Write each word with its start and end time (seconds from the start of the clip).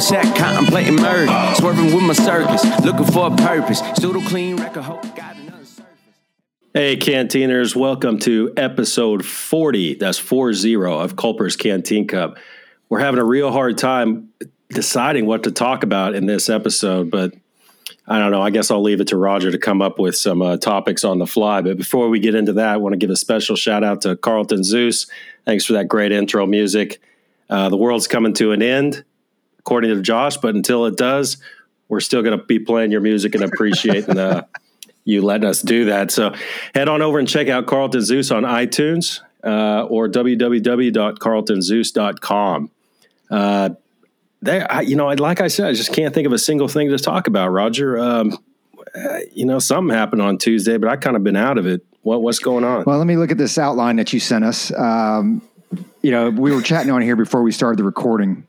cul-de-sac, 0.00 0.36
contemplating 0.36 0.96
murder. 0.96 1.54
Swerving 1.56 1.94
with 1.94 2.02
my 2.02 2.12
circus, 2.12 2.64
looking 2.84 3.06
for 3.06 3.32
a 3.32 3.36
purpose. 3.36 3.80
Pseudo 3.96 4.20
clean 4.20 4.56
record, 4.56 4.82
hope 4.82 5.02
got 5.14 5.36
another 5.36 5.64
surface. 5.64 5.86
Hey, 6.72 6.96
Canteeners, 6.96 7.76
welcome 7.76 8.18
to 8.20 8.52
episode 8.56 9.24
40. 9.24 9.94
That's 9.94 10.18
40 10.18 10.76
of 10.76 11.16
Culper's 11.16 11.56
Canteen 11.56 12.06
Cup. 12.06 12.38
We're 12.88 13.00
having 13.00 13.20
a 13.20 13.24
real 13.24 13.52
hard 13.52 13.78
time 13.78 14.30
deciding 14.70 15.26
what 15.26 15.44
to 15.44 15.50
talk 15.50 15.82
about 15.82 16.14
in 16.14 16.26
this 16.26 16.48
episode, 16.48 17.10
but 17.10 17.34
I 18.06 18.18
don't 18.18 18.30
know. 18.30 18.42
I 18.42 18.50
guess 18.50 18.70
I'll 18.70 18.82
leave 18.82 19.00
it 19.00 19.08
to 19.08 19.16
Roger 19.16 19.50
to 19.50 19.58
come 19.58 19.82
up 19.82 19.98
with 19.98 20.16
some 20.16 20.42
uh, 20.42 20.56
topics 20.56 21.04
on 21.04 21.18
the 21.18 21.26
fly. 21.26 21.60
But 21.60 21.76
before 21.76 22.08
we 22.08 22.20
get 22.20 22.34
into 22.34 22.54
that, 22.54 22.68
I 22.68 22.76
want 22.78 22.94
to 22.94 22.96
give 22.96 23.10
a 23.10 23.16
special 23.16 23.56
shout 23.56 23.84
out 23.84 24.02
to 24.02 24.16
Carlton 24.16 24.64
Zeus. 24.64 25.06
Thanks 25.44 25.64
for 25.64 25.74
that 25.74 25.88
great 25.88 26.12
intro 26.12 26.46
music. 26.46 27.00
Uh, 27.48 27.68
the 27.68 27.76
world's 27.76 28.06
coming 28.06 28.32
to 28.34 28.52
an 28.52 28.62
end, 28.62 29.04
according 29.60 29.94
to 29.94 30.02
Josh, 30.02 30.38
but 30.38 30.56
until 30.56 30.86
it 30.86 30.96
does, 30.96 31.36
we're 31.88 32.00
still 32.00 32.22
going 32.22 32.36
to 32.36 32.44
be 32.44 32.58
playing 32.58 32.90
your 32.90 33.00
music 33.00 33.34
and 33.34 33.44
appreciating 33.44 34.18
uh, 34.18 34.44
you 35.04 35.22
letting 35.22 35.48
us 35.48 35.62
do 35.62 35.84
that. 35.86 36.10
So 36.10 36.34
head 36.74 36.88
on 36.88 37.00
over 37.02 37.18
and 37.18 37.28
check 37.28 37.48
out 37.48 37.66
Carlton 37.66 38.02
Zeus 38.02 38.30
on 38.30 38.44
iTunes 38.44 39.20
uh, 39.44 39.84
or 39.84 40.08
www.carltonzeus.com. 40.08 42.70
Uh, 43.30 43.70
there, 44.42 44.72
I, 44.72 44.80
you 44.80 44.96
know, 44.96 45.08
like 45.08 45.40
I 45.40 45.48
said, 45.48 45.68
I 45.68 45.74
just 45.74 45.92
can't 45.92 46.14
think 46.14 46.26
of 46.26 46.32
a 46.32 46.38
single 46.38 46.68
thing 46.68 46.88
to 46.88 46.98
talk 46.98 47.26
about, 47.26 47.48
Roger. 47.48 47.98
Um, 47.98 48.38
uh, 48.94 49.18
you 49.32 49.44
know, 49.44 49.58
something 49.58 49.94
happened 49.94 50.22
on 50.22 50.38
Tuesday, 50.38 50.78
but 50.78 50.88
I 50.88 50.96
kind 50.96 51.16
of 51.16 51.22
been 51.22 51.36
out 51.36 51.58
of 51.58 51.66
it. 51.66 51.84
What, 52.02 52.22
what's 52.22 52.38
going 52.38 52.64
on? 52.64 52.84
Well, 52.86 52.96
let 52.96 53.06
me 53.06 53.16
look 53.16 53.30
at 53.30 53.36
this 53.36 53.58
outline 53.58 53.96
that 53.96 54.12
you 54.12 54.20
sent 54.20 54.44
us. 54.44 54.72
Um, 54.72 55.42
you 56.02 56.10
know, 56.10 56.30
we 56.30 56.52
were 56.52 56.62
chatting 56.62 56.90
on 56.90 57.02
here 57.02 57.16
before 57.16 57.42
we 57.42 57.52
started 57.52 57.78
the 57.78 57.84
recording, 57.84 58.46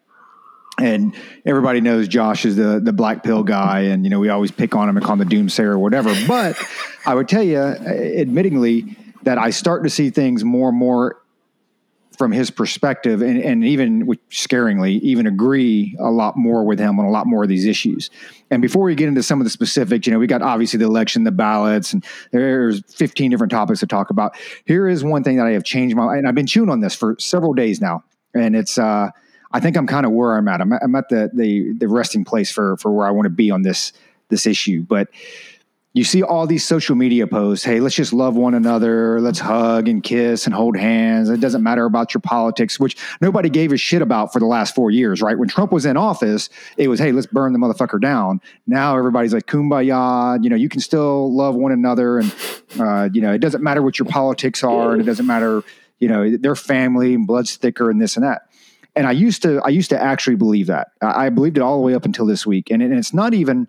and 0.82 1.16
everybody 1.46 1.82
knows 1.82 2.08
Josh 2.08 2.46
is 2.46 2.56
the 2.56 2.80
the 2.84 2.94
black 2.94 3.24
pill 3.24 3.44
guy, 3.44 3.82
and 3.82 4.04
you 4.04 4.10
know 4.10 4.20
we 4.20 4.30
always 4.30 4.52
pick 4.52 4.76
on 4.76 4.90
him 4.90 4.98
and 4.98 5.06
call 5.06 5.14
him 5.14 5.28
the 5.28 5.36
doomsayer 5.36 5.66
or 5.66 5.80
whatever. 5.80 6.14
But 6.28 6.58
I 7.06 7.16
would 7.16 7.28
tell 7.28 7.44
you, 7.44 7.58
admittingly, 7.58 8.96
that 9.24 9.38
I 9.38 9.50
start 9.52 9.84
to 9.84 9.90
see 9.90 10.10
things 10.10 10.44
more 10.44 10.70
and 10.70 10.78
more 10.78 11.22
from 12.18 12.32
his 12.32 12.52
perspective, 12.52 13.22
and, 13.22 13.42
and 13.42 13.64
even 13.64 14.06
scaringly, 14.30 15.00
even 15.02 15.26
agree 15.26 15.98
a 16.00 16.12
lot 16.12 16.38
more 16.38 16.64
with 16.64 16.78
him 16.78 17.00
on 17.00 17.06
a 17.06 17.10
lot 17.10 17.26
more 17.26 17.42
of 17.42 17.50
these 17.50 17.66
issues. 17.66 18.12
And 18.52 18.62
before 18.62 18.84
we 18.84 18.94
get 18.94 19.08
into 19.08 19.24
some 19.24 19.40
of 19.40 19.46
the 19.46 19.50
specifics, 19.50 20.06
you 20.06 20.14
know, 20.14 20.20
we 20.20 20.28
got 20.28 20.44
obviously 20.44 20.78
the 20.78 20.86
election, 20.86 21.24
the 21.24 21.32
ballots, 21.32 21.94
and 21.94 22.06
there's 22.32 22.84
15 22.94 23.32
different 23.32 23.50
topics 23.50 23.80
to 23.80 23.88
talk 23.88 24.12
about. 24.12 24.36
Here 24.66 24.88
is 24.88 25.04
one 25.04 25.24
thing 25.24 25.38
that 25.38 25.48
I 25.48 25.52
have 25.52 25.64
changed 25.64 25.96
my, 25.96 26.16
and 26.16 26.28
I've 26.28 26.36
been 26.36 26.46
chewing 26.46 26.70
on 26.70 26.82
this 26.82 26.94
for 26.94 27.16
several 27.18 27.54
days 27.54 27.82
now, 27.82 28.04
and 28.36 28.56
it's, 28.56 28.78
uh, 28.78 29.10
I 29.54 29.60
think 29.60 29.78
I'm 29.78 29.88
kind 29.88 30.06
of 30.06 30.12
where 30.12 30.38
I'm 30.38 30.48
at. 30.48 30.62
I'm, 30.62 30.74
I'm 30.74 30.96
at 30.96 31.10
the, 31.10 31.30
the 31.34 31.74
the 31.74 31.88
resting 31.88 32.26
place 32.26 32.52
for 32.52 32.78
for 32.78 32.92
where 32.92 33.08
I 33.08 33.12
want 33.12 33.26
to 33.26 33.32
be 33.32 33.52
on 33.52 33.62
this 33.62 33.94
this 34.30 34.46
issue, 34.46 34.84
but 34.84 35.10
you 35.94 36.06
see 36.06 36.24
all 36.24 36.48
these 36.48 36.66
social 36.66 36.96
media 36.96 37.28
posts 37.28 37.66
hey 37.66 37.82
let's 37.82 37.96
just 37.96 38.14
love 38.14 38.36
one 38.36 38.54
another. 38.54 39.20
Let's 39.20 39.40
hug 39.40 39.90
and 39.90 40.02
kiss 40.02 40.46
and 40.46 40.56
hold 40.56 40.78
hands. 40.78 41.30
It 41.30 41.42
doesn't 41.42 41.64
matter 41.64 41.86
about 41.86 42.14
your 42.14 42.22
politics 42.22 42.80
which 42.80 42.96
nobody 43.20 43.50
gave 43.50 43.74
a 43.74 43.78
shit 43.78 44.02
about 44.02 44.32
for 44.32 44.40
the 44.40 44.46
last 44.46 44.74
four 44.74 44.90
years 44.90 45.22
right? 45.22 45.38
When 45.38 45.50
trump 45.50 45.72
was 45.72 45.86
in 45.86 45.98
office 45.98 46.50
it 46.78 46.88
was 46.88 47.00
hey 47.00 47.12
let's 47.12 47.28
burn 47.28 47.54
the 47.54 47.60
motherfucker 47.60 48.00
down. 48.00 48.42
Now 48.68 48.98
everybody's 48.98 49.34
like 49.34 49.48
kumbaya 49.48 50.42
you 50.42 50.50
know 50.50 50.56
you 50.56 50.70
can 50.70 50.80
still 50.80 51.34
love 51.34 51.56
one 51.56 51.74
another 51.74 52.20
and 52.20 52.36
uh, 52.80 53.10
you 53.12 53.22
know 53.22 53.34
it 53.34 53.40
doesn't 53.40 53.64
matter 53.64 53.82
what 53.82 54.00
your 54.00 54.08
politics 54.08 54.64
are 54.64 54.94
and 54.94 55.02
it 55.02 55.06
doesn't 55.06 55.28
matter 55.28 55.62
you 56.00 56.08
know 56.08 56.38
their 56.38 56.56
family 56.56 57.14
and 57.14 57.28
blood's 57.28 57.58
thicker 57.58 57.90
and 57.90 58.02
this 58.02 58.16
and 58.16 58.26
that 58.26 58.44
and 58.96 59.08
i 59.08 59.12
used 59.12 59.42
to 59.42 59.62
i 59.64 59.70
used 59.70 59.90
to 59.90 60.02
actually 60.02 60.36
believe 60.36 60.68
that 60.68 60.90
i, 61.02 61.30
believed 61.30 61.58
it 61.58 61.62
all 61.62 61.78
the 61.78 61.86
way 61.86 61.94
up 61.94 62.06
until 62.06 62.26
this 62.26 62.46
week 62.46 62.70
and, 62.72 62.82
and 62.82 62.94
it's 62.94 63.14
not 63.14 63.34
even 63.34 63.68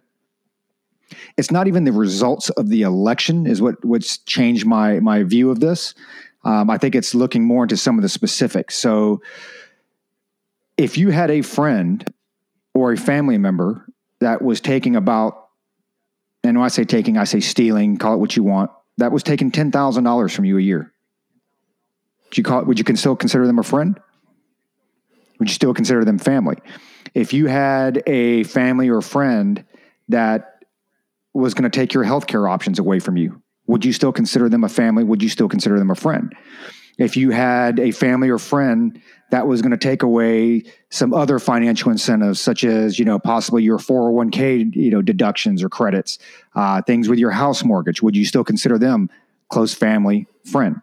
it's 1.36 1.50
not 1.50 1.66
even 1.66 1.84
the 1.84 1.92
results 1.92 2.50
of 2.50 2.68
the 2.68 2.82
election 2.82 3.46
is 3.46 3.60
what 3.60 3.82
what's 3.84 4.18
changed 4.18 4.66
my 4.66 5.00
my 5.00 5.22
view 5.22 5.50
of 5.50 5.60
this. 5.60 5.94
Um, 6.44 6.70
I 6.70 6.78
think 6.78 6.94
it's 6.94 7.14
looking 7.14 7.44
more 7.44 7.64
into 7.64 7.76
some 7.76 7.98
of 7.98 8.02
the 8.02 8.08
specifics. 8.08 8.74
So, 8.76 9.22
if 10.76 10.98
you 10.98 11.10
had 11.10 11.30
a 11.30 11.42
friend 11.42 12.12
or 12.74 12.92
a 12.92 12.96
family 12.96 13.38
member 13.38 13.86
that 14.20 14.42
was 14.42 14.60
taking 14.60 14.96
about, 14.96 15.48
and 16.42 16.58
when 16.58 16.64
I 16.64 16.68
say 16.68 16.84
taking, 16.84 17.16
I 17.16 17.24
say 17.24 17.40
stealing, 17.40 17.96
call 17.96 18.14
it 18.14 18.18
what 18.18 18.36
you 18.36 18.42
want, 18.42 18.70
that 18.98 19.12
was 19.12 19.22
taking 19.22 19.50
ten 19.50 19.70
thousand 19.70 20.04
dollars 20.04 20.34
from 20.34 20.44
you 20.44 20.58
a 20.58 20.62
year. 20.62 20.92
Would 22.24 22.38
you 22.38 22.44
call 22.44 22.60
it? 22.60 22.66
Would 22.66 22.78
you 22.78 22.96
still 22.96 23.16
consider 23.16 23.46
them 23.46 23.58
a 23.58 23.62
friend? 23.62 23.98
Would 25.42 25.48
you 25.48 25.54
still 25.54 25.74
consider 25.74 26.04
them 26.04 26.20
family? 26.20 26.54
If 27.14 27.32
you 27.32 27.46
had 27.46 28.04
a 28.06 28.44
family 28.44 28.88
or 28.88 29.02
friend 29.02 29.64
that 30.08 30.62
was 31.34 31.52
going 31.52 31.68
to 31.68 31.76
take 31.76 31.92
your 31.92 32.04
healthcare 32.04 32.48
options 32.48 32.78
away 32.78 33.00
from 33.00 33.16
you, 33.16 33.42
would 33.66 33.84
you 33.84 33.92
still 33.92 34.12
consider 34.12 34.48
them 34.48 34.62
a 34.62 34.68
family? 34.68 35.02
Would 35.02 35.20
you 35.20 35.28
still 35.28 35.48
consider 35.48 35.80
them 35.80 35.90
a 35.90 35.96
friend? 35.96 36.32
If 36.96 37.16
you 37.16 37.30
had 37.30 37.80
a 37.80 37.90
family 37.90 38.28
or 38.28 38.38
friend 38.38 39.02
that 39.32 39.48
was 39.48 39.62
going 39.62 39.72
to 39.72 39.76
take 39.76 40.04
away 40.04 40.62
some 40.90 41.12
other 41.12 41.40
financial 41.40 41.90
incentives, 41.90 42.40
such 42.40 42.62
as 42.62 43.00
you 43.00 43.04
know 43.04 43.18
possibly 43.18 43.64
your 43.64 43.78
401k 43.78 44.76
you 44.76 44.92
know 44.92 45.02
deductions 45.02 45.60
or 45.60 45.68
credits, 45.68 46.20
uh, 46.54 46.82
things 46.82 47.08
with 47.08 47.18
your 47.18 47.32
house 47.32 47.64
mortgage, 47.64 48.00
would 48.00 48.14
you 48.14 48.24
still 48.24 48.44
consider 48.44 48.78
them 48.78 49.10
close 49.48 49.74
family 49.74 50.28
friend? 50.44 50.80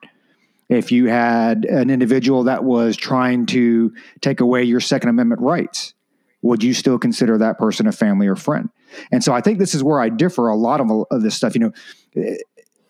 If 0.70 0.92
you 0.92 1.08
had 1.08 1.66
an 1.66 1.90
individual 1.90 2.44
that 2.44 2.64
was 2.64 2.96
trying 2.96 3.48
to 3.48 3.94
take 4.22 4.40
away 4.40 4.64
your 4.64 4.80
Second 4.80 5.10
Amendment 5.10 5.42
rights, 5.42 5.94
would 6.42 6.64
you 6.64 6.74
still 6.74 7.00
consider 7.00 7.38
that 7.40 7.58
person 7.58 7.88
a 7.88 7.92
family 7.92 8.28
or 8.28 8.36
friend? 8.36 8.70
And 9.12 9.24
so 9.24 9.34
I 9.34 9.42
think 9.42 9.60
this 9.60 9.74
is 9.74 9.84
where 9.84 10.00
I 10.00 10.10
differ 10.10 10.48
a 10.48 10.56
lot 10.56 10.80
of, 10.80 10.90
of 11.12 11.22
this 11.22 11.36
stuff. 11.36 11.56
You 11.56 11.74
know, 12.16 12.36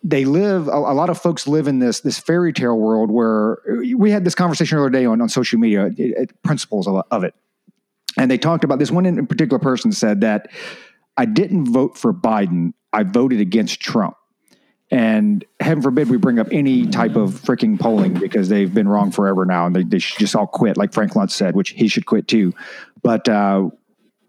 they 0.03 0.25
live 0.25 0.67
a, 0.67 0.71
a, 0.71 0.93
lot 0.93 1.09
of 1.09 1.19
folks 1.19 1.47
live 1.47 1.67
in 1.67 1.79
this 1.79 2.01
this 2.01 2.17
fairy 2.17 2.53
tale 2.53 2.77
world 2.77 3.11
where 3.11 3.59
we 3.95 4.11
had 4.11 4.23
this 4.23 4.35
conversation 4.35 4.77
the 4.77 4.83
other 4.83 4.89
day 4.89 5.05
on, 5.05 5.21
on 5.21 5.29
social 5.29 5.59
media 5.59 5.87
it, 5.87 5.99
it, 5.99 6.43
principles 6.43 6.87
of, 6.87 7.03
of, 7.11 7.23
it 7.23 7.33
and 8.17 8.31
they 8.31 8.37
talked 8.37 8.63
about 8.63 8.79
this 8.79 8.91
one 8.91 9.05
in 9.05 9.27
particular 9.27 9.59
person 9.59 9.91
said 9.91 10.21
that 10.21 10.49
i 11.17 11.25
didn't 11.25 11.65
vote 11.65 11.97
for 11.97 12.13
biden 12.13 12.71
i 12.93 13.03
voted 13.03 13.41
against 13.41 13.81
trump 13.81 14.15
and 14.91 15.45
heaven 15.59 15.83
forbid 15.83 16.09
we 16.09 16.17
bring 16.17 16.39
up 16.39 16.47
any 16.51 16.85
type 16.87 17.15
of 17.15 17.31
freaking 17.31 17.79
polling 17.79 18.13
because 18.13 18.49
they've 18.49 18.73
been 18.73 18.87
wrong 18.87 19.11
forever 19.11 19.45
now 19.45 19.65
and 19.65 19.75
they, 19.75 19.83
they 19.83 19.99
should 19.99 20.17
just 20.17 20.35
all 20.35 20.47
quit 20.47 20.77
like 20.77 20.93
frank 20.93 21.13
luntz 21.13 21.31
said 21.31 21.55
which 21.55 21.71
he 21.71 21.87
should 21.87 22.05
quit 22.05 22.27
too 22.27 22.53
but 23.01 23.27
uh, 23.29 23.69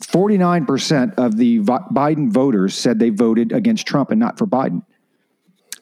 49% 0.02 1.14
of 1.18 1.36
the 1.36 1.60
Biden 1.60 2.30
voters 2.30 2.74
said 2.74 2.98
they 2.98 3.10
voted 3.10 3.52
against 3.52 3.86
Trump 3.86 4.10
and 4.10 4.18
not 4.18 4.38
for 4.38 4.46
Biden. 4.46 4.82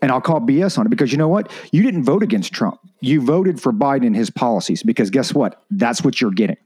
And 0.02 0.12
I'll 0.12 0.20
call 0.20 0.40
BS 0.40 0.78
on 0.78 0.86
it 0.86 0.90
because 0.90 1.12
you 1.12 1.18
know 1.18 1.28
what? 1.28 1.50
You 1.72 1.82
didn't 1.82 2.04
vote 2.04 2.22
against 2.22 2.52
Trump. 2.52 2.78
You 3.00 3.20
voted 3.20 3.60
for 3.60 3.72
Biden 3.72 4.06
and 4.06 4.16
his 4.16 4.30
policies 4.30 4.82
because 4.82 5.10
guess 5.10 5.34
what? 5.34 5.62
That's 5.70 6.02
what 6.02 6.20
you're 6.20 6.30
getting. 6.30 6.56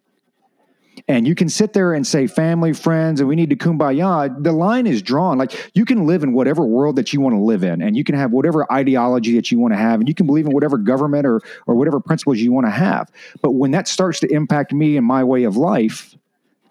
And 1.08 1.26
you 1.26 1.34
can 1.34 1.48
sit 1.48 1.72
there 1.72 1.92
and 1.92 2.06
say 2.06 2.26
family, 2.26 2.72
friends, 2.72 3.20
and 3.20 3.28
we 3.28 3.34
need 3.34 3.50
to 3.50 3.56
kumbaya. 3.56 4.42
The 4.42 4.52
line 4.52 4.86
is 4.86 5.02
drawn. 5.02 5.36
Like 5.36 5.70
you 5.74 5.84
can 5.84 6.06
live 6.06 6.22
in 6.22 6.32
whatever 6.32 6.64
world 6.64 6.96
that 6.96 7.12
you 7.12 7.20
want 7.20 7.34
to 7.34 7.40
live 7.40 7.64
in, 7.64 7.82
and 7.82 7.96
you 7.96 8.04
can 8.04 8.14
have 8.14 8.30
whatever 8.30 8.70
ideology 8.72 9.34
that 9.34 9.50
you 9.50 9.58
want 9.58 9.74
to 9.74 9.78
have, 9.78 10.00
and 10.00 10.08
you 10.08 10.14
can 10.14 10.26
believe 10.26 10.46
in 10.46 10.52
whatever 10.52 10.78
government 10.78 11.26
or 11.26 11.40
or 11.66 11.74
whatever 11.74 11.98
principles 12.00 12.38
you 12.38 12.52
want 12.52 12.66
to 12.66 12.70
have. 12.70 13.10
But 13.40 13.52
when 13.52 13.72
that 13.72 13.88
starts 13.88 14.20
to 14.20 14.32
impact 14.32 14.72
me 14.72 14.96
and 14.96 15.06
my 15.06 15.24
way 15.24 15.44
of 15.44 15.56
life, 15.56 16.14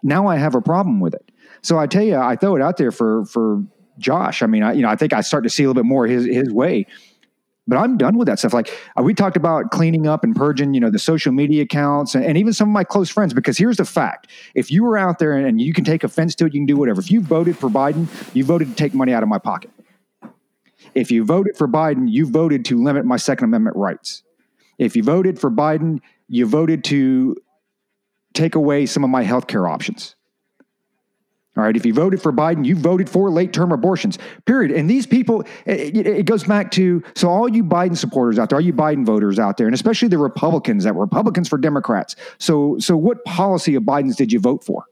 now 0.03 0.27
I 0.27 0.37
have 0.37 0.55
a 0.55 0.61
problem 0.61 0.99
with 0.99 1.13
it. 1.13 1.31
So 1.61 1.77
I 1.77 1.87
tell 1.87 2.03
you, 2.03 2.15
I 2.15 2.35
throw 2.35 2.55
it 2.55 2.61
out 2.61 2.77
there 2.77 2.91
for 2.91 3.25
for 3.25 3.63
Josh. 3.97 4.41
I 4.41 4.47
mean, 4.47 4.63
I, 4.63 4.73
you 4.73 4.81
know, 4.81 4.89
I 4.89 4.95
think 4.95 5.13
I 5.13 5.21
start 5.21 5.43
to 5.43 5.49
see 5.49 5.63
a 5.63 5.67
little 5.67 5.81
bit 5.81 5.87
more 5.87 6.07
his 6.07 6.25
his 6.25 6.51
way. 6.51 6.87
But 7.67 7.77
I'm 7.77 7.95
done 7.97 8.17
with 8.17 8.27
that 8.27 8.39
stuff. 8.39 8.53
Like 8.53 8.75
uh, 8.97 9.03
we 9.03 9.13
talked 9.13 9.37
about 9.37 9.69
cleaning 9.71 10.07
up 10.07 10.23
and 10.23 10.35
purging, 10.35 10.73
you 10.73 10.79
know, 10.79 10.89
the 10.89 10.99
social 10.99 11.31
media 11.31 11.63
accounts 11.63 12.15
and, 12.15 12.25
and, 12.25 12.37
even 12.37 12.53
some 12.53 12.69
of 12.69 12.73
my 12.73 12.83
close 12.83 13.09
friends. 13.09 13.33
Because 13.33 13.57
here's 13.57 13.77
the 13.77 13.85
fact: 13.85 14.27
if 14.55 14.71
you 14.71 14.83
were 14.83 14.97
out 14.97 15.19
there 15.19 15.33
and, 15.33 15.45
and 15.45 15.61
you 15.61 15.73
can 15.73 15.83
take 15.83 16.03
offense 16.03 16.33
to 16.35 16.45
it, 16.45 16.53
you 16.53 16.59
can 16.59 16.65
do 16.65 16.75
whatever. 16.75 16.99
If 16.99 17.11
you 17.11 17.21
voted 17.21 17.57
for 17.57 17.69
Biden, 17.69 18.07
you 18.33 18.43
voted 18.43 18.69
to 18.69 18.75
take 18.75 18.93
money 18.93 19.13
out 19.13 19.21
of 19.21 19.29
my 19.29 19.37
pocket. 19.37 19.69
If 20.95 21.11
you 21.11 21.23
voted 21.23 21.55
for 21.55 21.67
Biden, 21.67 22.09
you 22.09 22.25
voted 22.25 22.65
to 22.65 22.83
limit 22.83 23.05
my 23.05 23.17
Second 23.17 23.45
Amendment 23.45 23.77
rights. 23.77 24.23
If 24.77 24.95
you 24.95 25.03
voted 25.03 25.39
for 25.39 25.51
Biden, 25.51 25.99
you 26.27 26.47
voted 26.47 26.83
to 26.85 27.35
take 28.33 28.55
away 28.55 28.85
some 28.85 29.03
of 29.03 29.09
my 29.09 29.23
health 29.23 29.47
care 29.47 29.67
options. 29.67 30.15
All 31.57 31.63
right, 31.63 31.75
if 31.75 31.85
you 31.85 31.93
voted 31.93 32.21
for 32.21 32.31
Biden, 32.31 32.65
you 32.65 32.77
voted 32.77 33.09
for 33.09 33.29
late 33.29 33.51
term 33.51 33.73
abortions, 33.73 34.17
period. 34.45 34.71
And 34.71 34.89
these 34.89 35.05
people, 35.05 35.43
it, 35.65 35.97
it, 35.97 36.25
goes 36.25 36.45
back 36.45 36.71
to 36.71 37.03
so 37.13 37.29
all 37.29 37.49
you 37.49 37.61
Biden 37.61 37.97
supporters 37.97 38.39
out 38.39 38.49
there, 38.49 38.57
all 38.57 38.63
you 38.63 38.71
Biden 38.71 39.05
voters 39.05 39.37
out 39.37 39.57
there, 39.57 39.67
and 39.67 39.73
especially 39.73 40.07
the 40.07 40.17
Republicans 40.17 40.85
that 40.85 40.95
were 40.95 41.01
Republicans 41.01 41.49
for 41.49 41.57
Democrats. 41.57 42.15
So, 42.37 42.79
so 42.79 42.95
what 42.95 43.25
policy 43.25 43.75
of 43.75 43.83
Biden's 43.83 44.15
did 44.15 44.31
you 44.31 44.39
vote 44.39 44.63
for? 44.63 44.85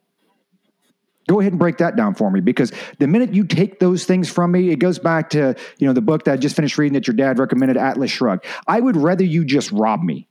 Go 1.29 1.39
ahead 1.39 1.53
and 1.53 1.59
break 1.59 1.77
that 1.77 1.95
down 1.95 2.13
for 2.13 2.29
me 2.29 2.41
because 2.41 2.73
the 2.97 3.07
minute 3.07 3.33
you 3.33 3.45
take 3.45 3.79
those 3.79 4.03
things 4.03 4.29
from 4.29 4.51
me, 4.51 4.71
it 4.71 4.79
goes 4.79 4.99
back 4.99 5.29
to 5.29 5.55
you 5.77 5.87
know 5.87 5.93
the 5.93 6.01
book 6.01 6.25
that 6.25 6.33
I 6.33 6.37
just 6.37 6.57
finished 6.57 6.77
reading 6.77 6.93
that 6.95 7.07
your 7.07 7.15
dad 7.15 7.39
recommended, 7.39 7.77
Atlas 7.77 8.11
Shrugged. 8.11 8.45
I 8.67 8.81
would 8.81 8.97
rather 8.97 9.23
you 9.23 9.45
just 9.45 9.71
rob 9.71 10.03
me 10.03 10.27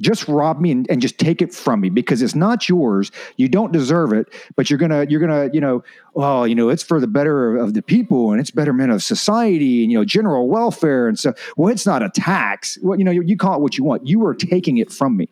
just 0.00 0.28
rob 0.28 0.60
me 0.60 0.70
and, 0.70 0.86
and, 0.90 1.00
just 1.00 1.18
take 1.18 1.42
it 1.42 1.52
from 1.54 1.80
me 1.80 1.90
because 1.90 2.22
it's 2.22 2.34
not 2.34 2.68
yours. 2.68 3.10
You 3.36 3.48
don't 3.48 3.72
deserve 3.72 4.12
it 4.12 4.28
but 4.56 4.70
you're 4.70 4.78
gonna 4.78 5.06
you're 5.08 5.20
gonna 5.20 5.50
you 5.52 5.60
know 5.60 5.82
oh 6.16 6.44
you 6.44 6.54
know 6.54 6.68
it's 6.68 6.82
for 6.82 7.00
the 7.00 7.06
better 7.06 7.56
of, 7.56 7.74
the 7.74 7.82
people 7.82 8.32
and 8.32 8.40
it's 8.40 8.50
betterment 8.50 8.90
of 8.92 9.02
society 9.02 9.82
and 9.82 9.92
you 9.92 9.98
know 9.98 10.04
general 10.04 10.48
welfare 10.48 11.08
and 11.08 11.18
so 11.18 11.34
well 11.56 11.72
it's 11.72 11.86
not 11.86 12.02
a 12.02 12.10
tax. 12.10 12.78
Well 12.82 12.98
you 12.98 13.04
know 13.04 13.10
you, 13.10 13.22
you 13.22 13.36
call 13.36 13.54
it 13.54 13.60
what 13.60 13.78
you 13.78 13.84
want. 13.84 14.06
You 14.06 14.24
are 14.26 14.34
taking 14.34 14.78
it 14.78 14.92
from 14.92 15.16
me 15.16 15.28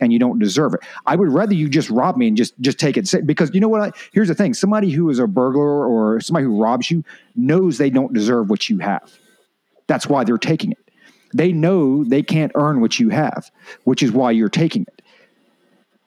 and 0.00 0.12
you 0.12 0.18
don't 0.18 0.38
deserve 0.38 0.74
it. 0.74 0.80
I 1.06 1.16
would 1.16 1.32
rather 1.32 1.54
you 1.54 1.68
just 1.68 1.90
rob 1.90 2.16
me 2.16 2.28
and 2.28 2.36
just 2.36 2.58
just 2.60 2.78
take 2.78 2.96
it. 2.96 3.10
Because 3.24 3.50
you 3.54 3.60
know 3.60 3.68
what? 3.68 3.80
I, 3.80 3.92
here's 4.12 4.28
the 4.28 4.34
thing. 4.34 4.54
Somebody 4.54 4.90
who 4.90 5.08
is 5.10 5.18
a 5.18 5.26
burglar 5.26 5.86
or 5.86 6.20
somebody 6.20 6.44
who 6.44 6.60
robs 6.60 6.90
you 6.90 7.04
knows 7.34 7.78
they 7.78 7.90
don't 7.90 8.12
deserve 8.12 8.50
what 8.50 8.68
you 8.68 8.78
have. 8.78 9.12
That's 9.86 10.06
why 10.06 10.24
they're 10.24 10.38
taking 10.38 10.72
it 10.72 10.85
they 11.36 11.52
know 11.52 12.02
they 12.04 12.22
can't 12.22 12.52
earn 12.54 12.80
what 12.80 12.98
you 12.98 13.10
have, 13.10 13.50
which 13.84 14.02
is 14.02 14.10
why 14.10 14.30
you're 14.30 14.48
taking 14.48 14.82
it. 14.82 15.02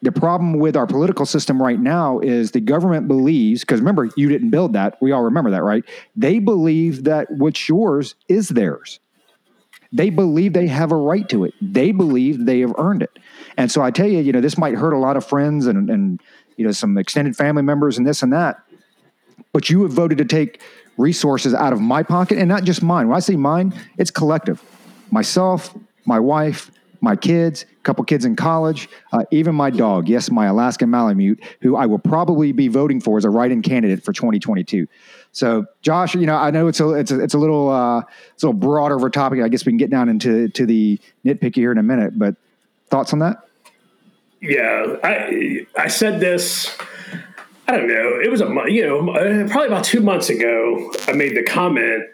The 0.01 0.11
problem 0.11 0.53
with 0.53 0.77
our 0.77 0.87
political 0.87 1.25
system 1.25 1.61
right 1.61 1.79
now 1.79 2.19
is 2.19 2.51
the 2.51 2.61
government 2.61 3.07
believes, 3.07 3.61
because 3.61 3.79
remember, 3.81 4.09
you 4.15 4.29
didn't 4.29 4.49
build 4.49 4.73
that. 4.73 4.97
We 5.01 5.11
all 5.11 5.23
remember 5.23 5.51
that, 5.51 5.63
right? 5.63 5.83
They 6.15 6.39
believe 6.39 7.03
that 7.03 7.29
what's 7.29 7.67
yours 7.67 8.15
is 8.29 8.47
theirs. 8.47 8.99
They 9.91 10.09
believe 10.09 10.53
they 10.53 10.67
have 10.67 10.91
a 10.91 10.95
right 10.95 11.27
to 11.29 11.43
it. 11.43 11.53
They 11.61 11.91
believe 11.91 12.45
they 12.45 12.61
have 12.61 12.73
earned 12.77 13.03
it. 13.03 13.19
And 13.57 13.71
so 13.71 13.81
I 13.81 13.91
tell 13.91 14.07
you, 14.07 14.19
you 14.19 14.31
know, 14.31 14.41
this 14.41 14.57
might 14.57 14.75
hurt 14.75 14.93
a 14.93 14.99
lot 14.99 15.17
of 15.17 15.25
friends 15.25 15.67
and, 15.67 15.89
and 15.89 16.21
you 16.57 16.65
know, 16.65 16.71
some 16.71 16.97
extended 16.97 17.35
family 17.35 17.63
members 17.63 17.97
and 17.97 18.07
this 18.07 18.23
and 18.23 18.31
that. 18.31 18.63
But 19.51 19.69
you 19.69 19.81
have 19.83 19.91
voted 19.91 20.19
to 20.19 20.25
take 20.25 20.61
resources 20.97 21.53
out 21.53 21.73
of 21.73 21.81
my 21.81 22.03
pocket 22.03 22.37
and 22.37 22.47
not 22.47 22.63
just 22.63 22.81
mine. 22.81 23.07
When 23.09 23.17
I 23.17 23.19
say 23.19 23.35
mine, 23.35 23.73
it's 23.97 24.11
collective 24.11 24.63
myself, 25.11 25.75
my 26.05 26.19
wife, 26.19 26.71
my 27.01 27.15
kids, 27.15 27.63
a 27.63 27.83
couple 27.83 28.03
kids 28.03 28.25
in 28.25 28.35
college, 28.35 28.89
uh, 29.13 29.23
even 29.31 29.55
my 29.55 29.69
dog, 29.69 30.09
yes, 30.09 30.29
my 30.29 30.47
Alaskan 30.47 30.89
Malamute, 30.89 31.39
who 31.61 31.75
I 31.75 31.85
will 31.85 31.99
probably 31.99 32.51
be 32.51 32.67
voting 32.67 32.99
for 32.99 33.17
as 33.17 33.25
a 33.25 33.29
write-in 33.29 33.61
candidate 33.61 34.03
for 34.03 34.11
2022. 34.11 34.87
So, 35.31 35.65
Josh, 35.81 36.15
you 36.15 36.25
know, 36.25 36.35
I 36.35 36.51
know 36.51 36.67
it's 36.67 36.79
a 36.79 36.89
it's 36.93 37.11
a, 37.11 37.19
it's 37.21 37.33
a 37.33 37.37
little 37.37 37.69
uh, 37.69 38.01
it's 38.33 38.43
a 38.43 38.47
little 38.47 38.59
broader 38.59 38.95
of 38.95 39.03
a 39.03 39.09
topic. 39.09 39.41
I 39.41 39.47
guess 39.47 39.65
we 39.65 39.71
can 39.71 39.77
get 39.77 39.89
down 39.89 40.09
into 40.09 40.49
to 40.49 40.65
the 40.65 40.99
nitpicky 41.23 41.55
here 41.55 41.71
in 41.71 41.77
a 41.77 41.83
minute. 41.83 42.17
But 42.17 42.35
thoughts 42.87 43.13
on 43.13 43.19
that? 43.19 43.37
Yeah, 44.41 44.97
I 45.03 45.67
I 45.77 45.87
said 45.87 46.19
this. 46.19 46.75
I 47.67 47.77
don't 47.77 47.87
know. 47.87 48.19
It 48.23 48.31
was 48.31 48.41
a 48.41 48.47
you 48.67 48.85
know 48.85 49.47
probably 49.47 49.67
about 49.67 49.83
two 49.83 50.01
months 50.01 50.29
ago. 50.29 50.91
I 51.07 51.13
made 51.13 51.35
the 51.35 51.43
comment 51.43 52.05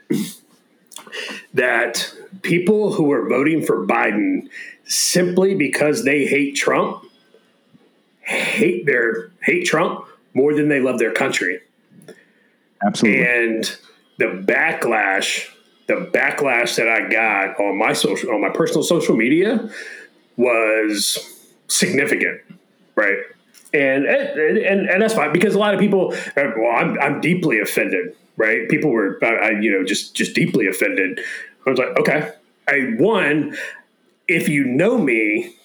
that 1.53 2.13
people 2.45 2.93
who 2.93 3.11
are 3.11 3.27
voting 3.27 3.61
for 3.65 3.85
Biden 3.85 4.47
simply 4.85 5.55
because 5.55 6.03
they 6.05 6.25
hate 6.25 6.55
Trump 6.55 7.03
hate 8.25 8.85
their 8.85 9.31
hate 9.43 9.65
Trump 9.65 10.05
more 10.33 10.53
than 10.53 10.67
they 10.67 10.79
love 10.79 10.99
their 10.99 11.13
country. 11.13 11.61
Absolutely. 12.85 13.25
And 13.25 13.77
the 14.17 14.25
backlash, 14.25 15.49
the 15.87 16.09
backlash 16.13 16.75
that 16.75 16.89
I 16.89 17.07
got 17.09 17.59
on 17.59 17.77
my 17.77 17.93
social 17.93 18.31
on 18.31 18.41
my 18.41 18.49
personal 18.49 18.83
social 18.83 19.15
media 19.15 19.69
was 20.37 21.47
significant, 21.67 22.41
right? 22.95 23.17
And 23.73 24.05
and 24.05 24.89
and 24.89 25.01
that's 25.01 25.13
fine 25.13 25.31
because 25.31 25.55
a 25.55 25.59
lot 25.59 25.73
of 25.73 25.79
people, 25.79 26.13
well, 26.35 26.75
I'm 26.75 26.99
I'm 26.99 27.21
deeply 27.21 27.59
offended, 27.59 28.15
right? 28.37 28.67
People 28.69 28.91
were, 28.91 29.19
I, 29.23 29.51
you 29.59 29.71
know, 29.71 29.83
just 29.85 30.15
just 30.15 30.33
deeply 30.33 30.67
offended 30.67 31.19
I 31.65 31.69
was 31.69 31.79
like, 31.79 31.99
okay. 31.99 32.31
I 32.67 32.95
one, 32.97 33.55
if 34.27 34.49
you 34.49 34.65
know 34.65 34.97
me, 34.97 35.55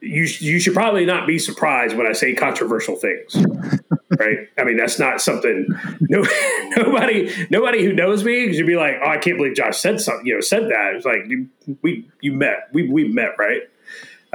you 0.00 0.24
you 0.24 0.60
should 0.60 0.74
probably 0.74 1.04
not 1.04 1.26
be 1.26 1.38
surprised 1.38 1.96
when 1.96 2.06
I 2.06 2.12
say 2.12 2.34
controversial 2.34 2.96
things, 2.96 3.34
right? 4.18 4.48
I 4.58 4.64
mean, 4.64 4.76
that's 4.76 4.98
not 4.98 5.20
something. 5.20 5.66
No, 6.00 6.24
nobody 6.76 7.46
nobody 7.50 7.84
who 7.84 7.92
knows 7.92 8.24
me 8.24 8.52
should 8.54 8.66
be 8.66 8.76
like, 8.76 8.96
oh, 9.02 9.08
I 9.08 9.18
can't 9.18 9.36
believe 9.36 9.56
Josh 9.56 9.78
said 9.78 10.00
something. 10.00 10.26
You 10.26 10.34
know, 10.34 10.40
said 10.40 10.64
that. 10.64 10.94
It's 10.94 11.06
like 11.06 11.26
you, 11.26 11.48
we 11.82 12.08
you 12.20 12.32
met 12.32 12.68
we 12.72 12.88
we 12.88 13.08
met 13.08 13.36
right. 13.38 13.62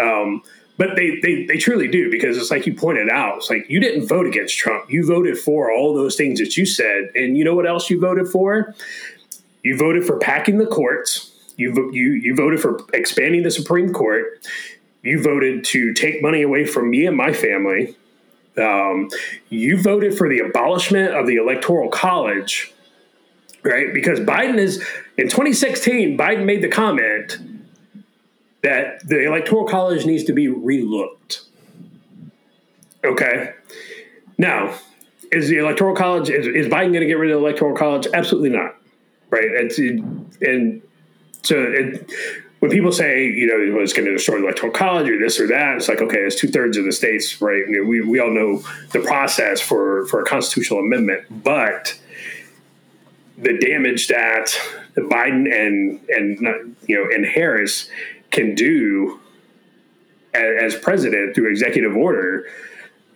Um, 0.02 0.42
but 0.78 0.96
they, 0.96 1.20
they 1.22 1.46
they 1.46 1.58
truly 1.58 1.90
do 1.90 2.10
because 2.10 2.38
it's 2.38 2.50
like 2.50 2.66
you 2.66 2.74
pointed 2.74 3.10
out. 3.10 3.38
It's 3.38 3.50
like 3.50 3.70
you 3.70 3.80
didn't 3.80 4.08
vote 4.08 4.26
against 4.26 4.58
Trump. 4.58 4.90
You 4.90 5.06
voted 5.06 5.38
for 5.38 5.72
all 5.72 5.94
those 5.94 6.16
things 6.16 6.40
that 6.40 6.56
you 6.56 6.66
said, 6.66 7.12
and 7.16 7.38
you 7.38 7.44
know 7.44 7.54
what 7.54 7.68
else 7.68 7.90
you 7.90 8.00
voted 8.00 8.30
for? 8.30 8.74
You 9.64 9.78
voted 9.78 10.06
for 10.06 10.18
packing 10.18 10.58
the 10.58 10.66
courts. 10.66 11.32
You, 11.58 11.92
you, 11.92 12.12
you 12.14 12.36
voted 12.36 12.62
for 12.62 12.80
expanding 12.94 13.44
the 13.44 13.52
Supreme 13.52 13.92
Court. 13.92 14.48
You 15.04 15.22
voted 15.22 15.64
to 15.66 15.94
take 15.94 16.22
money 16.22 16.42
away 16.42 16.66
from 16.66 16.90
me 16.90 17.06
and 17.06 17.16
my 17.16 17.34
family. 17.34 17.96
Um, 18.58 19.10
you 19.50 19.82
voted 19.82 20.18
for 20.18 20.28
the 20.30 20.40
abolishment 20.40 21.14
of 21.14 21.28
the 21.28 21.36
Electoral 21.36 21.90
College, 21.90 22.74
right? 23.64 23.94
Because 23.94 24.20
Biden 24.20 24.58
is, 24.58 24.78
in 25.18 25.30
2016, 25.30 26.18
Biden 26.18 26.46
made 26.46 26.62
the 26.62 26.70
comment 26.70 27.38
that 28.62 29.08
the 29.08 29.26
Electoral 29.26 29.66
College 29.66 30.06
needs 30.06 30.26
to 30.26 30.34
be 30.34 30.48
relooked. 30.48 31.46
Okay. 33.04 33.54
Now, 34.38 34.78
is 35.32 35.48
the 35.48 35.58
Electoral 35.58 35.96
College, 35.96 36.30
is, 36.30 36.48
is 36.48 36.68
Biden 36.68 36.92
going 36.92 37.02
to 37.02 37.06
get 37.06 37.18
rid 37.18 37.32
of 37.32 37.40
the 37.40 37.46
Electoral 37.46 37.76
College? 37.76 38.08
Absolutely 38.14 38.50
not 38.50 38.79
right? 39.30 39.50
And 39.56 40.32
and 40.42 40.82
so 41.44 41.62
it, 41.62 42.12
when 42.60 42.72
people 42.72 42.92
say, 42.92 43.26
you 43.26 43.48
know, 43.48 43.74
well, 43.74 43.84
it's 43.84 43.94
going 43.94 44.06
to 44.06 44.12
destroy 44.12 44.38
the 44.38 44.44
electoral 44.44 44.72
college 44.72 45.10
or 45.10 45.18
this 45.18 45.40
or 45.40 45.48
that, 45.48 45.78
it's 45.78 45.88
like, 45.88 46.02
okay, 46.02 46.20
it's 46.20 46.36
two 46.36 46.50
thirds 46.50 46.78
of 46.78 46.84
the 46.84 46.92
states, 46.92 47.42
right? 47.42 47.66
You 47.68 47.82
know, 47.82 47.88
we, 47.88 48.02
we 48.02 48.20
all 48.20 48.32
know 48.32 48.62
the 48.92 49.00
process 49.00 49.62
for, 49.62 50.06
for 50.08 50.22
a 50.22 50.26
constitutional 50.26 50.80
amendment, 50.80 51.44
but 51.44 51.98
the 53.38 53.58
damage 53.58 54.10
that 54.10 54.48
Biden 54.98 55.50
and, 55.50 56.02
and, 56.10 56.76
you 56.86 56.98
know, 56.98 57.10
and 57.10 57.26
Harris 57.26 57.90
can 58.32 58.56
do 58.56 59.22
as, 60.34 60.74
as 60.74 60.82
president 60.82 61.36
through 61.36 61.50
executive 61.50 61.96
order, 61.96 62.46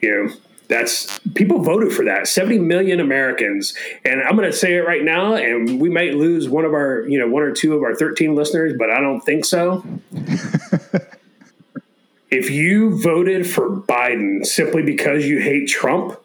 you 0.01 0.09
know, 0.09 0.33
that's 0.73 1.19
people 1.35 1.61
voted 1.61 1.93
for 1.93 2.03
that. 2.05 2.27
70 2.27 2.59
million 2.59 2.99
americans. 2.99 3.75
And 4.03 4.21
i'm 4.23 4.35
going 4.35 4.49
to 4.49 4.57
say 4.57 4.75
it 4.75 4.85
right 4.85 5.03
now 5.03 5.35
and 5.35 5.79
we 5.79 5.89
might 5.89 6.15
lose 6.15 6.49
one 6.49 6.65
of 6.65 6.73
our 6.73 7.05
you 7.07 7.19
know 7.19 7.27
one 7.27 7.43
or 7.43 7.51
two 7.51 7.75
of 7.75 7.83
our 7.83 7.95
13 7.95 8.35
listeners 8.35 8.73
but 8.77 8.89
i 8.89 8.99
don't 8.99 9.21
think 9.21 9.45
so. 9.45 9.85
If 12.31 12.49
you 12.49 12.99
voted 12.99 13.47
for 13.47 13.69
biden 13.69 14.43
simply 14.43 14.81
because 14.81 15.27
you 15.27 15.39
hate 15.39 15.67
trump 15.67 16.19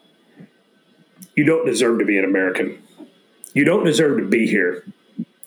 you 1.35 1.43
don't 1.43 1.67
deserve 1.67 1.99
to 1.99 2.05
be 2.05 2.17
an 2.17 2.25
american. 2.25 2.81
You 3.53 3.63
don't 3.63 3.83
deserve 3.83 4.17
to 4.19 4.25
be 4.25 4.47
here. 4.47 4.83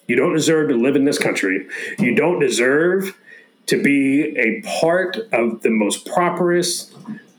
You 0.06 0.16
don't 0.16 0.34
deserve 0.34 0.68
to 0.68 0.76
live 0.76 0.94
in 0.94 1.04
this 1.04 1.18
country. 1.18 1.66
You 1.98 2.14
don't 2.14 2.38
deserve 2.38 3.18
to 3.66 3.82
be 3.82 4.36
a 4.38 4.62
part 4.80 5.16
of 5.32 5.62
the 5.62 5.70
most 5.70 6.06
prosperous 6.06 6.92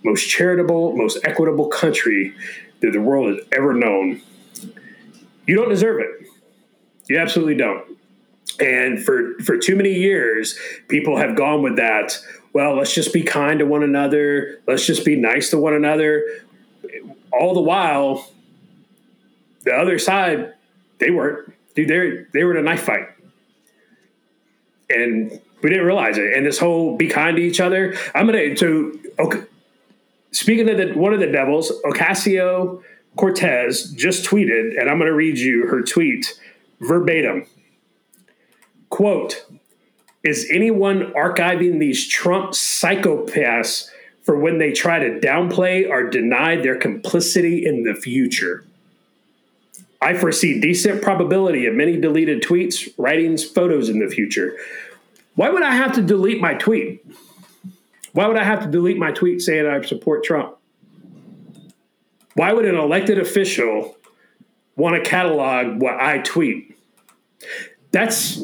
most 0.03 0.29
charitable, 0.29 0.95
most 0.95 1.17
equitable 1.24 1.67
country 1.67 2.33
that 2.81 2.91
the 2.91 3.01
world 3.01 3.36
has 3.36 3.45
ever 3.51 3.74
known. 3.74 4.22
You 5.48 5.55
don't 5.55 5.69
deserve 5.69 6.00
it. 6.00 6.27
You 7.07 7.19
absolutely 7.19 7.55
don't. 7.55 7.98
And 8.60 9.03
for 9.03 9.36
for 9.39 9.57
too 9.57 9.75
many 9.75 9.93
years, 9.93 10.57
people 10.88 11.17
have 11.17 11.36
gone 11.36 11.63
with 11.63 11.77
that. 11.77 12.19
Well, 12.53 12.75
let's 12.75 12.93
just 12.93 13.13
be 13.13 13.24
kind 13.24 13.60
to 13.60 13.65
one 13.65 13.83
another. 13.83 14.62
Let's 14.67 14.86
just 14.86 15.03
be 15.03 15.15
nice 15.15 15.50
to 15.50 15.57
one 15.57 15.74
another. 15.74 16.24
All 17.31 17.53
the 17.55 17.62
while, 17.62 18.29
the 19.63 19.74
other 19.74 19.98
side, 19.98 20.53
they 21.00 21.10
weren't. 21.10 21.51
Dude, 21.74 21.88
they 21.88 22.25
they 22.31 22.43
were 22.43 22.51
in 22.51 22.57
a 22.57 22.62
knife 22.62 22.83
fight, 22.83 23.10
and 24.89 25.41
we 25.63 25.69
didn't 25.69 25.86
realize 25.86 26.17
it. 26.19 26.33
And 26.33 26.45
this 26.45 26.60
whole 26.60 26.95
be 26.95 27.07
kind 27.07 27.38
to 27.38 27.41
each 27.41 27.60
other. 27.60 27.95
I'm 28.13 28.27
gonna 28.27 28.55
so 28.55 28.91
okay 29.17 29.43
Speaking 30.34 30.68
of 30.70 30.78
the, 30.78 30.94
one 30.94 31.13
of 31.13 31.20
the 31.20 31.28
devils, 31.28 31.72
Ocasio 31.86 32.84
Cortez 33.16 33.92
just 33.92 34.25
tweeted, 34.25 34.80
and 34.80 34.90
I'm 34.90 34.98
going 34.98 35.10
to 35.10 35.16
read 35.16 35.38
you 35.38 35.68
her 35.68 35.82
tweet 35.82 36.40
verbatim. 36.82 37.46
Quote, 38.90 39.46
is 40.24 40.50
anyone 40.52 41.13
archiving 41.13 41.80
these 41.80 42.08
Trump 42.08 42.52
psychopaths 42.52 43.90
for 44.24 44.38
when 44.40 44.58
they 44.58 44.72
try 44.72 45.00
to 45.00 45.20
downplay 45.20 45.88
or 45.88 46.10
deny 46.10 46.56
their 46.56 46.78
complicity 46.78 47.66
in 47.66 47.84
the 47.84 47.94
future? 47.94 48.66
I 50.02 50.16
foresee 50.16 50.60
decent 50.60 51.02
probability 51.02 51.66
of 51.66 51.75
many 51.75 51.98
deleted 51.98 52.42
tweets, 52.42 52.92
writings, 52.98 53.44
photos 53.44 53.88
in 53.88 54.00
the 54.00 54.08
future. 54.08 54.58
Why 55.36 55.50
would 55.50 55.63
I 55.63 55.75
have 55.75 55.94
to 55.94 56.02
delete 56.02 56.42
my 56.42 56.56
tweet? 56.56 57.06
Why 58.13 58.27
would 58.27 58.38
I 58.38 58.43
have 58.43 58.63
to 58.63 58.70
delete 58.70 58.98
my 58.98 59.12
tweet 59.12 59.41
saying 59.41 59.65
I 59.65 59.82
support 59.82 60.24
Trump? 60.24 60.58
Why 62.36 62.53
would 62.53 62.65
an 62.65 62.75
elected 62.75 63.20
official 63.20 63.98
want 64.75 65.03
to 65.03 65.08
catalog 65.08 65.82
what 65.82 66.00
I 66.00 66.20
tweet? 66.20 66.77
That's 67.91 68.41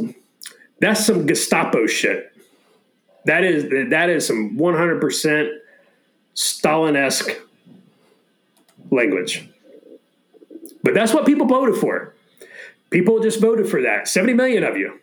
that's 0.79 1.05
some 1.05 1.25
Gestapo 1.25 1.85
shit. 1.87 2.31
That 3.25 3.43
is 3.43 3.89
that 3.89 4.09
is 4.09 4.25
some 4.25 4.57
100% 4.57 5.57
Stalin-esque 6.33 7.39
language. 8.91 9.49
But 10.81 10.93
that's 10.93 11.13
what 11.13 11.25
people 11.25 11.45
voted 11.45 11.75
for. 11.75 12.15
People 12.89 13.19
just 13.19 13.39
voted 13.39 13.69
for 13.69 13.81
that. 13.81 14.07
70 14.07 14.33
million 14.33 14.63
of 14.63 14.77
you. 14.77 14.99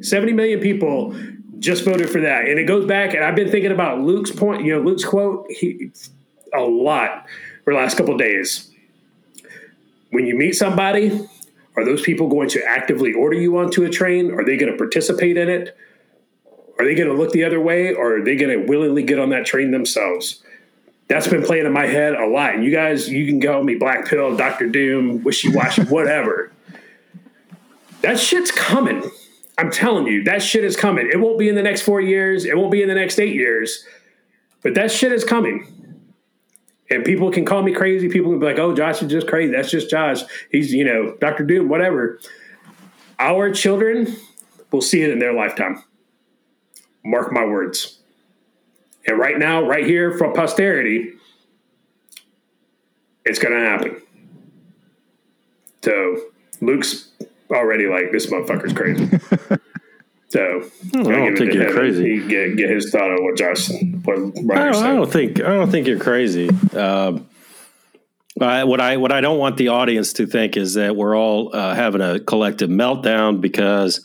70 0.00 0.32
million 0.32 0.60
people 0.60 1.14
just 1.58 1.84
voted 1.84 2.10
for 2.10 2.20
that. 2.20 2.46
And 2.46 2.58
it 2.58 2.64
goes 2.64 2.86
back, 2.86 3.14
and 3.14 3.24
I've 3.24 3.36
been 3.36 3.50
thinking 3.50 3.72
about 3.72 4.00
Luke's 4.00 4.30
point, 4.30 4.64
you 4.64 4.74
know, 4.74 4.80
Luke's 4.80 5.04
quote 5.04 5.46
he, 5.50 5.90
a 6.54 6.60
lot 6.60 7.26
for 7.64 7.72
the 7.72 7.78
last 7.78 7.96
couple 7.96 8.16
days. 8.16 8.70
When 10.10 10.26
you 10.26 10.36
meet 10.36 10.54
somebody, 10.54 11.28
are 11.76 11.84
those 11.84 12.02
people 12.02 12.28
going 12.28 12.48
to 12.50 12.64
actively 12.64 13.12
order 13.12 13.36
you 13.36 13.58
onto 13.58 13.84
a 13.84 13.90
train? 13.90 14.32
Are 14.32 14.44
they 14.44 14.56
going 14.56 14.72
to 14.72 14.78
participate 14.78 15.36
in 15.36 15.48
it? 15.48 15.76
Are 16.78 16.84
they 16.84 16.94
going 16.94 17.08
to 17.08 17.14
look 17.14 17.32
the 17.32 17.44
other 17.44 17.60
way 17.60 17.92
or 17.92 18.16
are 18.16 18.24
they 18.24 18.36
going 18.36 18.58
to 18.58 18.66
willingly 18.66 19.02
get 19.02 19.18
on 19.18 19.30
that 19.30 19.46
train 19.46 19.70
themselves? 19.70 20.42
That's 21.08 21.26
been 21.26 21.42
playing 21.42 21.66
in 21.66 21.72
my 21.72 21.86
head 21.86 22.14
a 22.14 22.26
lot. 22.26 22.54
And 22.54 22.64
you 22.64 22.70
guys, 22.70 23.08
you 23.08 23.26
can 23.26 23.40
call 23.40 23.62
me 23.62 23.74
Black 23.74 24.06
Pill, 24.06 24.36
Doctor 24.36 24.68
Doom, 24.68 25.22
Wishy 25.24 25.50
Washy, 25.52 25.82
whatever. 25.88 26.52
That 28.02 28.18
shit's 28.18 28.50
coming. 28.50 29.10
I'm 29.58 29.72
telling 29.72 30.06
you, 30.06 30.22
that 30.24 30.40
shit 30.40 30.62
is 30.62 30.76
coming. 30.76 31.10
It 31.12 31.18
won't 31.18 31.38
be 31.38 31.48
in 31.48 31.56
the 31.56 31.62
next 31.62 31.82
four 31.82 32.00
years. 32.00 32.44
It 32.44 32.56
won't 32.56 32.70
be 32.70 32.80
in 32.80 32.88
the 32.88 32.94
next 32.94 33.18
eight 33.18 33.34
years. 33.34 33.84
But 34.62 34.74
that 34.74 34.92
shit 34.92 35.10
is 35.10 35.24
coming. 35.24 35.66
And 36.90 37.04
people 37.04 37.30
can 37.32 37.44
call 37.44 37.62
me 37.62 37.72
crazy. 37.72 38.08
People 38.08 38.30
can 38.30 38.38
be 38.38 38.46
like, 38.46 38.58
oh, 38.58 38.74
Josh 38.74 39.02
is 39.02 39.10
just 39.10 39.26
crazy. 39.26 39.52
That's 39.52 39.70
just 39.70 39.90
Josh. 39.90 40.20
He's, 40.50 40.72
you 40.72 40.84
know, 40.84 41.16
Dr. 41.20 41.44
Doom, 41.44 41.68
whatever. 41.68 42.20
Our 43.18 43.52
children 43.52 44.16
will 44.70 44.80
see 44.80 45.02
it 45.02 45.10
in 45.10 45.18
their 45.18 45.32
lifetime. 45.32 45.82
Mark 47.04 47.32
my 47.32 47.44
words. 47.44 47.98
And 49.06 49.18
right 49.18 49.38
now, 49.38 49.62
right 49.62 49.84
here 49.84 50.16
for 50.16 50.32
posterity, 50.32 51.14
it's 53.24 53.38
going 53.38 53.54
to 53.54 53.68
happen. 53.68 54.00
So 55.82 56.20
Luke's 56.60 57.08
already 57.50 57.86
like, 57.86 58.12
this 58.12 58.26
motherfucker's 58.26 58.72
crazy. 58.72 59.06
so 60.28 60.70
I 60.94 61.02
don't 61.02 61.36
think 61.36 61.54
you're 61.54 61.72
crazy. 61.72 62.20
He 62.20 62.28
get, 62.28 62.56
get 62.56 62.70
his 62.70 62.90
thought 62.90 63.10
on 63.10 63.24
what 63.24 63.36
Josh, 63.36 63.70
what 64.04 64.18
I 64.18 64.70
don't, 64.70 64.84
I 64.84 64.94
don't 64.94 65.10
think 65.10 65.40
I 65.40 65.54
don't 65.54 65.70
think 65.70 65.86
you're 65.86 65.98
crazy. 65.98 66.50
Um, 66.76 67.28
I, 68.40 68.64
what 68.64 68.80
I 68.80 68.96
what 68.98 69.12
I 69.12 69.20
don't 69.20 69.38
want 69.38 69.56
the 69.56 69.68
audience 69.68 70.12
to 70.14 70.26
think 70.26 70.56
is 70.56 70.74
that 70.74 70.96
we're 70.96 71.16
all 71.16 71.54
uh, 71.54 71.74
having 71.74 72.00
a 72.00 72.20
collective 72.20 72.70
meltdown 72.70 73.40
because 73.40 74.04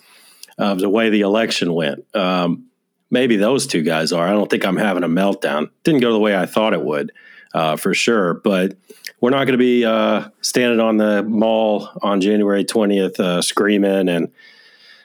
of 0.57 0.79
the 0.79 0.89
way 0.89 1.09
the 1.09 1.21
election 1.21 1.73
went. 1.73 2.05
Um, 2.15 2.67
maybe 3.09 3.35
those 3.35 3.67
two 3.67 3.83
guys 3.83 4.11
are. 4.11 4.27
I 4.27 4.31
don't 4.31 4.49
think 4.49 4.65
I'm 4.65 4.77
having 4.77 5.03
a 5.03 5.07
meltdown. 5.07 5.69
Didn't 5.83 6.01
go 6.01 6.13
the 6.13 6.19
way 6.19 6.35
I 6.35 6.45
thought 6.45 6.73
it 6.73 6.83
would, 6.83 7.11
uh, 7.53 7.75
for 7.75 7.93
sure. 7.93 8.33
But 8.33 8.75
we're 9.23 9.29
not 9.29 9.45
going 9.45 9.53
to 9.53 9.57
be 9.57 9.85
uh, 9.85 10.27
standing 10.41 10.81
on 10.81 10.97
the 10.97 11.23
mall 11.23 11.87
on 12.01 12.19
January 12.19 12.65
20th 12.65 13.21
uh, 13.21 13.41
screaming 13.41 14.09
and 14.09 14.29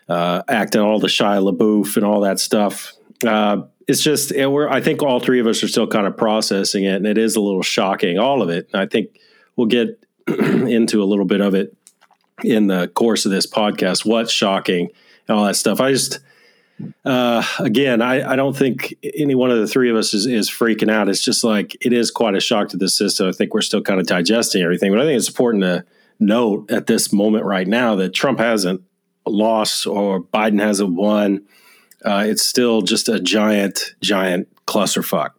uh, 0.08 0.42
acting 0.48 0.80
all 0.80 0.98
the 0.98 1.06
Shia 1.06 1.40
LaBeouf 1.40 1.94
and 1.94 2.04
all 2.04 2.22
that 2.22 2.40
stuff. 2.40 2.94
Uh, 3.24 3.62
it's 3.86 4.02
just 4.02 4.32
it, 4.32 4.48
we're. 4.48 4.68
I 4.68 4.80
think 4.80 5.04
all 5.04 5.20
three 5.20 5.38
of 5.38 5.46
us 5.46 5.62
are 5.62 5.68
still 5.68 5.86
kind 5.86 6.04
of 6.04 6.16
processing 6.16 6.82
it, 6.82 6.96
and 6.96 7.06
it 7.06 7.16
is 7.16 7.36
a 7.36 7.40
little 7.40 7.62
shocking, 7.62 8.18
all 8.18 8.42
of 8.42 8.48
it. 8.48 8.68
I 8.74 8.86
think 8.86 9.20
we'll 9.54 9.68
get 9.68 10.04
into 10.26 11.00
a 11.00 11.06
little 11.06 11.24
bit 11.24 11.40
of 11.40 11.54
it 11.54 11.76
in 12.42 12.66
the 12.66 12.88
course 12.88 13.24
of 13.24 13.30
this 13.30 13.46
podcast. 13.46 14.04
What's 14.04 14.32
shocking 14.32 14.88
and 15.28 15.38
all 15.38 15.44
that 15.44 15.54
stuff. 15.54 15.80
I 15.80 15.92
just 15.92 16.18
uh, 17.04 17.42
again, 17.58 18.00
I, 18.02 18.32
I, 18.32 18.36
don't 18.36 18.56
think 18.56 18.94
any 19.02 19.34
one 19.34 19.50
of 19.50 19.58
the 19.58 19.66
three 19.66 19.90
of 19.90 19.96
us 19.96 20.14
is, 20.14 20.26
is 20.26 20.50
freaking 20.50 20.90
out. 20.90 21.08
It's 21.08 21.24
just 21.24 21.42
like 21.42 21.76
it 21.84 21.92
is 21.92 22.10
quite 22.10 22.34
a 22.34 22.40
shock 22.40 22.68
to 22.68 22.76
the 22.76 22.88
system. 22.88 23.28
I 23.28 23.32
think 23.32 23.54
we're 23.54 23.62
still 23.62 23.82
kind 23.82 24.00
of 24.00 24.06
digesting 24.06 24.62
everything, 24.62 24.92
but 24.92 25.00
I 25.00 25.04
think 25.04 25.18
it's 25.18 25.28
important 25.28 25.64
to 25.64 25.84
note 26.20 26.70
at 26.70 26.86
this 26.86 27.12
moment 27.12 27.44
right 27.44 27.66
now 27.66 27.96
that 27.96 28.14
Trump 28.14 28.38
hasn't 28.38 28.82
lost 29.26 29.86
or 29.86 30.22
Biden 30.22 30.60
hasn't 30.60 30.94
won. 30.94 31.46
Uh, 32.04 32.24
it's 32.26 32.46
still 32.46 32.82
just 32.82 33.08
a 33.08 33.18
giant, 33.18 33.94
giant 34.00 34.48
clusterfuck. 34.66 35.30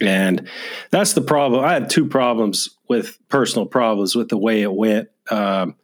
And 0.00 0.48
that's 0.90 1.12
the 1.12 1.20
problem. 1.20 1.64
I 1.64 1.72
had 1.72 1.88
two 1.88 2.06
problems 2.06 2.68
with 2.88 3.18
personal 3.28 3.66
problems 3.66 4.14
with 4.14 4.28
the 4.28 4.36
way 4.36 4.62
it 4.62 4.72
went. 4.72 5.08
Um, 5.30 5.76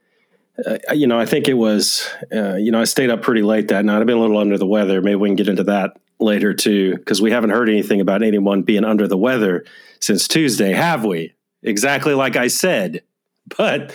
uh, 0.67 0.93
you 0.93 1.07
know, 1.07 1.19
I 1.19 1.27
think 1.27 1.49
it 1.49 1.55
was, 1.55 2.09
uh, 2.35 2.57
you 2.57 2.73
know, 2.73 2.81
I 2.81 2.85
stayed 2.85 3.11
up 3.11 3.23
pretty 3.23 3.43
late 3.43 3.69
that 3.69 3.85
night. 3.85 4.01
I've 4.01 4.07
been 4.07 4.17
a 4.17 4.21
little 4.21 4.39
under 4.39 4.59
the 4.59 4.67
weather. 4.67 5.01
Maybe 5.01 5.15
we 5.15 5.29
can 5.29 5.37
get 5.37 5.49
into 5.49 5.65
that 5.65 5.97
later 6.19 6.53
too, 6.53 6.97
because 6.97 7.23
we 7.23 7.31
haven't 7.31 7.51
heard 7.51 7.69
anything 7.69 8.01
about 8.01 8.23
anyone 8.23 8.63
being 8.63 8.85
under 8.85 9.07
the 9.07 9.17
weather 9.17 9.65
since 10.01 10.27
Tuesday, 10.27 10.73
have 10.73 11.05
we? 11.05 11.35
Exactly 11.63 12.15
like 12.15 12.37
I 12.37 12.49
said. 12.49 13.03
But 13.57 13.95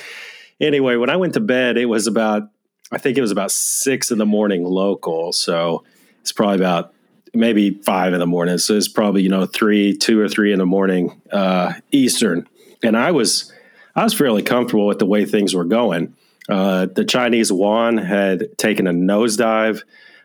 anyway, 0.59 0.95
when 0.95 1.11
I 1.11 1.15
went 1.15 1.35
to 1.35 1.39
bed, 1.39 1.77
it 1.77 1.85
was 1.85 2.07
about, 2.07 2.49
I 2.91 2.97
think 2.97 3.19
it 3.19 3.21
was 3.21 3.29
about 3.29 3.51
six 3.51 4.09
in 4.09 4.17
the 4.17 4.25
morning 4.25 4.63
local. 4.63 5.31
So 5.31 5.83
it's 6.21 6.31
probably 6.31 6.55
about 6.55 6.91
maybe 7.35 7.69
five 7.85 8.13
in 8.13 8.19
the 8.19 8.25
morning. 8.25 8.57
So 8.57 8.75
it's 8.75 8.87
probably, 8.87 9.21
you 9.21 9.29
know, 9.29 9.45
three, 9.45 9.95
two 9.95 10.19
or 10.19 10.27
three 10.27 10.51
in 10.51 10.57
the 10.57 10.65
morning 10.65 11.21
uh, 11.31 11.73
Eastern. 11.91 12.49
And 12.81 12.97
I 12.97 13.11
was, 13.11 13.53
I 13.95 14.03
was 14.03 14.15
fairly 14.15 14.41
comfortable 14.41 14.87
with 14.87 14.97
the 14.97 15.05
way 15.05 15.23
things 15.23 15.53
were 15.53 15.65
going. 15.65 16.15
Uh, 16.49 16.87
the 16.87 17.05
Chinese 17.05 17.49
yuan 17.49 17.97
had 17.97 18.57
taken 18.57 18.87
a 18.87 18.91
nosedive. 18.91 19.83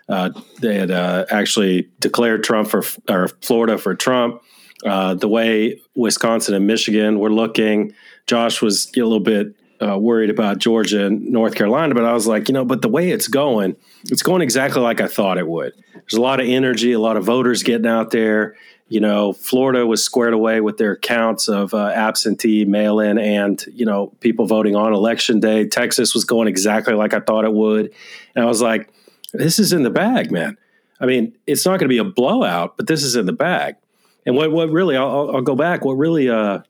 Uh, 0.08 0.30
they 0.60 0.76
had 0.76 0.90
uh, 0.90 1.26
actually 1.30 1.88
declared 2.00 2.42
Trump 2.42 2.68
for 2.68 2.82
or 3.08 3.28
Florida 3.42 3.78
for 3.78 3.94
Trump. 3.94 4.42
Uh, 4.84 5.14
the 5.14 5.28
way 5.28 5.80
Wisconsin 5.94 6.54
and 6.54 6.66
Michigan 6.66 7.18
were 7.18 7.32
looking, 7.32 7.92
Josh 8.26 8.62
was 8.62 8.90
a 8.96 9.00
little 9.00 9.20
bit 9.20 9.54
uh, 9.80 9.98
worried 9.98 10.30
about 10.30 10.58
Georgia 10.58 11.06
and 11.06 11.26
North 11.26 11.54
Carolina, 11.54 11.94
but 11.94 12.04
I 12.04 12.12
was 12.12 12.26
like, 12.26 12.48
you 12.48 12.52
know, 12.52 12.64
but 12.64 12.82
the 12.82 12.88
way 12.88 13.10
it's 13.10 13.28
going, 13.28 13.76
it's 14.04 14.22
going 14.22 14.42
exactly 14.42 14.80
like 14.80 15.00
I 15.00 15.06
thought 15.06 15.38
it 15.38 15.46
would. 15.46 15.72
There's 15.94 16.14
a 16.14 16.20
lot 16.20 16.40
of 16.40 16.48
energy, 16.48 16.92
a 16.92 16.98
lot 16.98 17.16
of 17.16 17.24
voters 17.24 17.62
getting 17.62 17.86
out 17.86 18.10
there 18.10 18.56
you 18.88 19.00
know, 19.00 19.34
Florida 19.34 19.86
was 19.86 20.02
squared 20.02 20.32
away 20.32 20.60
with 20.60 20.78
their 20.78 20.96
counts 20.96 21.46
of 21.48 21.74
uh, 21.74 21.88
absentee, 21.88 22.64
mail 22.64 23.00
in, 23.00 23.18
and, 23.18 23.62
you 23.74 23.84
know, 23.84 24.08
people 24.20 24.46
voting 24.46 24.74
on 24.74 24.94
election 24.94 25.40
day. 25.40 25.66
Texas 25.66 26.14
was 26.14 26.24
going 26.24 26.48
exactly 26.48 26.94
like 26.94 27.12
I 27.12 27.20
thought 27.20 27.44
it 27.44 27.52
would. 27.52 27.92
And 28.34 28.44
I 28.44 28.48
was 28.48 28.62
like, 28.62 28.90
this 29.34 29.58
is 29.58 29.74
in 29.74 29.82
the 29.82 29.90
bag, 29.90 30.30
man. 30.30 30.56
I 31.00 31.06
mean, 31.06 31.36
it's 31.46 31.66
not 31.66 31.72
going 31.72 31.80
to 31.80 31.88
be 31.88 31.98
a 31.98 32.04
blowout, 32.04 32.76
but 32.78 32.86
this 32.86 33.02
is 33.02 33.14
in 33.14 33.26
the 33.26 33.32
bag. 33.32 33.76
And 34.24 34.34
what, 34.36 34.50
what 34.52 34.70
really, 34.70 34.96
I'll, 34.96 35.36
I'll 35.36 35.42
go 35.42 35.54
back, 35.54 35.84
what 35.84 35.94
really 35.94 36.30
uh, 36.30 36.60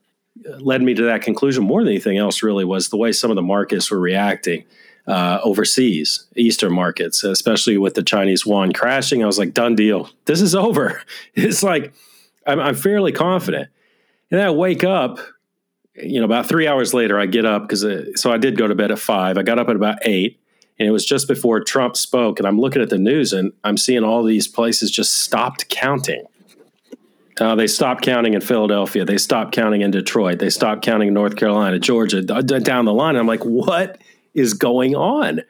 led 0.59 0.81
me 0.81 0.93
to 0.95 1.03
that 1.03 1.21
conclusion 1.21 1.63
more 1.63 1.81
than 1.83 1.93
anything 1.93 2.17
else 2.17 2.43
really 2.43 2.65
was 2.65 2.89
the 2.89 2.97
way 2.97 3.13
some 3.13 3.31
of 3.31 3.35
the 3.35 3.41
markets 3.41 3.89
were 3.89 3.99
reacting. 3.99 4.65
Uh, 5.07 5.39
overseas, 5.43 6.27
Eastern 6.35 6.71
markets, 6.71 7.23
especially 7.23 7.79
with 7.79 7.95
the 7.95 8.03
Chinese 8.03 8.45
yuan 8.45 8.71
crashing. 8.71 9.23
I 9.23 9.25
was 9.25 9.39
like, 9.39 9.55
done 9.55 9.73
deal. 9.73 10.07
This 10.25 10.41
is 10.41 10.53
over. 10.53 11.01
It's 11.33 11.63
like 11.63 11.93
I'm, 12.49 12.59
I'm 12.59 12.75
fairly 12.75 13.11
confident. 13.11 13.69
And 14.31 14.39
then 14.39 14.47
I 14.47 14.51
wake 14.51 14.83
up, 14.83 15.19
you 15.95 16.19
know, 16.19 16.25
about 16.25 16.47
three 16.47 16.67
hours 16.67 16.93
later, 16.93 17.19
I 17.19 17.25
get 17.25 17.45
up 17.45 17.63
because 17.63 17.83
uh, 17.83 18.05
so 18.15 18.31
I 18.31 18.37
did 18.37 18.57
go 18.57 18.67
to 18.67 18.75
bed 18.75 18.91
at 18.91 18.99
five. 18.99 19.37
I 19.37 19.43
got 19.43 19.59
up 19.59 19.69
at 19.69 19.75
about 19.75 19.97
eight, 20.03 20.39
and 20.77 20.87
it 20.87 20.91
was 20.91 21.05
just 21.05 21.27
before 21.27 21.61
Trump 21.61 21.97
spoke. 21.97 22.39
And 22.39 22.47
I'm 22.47 22.59
looking 22.59 22.81
at 22.81 22.89
the 22.89 22.97
news, 22.97 23.33
and 23.33 23.51
I'm 23.63 23.77
seeing 23.77 24.03
all 24.03 24.23
these 24.23 24.47
places 24.47 24.91
just 24.91 25.19
stopped 25.19 25.69
counting. 25.69 26.25
Uh, 27.39 27.55
they 27.55 27.67
stopped 27.67 28.03
counting 28.03 28.33
in 28.33 28.41
Philadelphia. 28.41 29.05
They 29.05 29.17
stopped 29.17 29.53
counting 29.53 29.81
in 29.81 29.91
Detroit. 29.91 30.39
They 30.39 30.49
stopped 30.49 30.81
counting 30.81 31.07
in 31.07 31.13
North 31.13 31.37
Carolina, 31.37 31.79
Georgia, 31.79 32.21
d- 32.21 32.59
down 32.59 32.83
the 32.85 32.93
line. 32.93 33.15
I'm 33.15 33.27
like, 33.27 33.45
what 33.45 33.97
is 34.33 34.53
going 34.53 34.95
on? 34.95 35.41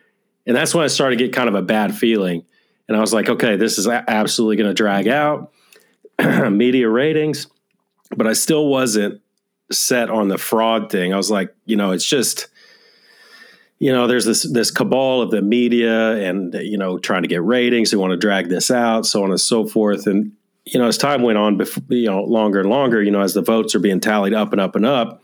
And 0.45 0.55
that's 0.55 0.75
when 0.75 0.83
I 0.83 0.87
started 0.87 1.17
to 1.17 1.25
get 1.25 1.33
kind 1.33 1.49
of 1.49 1.55
a 1.55 1.63
bad 1.63 1.95
feeling. 1.95 2.45
And 2.87 2.95
I 2.95 3.01
was 3.01 3.13
like, 3.13 3.29
okay, 3.29 3.55
this 3.55 3.77
is 3.77 3.87
absolutely 3.87 4.55
going 4.55 4.69
to 4.69 4.73
drag 4.73 5.07
out. 5.07 5.51
media 6.51 6.89
ratings, 6.89 7.47
but 8.15 8.27
I 8.27 8.33
still 8.33 8.67
wasn't 8.67 9.21
set 9.71 10.09
on 10.09 10.27
the 10.27 10.37
fraud 10.37 10.91
thing. 10.91 11.13
I 11.13 11.17
was 11.17 11.31
like, 11.31 11.55
you 11.65 11.75
know, 11.75 11.91
it's 11.91 12.05
just 12.05 12.47
you 13.79 13.93
know, 13.93 14.07
there's 14.07 14.25
this 14.25 14.43
this 14.43 14.71
cabal 14.71 15.21
of 15.21 15.31
the 15.31 15.41
media 15.41 16.17
and 16.17 16.53
you 16.53 16.77
know 16.77 16.99
trying 16.99 17.21
to 17.21 17.27
get 17.27 17.43
ratings. 17.43 17.91
They 17.91 17.97
want 17.97 18.11
to 18.11 18.17
drag 18.17 18.49
this 18.49 18.69
out, 18.69 19.05
so 19.05 19.23
on 19.23 19.29
and 19.29 19.39
so 19.39 19.65
forth. 19.65 20.05
And 20.05 20.33
you 20.65 20.79
know, 20.79 20.87
as 20.87 20.97
time 20.97 21.21
went 21.21 21.37
on, 21.37 21.57
before, 21.57 21.83
you 21.87 22.07
know, 22.07 22.23
longer 22.23 22.59
and 22.59 22.69
longer, 22.69 23.01
you 23.01 23.09
know, 23.09 23.21
as 23.21 23.33
the 23.33 23.41
votes 23.41 23.73
are 23.75 23.79
being 23.79 24.01
tallied 24.01 24.33
up 24.33 24.51
and 24.51 24.59
up 24.59 24.75
and 24.75 24.85
up, 24.85 25.23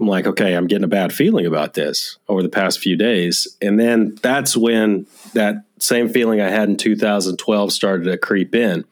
I'm 0.00 0.08
like, 0.08 0.26
okay, 0.26 0.54
I'm 0.54 0.66
getting 0.66 0.84
a 0.84 0.88
bad 0.88 1.12
feeling 1.12 1.46
about 1.46 1.74
this 1.74 2.18
over 2.28 2.42
the 2.42 2.48
past 2.48 2.80
few 2.80 2.96
days. 2.96 3.46
And 3.62 3.78
then 3.78 4.16
that's 4.20 4.56
when 4.56 5.06
that 5.34 5.64
same 5.78 6.08
feeling 6.08 6.40
I 6.40 6.50
had 6.50 6.68
in 6.68 6.76
2012 6.76 7.72
started 7.72 8.04
to 8.04 8.18
creep 8.18 8.54
in 8.54 8.84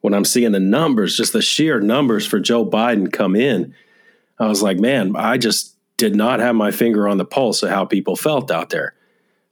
when 0.00 0.14
I'm 0.14 0.24
seeing 0.24 0.52
the 0.52 0.60
numbers, 0.60 1.16
just 1.16 1.32
the 1.32 1.42
sheer 1.42 1.80
numbers 1.80 2.26
for 2.26 2.40
Joe 2.40 2.64
Biden 2.64 3.12
come 3.12 3.36
in, 3.36 3.74
I 4.38 4.46
was 4.46 4.62
like, 4.62 4.78
man, 4.78 5.14
I 5.16 5.36
just 5.36 5.76
did 5.96 6.16
not 6.16 6.40
have 6.40 6.54
my 6.54 6.70
finger 6.70 7.06
on 7.06 7.18
the 7.18 7.24
pulse 7.24 7.62
of 7.62 7.68
how 7.70 7.84
people 7.84 8.16
felt 8.16 8.50
out 8.50 8.70
there. 8.70 8.94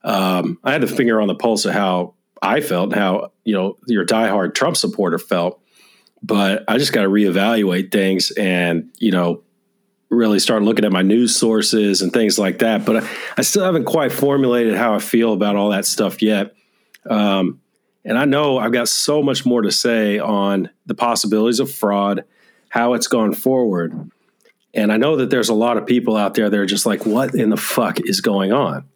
Um, 0.02 0.58
I 0.64 0.72
had 0.72 0.80
the 0.80 0.86
finger 0.86 1.20
on 1.20 1.28
the 1.28 1.34
pulse 1.34 1.66
of 1.66 1.74
how 1.74 2.14
I 2.40 2.60
felt, 2.60 2.94
how 2.94 3.32
you 3.44 3.54
know 3.54 3.76
your 3.86 4.06
diehard 4.06 4.54
Trump 4.54 4.76
supporter 4.76 5.18
felt. 5.18 5.60
But 6.22 6.64
I 6.66 6.78
just 6.78 6.92
got 6.92 7.02
to 7.02 7.08
reevaluate 7.08 7.92
things, 7.92 8.30
and 8.30 8.90
you 8.98 9.10
know, 9.10 9.42
really 10.08 10.38
start 10.38 10.62
looking 10.62 10.84
at 10.84 10.92
my 10.92 11.02
news 11.02 11.36
sources 11.36 12.00
and 12.00 12.12
things 12.12 12.38
like 12.38 12.60
that. 12.60 12.86
But 12.86 13.04
I, 13.04 13.08
I 13.36 13.42
still 13.42 13.64
haven't 13.64 13.84
quite 13.84 14.12
formulated 14.12 14.74
how 14.74 14.94
I 14.94 15.00
feel 15.00 15.32
about 15.32 15.56
all 15.56 15.70
that 15.70 15.84
stuff 15.84 16.22
yet. 16.22 16.54
Um, 17.08 17.60
and 18.08 18.18
I 18.18 18.24
know 18.24 18.56
I've 18.58 18.72
got 18.72 18.88
so 18.88 19.22
much 19.22 19.44
more 19.44 19.60
to 19.60 19.70
say 19.70 20.18
on 20.18 20.70
the 20.86 20.94
possibilities 20.94 21.60
of 21.60 21.70
fraud, 21.70 22.24
how 22.70 22.94
it's 22.94 23.06
gone 23.06 23.34
forward. 23.34 24.10
And 24.72 24.90
I 24.90 24.96
know 24.96 25.16
that 25.16 25.28
there's 25.28 25.50
a 25.50 25.54
lot 25.54 25.76
of 25.76 25.84
people 25.84 26.16
out 26.16 26.32
there 26.32 26.48
that 26.48 26.58
are 26.58 26.64
just 26.64 26.86
like, 26.86 27.04
what 27.04 27.34
in 27.34 27.50
the 27.50 27.58
fuck 27.58 28.00
is 28.00 28.22
going 28.22 28.50
on? 28.50 28.88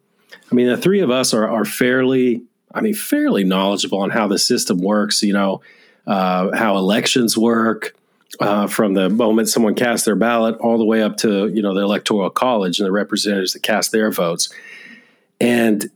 I 0.51 0.55
mean, 0.55 0.67
the 0.67 0.77
three 0.77 1.01
of 1.01 1.11
us 1.11 1.31
are, 1.31 1.47
are 1.47 1.63
fairly, 1.63 2.41
I 2.73 2.81
mean, 2.81 2.95
fairly 2.95 3.43
knowledgeable 3.43 3.99
on 3.99 4.09
how 4.09 4.27
the 4.27 4.39
system 4.39 4.79
works, 4.79 5.21
you 5.21 5.33
know, 5.33 5.61
uh, 6.07 6.55
how 6.55 6.77
elections 6.77 7.37
work, 7.37 7.95
uh, 8.39 8.65
from 8.65 8.95
the 8.95 9.11
moment 9.11 9.47
someone 9.47 9.75
casts 9.75 10.05
their 10.05 10.15
ballot 10.15 10.55
all 10.57 10.79
the 10.79 10.85
way 10.85 11.03
up 11.03 11.17
to 11.17 11.49
you 11.49 11.61
know 11.61 11.75
the 11.75 11.81
electoral 11.81 12.31
college 12.31 12.79
and 12.79 12.87
the 12.87 12.91
representatives 12.91 13.53
that 13.53 13.61
cast 13.61 13.91
their 13.91 14.09
votes 14.09 14.51
and 15.39 15.91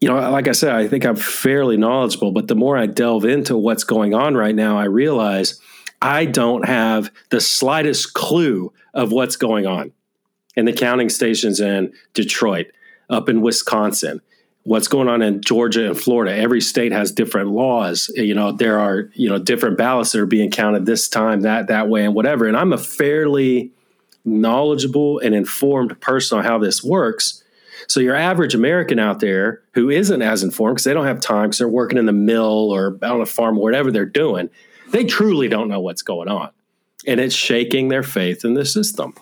you 0.00 0.08
know 0.08 0.30
like 0.30 0.48
i 0.48 0.52
said 0.52 0.74
i 0.74 0.88
think 0.88 1.04
i'm 1.04 1.16
fairly 1.16 1.76
knowledgeable 1.76 2.32
but 2.32 2.48
the 2.48 2.54
more 2.54 2.76
i 2.76 2.86
delve 2.86 3.24
into 3.24 3.56
what's 3.56 3.84
going 3.84 4.14
on 4.14 4.34
right 4.34 4.54
now 4.54 4.78
i 4.78 4.84
realize 4.84 5.60
i 6.00 6.24
don't 6.24 6.66
have 6.66 7.10
the 7.30 7.40
slightest 7.40 8.14
clue 8.14 8.72
of 8.94 9.12
what's 9.12 9.36
going 9.36 9.66
on 9.66 9.92
in 10.56 10.64
the 10.64 10.72
counting 10.72 11.08
stations 11.08 11.60
in 11.60 11.92
detroit 12.14 12.66
up 13.08 13.28
in 13.28 13.40
wisconsin 13.40 14.20
what's 14.64 14.88
going 14.88 15.08
on 15.08 15.22
in 15.22 15.40
Georgia 15.40 15.86
and 15.86 15.98
Florida. 15.98 16.36
Every 16.36 16.60
state 16.60 16.92
has 16.92 17.12
different 17.12 17.48
laws. 17.48 18.10
You 18.14 18.34
know, 18.34 18.52
there 18.52 18.78
are, 18.78 19.10
you 19.14 19.28
know, 19.28 19.38
different 19.38 19.78
ballots 19.78 20.12
that 20.12 20.20
are 20.20 20.26
being 20.26 20.50
counted 20.50 20.86
this 20.86 21.08
time, 21.08 21.40
that 21.40 21.68
that 21.68 21.88
way, 21.88 22.04
and 22.04 22.14
whatever. 22.14 22.46
And 22.46 22.56
I'm 22.56 22.72
a 22.72 22.78
fairly 22.78 23.72
knowledgeable 24.24 25.18
and 25.18 25.34
informed 25.34 25.98
person 26.00 26.38
on 26.38 26.44
how 26.44 26.58
this 26.58 26.84
works. 26.84 27.39
So 27.88 28.00
your 28.00 28.16
average 28.16 28.54
American 28.54 28.98
out 28.98 29.20
there 29.20 29.62
who 29.74 29.90
isn't 29.90 30.22
as 30.22 30.42
informed 30.42 30.76
because 30.76 30.84
they 30.84 30.94
don't 30.94 31.06
have 31.06 31.20
time 31.20 31.48
because 31.48 31.58
they're 31.58 31.68
working 31.68 31.98
in 31.98 32.06
the 32.06 32.12
mill 32.12 32.70
or 32.70 32.98
on 33.02 33.20
a 33.20 33.26
farm 33.26 33.58
or 33.58 33.62
whatever 33.62 33.90
they're 33.90 34.04
doing, 34.04 34.50
they 34.90 35.04
truly 35.04 35.48
don't 35.48 35.68
know 35.68 35.80
what's 35.80 36.02
going 36.02 36.28
on, 36.28 36.50
and 37.06 37.20
it's 37.20 37.34
shaking 37.34 37.88
their 37.88 38.02
faith 38.02 38.44
in 38.44 38.54
the 38.54 38.64
system. 38.64 39.14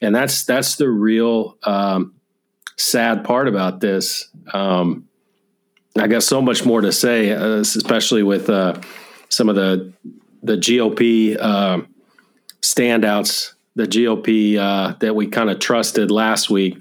And 0.00 0.14
that's 0.14 0.44
that's 0.44 0.76
the 0.76 0.88
real 0.88 1.58
um, 1.64 2.14
sad 2.76 3.24
part 3.24 3.48
about 3.48 3.80
this. 3.80 4.28
Um, 4.52 5.08
I 5.98 6.06
got 6.06 6.22
so 6.22 6.40
much 6.40 6.64
more 6.64 6.80
to 6.80 6.92
say, 6.92 7.32
uh, 7.32 7.56
especially 7.56 8.22
with 8.22 8.48
uh, 8.48 8.80
some 9.28 9.48
of 9.48 9.56
the 9.56 9.92
the 10.42 10.56
GOP 10.56 11.36
uh, 11.38 11.82
standouts, 12.62 13.52
the 13.74 13.84
GOP 13.84 14.56
uh, 14.56 14.94
that 15.00 15.14
we 15.14 15.26
kind 15.26 15.50
of 15.50 15.58
trusted 15.58 16.10
last 16.10 16.48
week 16.48 16.78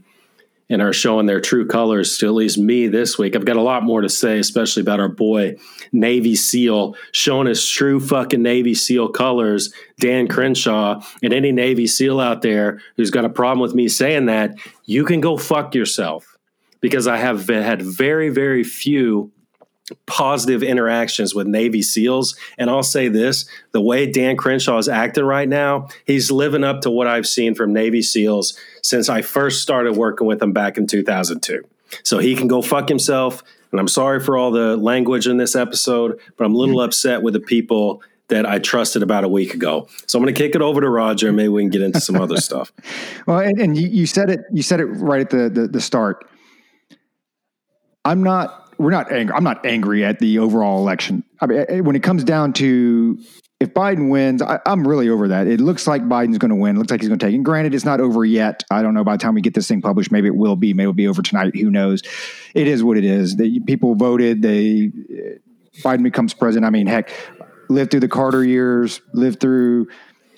and 0.69 0.81
are 0.81 0.93
showing 0.93 1.25
their 1.25 1.41
true 1.41 1.65
colors 1.65 2.17
to 2.17 2.27
at 2.27 2.33
least 2.33 2.57
me 2.57 2.87
this 2.87 3.17
week. 3.17 3.35
I've 3.35 3.45
got 3.45 3.55
a 3.55 3.61
lot 3.61 3.83
more 3.83 4.01
to 4.01 4.09
say, 4.09 4.39
especially 4.39 4.81
about 4.81 4.99
our 4.99 5.09
boy 5.09 5.55
Navy 5.91 6.35
SEAL 6.35 6.95
showing 7.11 7.47
his 7.47 7.67
true 7.67 7.99
fucking 7.99 8.41
Navy 8.41 8.75
SEAL 8.75 9.09
colors, 9.09 9.73
Dan 9.99 10.27
Crenshaw. 10.27 11.01
And 11.23 11.33
any 11.33 11.51
Navy 11.51 11.87
SEAL 11.87 12.19
out 12.19 12.41
there 12.41 12.79
who's 12.97 13.11
got 13.11 13.25
a 13.25 13.29
problem 13.29 13.59
with 13.59 13.73
me 13.73 13.87
saying 13.87 14.27
that, 14.27 14.55
you 14.85 15.05
can 15.05 15.21
go 15.21 15.37
fuck 15.37 15.73
yourself 15.73 16.37
because 16.81 17.07
I 17.07 17.17
have 17.17 17.47
had 17.47 17.81
very, 17.81 18.29
very 18.29 18.63
few 18.63 19.31
positive 20.05 20.63
interactions 20.63 21.33
with 21.33 21.47
Navy 21.47 21.81
SEALs. 21.81 22.35
And 22.57 22.69
I'll 22.69 22.83
say 22.83 23.07
this 23.07 23.45
the 23.71 23.81
way 23.81 24.09
Dan 24.11 24.37
Crenshaw 24.37 24.77
is 24.77 24.89
acting 24.89 25.23
right 25.23 25.47
now, 25.47 25.89
he's 26.05 26.31
living 26.31 26.63
up 26.63 26.81
to 26.81 26.91
what 26.91 27.07
I've 27.07 27.27
seen 27.27 27.55
from 27.55 27.73
Navy 27.73 28.01
SEALs 28.01 28.57
since 28.83 29.09
I 29.09 29.21
first 29.21 29.61
started 29.61 29.95
working 29.95 30.27
with 30.27 30.41
him 30.41 30.53
back 30.53 30.77
in 30.77 30.87
2002. 30.87 31.63
So 32.03 32.19
he 32.19 32.35
can 32.35 32.47
go 32.47 32.61
fuck 32.61 32.87
himself. 32.87 33.43
And 33.71 33.79
I'm 33.79 33.87
sorry 33.87 34.19
for 34.19 34.37
all 34.37 34.51
the 34.51 34.77
language 34.77 35.27
in 35.27 35.37
this 35.37 35.55
episode, 35.55 36.19
but 36.37 36.45
I'm 36.45 36.55
a 36.55 36.57
little 36.57 36.81
upset 36.81 37.21
with 37.21 37.33
the 37.33 37.39
people 37.39 38.01
that 38.29 38.45
I 38.45 38.59
trusted 38.59 39.03
about 39.03 39.23
a 39.23 39.27
week 39.27 39.53
ago. 39.53 39.87
So 40.07 40.17
I'm 40.17 40.23
going 40.23 40.33
to 40.33 40.39
kick 40.39 40.55
it 40.55 40.61
over 40.61 40.81
to 40.81 40.89
Roger, 40.89 41.31
maybe 41.31 41.49
we 41.49 41.63
can 41.63 41.69
get 41.69 41.81
into 41.81 41.99
some 41.99 42.15
other 42.15 42.37
stuff. 42.37 42.71
Well, 43.27 43.39
and, 43.39 43.59
and 43.59 43.77
you, 43.77 43.87
you, 43.87 44.05
said 44.07 44.31
it. 44.31 44.41
You 44.51 44.63
said 44.63 44.79
it 44.79 44.85
right 44.85 45.21
at 45.21 45.29
the, 45.29 45.49
the, 45.49 45.67
the 45.67 45.81
start. 45.81 46.27
I'm 48.03 48.23
not 48.23 48.68
we're 48.79 48.91
not 48.91 49.11
angry. 49.11 49.35
I'm 49.35 49.43
not 49.43 49.65
angry 49.65 50.05
at 50.05 50.19
the 50.19 50.39
overall 50.39 50.79
election. 50.79 51.23
I 51.39 51.45
mean, 51.45 51.65
eh, 51.67 51.79
when 51.81 51.95
it 51.95 52.01
comes 52.01 52.23
down 52.23 52.53
to 52.53 53.19
if 53.59 53.73
Biden 53.73 54.09
wins, 54.09 54.41
I, 54.41 54.59
am 54.65 54.87
really 54.87 55.09
over 55.09 55.27
that. 55.27 55.45
It 55.45 55.59
looks 55.59 55.85
like 55.85 56.01
Biden's 56.03 56.37
going 56.37 56.49
to 56.49 56.55
win. 56.55 56.77
It 56.77 56.79
looks 56.79 56.89
like 56.89 57.01
he's 57.01 57.09
going 57.09 57.19
to 57.19 57.25
take. 57.25 57.35
And 57.35 57.43
granted, 57.43 57.75
it's 57.75 57.83
not 57.83 57.99
over 57.99 58.23
yet. 58.23 58.63
I 58.71 58.81
don't 58.81 58.93
know. 58.93 59.03
By 59.03 59.15
the 59.15 59.21
time 59.21 59.35
we 59.35 59.41
get 59.41 59.53
this 59.53 59.67
thing 59.67 59.81
published, 59.81 60.13
maybe 60.13 60.27
it 60.27 60.35
will 60.35 60.55
be. 60.55 60.73
Maybe 60.73 60.83
it'll 60.83 60.93
be 60.93 61.09
over 61.09 61.21
tonight. 61.21 61.53
Who 61.57 61.69
knows? 61.69 62.01
It 62.55 62.67
is 62.67 62.83
what 62.85 62.97
it 62.97 63.03
is. 63.03 63.35
The 63.35 63.59
people 63.59 63.95
voted. 63.95 64.41
They 64.41 64.91
eh, 65.13 65.37
Biden 65.81 66.03
becomes 66.03 66.33
president. 66.33 66.65
I 66.65 66.69
mean, 66.69 66.87
heck, 66.87 67.11
lived 67.67 67.91
through 67.91 67.99
the 67.99 68.07
Carter 68.07 68.45
years, 68.45 69.01
lived 69.13 69.41
through. 69.41 69.87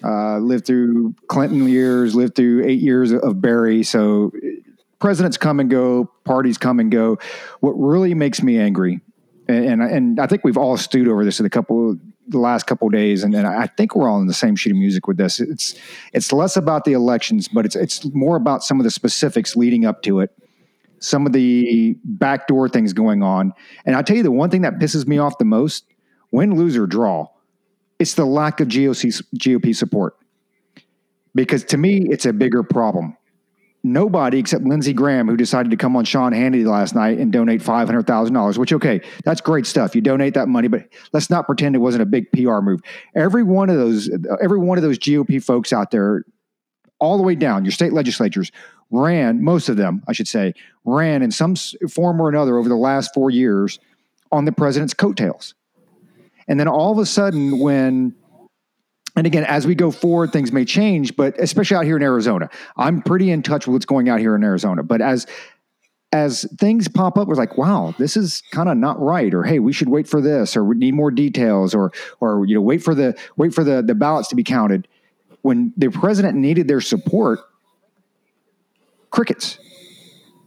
Uh, 0.03 0.39
lived 0.39 0.65
through 0.65 1.13
Clinton 1.27 1.69
years, 1.69 2.15
lived 2.15 2.35
through 2.35 2.65
eight 2.65 2.81
years 2.81 3.11
of 3.11 3.39
Barry. 3.39 3.83
So 3.83 4.31
presidents 5.01 5.35
come 5.35 5.59
and 5.59 5.69
go, 5.69 6.05
parties 6.23 6.57
come 6.57 6.79
and 6.79 6.91
go. 6.91 7.17
What 7.59 7.71
really 7.71 8.13
makes 8.13 8.41
me 8.41 8.57
angry, 8.57 9.01
and 9.47 9.65
and, 9.65 9.81
and 9.81 10.19
I 10.19 10.27
think 10.27 10.45
we've 10.45 10.57
all 10.57 10.77
stewed 10.77 11.07
over 11.07 11.25
this 11.25 11.39
in 11.39 11.45
a 11.45 11.49
couple 11.49 11.97
the 12.27 12.37
last 12.37 12.67
couple 12.67 12.87
days, 12.89 13.23
and, 13.23 13.33
and 13.35 13.45
I 13.45 13.67
think 13.67 13.95
we're 13.95 14.07
all 14.07 14.21
in 14.21 14.27
the 14.27 14.33
same 14.33 14.55
sheet 14.55 14.71
of 14.71 14.77
music 14.77 15.07
with 15.07 15.17
this. 15.17 15.41
It's 15.41 15.75
it's 16.13 16.31
less 16.31 16.55
about 16.55 16.85
the 16.85 16.93
elections, 16.93 17.49
but 17.49 17.65
it's 17.65 17.75
it's 17.75 18.05
more 18.13 18.37
about 18.37 18.63
some 18.63 18.79
of 18.79 18.85
the 18.85 18.91
specifics 18.91 19.55
leading 19.55 19.85
up 19.85 20.03
to 20.03 20.21
it, 20.21 20.31
some 20.99 21.25
of 21.25 21.33
the 21.33 21.97
backdoor 22.05 22.69
things 22.69 22.93
going 22.93 23.23
on. 23.23 23.53
And 23.85 23.95
I 23.95 24.03
tell 24.03 24.15
you, 24.15 24.23
the 24.23 24.31
one 24.31 24.49
thing 24.49 24.61
that 24.61 24.79
pisses 24.79 25.07
me 25.07 25.17
off 25.17 25.37
the 25.37 25.45
most, 25.45 25.85
win, 26.31 26.55
lose 26.55 26.77
or 26.77 26.87
draw, 26.87 27.27
it's 27.99 28.13
the 28.13 28.25
lack 28.25 28.59
of 28.61 28.67
GOC, 28.67 29.21
GOP 29.35 29.75
support. 29.75 30.15
Because 31.33 31.63
to 31.65 31.77
me, 31.77 32.07
it's 32.09 32.25
a 32.25 32.33
bigger 32.33 32.61
problem 32.61 33.15
nobody 33.83 34.39
except 34.39 34.63
Lindsey 34.63 34.93
Graham, 34.93 35.27
who 35.27 35.37
decided 35.37 35.69
to 35.71 35.77
come 35.77 35.95
on 35.95 36.05
Sean 36.05 36.31
Hannity 36.31 36.65
last 36.65 36.95
night 36.95 37.17
and 37.17 37.31
donate 37.31 37.61
five 37.61 37.87
hundred 37.87 38.07
thousand 38.07 38.33
dollars. 38.33 38.57
Which 38.57 38.73
okay, 38.73 39.01
that's 39.23 39.41
great 39.41 39.65
stuff. 39.65 39.95
You 39.95 40.01
donate 40.01 40.33
that 40.35 40.47
money, 40.47 40.67
but 40.67 40.87
let's 41.13 41.29
not 41.29 41.45
pretend 41.45 41.75
it 41.75 41.79
wasn't 41.79 42.03
a 42.03 42.05
big 42.05 42.31
PR 42.31 42.59
move. 42.59 42.81
Every 43.15 43.43
one 43.43 43.69
of 43.69 43.77
those, 43.77 44.09
every 44.41 44.59
one 44.59 44.77
of 44.77 44.83
those 44.83 44.99
GOP 44.99 45.43
folks 45.43 45.73
out 45.73 45.91
there, 45.91 46.25
all 46.99 47.17
the 47.17 47.23
way 47.23 47.35
down, 47.35 47.65
your 47.65 47.71
state 47.71 47.93
legislatures 47.93 48.51
ran. 48.91 49.43
Most 49.43 49.69
of 49.69 49.77
them, 49.77 50.03
I 50.07 50.13
should 50.13 50.27
say, 50.27 50.53
ran 50.85 51.21
in 51.21 51.31
some 51.31 51.55
form 51.55 52.21
or 52.21 52.29
another 52.29 52.57
over 52.57 52.69
the 52.69 52.75
last 52.75 53.13
four 53.13 53.29
years 53.29 53.79
on 54.31 54.45
the 54.45 54.51
president's 54.51 54.93
coattails. 54.93 55.55
And 56.47 56.59
then 56.59 56.67
all 56.67 56.91
of 56.91 56.97
a 56.97 57.05
sudden, 57.05 57.59
when 57.59 58.15
and 59.15 59.27
again, 59.27 59.43
as 59.43 59.67
we 59.67 59.75
go 59.75 59.91
forward, 59.91 60.31
things 60.31 60.51
may 60.51 60.63
change, 60.63 61.15
but 61.15 61.37
especially 61.39 61.77
out 61.77 61.85
here 61.85 61.97
in 61.97 62.03
Arizona, 62.03 62.49
I'm 62.77 63.01
pretty 63.01 63.29
in 63.29 63.43
touch 63.43 63.67
with 63.67 63.73
what's 63.73 63.85
going 63.85 64.07
out 64.07 64.19
here 64.19 64.35
in 64.35 64.43
Arizona. 64.43 64.83
But 64.83 65.01
as 65.01 65.27
as 66.13 66.45
things 66.57 66.89
pop 66.89 67.17
up, 67.17 67.27
we're 67.27 67.35
like, 67.35 67.57
wow, 67.57 67.95
this 67.97 68.17
is 68.17 68.43
kind 68.51 68.67
of 68.67 68.77
not 68.77 68.99
right, 68.99 69.33
or 69.33 69.43
hey, 69.43 69.59
we 69.59 69.71
should 69.71 69.89
wait 69.89 70.07
for 70.07 70.21
this, 70.21 70.57
or 70.57 70.63
we 70.63 70.75
need 70.75 70.93
more 70.93 71.11
details, 71.11 71.73
or 71.73 71.91
or 72.19 72.45
you 72.45 72.55
know, 72.55 72.61
wait 72.61 72.83
for 72.83 72.95
the 72.95 73.17
wait 73.37 73.53
for 73.53 73.63
the 73.63 73.81
the 73.81 73.95
ballots 73.95 74.29
to 74.29 74.35
be 74.35 74.43
counted. 74.43 74.87
When 75.41 75.73
the 75.75 75.89
president 75.89 76.37
needed 76.37 76.67
their 76.67 76.81
support, 76.81 77.39
crickets. 79.09 79.57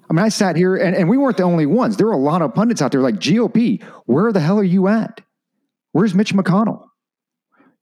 I 0.09 0.12
mean, 0.12 0.24
I 0.24 0.29
sat 0.29 0.55
here 0.55 0.77
and, 0.77 0.94
and 0.94 1.09
we 1.09 1.16
weren't 1.16 1.37
the 1.37 1.44
only 1.44 1.66
ones. 1.66 1.96
There 1.96 2.07
were 2.07 2.12
a 2.12 2.18
lot 2.18 2.42
of 2.42 2.55
pundits 2.55 2.83
out 2.83 2.92
there 2.92 3.00
like 3.00 3.16
GOP, 3.16 3.83
where 4.07 4.33
the 4.33 4.40
hell 4.40 4.59
are 4.59 4.64
you 4.64 4.87
at? 4.87 5.20
Where's 5.92 6.14
Mitch 6.14 6.35
McConnell? 6.35 6.88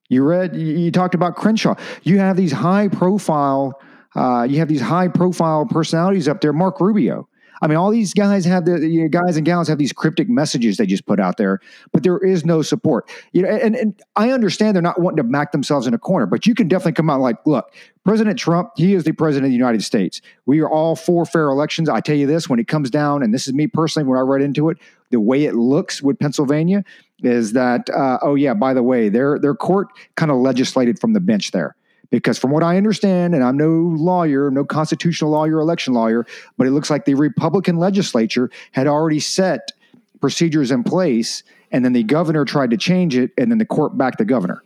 You 0.08 0.24
read, 0.24 0.54
you 0.56 0.90
talked 0.90 1.14
about 1.14 1.36
Crenshaw. 1.36 1.74
You 2.02 2.18
have 2.18 2.36
these 2.36 2.52
high 2.52 2.88
profile, 2.88 3.80
uh, 4.14 4.46
you 4.48 4.58
have 4.58 4.68
these 4.68 4.82
high 4.82 5.08
profile 5.08 5.66
personalities 5.66 6.28
up 6.28 6.40
there. 6.40 6.52
Mark 6.52 6.80
Rubio. 6.80 7.28
I 7.62 7.68
mean, 7.68 7.78
all 7.78 7.90
these 7.90 8.12
guys 8.12 8.44
have 8.44 8.64
the 8.64 8.80
you 8.80 9.02
know, 9.02 9.08
guys 9.08 9.36
and 9.36 9.46
gals 9.46 9.68
have 9.68 9.78
these 9.78 9.92
cryptic 9.92 10.28
messages 10.28 10.76
they 10.76 10.86
just 10.86 11.06
put 11.06 11.20
out 11.20 11.36
there, 11.36 11.60
but 11.92 12.02
there 12.02 12.18
is 12.18 12.44
no 12.44 12.60
support. 12.60 13.08
You 13.32 13.42
know, 13.42 13.48
and, 13.50 13.76
and 13.76 14.02
I 14.16 14.32
understand 14.32 14.74
they're 14.74 14.82
not 14.82 15.00
wanting 15.00 15.18
to 15.18 15.22
back 15.22 15.52
themselves 15.52 15.86
in 15.86 15.94
a 15.94 15.98
corner, 15.98 16.26
but 16.26 16.44
you 16.44 16.56
can 16.56 16.66
definitely 16.66 16.94
come 16.94 17.08
out 17.08 17.20
like, 17.20 17.36
look, 17.46 17.72
President 18.04 18.36
Trump, 18.36 18.70
he 18.76 18.94
is 18.94 19.04
the 19.04 19.12
president 19.12 19.46
of 19.46 19.50
the 19.50 19.56
United 19.56 19.84
States. 19.84 20.20
We 20.44 20.60
are 20.60 20.68
all 20.68 20.96
for 20.96 21.24
fair 21.24 21.48
elections. 21.50 21.88
I 21.88 22.00
tell 22.00 22.16
you 22.16 22.26
this, 22.26 22.48
when 22.48 22.58
it 22.58 22.66
comes 22.66 22.90
down, 22.90 23.22
and 23.22 23.32
this 23.32 23.46
is 23.46 23.54
me 23.54 23.68
personally, 23.68 24.08
when 24.08 24.18
I 24.18 24.22
read 24.22 24.42
into 24.42 24.68
it, 24.68 24.78
the 25.10 25.20
way 25.20 25.44
it 25.44 25.54
looks 25.54 26.02
with 26.02 26.18
Pennsylvania 26.18 26.84
is 27.24 27.52
that, 27.52 27.88
uh, 27.90 28.18
oh 28.22 28.34
yeah, 28.34 28.54
by 28.54 28.74
the 28.74 28.82
way, 28.82 29.08
their 29.08 29.38
their 29.38 29.54
court 29.54 29.88
kind 30.16 30.30
of 30.30 30.38
legislated 30.38 30.98
from 30.98 31.12
the 31.12 31.20
bench 31.20 31.50
there 31.50 31.76
because 32.10 32.38
from 32.38 32.50
what 32.50 32.62
I 32.62 32.76
understand, 32.76 33.34
and 33.34 33.42
I'm 33.42 33.56
no 33.56 33.70
lawyer, 33.70 34.50
no 34.50 34.64
constitutional 34.64 35.30
lawyer, 35.30 35.58
election 35.58 35.94
lawyer, 35.94 36.26
but 36.58 36.66
it 36.66 36.70
looks 36.70 36.90
like 36.90 37.06
the 37.06 37.14
Republican 37.14 37.78
legislature 37.78 38.50
had 38.72 38.86
already 38.86 39.18
set 39.18 39.72
procedures 40.20 40.70
in 40.70 40.84
place, 40.84 41.42
and 41.72 41.84
then 41.84 41.94
the 41.94 42.02
governor 42.04 42.44
tried 42.44 42.70
to 42.70 42.76
change 42.76 43.16
it, 43.16 43.32
and 43.38 43.50
then 43.50 43.58
the 43.58 43.66
court 43.66 43.96
backed 43.96 44.18
the 44.18 44.24
governor. 44.24 44.62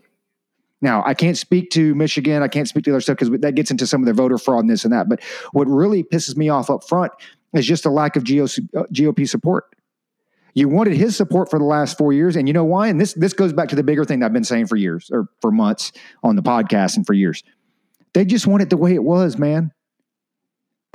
Now, 0.83 1.03
I 1.07 1.15
can't 1.15 1.39
speak 1.39 1.71
to 1.71 1.95
Michigan. 1.95 2.43
I 2.43 2.49
can't 2.49 2.69
speak 2.69 2.85
to 2.85 2.91
other 2.91 3.01
stuff 3.01 3.17
because 3.17 3.31
that 3.41 3.55
gets 3.55 3.71
into 3.71 3.87
some 3.87 4.03
of 4.03 4.05
their 4.05 4.15
voter 4.15 4.39
fraud 4.39 4.61
and 4.61 4.71
this 4.71 4.85
and 4.85 4.93
that. 4.93 5.09
But 5.09 5.23
what 5.53 5.67
really 5.69 6.05
pisses 6.05 6.37
me 6.37 6.49
off 6.49 6.69
up 6.69 6.87
front 6.87 7.13
is 7.55 7.67
just 7.67 7.87
a 7.87 7.91
lack 7.91 8.17
of 8.17 8.25
GOP 8.25 9.29
support. 9.29 9.65
You 10.57 10.71
wanted 10.71 10.95
his 10.95 11.15
support 11.15 11.51
for 11.51 11.59
the 11.59 11.67
last 11.67 11.99
four 11.99 12.15
years, 12.15 12.35
and 12.35 12.49
you 12.49 12.55
know 12.55 12.65
why? 12.65 12.89
And 12.89 12.99
this 12.99 13.13
this 13.13 13.35
goes 13.35 13.53
back 13.53 13.69
to 13.69 13.77
the 13.77 13.83
bigger 13.83 14.07
thing 14.07 14.21
that 14.21 14.27
I've 14.27 14.33
been 14.33 14.43
saying 14.43 14.69
for 14.69 14.77
years 14.77 15.11
or 15.13 15.29
for 15.43 15.53
months 15.53 15.93
on 16.23 16.35
the 16.35 16.43
podcast 16.43 16.97
and 16.97 17.07
for 17.07 17.13
years. 17.13 17.43
They 18.15 18.25
just 18.25 18.47
want 18.47 18.63
it 18.63 18.71
the 18.71 18.79
way 18.79 18.95
it 18.95 19.05
was, 19.05 19.37
man. 19.37 19.71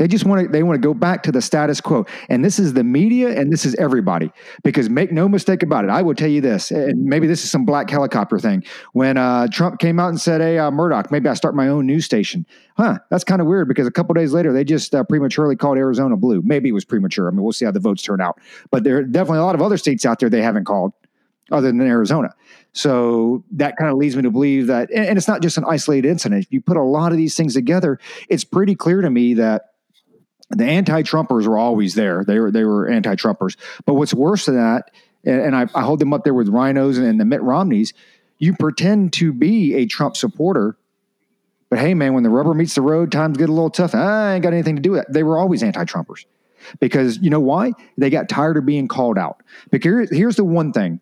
They 0.02 0.08
just 0.08 0.26
want 0.26 0.42
to 0.42 0.48
they 0.48 0.64
want 0.64 0.82
to 0.82 0.84
go 0.84 0.96
back 0.96 1.22
to 1.24 1.32
the 1.32 1.44
status 1.44 1.80
quo. 1.80 2.08
And 2.28 2.44
this 2.44 2.58
is 2.58 2.74
the 2.74 2.84
media 2.84 3.40
and 3.40 3.54
this 3.54 3.68
is 3.68 3.76
everybody. 3.76 4.32
Because 4.64 4.90
make 4.90 5.12
no 5.12 5.30
mistake 5.30 5.62
about 5.62 5.84
it, 5.84 5.92
I 5.92 6.02
will 6.02 6.16
tell 6.16 6.28
you 6.28 6.42
this, 6.42 6.72
and 6.72 7.06
maybe 7.06 7.28
this 7.28 7.44
is 7.44 7.52
some 7.52 7.66
black 7.66 7.88
helicopter 7.88 8.40
thing. 8.40 8.64
When 8.94 9.18
uh, 9.18 9.48
Trump 9.50 9.80
came 9.80 10.00
out 10.00 10.10
and 10.10 10.20
said, 10.20 10.42
"Hey, 10.42 10.58
uh, 10.58 10.72
Murdoch, 10.72 11.12
maybe 11.12 11.30
I 11.30 11.36
start 11.36 11.54
my 11.54 11.68
own 11.68 11.86
news 11.86 12.04
station." 12.04 12.48
Huh? 12.78 12.98
That's 13.12 13.24
kind 13.24 13.42
of 13.42 13.48
weird 13.48 13.68
because 13.68 13.86
a 13.86 13.92
couple 13.92 14.16
days 14.16 14.34
later 14.34 14.52
they 14.52 14.64
just 14.64 14.96
uh, 14.96 15.04
prematurely 15.04 15.56
called 15.56 15.78
Arizona 15.78 16.18
blue. 16.18 16.42
Maybe 16.44 16.70
it 16.70 16.72
was 16.72 16.84
premature. 16.84 17.28
I 17.28 17.32
mean, 17.32 17.44
we'll 17.44 17.54
see 17.54 17.66
how 17.66 17.72
the 17.72 17.80
votes 17.80 18.02
turn 18.02 18.22
out. 18.22 18.40
But 18.72 18.84
there 18.84 18.98
are 18.98 19.04
definitely 19.04 19.38
a 19.38 19.44
lot 19.44 19.54
of 19.54 19.62
other 19.62 19.78
states 19.78 20.04
out 20.04 20.18
there 20.18 20.32
they 20.32 20.42
haven't 20.42 20.66
called 20.66 20.94
other 21.52 21.68
than 21.68 21.80
Arizona. 21.82 22.34
So 22.74 23.44
that 23.52 23.76
kind 23.78 23.92
of 23.92 23.98
leads 23.98 24.16
me 24.16 24.24
to 24.24 24.32
believe 24.32 24.66
that, 24.66 24.90
and 24.92 25.16
it's 25.16 25.28
not 25.28 25.44
just 25.44 25.58
an 25.58 25.66
isolated 25.70 26.08
incident. 26.08 26.46
If 26.46 26.52
you 26.52 26.60
put 26.60 26.78
a 26.78 26.84
lot 26.84 27.12
of 27.12 27.20
these 27.20 27.36
things 27.36 27.54
together, 27.54 28.00
it's 28.30 28.44
pretty 28.44 28.74
clear 28.74 29.02
to 29.02 29.10
me 29.12 29.36
that 29.36 29.71
the 30.58 30.66
anti-Trumpers 30.66 31.48
were 31.48 31.58
always 31.58 31.96
there. 31.96 32.24
They 32.26 32.40
were 32.40 32.52
they 32.52 32.64
were 32.64 32.88
anti-Trumpers. 32.90 33.58
But 33.86 33.96
what's 33.96 34.14
worse 34.14 34.46
than 34.46 34.56
that, 34.56 34.92
and, 35.24 35.56
I, 35.56 35.68
I, 35.76 35.82
hold 35.82 36.00
them 36.00 36.14
up 36.14 36.24
there 36.24 36.34
with 36.34 36.48
RINOs 36.48 36.98
and, 36.98 37.06
and 37.06 37.20
the 37.20 37.26
Mitt 37.26 37.42
Romneys. 37.42 37.94
You 38.40 38.56
pretend 38.56 39.14
to 39.14 39.32
be 39.32 39.76
a 39.76 39.86
Trump 39.86 40.18
supporter, 40.18 40.76
but 41.70 41.80
hey, 41.80 41.94
man, 41.94 42.14
when 42.14 42.24
the 42.24 42.30
rubber 42.30 42.54
meets 42.54 42.74
the 42.74 42.82
road, 42.82 43.12
times 43.12 43.38
get 43.38 43.50
a 43.50 43.54
little 43.54 43.70
tough. 43.70 43.94
I 43.94 44.34
ain't 44.34 44.44
got 44.44 44.54
anything 44.54 44.78
to 44.78 44.82
do 44.82 44.92
with 44.92 45.06
that. 45.06 45.14
They 45.14 45.24
were 45.24 45.38
always 45.38 45.62
anti-Trumpers 45.62 46.26
because 46.80 47.20
you 47.20 47.30
know 47.30 47.40
why? 47.40 47.74
They 47.98 48.10
got 48.10 48.30
tired 48.30 48.58
of 48.58 48.66
being 48.66 48.88
called 48.88 49.18
out. 49.18 49.42
Because 49.70 50.10
here's 50.10 50.36
the 50.36 50.44
one 50.44 50.74
thing 50.74 51.02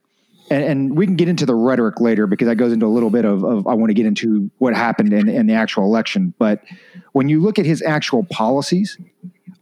and, 0.49 0.63
and, 0.63 0.97
we 0.97 1.05
can 1.05 1.15
get 1.15 1.27
into 1.27 1.45
the 1.45 1.55
rhetoric 1.55 1.99
later 1.99 2.27
because 2.27 2.47
that 2.47 2.55
goes 2.55 2.71
into 2.71 2.85
a 2.85 2.89
little 2.89 3.09
bit 3.09 3.25
of, 3.25 3.43
of 3.43 3.67
I 3.67 3.73
want 3.73 3.89
to 3.89 3.93
get 3.93 4.05
into 4.05 4.49
what 4.57 4.75
happened 4.75 5.13
in, 5.13 5.29
in, 5.29 5.47
the 5.47 5.53
actual 5.53 5.83
election. 5.83 6.33
But 6.39 6.63
when 7.11 7.29
you 7.29 7.41
look 7.41 7.59
at 7.59 7.65
his 7.65 7.81
actual 7.81 8.23
policies, 8.23 8.97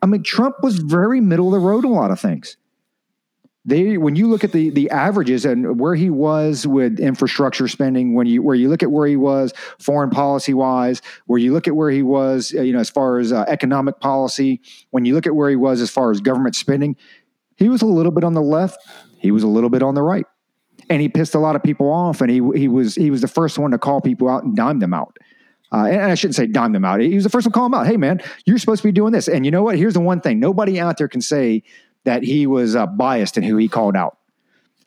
I 0.02 0.06
mean, 0.06 0.24
Trump 0.24 0.58
was 0.62 0.80
very 0.80 1.22
middle 1.22 1.48
of 1.48 1.54
the 1.54 1.66
road 1.66 1.86
in 1.86 1.92
a 1.92 1.94
lot 1.94 2.12
of 2.12 2.20
things. 2.20 2.58
They, 3.66 3.98
when 3.98 4.16
you 4.16 4.28
look 4.28 4.46
at 4.46 4.54
the 4.54 4.70
the 4.70 4.90
averages 4.92 5.44
and 5.44 5.78
where 5.78 5.96
he 5.96 6.10
was 6.10 6.66
with 6.66 7.02
infrastructure 7.02 7.68
spending, 7.68 8.14
when 8.14 8.26
you 8.26 8.42
where 8.42 8.56
you 8.56 8.70
look 8.70 8.82
at 8.82 8.92
where 8.92 9.06
he 9.08 9.18
was 9.18 9.52
foreign 9.78 10.10
policy 10.10 10.54
wise, 10.54 11.02
where 11.26 11.38
you 11.38 11.52
look 11.52 11.68
at 11.68 11.76
where 11.76 11.90
he 11.90 12.02
was, 12.02 12.54
uh, 12.58 12.62
you 12.62 12.72
know, 12.72 12.80
as 12.80 12.90
far 12.90 13.20
as 13.20 13.34
uh, 13.34 13.44
economic 13.50 14.00
policy, 14.00 14.62
when 14.92 15.04
you 15.04 15.14
look 15.14 15.28
at 15.28 15.36
where 15.36 15.50
he 15.50 15.58
was 15.58 15.82
as 15.82 15.90
far 15.90 16.12
as 16.12 16.22
government 16.22 16.56
spending, 16.56 16.96
he 17.58 17.68
was 17.68 17.82
a 17.82 17.86
little 17.86 18.14
bit 18.14 18.24
on 18.24 18.34
the 18.34 18.42
left, 18.42 18.80
he 19.20 19.32
was 19.32 19.44
a 19.44 19.48
little 19.48 19.70
bit 19.70 19.84
on 19.84 19.96
the 19.96 20.02
right 20.02 20.26
and 20.90 21.02
he 21.02 21.10
pissed 21.10 21.36
a 21.36 21.40
lot 21.40 21.56
of 21.56 21.64
people 21.64 21.92
off. 21.92 22.22
And 22.22 22.30
he 22.30 22.42
he 22.56 22.68
was 22.68 22.96
he 22.96 23.12
was 23.12 23.22
the 23.22 23.28
first 23.28 23.58
one 23.58 23.72
to 23.72 23.78
call 23.78 24.02
people 24.02 24.30
out 24.30 24.44
and 24.44 24.56
dime 24.56 24.80
them 24.80 24.94
out. 24.94 25.18
Uh, 25.72 25.86
and 25.86 26.12
I 26.12 26.16
shouldn't 26.16 26.36
say 26.36 26.48
dime 26.48 26.72
them 26.72 26.86
out. 26.86 27.02
He 27.02 27.16
was 27.16 27.24
the 27.24 27.30
first 27.30 27.46
one 27.46 27.52
to 27.52 27.56
call 27.56 27.66
them 27.66 27.74
out. 27.74 27.88
Hey, 27.88 27.98
man, 27.98 28.22
you're 28.46 28.58
supposed 28.58 28.82
to 28.82 28.88
be 28.88 28.92
doing 28.92 29.12
this. 29.12 29.28
And 29.28 29.46
you 29.46 29.52
know 29.52 29.64
what? 29.64 29.78
Here's 29.78 29.94
the 29.94 30.00
one 30.00 30.22
thing: 30.22 30.40
nobody 30.40 30.80
out 30.80 30.98
there 30.98 31.08
can 31.08 31.22
say 31.22 31.64
that 32.06 32.24
he 32.24 32.48
was 32.48 32.76
uh, 32.76 32.86
biased 32.86 33.38
in 33.38 33.44
who 33.44 33.58
he 33.58 33.68
called 33.68 33.96
out. 33.96 34.18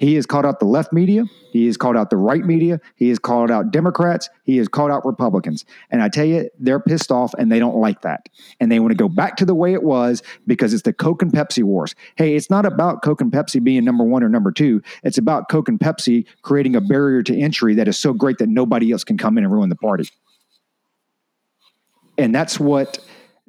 He 0.00 0.14
has 0.14 0.24
called 0.24 0.46
out 0.46 0.60
the 0.60 0.66
left 0.66 0.94
media. 0.94 1.24
He 1.52 1.66
has 1.66 1.76
called 1.76 1.94
out 1.94 2.08
the 2.08 2.16
right 2.16 2.42
media. 2.42 2.80
He 2.96 3.10
has 3.10 3.18
called 3.18 3.50
out 3.50 3.70
Democrats. 3.70 4.30
He 4.44 4.56
has 4.56 4.66
called 4.66 4.90
out 4.90 5.04
Republicans. 5.04 5.66
And 5.90 6.02
I 6.02 6.08
tell 6.08 6.24
you, 6.24 6.48
they're 6.58 6.80
pissed 6.80 7.12
off 7.12 7.34
and 7.34 7.52
they 7.52 7.58
don't 7.58 7.76
like 7.76 8.00
that. 8.00 8.30
And 8.60 8.72
they 8.72 8.80
want 8.80 8.92
to 8.92 8.96
go 8.96 9.10
back 9.10 9.36
to 9.36 9.44
the 9.44 9.54
way 9.54 9.74
it 9.74 9.82
was 9.82 10.22
because 10.46 10.72
it's 10.72 10.84
the 10.84 10.94
Coke 10.94 11.20
and 11.20 11.30
Pepsi 11.30 11.62
wars. 11.62 11.94
Hey, 12.16 12.34
it's 12.34 12.48
not 12.48 12.64
about 12.64 13.02
Coke 13.02 13.20
and 13.20 13.30
Pepsi 13.30 13.62
being 13.62 13.84
number 13.84 14.04
one 14.04 14.22
or 14.22 14.30
number 14.30 14.52
two. 14.52 14.80
It's 15.04 15.18
about 15.18 15.50
Coke 15.50 15.68
and 15.68 15.78
Pepsi 15.78 16.24
creating 16.40 16.76
a 16.76 16.80
barrier 16.80 17.22
to 17.24 17.38
entry 17.38 17.74
that 17.74 17.86
is 17.86 17.98
so 17.98 18.14
great 18.14 18.38
that 18.38 18.48
nobody 18.48 18.92
else 18.92 19.04
can 19.04 19.18
come 19.18 19.36
in 19.36 19.44
and 19.44 19.52
ruin 19.52 19.68
the 19.68 19.76
party. 19.76 20.08
And 22.20 22.34
that's 22.34 22.60
what 22.60 22.98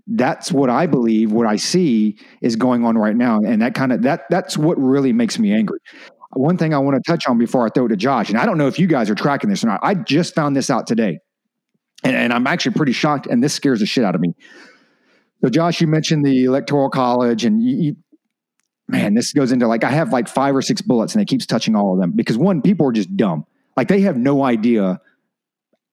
that's 0.07 0.51
what 0.51 0.69
I 0.69 0.87
believe, 0.87 1.31
what 1.31 1.47
I 1.47 1.55
see 1.55 2.17
is 2.41 2.55
going 2.55 2.85
on 2.85 2.97
right 2.97 3.15
now. 3.15 3.39
And 3.39 3.61
that 3.61 3.75
kind 3.75 3.91
of 3.91 4.01
that 4.03 4.23
that's 4.29 4.57
what 4.57 4.77
really 4.79 5.13
makes 5.13 5.37
me 5.37 5.53
angry 5.53 5.79
one 6.33 6.57
thing 6.57 6.73
I 6.73 6.79
want 6.79 7.01
to 7.03 7.11
touch 7.11 7.27
on 7.27 7.37
before 7.37 7.65
I 7.65 7.69
throw 7.69 7.85
it 7.85 7.89
to 7.89 7.95
Josh, 7.95 8.29
and 8.29 8.37
I 8.37 8.45
don't 8.45 8.57
know 8.57 8.67
if 8.67 8.79
you 8.79 8.87
guys 8.87 9.09
are 9.09 9.15
tracking 9.15 9.49
this 9.49 9.63
or 9.63 9.67
not. 9.67 9.79
I 9.83 9.95
just 9.95 10.33
found 10.33 10.55
this 10.55 10.69
out 10.69 10.87
today, 10.87 11.19
and, 12.03 12.15
and 12.15 12.33
I'm 12.33 12.47
actually 12.47 12.73
pretty 12.73 12.93
shocked, 12.93 13.27
and 13.27 13.43
this 13.43 13.53
scares 13.53 13.79
the 13.79 13.85
shit 13.85 14.03
out 14.03 14.15
of 14.15 14.21
me. 14.21 14.33
So, 15.43 15.49
Josh, 15.49 15.81
you 15.81 15.87
mentioned 15.87 16.25
the 16.25 16.45
Electoral 16.45 16.89
College, 16.89 17.43
and 17.43 17.61
you, 17.61 17.77
you, 17.77 17.95
man, 18.87 19.13
this 19.13 19.33
goes 19.33 19.51
into 19.51 19.67
like 19.67 19.83
I 19.83 19.91
have 19.91 20.13
like 20.13 20.27
five 20.27 20.55
or 20.55 20.61
six 20.61 20.81
bullets, 20.81 21.13
and 21.13 21.21
it 21.21 21.27
keeps 21.27 21.45
touching 21.45 21.75
all 21.75 21.93
of 21.93 21.99
them 21.99 22.13
because 22.15 22.37
one, 22.37 22.61
people 22.61 22.87
are 22.87 22.93
just 22.93 23.15
dumb. 23.17 23.45
Like 23.75 23.87
they 23.87 24.01
have 24.01 24.17
no 24.17 24.43
idea 24.43 24.99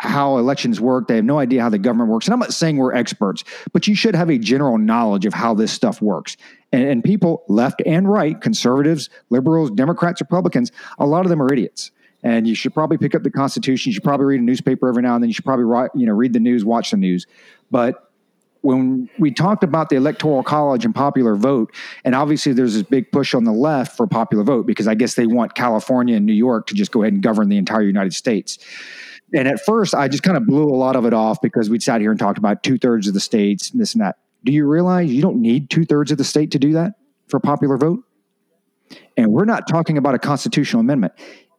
how 0.01 0.39
elections 0.39 0.81
work. 0.81 1.09
They 1.09 1.17
have 1.17 1.25
no 1.25 1.39
idea 1.39 1.61
how 1.63 1.69
the 1.69 1.79
government 1.79 2.11
works. 2.11 2.27
And 2.27 2.33
I'm 2.33 2.39
not 2.39 2.55
saying 2.55 2.77
we're 2.77 2.95
experts, 2.95 3.43
but 3.73 3.89
you 3.89 3.95
should 3.95 4.15
have 4.15 4.31
a 4.31 4.39
general 4.39 4.79
knowledge 4.79 5.27
of 5.27 5.35
how 5.35 5.55
this 5.55 5.73
stuff 5.73 6.01
works. 6.01 6.37
And, 6.73 6.85
and 6.85 7.05
people, 7.05 7.45
left 7.49 7.83
and 7.85 8.09
right, 8.09 8.41
conservatives, 8.41 9.11
liberals, 9.31 9.71
Democrats, 9.71 10.21
Republicans, 10.21 10.71
a 10.99 11.07
lot 11.07 11.25
of 11.25 11.31
them 11.31 11.43
are 11.43 11.53
idiots. 11.53 11.91
And 12.23 12.47
you 12.47 12.55
should 12.55 12.75
probably 12.75 12.99
pick 12.99 13.15
up 13.15 13.23
the 13.23 13.31
Constitution. 13.31 13.91
You 13.91 13.95
should 13.95 14.05
probably 14.05 14.27
read 14.27 14.41
a 14.41 14.45
newspaper 14.45 14.89
every 14.89 15.03
now 15.03 15.15
and 15.15 15.23
then. 15.23 15.31
You 15.31 15.35
should 15.35 15.45
probably 15.45 15.65
write, 15.65 15.91
you 15.95 16.07
know, 16.07 16.13
read 16.13 16.33
the 16.33 16.41
news, 16.41 16.65
watch 16.65 16.91
the 16.91 16.97
news. 16.97 17.27
But 17.71 18.09
when 18.63 19.09
we 19.19 19.31
talked 19.31 19.63
about 19.63 19.89
the 19.89 19.97
electoral 19.97 20.43
college 20.43 20.85
and 20.85 20.95
popular 20.95 21.37
vote, 21.37 21.73
and 22.05 22.15
obviously 22.15 22.53
there's 22.53 22.75
this 22.75 22.83
big 22.83 23.11
push 23.13 23.35
on 23.35 23.45
the 23.45 23.53
left 23.53 23.97
for 23.97 24.07
popular 24.07 24.43
vote 24.43 24.67
because 24.67 24.89
I 24.89 24.95
guess 24.95 25.15
they 25.15 25.27
want 25.27 25.55
California 25.55 26.17
and 26.17 26.27
New 26.27 26.33
York 26.33 26.67
to 26.69 26.75
just 26.75 26.91
go 26.91 27.03
ahead 27.03 27.13
and 27.13 27.23
govern 27.23 27.49
the 27.49 27.57
entire 27.57 27.83
United 27.83 28.15
States. 28.15 28.59
And 29.35 29.47
at 29.47 29.61
first, 29.65 29.95
I 29.95 30.09
just 30.09 30.23
kind 30.23 30.37
of 30.37 30.47
blew 30.47 30.65
a 30.65 30.75
lot 30.75 30.97
of 30.97 31.05
it 31.05 31.13
off 31.13 31.41
because 31.41 31.69
we'd 31.69 31.83
sat 31.83 32.01
here 32.01 32.11
and 32.11 32.19
talked 32.19 32.39
about 32.39 32.63
two 32.63 32.79
thirds 32.79 33.09
of 33.09 33.15
the 33.15 33.21
states, 33.21 33.71
and 33.71 33.81
this 33.81 33.95
and 33.95 34.03
that. 34.03 34.17
Do 34.45 34.53
you 34.53 34.67
realize 34.67 35.13
you 35.13 35.21
don't 35.21 35.41
need 35.41 35.69
two 35.69 35.85
thirds 35.85 36.11
of 36.11 36.19
the 36.19 36.25
state 36.25 36.53
to 36.53 36.59
do 36.59 36.73
that 36.75 36.95
for 37.29 37.41
popular 37.41 37.77
vote? 37.77 38.05
And 39.17 39.33
we're 39.33 39.45
not 39.45 39.69
talking 39.69 39.99
about 39.99 40.15
a 40.15 40.19
constitutional 40.19 40.81
amendment. 40.81 41.13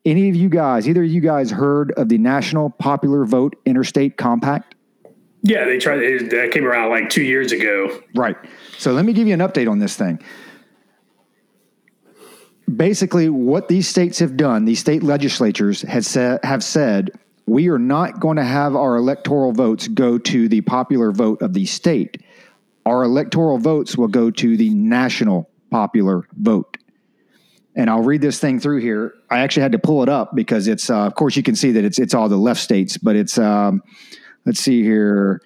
Any 0.05 0.29
of 0.29 0.35
you 0.35 0.49
guys, 0.49 0.87
either 0.87 1.03
of 1.03 1.09
you 1.09 1.21
guys 1.21 1.51
heard 1.51 1.91
of 1.91 2.09
the 2.09 2.17
National 2.17 2.69
Popular 2.69 3.25
Vote 3.25 3.55
Interstate 3.65 4.17
Compact? 4.17 4.73
Yeah, 5.41 5.65
they 5.65 5.77
tried. 5.77 5.99
That 6.31 6.49
came 6.51 6.65
around 6.65 6.89
like 6.89 7.09
two 7.09 7.21
years 7.21 7.51
ago. 7.51 8.01
Right. 8.15 8.35
So 8.77 8.93
let 8.93 9.05
me 9.05 9.13
give 9.13 9.27
you 9.27 9.33
an 9.33 9.41
update 9.41 9.69
on 9.69 9.79
this 9.79 9.95
thing. 9.95 10.21
Basically, 12.73 13.29
what 13.29 13.67
these 13.67 13.87
states 13.87 14.19
have 14.19 14.37
done, 14.37 14.65
these 14.65 14.79
state 14.79 15.03
legislatures 15.03 15.81
has 15.83 16.07
said, 16.07 16.39
have 16.43 16.63
said 16.63 17.11
we 17.49 17.69
are 17.69 17.79
not 17.79 18.19
going 18.19 18.37
to 18.37 18.43
have 18.43 18.75
our 18.75 18.95
electoral 18.95 19.51
votes 19.51 19.87
go 19.87 20.17
to 20.19 20.47
the 20.47 20.61
popular 20.61 21.11
vote 21.11 21.41
of 21.41 21.53
the 21.53 21.65
state. 21.65 22.21
Our 22.85 23.03
electoral 23.03 23.57
votes 23.57 23.97
will 23.97 24.07
go 24.07 24.29
to 24.31 24.55
the 24.55 24.69
national 24.69 25.49
popular 25.71 26.27
vote. 26.33 26.77
And 27.75 27.89
I'll 27.89 28.03
read 28.03 28.21
this 28.21 28.39
thing 28.39 28.59
through 28.59 28.81
here. 28.81 29.15
I 29.29 29.39
actually 29.39 29.63
had 29.63 29.71
to 29.71 29.79
pull 29.79 30.03
it 30.03 30.09
up 30.09 30.35
because 30.35 30.67
it's, 30.67 30.89
uh, 30.89 30.99
of 30.99 31.15
course, 31.15 31.35
you 31.35 31.43
can 31.43 31.55
see 31.55 31.71
that 31.71 31.83
it's 31.83 31.97
it's 31.97 32.13
all 32.13 32.29
the 32.29 32.37
left 32.37 32.59
states, 32.59 32.97
but 32.97 33.15
it's, 33.15 33.37
um, 33.37 33.81
let's 34.45 34.59
see 34.59 34.83
here. 34.83 35.41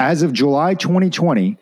As 0.00 0.22
of 0.22 0.32
July 0.32 0.74
2020, 0.74 1.56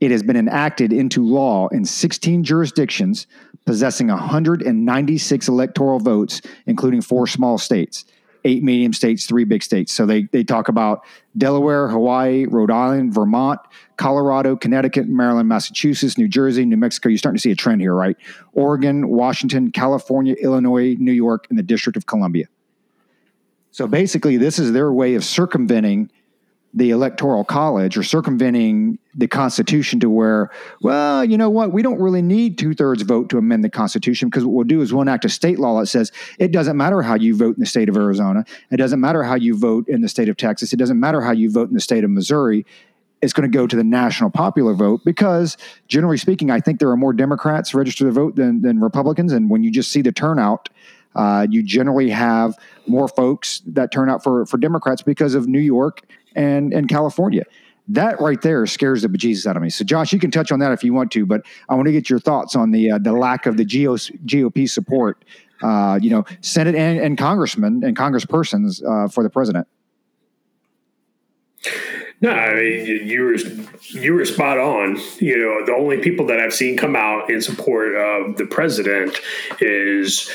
it 0.00 0.10
has 0.10 0.22
been 0.22 0.36
enacted 0.36 0.92
into 0.92 1.24
law 1.24 1.68
in 1.68 1.84
16 1.84 2.44
jurisdictions 2.44 3.26
possessing 3.66 4.08
196 4.08 5.48
electoral 5.48 6.00
votes, 6.00 6.40
including 6.66 7.00
four 7.00 7.28
small 7.28 7.56
states 7.56 8.04
eight 8.44 8.62
medium 8.62 8.92
states, 8.92 9.26
three 9.26 9.44
big 9.44 9.62
states. 9.62 9.92
So 9.92 10.06
they, 10.06 10.22
they 10.32 10.44
talk 10.44 10.68
about 10.68 11.04
Delaware, 11.36 11.88
Hawaii, 11.88 12.46
Rhode 12.46 12.70
Island, 12.70 13.14
Vermont, 13.14 13.60
Colorado, 13.96 14.56
Connecticut, 14.56 15.08
Maryland, 15.08 15.48
Massachusetts, 15.48 16.18
New 16.18 16.28
Jersey, 16.28 16.64
New 16.64 16.76
Mexico. 16.76 17.08
You're 17.08 17.18
starting 17.18 17.36
to 17.36 17.42
see 17.42 17.50
a 17.50 17.56
trend 17.56 17.80
here, 17.80 17.94
right? 17.94 18.16
Oregon, 18.52 19.08
Washington, 19.08 19.70
California, 19.70 20.34
Illinois, 20.40 20.96
New 20.98 21.12
York, 21.12 21.46
and 21.50 21.58
the 21.58 21.62
District 21.62 21.96
of 21.96 22.06
Columbia. 22.06 22.46
So 23.70 23.86
basically, 23.86 24.36
this 24.36 24.58
is 24.58 24.72
their 24.72 24.92
way 24.92 25.14
of 25.14 25.24
circumventing 25.24 26.10
the 26.74 26.90
electoral 26.90 27.44
college 27.44 27.96
or 27.96 28.02
circumventing 28.02 28.98
the 29.14 29.28
constitution 29.28 30.00
to 30.00 30.08
where 30.08 30.50
well 30.80 31.22
you 31.24 31.36
know 31.36 31.50
what? 31.50 31.72
We 31.72 31.82
don't 31.82 32.00
really 32.00 32.22
need 32.22 32.56
two-thirds 32.56 33.02
vote 33.02 33.28
to 33.30 33.38
amend 33.38 33.62
the 33.62 33.70
constitution 33.70 34.28
because 34.28 34.44
what 34.44 34.54
we'll 34.54 34.64
do 34.64 34.80
is 34.80 34.92
we'll 34.92 35.02
enact 35.02 35.24
a 35.24 35.28
state 35.28 35.58
law 35.58 35.78
that 35.80 35.86
says 35.86 36.10
it 36.38 36.50
doesn't 36.50 36.76
matter 36.76 37.02
how 37.02 37.14
you 37.14 37.36
vote 37.36 37.56
in 37.56 37.60
the 37.60 37.66
state 37.66 37.88
of 37.88 37.96
arizona. 37.96 38.44
It 38.70 38.78
doesn't 38.78 39.00
matter 39.00 39.22
how 39.22 39.34
you 39.34 39.56
vote 39.56 39.88
in 39.88 40.00
the 40.00 40.08
state 40.08 40.28
of 40.28 40.36
texas. 40.36 40.72
It 40.72 40.78
doesn't 40.78 40.98
matter 40.98 41.20
how 41.20 41.32
you 41.32 41.50
vote 41.50 41.68
in 41.68 41.74
the 41.74 41.80
state 41.80 42.04
of 42.04 42.10
missouri. 42.10 42.64
It's 43.20 43.32
going 43.32 43.48
to 43.48 43.56
go 43.56 43.68
to 43.68 43.76
the 43.76 43.84
national 43.84 44.30
popular 44.30 44.74
vote 44.74 45.02
because, 45.04 45.56
generally 45.86 46.18
speaking, 46.18 46.50
I 46.50 46.58
think 46.58 46.80
there 46.80 46.90
are 46.90 46.96
more 46.96 47.12
Democrats 47.12 47.72
registered 47.72 48.08
to 48.08 48.12
vote 48.12 48.34
than, 48.34 48.62
than 48.62 48.80
Republicans. 48.80 49.32
And 49.32 49.48
when 49.48 49.62
you 49.62 49.70
just 49.70 49.92
see 49.92 50.02
the 50.02 50.10
turnout, 50.10 50.68
uh, 51.14 51.46
you 51.48 51.62
generally 51.62 52.10
have 52.10 52.58
more 52.88 53.06
folks 53.06 53.62
that 53.66 53.92
turn 53.92 54.10
out 54.10 54.24
for, 54.24 54.44
for 54.46 54.56
Democrats 54.56 55.02
because 55.02 55.36
of 55.36 55.46
New 55.46 55.60
York 55.60 56.00
and, 56.34 56.72
and 56.72 56.88
California. 56.88 57.44
That 57.88 58.20
right 58.20 58.40
there 58.40 58.64
scares 58.66 59.02
the 59.02 59.08
bejesus 59.08 59.46
out 59.46 59.56
of 59.56 59.62
me. 59.62 59.68
So, 59.68 59.84
Josh, 59.84 60.12
you 60.12 60.18
can 60.18 60.30
touch 60.30 60.52
on 60.52 60.60
that 60.60 60.72
if 60.72 60.84
you 60.84 60.94
want 60.94 61.10
to, 61.12 61.26
but 61.26 61.42
I 61.68 61.74
want 61.74 61.86
to 61.86 61.92
get 61.92 62.08
your 62.08 62.20
thoughts 62.20 62.54
on 62.54 62.70
the 62.70 62.92
uh, 62.92 62.98
the 62.98 63.12
lack 63.12 63.44
of 63.44 63.56
the 63.56 63.64
GOP 63.64 64.70
support, 64.70 65.24
uh, 65.62 65.98
you 66.00 66.10
know, 66.10 66.24
Senate 66.40 66.76
and, 66.76 67.00
and 67.00 67.18
congressmen 67.18 67.82
and 67.82 67.96
congresspersons 67.96 68.82
uh, 68.84 69.08
for 69.08 69.24
the 69.24 69.30
president. 69.30 69.66
No, 72.22 72.30
I 72.30 72.54
mean 72.54 73.08
you 73.08 73.22
were 73.22 73.34
you 73.34 74.14
were 74.14 74.24
spot 74.24 74.56
on. 74.58 74.96
You 75.18 75.38
know, 75.38 75.66
the 75.66 75.72
only 75.72 75.98
people 75.98 76.24
that 76.26 76.38
I've 76.38 76.54
seen 76.54 76.76
come 76.76 76.94
out 76.94 77.28
in 77.28 77.42
support 77.42 77.96
of 77.96 78.36
the 78.36 78.46
president 78.46 79.18
is 79.60 80.30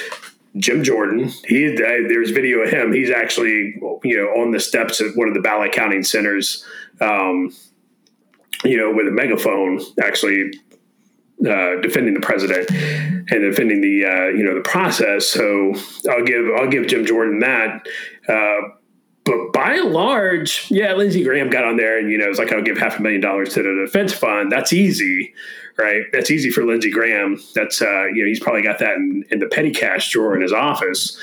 Jim 0.56 0.84
Jordan. 0.84 1.30
He 1.46 1.76
there's 1.76 2.32
video 2.32 2.60
of 2.60 2.70
him. 2.70 2.94
He's 2.94 3.12
actually 3.12 3.76
you 4.04 4.18
know 4.18 4.42
on 4.42 4.52
the 4.52 4.60
steps 4.60 5.02
at 5.02 5.16
one 5.16 5.28
of 5.28 5.34
the 5.34 5.42
ballot 5.42 5.72
counting 5.72 6.04
centers, 6.04 6.66
um, 7.02 7.54
you 8.64 8.78
know, 8.78 8.92
with 8.92 9.08
a 9.08 9.12
megaphone, 9.12 9.82
actually 10.02 10.52
uh, 11.42 11.76
defending 11.82 12.14
the 12.14 12.22
president 12.22 12.70
and 12.72 13.42
defending 13.42 13.82
the 13.82 14.06
uh, 14.06 14.28
you 14.30 14.44
know 14.44 14.56
the 14.56 14.62
process. 14.62 15.28
So 15.28 15.74
I'll 16.10 16.24
give 16.24 16.46
I'll 16.58 16.70
give 16.70 16.88
Jim 16.88 17.06
Jordan 17.06 17.40
that. 17.40 17.88
Uh, 18.28 18.70
but 19.28 19.52
by 19.52 19.74
and 19.74 19.92
large, 19.92 20.68
yeah, 20.72 20.94
Lindsey 20.94 21.22
Graham 21.22 21.50
got 21.50 21.66
on 21.66 21.76
there 21.76 22.00
and, 22.00 22.10
you 22.10 22.18
know, 22.18 22.30
it's 22.30 22.40
like, 22.40 22.54
I'll 22.54 22.62
give 22.62 22.78
half 22.78 22.98
a 22.98 23.02
million 23.02 23.20
dollars 23.20 23.54
to 23.56 23.62
the 23.62 23.84
defense 23.86 24.14
fund. 24.14 24.50
That's 24.50 24.72
easy, 24.72 25.34
right? 25.78 26.04
That's 26.12 26.32
easy 26.32 26.50
for 26.50 26.66
Lindsey 26.66 26.92
Graham. 26.92 27.42
That's, 27.54 27.82
uh, 27.82 28.06
you 28.06 28.24
know, 28.24 28.28
he's 28.28 28.40
probably 28.40 28.62
got 28.62 28.80
that 28.80 28.96
in, 28.96 29.24
in 29.30 29.40
the 29.40 29.48
petty 29.48 29.72
cash 29.72 30.12
drawer 30.12 30.36
in 30.36 30.42
his 30.42 30.54
office. 30.54 31.20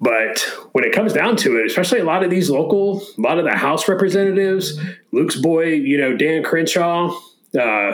But 0.00 0.40
when 0.72 0.84
it 0.84 0.94
comes 0.94 1.12
down 1.12 1.36
to 1.36 1.58
it, 1.58 1.66
especially 1.66 2.00
a 2.00 2.04
lot 2.04 2.24
of 2.24 2.30
these 2.30 2.48
local, 2.48 3.02
a 3.18 3.20
lot 3.20 3.38
of 3.38 3.44
the 3.44 3.54
House 3.54 3.86
representatives, 3.86 4.80
Luke's 5.12 5.36
boy, 5.36 5.66
you 5.66 5.98
know, 5.98 6.16
Dan 6.16 6.42
Crenshaw, 6.42 7.14
uh, 7.58 7.92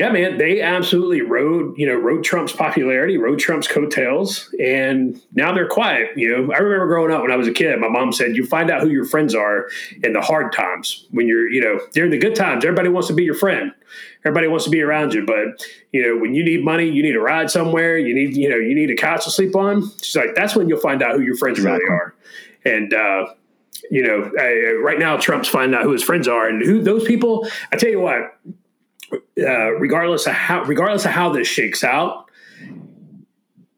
yeah, 0.00 0.10
man, 0.10 0.38
they 0.38 0.62
absolutely 0.62 1.20
rode, 1.20 1.76
you 1.76 1.84
know, 1.86 1.94
rode 1.94 2.24
Trump's 2.24 2.54
popularity, 2.54 3.18
rode 3.18 3.38
Trump's 3.38 3.68
coattails, 3.68 4.48
and 4.58 5.20
now 5.34 5.52
they're 5.52 5.68
quiet. 5.68 6.16
You 6.16 6.30
know, 6.30 6.54
I 6.54 6.56
remember 6.56 6.86
growing 6.86 7.12
up 7.12 7.20
when 7.20 7.30
I 7.30 7.36
was 7.36 7.46
a 7.46 7.52
kid, 7.52 7.78
my 7.78 7.88
mom 7.88 8.10
said, 8.10 8.34
"You 8.34 8.46
find 8.46 8.70
out 8.70 8.80
who 8.80 8.88
your 8.88 9.04
friends 9.04 9.34
are 9.34 9.68
in 10.02 10.14
the 10.14 10.22
hard 10.22 10.54
times. 10.54 11.06
When 11.10 11.28
you're, 11.28 11.50
you 11.50 11.60
know, 11.60 11.80
during 11.92 12.10
the 12.12 12.16
good 12.16 12.34
times, 12.34 12.64
everybody 12.64 12.88
wants 12.88 13.08
to 13.08 13.14
be 13.14 13.24
your 13.24 13.34
friend, 13.34 13.72
everybody 14.24 14.48
wants 14.48 14.64
to 14.64 14.70
be 14.70 14.80
around 14.80 15.12
you, 15.12 15.26
but 15.26 15.68
you 15.92 16.02
know, 16.02 16.16
when 16.18 16.32
you 16.32 16.42
need 16.46 16.64
money, 16.64 16.88
you 16.88 17.02
need 17.02 17.14
a 17.14 17.20
ride 17.20 17.50
somewhere, 17.50 17.98
you 17.98 18.14
need, 18.14 18.34
you 18.34 18.48
know, 18.48 18.56
you 18.56 18.74
need 18.74 18.88
a 18.90 18.96
couch 18.96 19.24
to 19.24 19.30
sleep 19.30 19.54
on. 19.54 19.86
She's 20.00 20.16
like, 20.16 20.34
that's 20.34 20.56
when 20.56 20.66
you'll 20.66 20.80
find 20.80 21.02
out 21.02 21.16
who 21.16 21.20
your 21.20 21.36
friends 21.36 21.58
exactly. 21.58 21.84
really 21.84 21.94
are, 21.94 22.14
and." 22.64 22.94
uh 22.94 23.26
you 23.90 24.02
know, 24.02 24.30
uh, 24.38 24.74
right 24.82 24.98
now 24.98 25.16
Trump's 25.16 25.48
finding 25.48 25.76
out 25.76 25.84
who 25.84 25.92
his 25.92 26.02
friends 26.02 26.28
are 26.28 26.46
and 26.46 26.62
who 26.62 26.82
those 26.82 27.02
people. 27.04 27.48
I 27.72 27.76
tell 27.76 27.88
you 27.88 27.98
what, 27.98 28.36
uh, 29.12 29.70
regardless 29.72 30.26
of 30.26 30.34
how 30.34 30.62
regardless 30.64 31.04
of 31.04 31.10
how 31.10 31.32
this 31.32 31.48
shakes 31.48 31.82
out, 31.84 32.30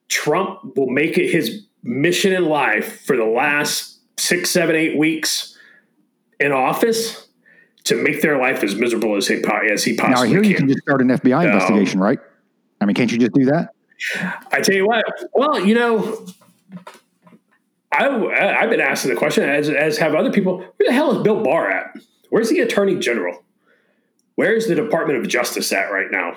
Trump 0.08 0.76
will 0.76 0.90
make 0.90 1.18
it 1.18 1.30
his 1.30 1.66
mission 1.82 2.32
in 2.32 2.44
life 2.46 3.02
for 3.02 3.16
the 3.16 3.24
last 3.24 4.00
six, 4.18 4.50
seven, 4.50 4.76
eight 4.76 4.96
weeks 4.96 5.58
in 6.38 6.52
office 6.52 7.28
to 7.84 7.96
make 7.96 8.22
their 8.22 8.38
life 8.38 8.62
as 8.62 8.74
miserable 8.76 9.16
as 9.16 9.26
he, 9.26 9.42
as 9.70 9.82
he 9.82 9.96
possibly 9.96 10.28
now, 10.28 10.32
here 10.32 10.42
can. 10.42 10.50
you 10.50 10.56
can 10.56 10.68
just 10.68 10.82
start 10.82 11.00
an 11.00 11.08
FBI 11.08 11.40
um, 11.40 11.46
investigation, 11.46 12.00
right? 12.00 12.18
I 12.80 12.84
mean, 12.84 12.94
can't 12.94 13.10
you 13.10 13.18
just 13.18 13.32
do 13.32 13.46
that? 13.46 13.70
I 14.50 14.60
tell 14.60 14.74
you 14.74 14.86
what. 14.86 15.04
Well, 15.32 15.64
you 15.64 15.74
know, 15.74 16.26
I, 17.92 18.08
I've 18.08 18.70
been 18.70 18.80
asking 18.80 19.10
the 19.10 19.16
question, 19.16 19.48
as, 19.48 19.68
as 19.68 19.98
have 19.98 20.14
other 20.14 20.32
people. 20.32 20.58
Where 20.58 20.86
the 20.86 20.92
hell 20.92 21.16
is 21.16 21.22
Bill 21.22 21.42
Barr 21.42 21.70
at? 21.70 21.96
Where's 22.30 22.48
the 22.48 22.60
Attorney 22.60 22.96
General? 22.96 23.42
Where's 24.34 24.66
the 24.66 24.74
Department 24.74 25.18
of 25.18 25.28
Justice 25.28 25.72
at 25.72 25.92
right 25.92 26.10
now? 26.10 26.36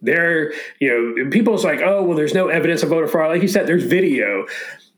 There, 0.00 0.52
you 0.80 1.16
know, 1.24 1.30
people's 1.30 1.64
like, 1.64 1.80
oh, 1.80 2.02
well, 2.02 2.16
there's 2.16 2.34
no 2.34 2.48
evidence 2.48 2.82
of 2.82 2.88
voter 2.88 3.06
fraud. 3.06 3.30
Like 3.30 3.42
you 3.42 3.48
said, 3.48 3.66
there's 3.66 3.84
video. 3.84 4.46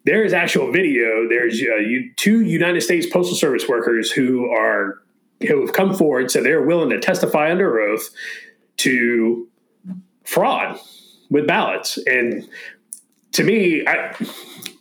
There 0.04 0.24
is 0.24 0.32
actual 0.32 0.72
video. 0.72 1.28
There's 1.28 1.60
uh, 1.60 1.76
you, 1.76 2.12
two 2.16 2.40
United 2.40 2.80
States 2.82 3.06
Postal 3.06 3.36
Service 3.36 3.68
workers 3.68 4.10
who 4.10 4.50
are 4.50 5.02
who 5.46 5.60
have 5.60 5.74
come 5.74 5.94
forward, 5.94 6.30
so 6.30 6.42
they're 6.42 6.62
willing 6.62 6.90
to 6.90 7.00
testify 7.00 7.50
under 7.50 7.80
oath 7.80 8.08
to 8.78 9.48
fraud 10.24 10.78
with 11.30 11.46
ballots. 11.46 11.98
And 12.06 12.48
to 13.32 13.44
me, 13.44 13.86
I, 13.86 14.14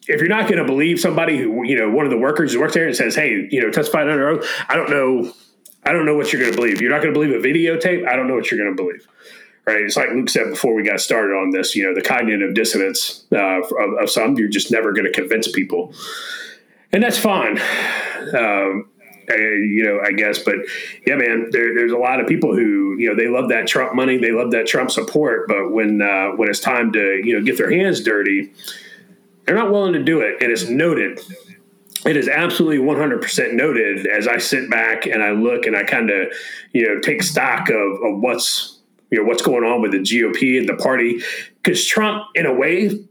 if 0.08 0.20
you're 0.20 0.28
not 0.28 0.44
going 0.44 0.58
to 0.58 0.66
believe 0.66 1.00
somebody 1.00 1.38
who 1.38 1.66
you 1.66 1.78
know 1.78 1.90
one 1.90 2.06
of 2.06 2.12
the 2.12 2.18
workers 2.18 2.54
who 2.54 2.60
works 2.60 2.74
there 2.74 2.88
and 2.88 2.96
says, 2.96 3.16
"Hey, 3.16 3.48
you 3.50 3.62
know, 3.62 3.72
testified 3.72 4.08
under 4.08 4.30
oath," 4.30 4.48
I 4.70 4.76
don't 4.76 4.90
know 4.90 5.34
I 5.86 5.92
don't 5.92 6.06
know 6.06 6.16
what 6.16 6.32
you're 6.32 6.42
going 6.42 6.54
to 6.54 6.58
believe. 6.58 6.82
You're 6.82 6.92
not 6.92 7.02
going 7.02 7.14
to 7.14 7.20
believe 7.20 7.34
a 7.34 7.46
videotape. 7.46 8.08
I 8.08 8.16
don't 8.16 8.28
know 8.28 8.36
what 8.36 8.50
you're 8.50 8.60
going 8.60 8.76
to 8.76 8.82
believe. 8.82 9.08
Right? 9.66 9.82
It's 9.82 9.96
like 9.96 10.10
Luke 10.10 10.30
said 10.30 10.50
before 10.50 10.74
we 10.74 10.84
got 10.84 11.00
started 11.00 11.34
on 11.34 11.52
this. 11.52 11.76
You 11.76 11.86
know, 11.86 11.94
the 11.94 12.02
cognitive 12.02 12.54
dissonance 12.54 13.24
uh, 13.32 13.62
of, 13.62 13.94
of, 14.02 14.10
some. 14.10 14.36
You're 14.38 14.50
just 14.50 14.72
never 14.72 14.92
going 14.92 15.06
to 15.06 15.12
convince 15.12 15.50
people, 15.50 15.94
and 16.92 17.02
that's 17.02 17.18
fine. 17.18 17.60
Um, 18.38 18.90
I, 19.30 19.36
you 19.36 19.84
know, 19.86 20.02
I 20.06 20.12
guess, 20.12 20.40
but 20.40 20.56
yeah, 21.08 21.16
man, 21.16 21.48
there, 21.52 21.74
there's 21.74 21.92
a 21.92 21.98
lot 21.98 22.20
of 22.20 22.28
people 22.28 22.54
who, 22.54 22.98
you 22.98 23.10
know, 23.10 23.16
they 23.16 23.28
love 23.28 23.50
that 23.50 23.68
Trump 23.68 23.96
money, 23.96 24.18
they 24.18 24.32
love 24.32 24.52
that 24.52 24.68
Trump 24.68 24.92
support, 24.92 25.48
but 25.48 25.72
when 25.72 26.02
uh, 26.02 26.32
when 26.36 26.50
it's 26.50 26.60
time 26.60 26.92
to, 26.94 27.22
you 27.24 27.38
know, 27.38 27.46
get 27.46 27.58
their 27.58 27.72
hands 27.72 28.02
dirty, 28.02 28.52
they're 29.46 29.56
not 29.56 29.72
willing 29.72 29.94
to 29.94 30.04
do 30.04 30.20
it, 30.22 30.42
and 30.42 30.52
it's 30.52 30.68
noted 30.68 31.22
it 32.06 32.18
is 32.18 32.28
absolutely 32.28 32.86
100% 32.86 33.54
noted 33.54 34.08
as 34.08 34.28
I 34.28 34.38
sit 34.38 34.70
back 34.70 35.06
and 35.06 35.24
I 35.24 35.32
look 35.32 35.66
and 35.66 35.76
I 35.76 35.84
kind 35.84 36.10
of, 36.10 36.34
you 36.74 36.88
know, 36.88 37.00
take 37.00 37.24
stock 37.24 37.70
of, 37.70 37.92
of 38.04 38.20
what's, 38.20 38.80
you 39.10 39.20
know, 39.20 39.26
what's 39.26 39.42
going 39.42 39.64
on 39.64 39.82
with 39.82 39.92
the 39.92 40.00
GOP 40.00 40.58
and 40.58 40.68
the 40.68 40.76
party. 40.76 41.22
Because 41.62 41.86
Trump, 41.86 42.26
in 42.36 42.46
a 42.46 42.54
way, 42.54 43.06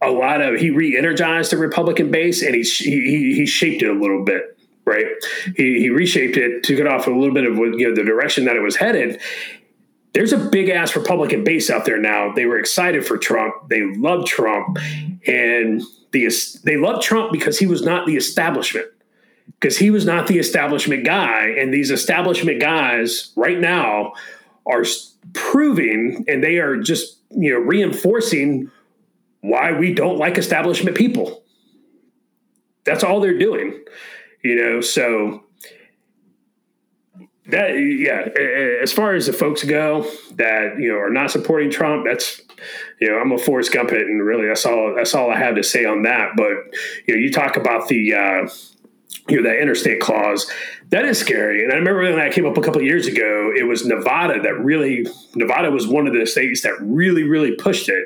a 0.00 0.10
lot 0.10 0.40
of, 0.40 0.58
he 0.58 0.70
re 0.70 0.96
energized 0.96 1.52
the 1.52 1.56
Republican 1.56 2.10
base 2.10 2.42
and 2.42 2.54
he, 2.54 2.62
he, 2.62 3.34
he 3.34 3.46
shaped 3.46 3.82
it 3.82 3.88
a 3.88 3.98
little 3.98 4.24
bit, 4.24 4.58
right? 4.84 5.06
He, 5.56 5.80
he 5.80 5.90
reshaped 5.90 6.36
it, 6.36 6.62
took 6.62 6.78
it 6.78 6.86
off 6.86 7.06
a 7.06 7.10
little 7.10 7.34
bit 7.34 7.44
of, 7.44 7.56
you 7.56 7.88
know, 7.88 7.94
the 7.94 8.04
direction 8.04 8.44
that 8.46 8.56
it 8.56 8.62
was 8.62 8.76
headed 8.76 9.20
there's 10.14 10.32
a 10.32 10.38
big 10.38 10.68
ass 10.68 10.96
Republican 10.96 11.44
base 11.44 11.68
out 11.68 11.84
there 11.84 11.98
now. 11.98 12.32
They 12.32 12.46
were 12.46 12.58
excited 12.58 13.04
for 13.04 13.18
Trump. 13.18 13.68
They 13.68 13.82
love 13.96 14.24
Trump. 14.24 14.78
And 15.26 15.82
the 16.12 16.30
they 16.62 16.76
loved 16.76 17.02
Trump 17.02 17.32
because 17.32 17.58
he 17.58 17.66
was 17.66 17.82
not 17.82 18.06
the 18.06 18.16
establishment. 18.16 18.86
Because 19.60 19.76
he 19.76 19.90
was 19.90 20.06
not 20.06 20.28
the 20.28 20.38
establishment 20.38 21.04
guy. 21.04 21.48
And 21.58 21.74
these 21.74 21.90
establishment 21.90 22.60
guys 22.60 23.32
right 23.36 23.58
now 23.58 24.12
are 24.66 24.84
proving 25.32 26.24
and 26.28 26.42
they 26.42 26.58
are 26.58 26.76
just, 26.76 27.18
you 27.30 27.52
know, 27.52 27.58
reinforcing 27.58 28.70
why 29.40 29.72
we 29.72 29.92
don't 29.92 30.16
like 30.16 30.38
establishment 30.38 30.96
people. 30.96 31.42
That's 32.84 33.02
all 33.02 33.20
they're 33.20 33.38
doing. 33.38 33.82
You 34.42 34.56
know, 34.56 34.80
so 34.80 35.43
that 37.54 37.74
yeah 37.74 38.28
as 38.82 38.92
far 38.92 39.14
as 39.14 39.26
the 39.26 39.32
folks 39.32 39.64
go 39.64 40.02
that 40.32 40.76
you 40.78 40.88
know 40.88 40.98
are 40.98 41.10
not 41.10 41.30
supporting 41.30 41.70
trump 41.70 42.04
that's 42.04 42.40
you 43.00 43.08
know 43.08 43.18
i'm 43.18 43.32
a 43.32 43.38
forrest 43.38 43.72
gump 43.72 43.92
it 43.92 44.02
and 44.02 44.24
really 44.24 44.46
that's 44.46 44.66
all 44.66 44.94
that's 44.96 45.14
all 45.14 45.30
i 45.30 45.36
have 45.36 45.54
to 45.54 45.62
say 45.62 45.84
on 45.84 46.02
that. 46.02 46.32
But 46.36 46.50
you 47.06 47.14
know 47.14 47.20
you 47.20 47.32
talk 47.32 47.56
about 47.56 47.88
the 47.88 48.14
uh 48.14 48.48
you 49.28 49.36
know 49.36 49.48
that 49.48 49.60
interstate 49.60 50.00
clause 50.00 50.50
that 50.90 51.04
is 51.04 51.18
scary. 51.18 51.64
And 51.64 51.72
i 51.72 51.76
remember 51.76 52.02
when 52.02 52.16
that 52.16 52.32
came 52.32 52.46
up 52.46 52.56
a 52.56 52.60
couple 52.60 52.82
years 52.82 53.06
ago 53.06 53.52
it 53.56 53.64
was 53.64 53.86
nevada 53.86 54.40
that 54.42 54.58
really 54.58 55.06
nevada 55.34 55.70
was 55.70 55.86
one 55.86 56.06
of 56.06 56.12
the 56.12 56.26
states 56.26 56.62
that 56.62 56.74
really 56.80 57.22
really 57.22 57.52
pushed 57.52 57.88
it 57.88 58.04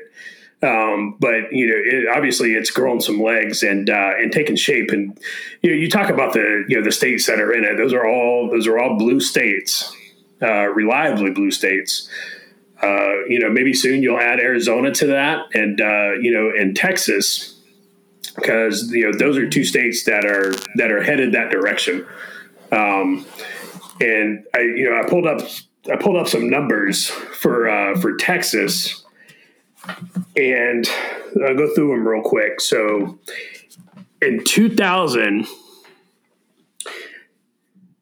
um, 0.60 1.16
but 1.20 1.52
you 1.52 1.68
know, 1.68 1.74
it, 1.76 2.16
obviously, 2.16 2.54
it's 2.54 2.70
grown 2.70 3.00
some 3.00 3.22
legs 3.22 3.62
and 3.62 3.88
uh, 3.88 4.12
and 4.18 4.32
taken 4.32 4.56
shape. 4.56 4.90
And 4.90 5.16
you 5.62 5.70
know, 5.70 5.76
you 5.76 5.88
talk 5.88 6.10
about 6.10 6.32
the 6.32 6.64
you 6.68 6.76
know 6.76 6.84
the 6.84 6.90
states 6.90 7.26
that 7.26 7.40
are 7.40 7.52
in 7.52 7.64
it; 7.64 7.76
those 7.76 7.92
are 7.92 8.06
all 8.06 8.50
those 8.50 8.66
are 8.66 8.76
all 8.78 8.98
blue 8.98 9.20
states, 9.20 9.94
uh, 10.42 10.66
reliably 10.66 11.30
blue 11.30 11.52
states. 11.52 12.08
Uh, 12.82 13.24
you 13.28 13.38
know, 13.38 13.50
maybe 13.50 13.72
soon 13.72 14.02
you'll 14.02 14.18
add 14.18 14.40
Arizona 14.40 14.90
to 14.94 15.06
that, 15.06 15.46
and 15.54 15.80
uh, 15.80 16.14
you 16.20 16.32
know, 16.32 16.50
and 16.50 16.74
Texas, 16.74 17.60
because 18.34 18.90
you 18.90 19.08
know 19.08 19.16
those 19.16 19.36
are 19.36 19.48
two 19.48 19.64
states 19.64 20.04
that 20.04 20.24
are 20.24 20.52
that 20.74 20.90
are 20.90 21.04
headed 21.04 21.32
that 21.32 21.52
direction. 21.52 22.04
Um, 22.72 23.24
and 24.00 24.44
I, 24.54 24.60
you 24.60 24.90
know, 24.90 25.00
I 25.00 25.08
pulled 25.08 25.26
up 25.26 25.40
I 25.88 25.94
pulled 25.96 26.16
up 26.16 26.26
some 26.26 26.50
numbers 26.50 27.06
for 27.06 27.68
uh, 27.68 27.96
for 28.00 28.16
Texas 28.16 29.04
and 30.36 30.88
I'll 31.46 31.56
go 31.56 31.72
through 31.74 31.88
them 31.88 32.06
real 32.06 32.22
quick. 32.22 32.60
So 32.60 33.18
in 34.20 34.44
2000, 34.44 35.46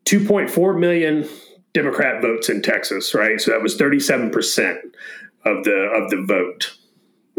2.4 0.05 0.79
million 0.79 1.29
Democrat 1.75 2.23
votes 2.23 2.49
in 2.49 2.63
Texas, 2.63 3.15
right? 3.15 3.41
So 3.41 3.51
that 3.51 3.61
was 3.61 3.77
37 3.77 4.31
percent 4.31 4.79
of 5.45 5.65
the 5.65 5.91
of 5.95 6.11
the 6.11 6.25
vote 6.27 6.77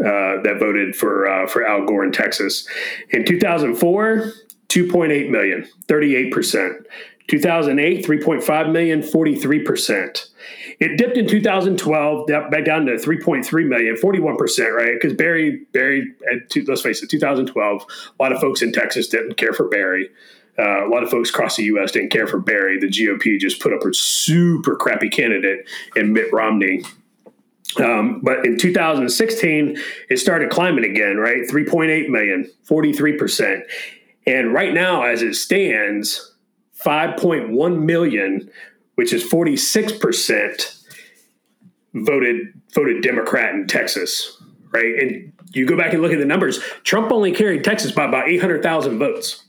uh, 0.00 0.42
that 0.42 0.58
voted 0.60 0.94
for 0.94 1.26
uh, 1.26 1.46
for 1.48 1.66
Al 1.66 1.84
Gore 1.84 2.04
in 2.04 2.12
Texas. 2.12 2.68
In 3.10 3.24
2004, 3.24 4.32
2.8 4.68 5.30
million, 5.30 5.66
38 5.88 6.32
percent. 6.32 6.86
2008, 7.26 8.06
3.5 8.06 8.72
million, 8.72 9.02
43 9.02 9.62
percent. 9.62 10.28
It 10.80 10.96
dipped 10.96 11.16
in 11.16 11.26
2012, 11.26 12.26
back 12.28 12.64
down 12.64 12.86
to 12.86 12.92
3.3 12.92 13.66
million, 13.66 13.96
41 13.96 14.36
percent, 14.36 14.72
right? 14.74 14.92
Because 14.94 15.16
Barry, 15.16 15.66
Barry, 15.72 16.14
let's 16.66 16.82
face 16.82 17.02
it, 17.02 17.10
2012, 17.10 17.82
a 17.82 18.22
lot 18.22 18.32
of 18.32 18.40
folks 18.40 18.62
in 18.62 18.72
Texas 18.72 19.08
didn't 19.08 19.36
care 19.36 19.52
for 19.52 19.68
Barry. 19.68 20.08
Uh, 20.58 20.86
a 20.86 20.88
lot 20.88 21.04
of 21.04 21.10
folks 21.10 21.30
across 21.30 21.56
the 21.56 21.64
U.S. 21.64 21.92
didn't 21.92 22.10
care 22.10 22.26
for 22.26 22.40
Barry. 22.40 22.78
The 22.80 22.88
GOP 22.88 23.38
just 23.38 23.60
put 23.60 23.72
up 23.72 23.82
a 23.82 23.94
super 23.94 24.74
crappy 24.74 25.08
candidate 25.08 25.68
in 25.94 26.12
Mitt 26.12 26.32
Romney. 26.32 26.82
Um, 27.76 28.20
but 28.22 28.44
in 28.44 28.56
2016, 28.58 29.78
it 30.08 30.16
started 30.16 30.50
climbing 30.50 30.84
again, 30.84 31.18
right? 31.18 31.42
3.8 31.42 32.08
million, 32.08 32.50
43%. 32.68 33.62
And 34.26 34.52
right 34.52 34.74
now, 34.74 35.02
as 35.02 35.22
it 35.22 35.34
stands, 35.34 36.34
5.1 36.84 37.82
million, 37.82 38.50
which 38.98 39.12
is 39.12 39.22
46%, 39.22 40.84
voted 41.94 42.60
voted 42.74 43.00
Democrat 43.00 43.54
in 43.54 43.68
Texas, 43.68 44.42
right? 44.72 44.98
And 44.98 45.32
you 45.52 45.66
go 45.66 45.76
back 45.76 45.92
and 45.92 46.02
look 46.02 46.10
at 46.10 46.18
the 46.18 46.24
numbers, 46.24 46.58
Trump 46.82 47.12
only 47.12 47.30
carried 47.30 47.62
Texas 47.62 47.92
by 47.92 48.06
about 48.06 48.28
800,000 48.28 48.98
votes. 48.98 49.44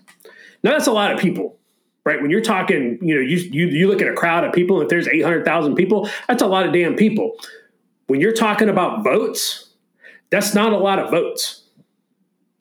Now 0.61 0.69
that's 0.69 0.85
a 0.85 0.91
lot 0.91 1.11
of 1.11 1.19
people, 1.19 1.57
right? 2.05 2.21
When 2.21 2.29
you're 2.29 2.41
talking, 2.41 2.99
you 3.01 3.15
know, 3.15 3.21
you 3.21 3.37
you, 3.37 3.65
you 3.69 3.87
look 3.87 4.03
at 4.03 4.07
a 4.07 4.13
crowd 4.13 4.43
of 4.43 4.53
people. 4.53 4.81
If 4.81 4.89
there's 4.89 5.07
eight 5.07 5.23
hundred 5.23 5.45
thousand 5.45 5.73
people, 5.73 6.07
that's 6.27 6.43
a 6.43 6.47
lot 6.47 6.67
of 6.67 6.71
damn 6.71 6.95
people. 6.95 7.35
When 8.05 8.21
you're 8.21 8.33
talking 8.33 8.69
about 8.69 9.03
votes, 9.03 9.73
that's 10.29 10.53
not 10.53 10.73
a 10.73 10.77
lot 10.77 10.99
of 10.99 11.09
votes 11.09 11.63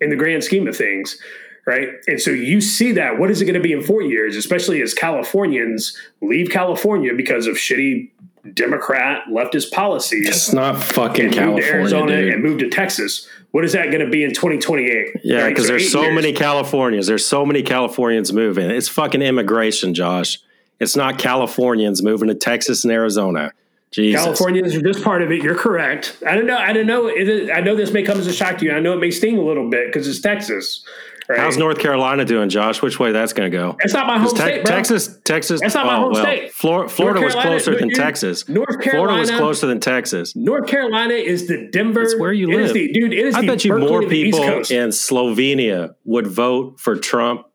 in 0.01 0.09
the 0.09 0.17
grand 0.17 0.43
scheme 0.43 0.67
of 0.67 0.75
things, 0.75 1.21
right? 1.69 1.91
And 2.07 2.19
so 2.19 2.31
you 2.31 2.63
see 2.63 2.93
that. 2.93 3.19
What 3.19 3.31
is 3.31 3.43
it 3.43 3.45
going 3.45 3.55
to 3.55 3.61
be 3.61 3.75
in 3.75 3.83
four 3.83 4.01
years, 4.01 4.37
especially 4.37 4.81
as 4.81 4.95
Californians 4.95 5.95
leave 6.23 6.49
California 6.49 7.13
because 7.15 7.47
of 7.47 7.57
shitty 7.57 8.09
Democrat 8.55 9.25
leftist 9.31 9.71
policies? 9.71 10.27
It's 10.27 10.53
not 10.53 10.83
fucking 10.83 11.31
California, 11.31 11.63
to 11.63 11.71
Arizona 11.71 12.17
dude. 12.17 12.33
and 12.33 12.43
move 12.43 12.59
to 12.61 12.71
Texas. 12.71 13.29
What 13.51 13.67
is 13.67 13.75
that 13.75 13.87
going 13.91 14.01
to 14.01 14.11
be 14.11 14.25
in 14.25 14.33
2028? 14.33 15.21
Yeah, 15.23 15.47
because 15.47 15.65
right? 15.65 15.67
so 15.67 15.73
there's 15.73 15.93
so 15.93 16.03
years. 16.03 16.15
many 16.15 16.33
Californians. 16.33 17.07
There's 17.07 17.27
so 17.27 17.45
many 17.45 17.63
Californians 17.63 18.33
moving. 18.33 18.71
It's 18.71 18.89
fucking 18.89 19.21
immigration, 19.21 19.93
Josh. 19.93 20.39
It's 20.81 20.97
not 20.97 21.19
Californians 21.19 22.03
moving 22.03 22.29
to 22.29 22.35
Texas 22.35 22.83
and 22.85 22.93
Arizona. 22.93 23.53
Jesus. 23.91 24.23
Californians 24.23 24.75
are 24.75 24.83
just 24.83 25.03
part 25.03 25.23
of 25.23 25.31
it. 25.33 25.43
You're 25.43 25.55
correct. 25.55 26.17
I 26.27 26.35
don't 26.35 26.47
know. 26.47 26.57
I 26.57 26.73
don't 26.73 26.87
know. 26.87 27.11
I 27.11 27.61
know 27.61 27.75
this 27.75 27.93
may 27.93 28.03
come 28.03 28.19
as 28.19 28.27
a 28.27 28.33
shock 28.33 28.59
to 28.59 28.65
you. 28.65 28.73
I 28.73 28.81
know 28.81 28.93
it 28.95 29.01
may 29.01 29.11
sting 29.11 29.39
a 29.39 29.43
little 29.43 29.69
bit 29.69 29.87
because 29.87 30.07
it's 30.07 30.21
Texas. 30.21 30.85
Right? 31.29 31.41
How's 31.41 31.59
North 31.59 31.79
Carolina 31.79 32.25
doing, 32.25 32.49
Josh? 32.49 32.81
Which 32.81 32.99
way 32.99 33.13
that's 33.13 33.35
going 33.35 33.51
to 33.51 33.57
go? 33.57 33.77
It's 33.81 33.93
not 33.93 34.07
my 34.07 34.19
home 34.19 34.31
Te- 34.31 34.37
state, 34.37 34.65
bro. 34.65 34.75
Texas, 34.75 35.19
Texas. 35.25 35.61
That's 35.61 35.75
not 35.75 35.85
my 35.85 35.97
oh, 35.97 36.01
home 36.01 36.13
well, 36.13 36.23
state. 36.23 36.53
Flor- 36.55 36.89
Florida 36.89 37.21
was 37.21 37.35
closer 37.35 37.75
than 37.75 37.89
dude, 37.89 37.99
Texas. 37.99 38.49
North 38.49 38.83
Florida 38.83 39.19
was 39.19 39.31
closer 39.31 39.67
than 39.67 39.79
Texas. 39.79 40.35
North 40.35 40.67
Carolina 40.67 41.13
is 41.13 41.47
the 41.47 41.69
Denver. 41.71 42.03
It's 42.03 42.19
where 42.19 42.33
you 42.33 42.51
it 42.51 42.61
is 42.61 42.67
live. 42.69 42.75
the- 42.75 42.93
dude. 42.93 43.13
It 43.13 43.27
is 43.27 43.35
I 43.35 43.45
bet 43.45 43.63
you 43.63 43.73
Berkeley 43.73 43.89
more 43.89 44.03
of 44.03 44.09
the 44.09 44.19
East 44.19 44.39
people 44.39 44.55
in 44.55 44.89
Slovenia 44.89 45.95
would 46.05 46.27
vote 46.27 46.81
for 46.81 46.97
Trump 46.97 47.47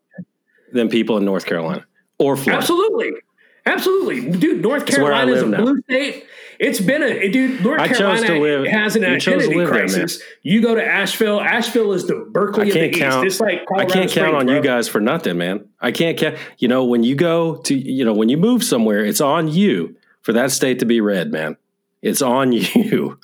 than 0.72 0.88
people 0.88 1.16
in 1.16 1.24
North 1.24 1.44
Carolina 1.44 1.84
or 2.18 2.36
Florida. 2.36 2.58
Absolutely. 2.58 3.10
Absolutely. 3.66 4.30
Dude, 4.38 4.60
North 4.60 4.86
It's 4.88 4.98
where 4.98 5.12
I 5.12 5.24
Carolina 5.24 5.32
is 5.36 5.42
a 5.42 5.46
now. 5.46 5.60
blue 5.62 5.80
state. 5.82 6.26
It's 6.60 6.80
been 6.80 7.02
a 7.02 7.28
dude. 7.30 7.62
North 7.64 7.80
I 7.80 7.88
Carolina 7.88 8.38
live- 8.38 8.66
has 8.66 8.94
an 8.94 9.02
you 9.02 9.08
identity 9.08 9.54
live 9.56 9.68
there, 9.70 9.78
crisis. 9.80 10.22
you 10.42 10.60
go 10.62 10.74
to 10.74 10.84
Asheville. 10.84 11.40
Asheville 11.40 11.92
is 11.94 12.06
the 12.06 12.26
Berkeley 12.30 12.68
of 12.68 12.74
the 12.74 12.90
count. 12.90 13.26
East. 13.26 13.34
It's 13.34 13.40
like 13.40 13.62
I 13.76 13.86
can't 13.86 14.10
count 14.10 14.36
on 14.36 14.46
bro. 14.46 14.56
you 14.56 14.60
guys 14.62 14.86
for 14.86 15.00
nothing, 15.00 15.38
man. 15.38 15.66
I 15.80 15.92
can't 15.92 16.16
count. 16.18 16.36
You 16.58 16.68
know, 16.68 16.84
when 16.84 17.02
you 17.02 17.14
go 17.16 17.56
to, 17.56 17.74
you 17.74 18.04
know, 18.04 18.12
when 18.12 18.28
you 18.28 18.36
move 18.36 18.62
somewhere, 18.62 19.04
it's 19.04 19.20
on 19.20 19.48
you 19.48 19.96
for 20.22 20.32
that 20.34 20.50
state 20.52 20.78
to 20.80 20.84
be 20.86 21.00
red, 21.00 21.32
man. 21.32 21.56
It's 22.02 22.20
on 22.22 22.52
you. 22.52 23.18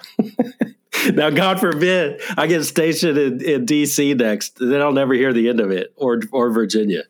now, 1.13 1.31
God 1.31 1.61
forbid 1.61 2.21
I 2.37 2.47
get 2.47 2.65
stationed 2.65 3.17
in, 3.19 3.41
in 3.43 3.65
D.C. 3.67 4.15
next, 4.15 4.57
then 4.59 4.81
I'll 4.81 4.93
never 4.93 5.15
hear 5.15 5.33
the 5.33 5.49
end 5.51 5.61
of 5.61 5.71
it, 5.71 5.93
or 5.97 6.21
or 6.33 6.51
Virginia. 6.51 7.03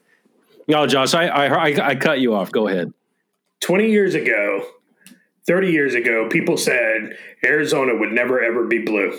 No, 0.68 0.86
Josh, 0.86 1.14
I 1.14 1.26
I, 1.28 1.46
I, 1.70 1.88
I 1.90 1.94
cut 1.94 2.20
you 2.20 2.34
off. 2.34 2.50
Go 2.52 2.68
ahead. 2.68 2.92
20 3.60 3.90
years 3.90 4.14
ago, 4.14 4.66
30 5.46 5.70
years 5.70 5.94
ago, 5.94 6.28
people 6.28 6.56
said 6.56 7.16
Arizona 7.44 7.94
would 7.96 8.12
never 8.12 8.42
ever 8.42 8.66
be 8.66 8.78
blue. 8.78 9.18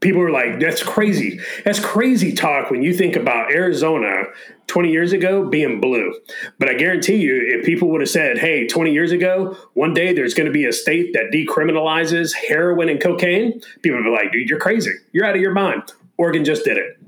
People 0.00 0.20
were 0.20 0.30
like, 0.30 0.60
that's 0.60 0.82
crazy. 0.82 1.40
That's 1.64 1.80
crazy 1.80 2.34
talk 2.34 2.70
when 2.70 2.82
you 2.82 2.92
think 2.92 3.16
about 3.16 3.50
Arizona 3.50 4.24
20 4.66 4.90
years 4.90 5.12
ago 5.14 5.48
being 5.48 5.80
blue. 5.80 6.12
But 6.58 6.68
I 6.68 6.74
guarantee 6.74 7.16
you, 7.16 7.40
if 7.58 7.64
people 7.64 7.88
would 7.90 8.02
have 8.02 8.10
said, 8.10 8.36
hey, 8.36 8.66
20 8.66 8.92
years 8.92 9.12
ago, 9.12 9.56
one 9.72 9.94
day 9.94 10.12
there's 10.12 10.34
going 10.34 10.46
to 10.46 10.52
be 10.52 10.66
a 10.66 10.72
state 10.72 11.14
that 11.14 11.30
decriminalizes 11.32 12.34
heroin 12.34 12.90
and 12.90 13.00
cocaine, 13.00 13.62
people 13.80 13.98
would 13.98 14.04
be 14.04 14.10
like, 14.10 14.30
dude, 14.30 14.50
you're 14.50 14.58
crazy. 14.58 14.92
You're 15.12 15.24
out 15.24 15.36
of 15.36 15.40
your 15.40 15.54
mind. 15.54 15.84
Oregon 16.18 16.44
just 16.44 16.64
did 16.64 16.76
it. 16.76 16.98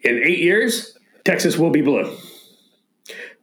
In 0.00 0.22
eight 0.22 0.40
years, 0.40 0.98
Texas 1.24 1.56
will 1.56 1.70
be 1.70 1.80
blue. 1.80 2.14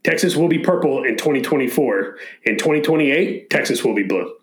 Texas 0.06 0.36
will 0.36 0.48
be 0.48 0.60
purple 0.60 1.04
in 1.04 1.18
2024. 1.18 2.18
In 2.44 2.58
2028, 2.58 3.50
Texas 3.50 3.84
will 3.84 3.96
be 3.96 4.04
blue. 4.04 4.36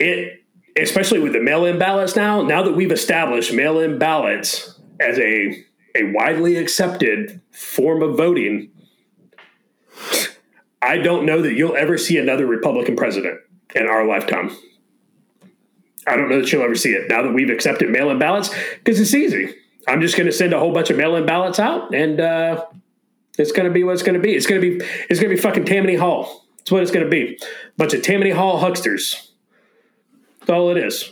It, 0.00 0.42
especially 0.76 1.20
with 1.20 1.32
the 1.32 1.40
mail-in 1.40 1.78
ballots 1.78 2.16
now. 2.16 2.42
Now 2.42 2.64
that 2.64 2.74
we've 2.74 2.90
established 2.90 3.52
mail-in 3.52 3.98
ballots 3.98 4.80
as 4.98 5.18
a 5.18 5.64
a 5.94 6.10
widely 6.12 6.56
accepted 6.56 7.40
form 7.52 8.02
of 8.02 8.16
voting, 8.16 8.70
I 10.80 10.96
don't 10.98 11.24
know 11.24 11.40
that 11.42 11.52
you'll 11.52 11.76
ever 11.76 11.96
see 11.96 12.18
another 12.18 12.46
Republican 12.46 12.96
president 12.96 13.38
in 13.76 13.86
our 13.86 14.06
lifetime. 14.06 14.56
I 16.06 16.16
don't 16.16 16.28
know 16.28 16.40
that 16.40 16.50
you'll 16.50 16.64
ever 16.64 16.74
see 16.74 16.94
it 16.94 17.08
now 17.08 17.22
that 17.22 17.32
we've 17.32 17.50
accepted 17.50 17.90
mail-in 17.90 18.18
ballots 18.18 18.50
because 18.82 18.98
it's 18.98 19.14
easy. 19.14 19.54
I'm 19.86 20.00
just 20.00 20.16
going 20.16 20.26
to 20.26 20.32
send 20.32 20.52
a 20.52 20.58
whole 20.58 20.72
bunch 20.72 20.90
of 20.90 20.96
mail-in 20.96 21.26
ballots 21.26 21.60
out, 21.60 21.94
and 21.94 22.20
uh, 22.20 22.64
it's 23.38 23.52
going 23.52 23.66
to 23.66 23.72
be 23.72 23.84
what 23.84 23.92
it's 23.92 24.02
going 24.02 24.14
to 24.14 24.20
be. 24.20 24.34
It's 24.34 24.46
going 24.46 24.60
to 24.60 24.78
be 24.78 24.84
it's 25.08 25.20
going 25.20 25.30
to 25.30 25.36
be 25.36 25.40
fucking 25.40 25.64
Tammany 25.64 25.96
Hall. 25.96 26.46
That's 26.58 26.70
what 26.70 26.82
it's 26.82 26.92
going 26.92 27.04
to 27.04 27.10
be. 27.10 27.38
bunch 27.76 27.94
of 27.94 28.02
Tammany 28.02 28.30
Hall 28.30 28.58
hucksters. 28.58 29.30
That's 30.40 30.50
all 30.50 30.70
it 30.70 30.76
is. 30.76 31.10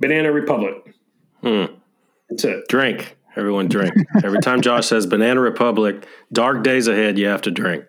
Banana 0.00 0.32
Republic. 0.32 0.94
Hmm. 1.42 1.64
That's 2.28 2.44
it. 2.44 2.68
Drink, 2.68 3.16
everyone, 3.36 3.68
drink. 3.68 3.94
Every 4.24 4.40
time 4.40 4.62
Josh 4.62 4.86
says 4.86 5.06
"Banana 5.06 5.40
Republic," 5.40 6.06
dark 6.32 6.62
days 6.64 6.88
ahead, 6.88 7.18
you 7.18 7.26
have 7.26 7.42
to 7.42 7.50
drink. 7.50 7.84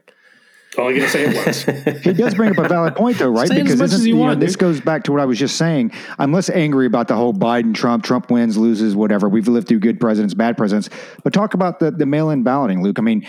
That's 0.76 0.80
all 0.80 0.90
I 0.90 0.98
gotta 0.98 1.10
say 1.10 1.26
it 1.28 1.86
was. 1.86 2.04
He 2.04 2.14
does 2.14 2.34
bring 2.34 2.50
up 2.52 2.58
a 2.66 2.68
valid 2.68 2.96
point, 2.96 3.20
though, 3.20 3.30
right? 3.30 3.48
Say 3.48 3.60
it 3.60 3.68
as 3.68 3.78
much 3.78 3.92
as 3.94 4.08
you 4.08 4.16
know, 4.16 4.22
want, 4.22 4.40
this 4.40 4.56
goes 4.56 4.82
back 4.82 5.04
to 5.04 5.12
what 5.12 5.22
I 5.22 5.26
was 5.26 5.38
just 5.38 5.56
saying. 5.56 5.92
I'm 6.18 6.32
less 6.32 6.50
angry 6.50 6.88
about 6.88 7.08
the 7.08 7.16
whole 7.16 7.34
Biden, 7.34 7.76
Trump, 7.76 8.04
Trump 8.04 8.32
wins, 8.32 8.58
loses, 8.58 8.96
whatever. 8.96 9.30
We've 9.30 9.48
lived 9.48 9.68
through 9.68 9.82
good 9.82 10.00
presidents, 10.00 10.34
bad 10.34 10.58
presidents. 10.58 10.90
But 11.24 11.32
talk 11.32 11.54
about 11.54 11.80
the, 11.80 11.92
the 11.92 12.08
mail 12.08 12.32
in 12.32 12.42
balloting, 12.42 12.82
Luke. 12.82 12.98
I 12.98 13.04
mean, 13.04 13.28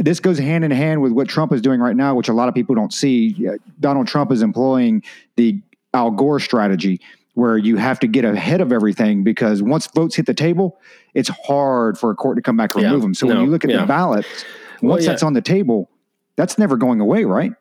this 0.00 0.18
goes 0.18 0.38
hand 0.38 0.64
in 0.64 0.72
hand 0.72 1.02
with 1.02 1.12
what 1.12 1.28
Trump 1.28 1.52
is 1.52 1.60
doing 1.60 1.80
right 1.80 1.94
now, 1.94 2.16
which 2.16 2.28
a 2.28 2.32
lot 2.32 2.48
of 2.48 2.54
people 2.54 2.74
don't 2.74 2.92
see. 2.92 3.48
Uh, 3.48 3.58
Donald 3.78 4.08
Trump 4.08 4.32
is 4.32 4.42
employing 4.42 5.04
the 5.36 5.62
Al 5.94 6.10
Gore 6.10 6.40
strategy. 6.40 7.00
Where 7.34 7.56
you 7.56 7.78
have 7.78 7.98
to 8.00 8.06
get 8.06 8.26
ahead 8.26 8.60
of 8.60 8.72
everything 8.72 9.24
because 9.24 9.62
once 9.62 9.86
votes 9.86 10.16
hit 10.16 10.26
the 10.26 10.34
table, 10.34 10.78
it's 11.14 11.30
hard 11.30 11.96
for 11.96 12.10
a 12.10 12.14
court 12.14 12.36
to 12.36 12.42
come 12.42 12.58
back 12.58 12.74
and 12.74 12.82
Yeah. 12.82 12.88
remove 12.88 13.00
them. 13.00 13.14
So 13.14 13.26
when 13.26 13.40
you 13.40 13.46
look 13.46 13.64
at 13.64 13.70
Yeah. 13.70 13.80
the 13.80 13.86
ballots, 13.86 14.44
Well, 14.82 14.90
once 14.90 15.04
yeah. 15.04 15.12
that's 15.12 15.22
on 15.22 15.32
the 15.32 15.40
table, 15.40 15.88
that's 16.36 16.58
never 16.58 16.76
going 16.76 17.00
away, 17.00 17.24
right? 17.24 17.52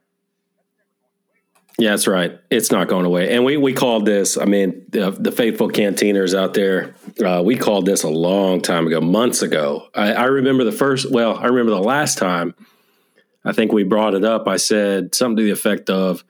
Yeah, 1.77 1.91
that's 1.91 2.07
right. 2.07 2.39
It's 2.49 2.71
not 2.71 2.87
going 2.87 3.05
away. 3.05 3.33
And 3.33 3.43
we, 3.43 3.57
we 3.57 3.73
called 3.73 4.05
this, 4.05 4.37
I 4.37 4.45
mean, 4.45 4.85
the, 4.89 5.11
the 5.11 5.31
faithful 5.31 5.69
cantiners 5.69 6.37
out 6.37 6.53
there, 6.53 6.93
uh, 7.25 7.41
we 7.43 7.57
called 7.57 7.85
this 7.85 8.03
a 8.03 8.09
long 8.09 8.61
time 8.61 8.85
ago, 8.85 9.01
months 9.01 9.41
ago. 9.41 9.87
I, 9.95 10.13
I 10.13 10.25
remember 10.25 10.63
the 10.63 10.71
first, 10.71 11.11
well, 11.11 11.37
I 11.37 11.45
remember 11.45 11.71
the 11.71 11.81
last 11.81 12.17
time 12.17 12.53
I 13.43 13.53
think 13.53 13.71
we 13.71 13.83
brought 13.83 14.13
it 14.13 14.23
up. 14.23 14.47
I 14.47 14.57
said 14.57 15.15
something 15.15 15.37
to 15.37 15.43
the 15.43 15.51
effect 15.51 15.89
of, 15.89 16.23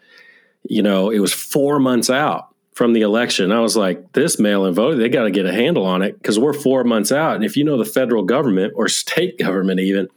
you 0.64 0.82
know, 0.82 1.10
it 1.10 1.20
was 1.20 1.34
four 1.34 1.80
months 1.80 2.10
out 2.10 2.56
from 2.74 2.94
the 2.94 3.02
election. 3.02 3.52
I 3.52 3.60
was 3.60 3.76
like, 3.76 4.14
this 4.14 4.39
mail 4.39 4.66
in 4.66 4.74
vote, 4.74 4.96
they 4.96 5.10
got 5.10 5.24
to 5.24 5.32
get 5.32 5.46
a 5.46 5.54
handle 5.54 5.86
on 5.86 6.02
it 6.02 6.14
because 6.14 6.39
we're 6.39 6.54
four 6.54 6.84
months 6.84 7.12
out. 7.12 7.36
And 7.36 7.44
if 7.44 7.58
you 7.58 7.64
know 7.64 7.78
the 7.78 7.86
federal 7.86 8.24
government 8.24 8.74
or 8.76 8.88
state 8.88 9.38
government, 9.39 9.80
even, 9.80 10.08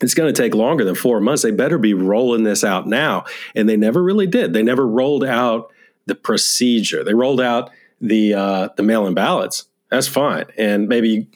it's 0.00 0.14
going 0.14 0.32
to 0.32 0.42
take 0.42 0.54
longer 0.54 0.84
than 0.84 0.94
four 0.94 1.20
months. 1.20 1.42
They 1.42 1.50
better 1.50 1.78
be 1.78 1.94
rolling 1.94 2.44
this 2.44 2.64
out 2.64 2.86
now. 2.86 3.24
And 3.54 3.68
they 3.68 3.76
never 3.76 4.02
really 4.02 4.26
did. 4.26 4.52
They 4.52 4.62
never 4.62 4.86
rolled 4.86 5.24
out 5.24 5.72
the 6.06 6.14
procedure. 6.14 7.04
They 7.04 7.14
rolled 7.14 7.40
out 7.40 7.70
the 8.00 8.34
uh, 8.34 8.68
the 8.76 8.82
mail 8.82 9.06
in 9.06 9.14
ballots. 9.14 9.66
That's 9.90 10.08
fine. 10.08 10.46
And 10.56 10.88
maybe 10.88 11.28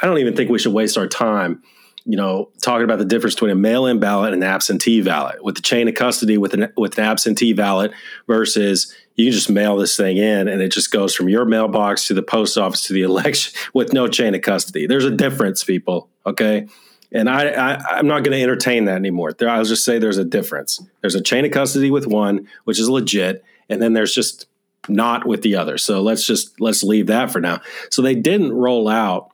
I 0.00 0.06
don't 0.06 0.18
even 0.18 0.34
think 0.36 0.50
we 0.50 0.58
should 0.58 0.72
waste 0.72 0.96
our 0.96 1.08
time 1.08 1.62
you 2.08 2.16
know, 2.16 2.48
talking 2.62 2.84
about 2.84 2.98
the 2.98 3.04
difference 3.04 3.34
between 3.34 3.50
a 3.50 3.54
mail-in 3.54 4.00
ballot 4.00 4.32
and 4.32 4.42
an 4.42 4.48
absentee 4.48 5.02
ballot. 5.02 5.44
With 5.44 5.56
the 5.56 5.62
chain 5.62 5.88
of 5.88 5.94
custody 5.94 6.38
with 6.38 6.54
an 6.54 6.72
with 6.74 6.96
an 6.96 7.04
absentee 7.04 7.52
ballot 7.52 7.92
versus 8.26 8.94
you 9.16 9.26
can 9.26 9.32
just 9.34 9.50
mail 9.50 9.76
this 9.76 9.94
thing 9.94 10.16
in 10.16 10.48
and 10.48 10.62
it 10.62 10.72
just 10.72 10.90
goes 10.90 11.14
from 11.14 11.28
your 11.28 11.44
mailbox 11.44 12.06
to 12.06 12.14
the 12.14 12.22
post 12.22 12.56
office 12.56 12.84
to 12.84 12.94
the 12.94 13.02
election 13.12 13.52
with 13.74 13.92
no 13.92 14.08
chain 14.08 14.34
of 14.34 14.40
custody. 14.40 14.86
There's 14.86 15.04
a 15.04 15.10
difference, 15.10 15.62
people. 15.62 16.08
Okay. 16.24 16.66
And 17.10 17.28
I, 17.28 17.48
I 17.48 17.98
am 17.98 18.06
not 18.06 18.22
going 18.22 18.36
to 18.36 18.42
entertain 18.42 18.84
that 18.84 18.96
anymore. 18.96 19.32
There, 19.32 19.48
I'll 19.48 19.64
just 19.64 19.84
say 19.84 19.98
there's 19.98 20.18
a 20.18 20.24
difference. 20.24 20.82
There's 21.00 21.14
a 21.14 21.22
chain 21.22 21.44
of 21.44 21.52
custody 21.52 21.90
with 21.90 22.06
one, 22.06 22.48
which 22.64 22.78
is 22.78 22.88
legit, 22.88 23.42
and 23.68 23.80
then 23.80 23.94
there's 23.94 24.14
just 24.14 24.46
not 24.88 25.26
with 25.26 25.42
the 25.42 25.56
other. 25.56 25.78
So 25.78 26.02
let's 26.02 26.24
just 26.26 26.60
let's 26.60 26.82
leave 26.82 27.06
that 27.06 27.30
for 27.30 27.40
now. 27.40 27.60
So 27.90 28.02
they 28.02 28.14
didn't 28.14 28.52
roll 28.52 28.88
out. 28.88 29.30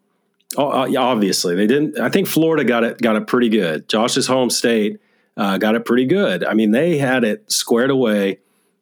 Obviously, 0.56 1.56
they 1.56 1.66
didn't. 1.66 1.98
I 1.98 2.10
think 2.10 2.28
Florida 2.28 2.64
got 2.64 2.84
it 2.84 3.00
got 3.00 3.16
it 3.16 3.26
pretty 3.26 3.48
good. 3.48 3.88
Josh's 3.88 4.28
home 4.28 4.50
state 4.50 5.00
uh, 5.36 5.58
got 5.58 5.74
it 5.74 5.84
pretty 5.84 6.06
good. 6.06 6.44
I 6.44 6.54
mean, 6.54 6.70
they 6.70 6.98
had 6.98 7.24
it 7.24 7.50
squared 7.50 7.90
away. 7.90 8.38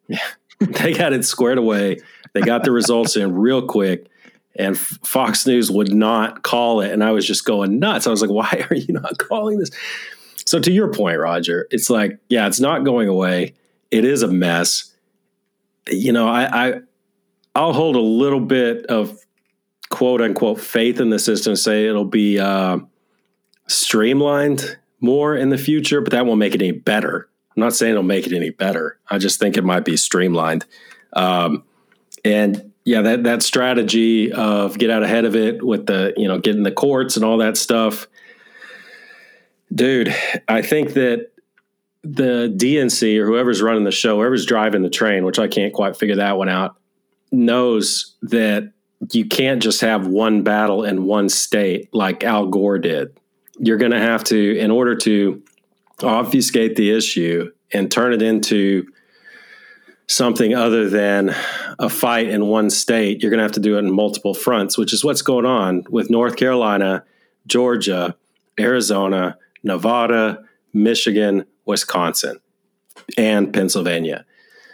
they 0.61 0.93
got 0.93 1.15
it 1.15 1.25
squared 1.25 1.59
away. 1.59 1.99
They 2.35 2.43
got 2.43 2.65
the 2.65 2.73
results 2.73 3.17
in 3.17 3.35
real 3.35 3.67
quick 3.67 4.07
and 4.57 4.79
Fox 4.79 5.47
News 5.47 5.71
would 5.71 5.93
not 5.93 6.43
call 6.43 6.81
it. 6.81 6.93
And 6.93 7.03
I 7.03 7.11
was 7.13 7.27
just 7.27 7.45
going 7.45 7.79
nuts. 7.79 8.07
I 8.07 8.11
was 8.11 8.23
like, 8.23 8.31
why 8.31 8.67
are 8.71 8.77
you 8.77 8.95
not 8.95 9.19
calling 9.19 9.59
this? 9.59 9.71
So, 10.45 10.59
to 10.59 10.73
your 10.73 10.93
point, 10.93 11.19
Roger, 11.19 11.67
it's 11.71 11.89
like, 11.89 12.19
yeah, 12.29 12.47
it's 12.47 12.61
not 12.61 12.85
going 12.85 13.09
away. 13.09 13.55
It 13.91 14.05
is 14.05 14.23
a 14.23 14.29
mess. 14.29 14.93
You 15.89 16.13
know, 16.13 16.29
I, 16.29 16.69
I 16.69 16.81
I'll 17.55 17.73
hold 17.73 17.97
a 17.97 18.01
little 18.01 18.41
bit 18.41 18.87
of 18.87 19.19
quote 19.91 20.21
unquote 20.21 20.61
faith 20.61 21.01
in 21.01 21.11
the 21.11 21.19
system, 21.19 21.55
say 21.55 21.87
it'll 21.87 22.05
be 22.05 22.39
uh, 22.39 22.79
streamlined 23.67 24.79
more 25.01 25.37
in 25.37 25.51
the 25.51 25.59
future, 25.59 26.01
but 26.01 26.13
that 26.13 26.25
won't 26.25 26.39
make 26.39 26.55
it 26.55 26.63
any 26.63 26.73
better. 26.73 27.29
I'm 27.55 27.61
not 27.61 27.75
saying 27.75 27.91
it'll 27.91 28.03
make 28.03 28.27
it 28.27 28.33
any 28.33 28.51
better. 28.51 28.99
I 29.11 29.19
just 29.19 29.39
think 29.39 29.57
it 29.57 29.65
might 29.65 29.85
be 29.85 29.97
streamlined. 29.97 30.65
Um, 31.13 31.65
and 32.25 32.72
yeah, 32.85 33.03
that 33.03 33.25
that 33.25 33.43
strategy 33.43 34.33
of 34.33 34.79
get 34.79 34.91
out 34.91 35.03
ahead 35.03 35.25
of 35.25 35.37
it 35.37 35.63
with 35.63 35.87
the 35.87 36.13
you 36.17 36.27
know 36.27 36.39
getting 36.39 36.63
the 36.63 36.73
courts 36.73 37.17
and 37.17 37.25
all 37.25 37.39
that 37.39 37.57
stuff, 37.57 38.09
dude. 39.73 40.15
I 40.49 40.63
think 40.63 40.95
that 40.95 41.31
the 42.03 42.53
DNC 42.57 43.19
or 43.19 43.27
whoever's 43.27 43.63
running 43.63 43.85
the 43.85 43.93
show, 43.93 44.17
whoever's 44.17 44.47
driving 44.47 44.83
the 44.83 44.91
train, 44.91 45.25
which 45.25 45.39
I 45.39 45.47
can't 45.47 45.73
quite 45.73 45.97
figure 45.97 46.17
that 46.17 46.37
one 46.37 46.49
out, 46.49 46.77
knows 47.31 48.17
that 48.23 48.73
you 49.13 49.27
can't 49.27 49.63
just 49.63 49.81
have 49.81 50.07
one 50.07 50.43
battle 50.43 50.85
in 50.85 51.05
one 51.05 51.29
state 51.29 51.89
like 51.93 52.25
Al 52.25 52.47
Gore 52.47 52.79
did. 52.79 53.17
You're 53.59 53.77
going 53.77 53.93
to 53.93 54.01
have 54.01 54.25
to, 54.25 54.59
in 54.59 54.71
order 54.71 54.97
to 54.97 55.43
obfuscate 56.03 56.77
the 56.77 56.91
issue 56.91 57.51
and 57.73 57.91
turn 57.91 58.13
it 58.13 58.23
into 58.23 58.87
something 60.07 60.55
other 60.55 60.89
than 60.89 61.35
a 61.79 61.89
fight 61.89 62.29
in 62.29 62.47
one 62.47 62.71
state, 62.71 63.23
you're 63.23 63.31
going 63.31 63.39
to 63.39 63.45
have 63.45 63.53
to 63.53 63.61
do 63.61 63.77
it 63.77 63.81
in 63.81 63.91
multiple 63.91 64.35
fronts, 64.35 64.77
which 64.77 64.93
is 64.93 65.05
what's 65.05 65.23
going 65.23 65.47
on 65.47 65.85
with 65.91 66.11
North 66.11 66.37
Carolina, 66.37 67.05
Georgia, 67.47 68.17
Arizona, 68.59 69.39
Nevada, 69.63 70.45
Michigan, 70.73 71.45
Wisconsin, 71.65 72.41
and 73.17 73.53
Pennsylvania. 73.53 74.25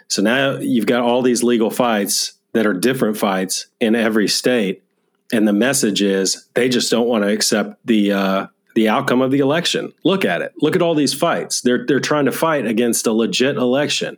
So 0.07 0.21
now 0.21 0.57
you've 0.57 0.85
got 0.85 1.01
all 1.01 1.21
these 1.21 1.43
legal 1.43 1.69
fights 1.69 2.33
that 2.53 2.65
are 2.65 2.73
different 2.73 3.17
fights 3.17 3.67
in 3.79 3.95
every 3.95 4.27
state, 4.27 4.83
and 5.31 5.47
the 5.47 5.53
message 5.53 6.01
is 6.01 6.47
they 6.55 6.67
just 6.67 6.89
don't 6.89 7.07
want 7.07 7.23
to 7.23 7.31
accept 7.31 7.85
the 7.85 8.11
uh, 8.11 8.47
the 8.73 8.89
outcome 8.89 9.21
of 9.21 9.29
the 9.29 9.39
election. 9.39 9.93
Look 10.03 10.25
at 10.25 10.41
it. 10.41 10.53
Look 10.61 10.75
at 10.75 10.81
all 10.81 10.95
these 10.95 11.13
fights. 11.13 11.61
They're 11.61 11.85
they're 11.85 11.99
trying 11.99 12.25
to 12.25 12.31
fight 12.31 12.65
against 12.65 13.05
a 13.05 13.13
legit 13.13 13.55
election 13.55 14.17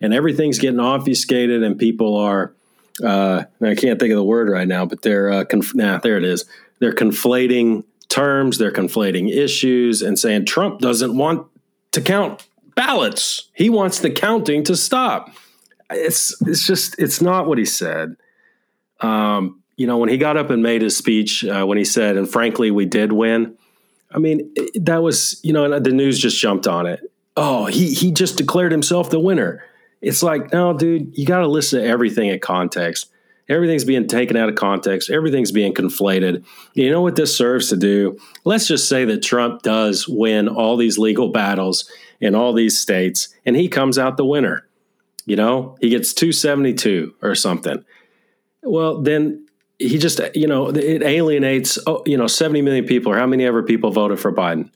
and 0.00 0.14
everything's 0.14 0.58
getting 0.58 0.80
obfuscated, 0.80 1.62
and 1.62 1.78
people 1.78 2.16
are. 2.16 2.54
Uh, 3.02 3.44
I 3.62 3.76
can't 3.76 4.00
think 4.00 4.10
of 4.10 4.16
the 4.16 4.24
word 4.24 4.48
right 4.48 4.66
now, 4.66 4.84
but 4.84 5.02
they're 5.02 5.30
uh, 5.30 5.44
conf- 5.44 5.74
nah, 5.74 5.98
there 5.98 6.16
it 6.16 6.24
is. 6.24 6.44
They're 6.80 6.92
conflating 6.92 7.84
terms, 8.08 8.58
they're 8.58 8.72
conflating 8.72 9.30
issues, 9.30 10.02
and 10.02 10.18
saying 10.18 10.46
Trump 10.46 10.80
doesn't 10.80 11.16
want 11.16 11.46
to 11.92 12.00
count 12.00 12.46
ballots. 12.74 13.48
He 13.54 13.70
wants 13.70 14.00
the 14.00 14.10
counting 14.10 14.64
to 14.64 14.76
stop. 14.76 15.30
It's 15.90 16.34
it's 16.42 16.66
just 16.66 16.98
it's 16.98 17.20
not 17.20 17.46
what 17.46 17.58
he 17.58 17.64
said. 17.64 18.16
Um, 19.00 19.62
you 19.76 19.86
know, 19.86 19.98
when 19.98 20.08
he 20.08 20.18
got 20.18 20.36
up 20.36 20.50
and 20.50 20.62
made 20.62 20.82
his 20.82 20.96
speech, 20.96 21.44
uh, 21.44 21.64
when 21.64 21.78
he 21.78 21.84
said, 21.84 22.16
"And 22.16 22.28
frankly, 22.28 22.70
we 22.70 22.84
did 22.84 23.12
win." 23.12 23.56
I 24.12 24.18
mean, 24.18 24.50
it, 24.56 24.84
that 24.86 25.02
was 25.02 25.40
you 25.42 25.52
know, 25.52 25.78
the 25.78 25.92
news 25.92 26.18
just 26.18 26.38
jumped 26.38 26.66
on 26.66 26.86
it. 26.86 27.00
Oh, 27.36 27.66
he 27.66 27.94
he 27.94 28.10
just 28.10 28.36
declared 28.36 28.72
himself 28.72 29.10
the 29.10 29.20
winner. 29.20 29.64
It's 30.00 30.22
like, 30.22 30.52
no, 30.52 30.72
dude, 30.72 31.16
you 31.16 31.26
got 31.26 31.40
to 31.40 31.48
listen 31.48 31.80
to 31.80 31.86
everything 31.86 32.28
in 32.28 32.38
context. 32.38 33.10
Everything's 33.48 33.84
being 33.84 34.06
taken 34.06 34.36
out 34.36 34.48
of 34.48 34.54
context. 34.56 35.10
Everything's 35.10 35.52
being 35.52 35.72
conflated. 35.72 36.44
You 36.74 36.90
know 36.90 37.00
what 37.00 37.16
this 37.16 37.36
serves 37.36 37.70
to 37.70 37.76
do? 37.76 38.18
Let's 38.44 38.66
just 38.66 38.88
say 38.88 39.04
that 39.06 39.22
Trump 39.22 39.62
does 39.62 40.06
win 40.06 40.48
all 40.48 40.76
these 40.76 40.98
legal 40.98 41.30
battles 41.30 41.90
in 42.20 42.34
all 42.34 42.52
these 42.52 42.78
states 42.78 43.34
and 43.46 43.56
he 43.56 43.68
comes 43.68 43.98
out 43.98 44.16
the 44.16 44.24
winner. 44.24 44.66
You 45.24 45.36
know, 45.36 45.76
he 45.80 45.88
gets 45.88 46.12
272 46.12 47.14
or 47.22 47.34
something. 47.34 47.84
Well, 48.62 49.00
then 49.00 49.46
he 49.78 49.98
just, 49.98 50.20
you 50.34 50.46
know, 50.46 50.68
it 50.68 51.02
alienates, 51.02 51.78
oh, 51.86 52.02
you 52.04 52.16
know, 52.16 52.26
70 52.26 52.62
million 52.62 52.84
people 52.84 53.12
or 53.12 53.18
how 53.18 53.26
many 53.26 53.44
ever 53.44 53.62
people 53.62 53.90
voted 53.90 54.20
for 54.20 54.32
Biden 54.32 54.70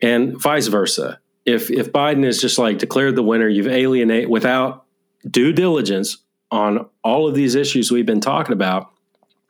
and 0.00 0.40
vice 0.40 0.68
versa 0.68 1.20
if 1.44 1.70
if 1.70 1.92
Biden 1.92 2.24
is 2.24 2.40
just 2.40 2.58
like 2.58 2.78
declared 2.78 3.16
the 3.16 3.22
winner, 3.22 3.48
you've 3.48 3.68
alienated 3.68 4.28
without 4.28 4.86
due 5.28 5.52
diligence 5.52 6.18
on 6.50 6.86
all 7.02 7.28
of 7.28 7.34
these 7.34 7.54
issues 7.54 7.90
we've 7.90 8.06
been 8.06 8.20
talking 8.20 8.52
about. 8.52 8.90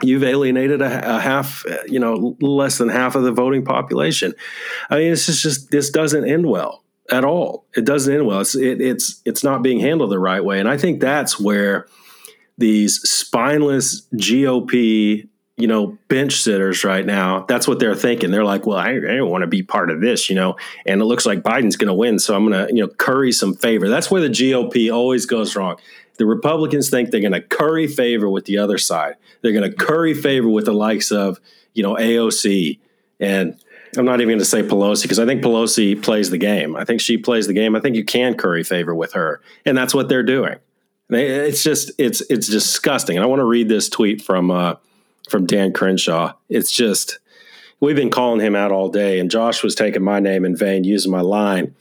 You've 0.03 0.25
alienated 0.25 0.83
a, 0.83 1.17
a 1.17 1.21
half, 1.21 1.65
you 1.87 2.01
know, 2.01 2.37
less 2.41 2.79
than 2.79 2.89
half 2.89 3.15
of 3.15 3.23
the 3.23 3.33
voting 3.33 3.65
population. 3.65 4.35
I 4.91 4.99
mean, 4.99 5.11
this 5.11 5.27
just, 5.27 5.43
just 5.43 5.71
this 5.71 5.91
doesn't 5.91 6.29
end 6.29 6.47
well 6.47 6.83
at 7.11 7.25
all. 7.25 7.67
It 7.77 7.85
doesn't 7.85 8.13
end 8.13 8.27
well. 8.27 8.41
It's 8.41 8.55
it, 8.55 8.81
it's 8.81 9.23
it's 9.25 9.45
not 9.45 9.63
being 9.63 9.81
handled 9.81 10.11
the 10.11 10.19
right 10.19 10.45
way, 10.45 10.59
and 10.59 10.69
I 10.69 10.77
think 10.77 11.01
that's 11.01 11.39
where 11.39 11.87
these 12.59 13.01
spineless 13.09 14.07
GOP 14.15 15.29
you 15.57 15.69
know, 15.69 15.97
bench 16.09 16.41
sitters 16.41 16.83
right 16.83 17.07
now, 17.07 17.45
that's 17.47 17.69
what 17.69 17.79
they're 17.79 17.95
thinking. 17.95 18.31
They're 18.31 18.45
like, 18.45 18.67
well, 18.67 18.79
I, 18.79 18.91
I 18.91 19.17
don't 19.17 19.31
want 19.31 19.43
to 19.43 19.49
be 19.49 19.63
part 19.63 19.91
of 19.91 20.01
this, 20.01 20.29
you 20.29 20.35
know, 20.35 20.57
and 20.85 21.01
it 21.01 21.05
looks 21.05 21.25
like 21.25 21.43
Biden's 21.43 21.77
going 21.77 21.89
to 21.89 21.95
win. 21.95 22.19
So 22.19 22.35
I'm 22.35 22.49
going 22.49 22.67
to, 22.67 22.75
you 22.75 22.83
know, 22.83 22.89
curry 22.89 23.31
some 23.31 23.55
favor. 23.55 23.89
That's 23.89 24.11
where 24.11 24.21
the 24.21 24.29
GOP 24.29 24.93
always 24.93 25.27
goes 25.27 25.55
wrong. 25.55 25.77
The 26.17 26.27
Republicans 26.27 26.91
think 26.91 27.11
they're 27.11 27.21
going 27.21 27.33
to 27.33 27.41
curry 27.41 27.87
favor 27.87 28.29
with 28.29 28.47
the 28.47 28.59
other 28.59 28.79
side. 28.79 29.15
They're 29.43 29.53
going 29.53 29.69
to 29.71 29.77
curry 29.77 30.15
favor 30.15 30.49
with 30.49 30.65
the 30.65 30.73
likes 30.73 31.13
of, 31.13 31.39
you 31.73 31.83
know, 31.83 31.95
AOC. 31.95 32.79
And 33.21 33.57
I'm 33.97 34.05
not 34.05 34.21
even 34.21 34.31
going 34.31 34.39
to 34.41 34.45
say 34.45 34.63
Pelosi 34.63 35.03
because 35.03 35.21
I 35.21 35.27
think 35.27 35.43
Pelosi 35.43 36.01
plays 36.01 36.31
the 36.31 36.39
game. 36.39 36.75
I 36.75 36.85
think 36.85 37.01
she 37.01 37.17
plays 37.17 37.47
the 37.47 37.53
game. 37.53 37.77
I 37.77 37.81
think 37.81 37.95
you 37.95 38.05
can 38.05 38.35
curry 38.35 38.65
favor 38.65 38.95
with 38.95 39.13
her. 39.13 39.41
And 39.65 39.79
that's 39.79 39.95
what 39.95 40.09
they're 40.09 40.25
doing. 40.25 40.57
It's 41.11 41.63
just, 41.63 41.93
it's, 41.99 42.23
it's 42.23 42.49
disgusting. 42.49 43.17
And 43.17 43.25
I 43.25 43.29
want 43.29 43.41
to 43.41 43.45
read 43.45 43.69
this 43.69 43.89
tweet 43.89 44.23
from, 44.23 44.51
uh, 44.51 44.77
from 45.29 45.47
Dan 45.47 45.73
Crenshaw. 45.73 46.35
It's 46.49 46.73
just 46.73 47.19
we've 47.81 47.97
been 47.97 48.11
calling 48.11 48.41
him 48.41 48.57
out 48.57 48.73
all 48.73 48.89
day, 48.89 49.19
and 49.19 49.31
Josh 49.31 49.63
was 49.63 49.75
taking 49.75 50.03
my 50.03 50.21
name 50.21 50.45
in 50.45 50.57
vain, 50.57 50.85
using 50.85 51.13
my 51.13 51.21
line 51.21 51.75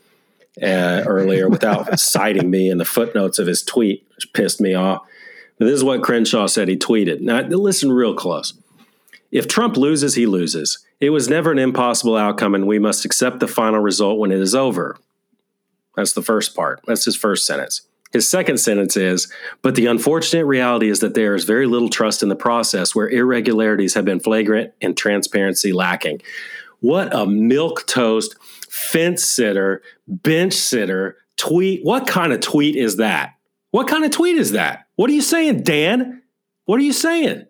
uh, 0.62 1.04
earlier 1.06 1.50
without 1.50 2.00
citing 2.00 2.50
me 2.50 2.70
in 2.70 2.78
the 2.78 2.86
footnotes 2.86 3.40
of 3.40 3.48
his 3.48 3.64
tweet, 3.64 4.08
which 4.16 4.32
pissed 4.34 4.62
me 4.62 4.74
off. 4.74 5.06
But 5.58 5.66
this 5.66 5.76
is 5.76 5.84
what 5.84 6.04
Crenshaw 6.04 6.48
said. 6.48 6.68
He 6.68 6.78
tweeted. 6.78 7.22
Now 7.22 7.42
listen 7.42 7.92
real 7.92 8.16
close. 8.16 8.54
If 9.32 9.48
Trump 9.48 9.78
loses, 9.78 10.16
he 10.16 10.26
loses. 10.28 10.86
It 11.00 11.10
was 11.10 11.28
never 11.28 11.52
an 11.52 11.60
impossible 11.60 12.16
outcome, 12.16 12.56
and 12.56 12.68
we 12.68 12.80
must 12.80 13.04
accept 13.04 13.40
the 13.40 13.48
final 13.48 13.80
result 13.80 14.20
when 14.20 14.32
it 14.32 14.40
is 14.40 14.56
over. 14.56 14.98
That's 15.96 16.14
the 16.14 16.22
first 16.22 16.56
part. 16.56 16.82
That's 16.86 17.06
his 17.06 17.16
first 17.16 17.46
sentence. 17.46 17.82
His 18.14 18.30
second 18.30 18.60
sentence 18.60 18.96
is, 18.96 19.28
but 19.64 19.74
the 19.74 19.88
unfortunate 19.88 20.46
reality 20.46 20.90
is 20.90 21.00
that 21.00 21.16
there 21.16 21.34
is 21.34 21.46
very 21.46 21.66
little 21.66 21.90
trust 21.90 22.22
in 22.22 22.30
the 22.30 22.36
process 22.36 22.94
where 22.94 23.10
irregularities 23.10 23.96
have 23.96 24.06
been 24.06 24.20
flagrant 24.20 24.72
and 24.82 24.96
transparency 24.96 25.74
lacking. 25.74 26.22
What 26.80 27.14
a 27.14 27.26
milk 27.26 27.88
toast, 27.88 28.36
fence 28.70 29.24
sitter, 29.24 29.82
bench 30.08 30.54
sitter 30.54 31.18
tweet. 31.38 31.84
What 31.84 32.06
kind 32.06 32.32
of 32.32 32.40
tweet 32.40 32.76
is 32.76 32.98
that? 32.98 33.34
What 33.72 33.88
kind 33.88 34.06
of 34.06 34.12
tweet 34.12 34.38
is 34.38 34.52
that? 34.52 34.86
What 34.96 35.10
are 35.10 35.14
you 35.14 35.22
saying, 35.22 35.64
Dan? 35.64 36.22
What 36.66 36.80
are 36.80 36.84
you 36.84 36.94
saying? 36.94 37.48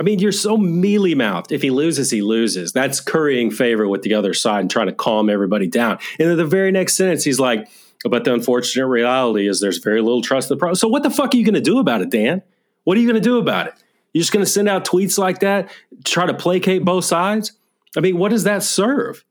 I 0.00 0.02
mean, 0.02 0.18
you're 0.18 0.32
so 0.32 0.56
mealy 0.56 1.14
mouthed. 1.14 1.52
If 1.52 1.60
he 1.60 1.70
loses, 1.70 2.10
he 2.10 2.22
loses. 2.22 2.72
That's 2.72 3.00
currying 3.00 3.50
favor 3.50 3.86
with 3.86 4.02
the 4.02 4.14
other 4.14 4.32
side 4.32 4.60
and 4.60 4.70
trying 4.70 4.86
to 4.86 4.94
calm 4.94 5.28
everybody 5.28 5.66
down. 5.66 5.98
And 6.18 6.30
then 6.30 6.36
the 6.38 6.46
very 6.46 6.72
next 6.72 6.94
sentence, 6.94 7.24
he's 7.24 7.40
like, 7.40 7.68
but 8.04 8.24
the 8.24 8.32
unfortunate 8.32 8.86
reality 8.86 9.48
is 9.48 9.60
there's 9.60 9.78
very 9.78 10.00
little 10.00 10.22
trust 10.22 10.50
in 10.50 10.56
the 10.56 10.58
process. 10.58 10.80
So 10.80 10.88
what 10.88 11.02
the 11.02 11.10
fuck 11.10 11.34
are 11.34 11.36
you 11.36 11.44
going 11.44 11.54
to 11.54 11.60
do 11.60 11.78
about 11.78 12.02
it, 12.02 12.10
Dan? 12.10 12.42
What 12.84 12.96
are 12.96 13.00
you 13.00 13.06
going 13.06 13.20
to 13.20 13.28
do 13.28 13.38
about 13.38 13.68
it? 13.68 13.74
You're 14.12 14.22
just 14.22 14.32
going 14.32 14.44
to 14.44 14.50
send 14.50 14.68
out 14.68 14.84
tweets 14.84 15.18
like 15.18 15.40
that, 15.40 15.70
try 16.04 16.26
to 16.26 16.34
placate 16.34 16.84
both 16.84 17.04
sides? 17.04 17.52
I 17.96 18.00
mean, 18.00 18.18
what 18.18 18.30
does 18.30 18.44
that 18.44 18.62
serve? 18.62 19.24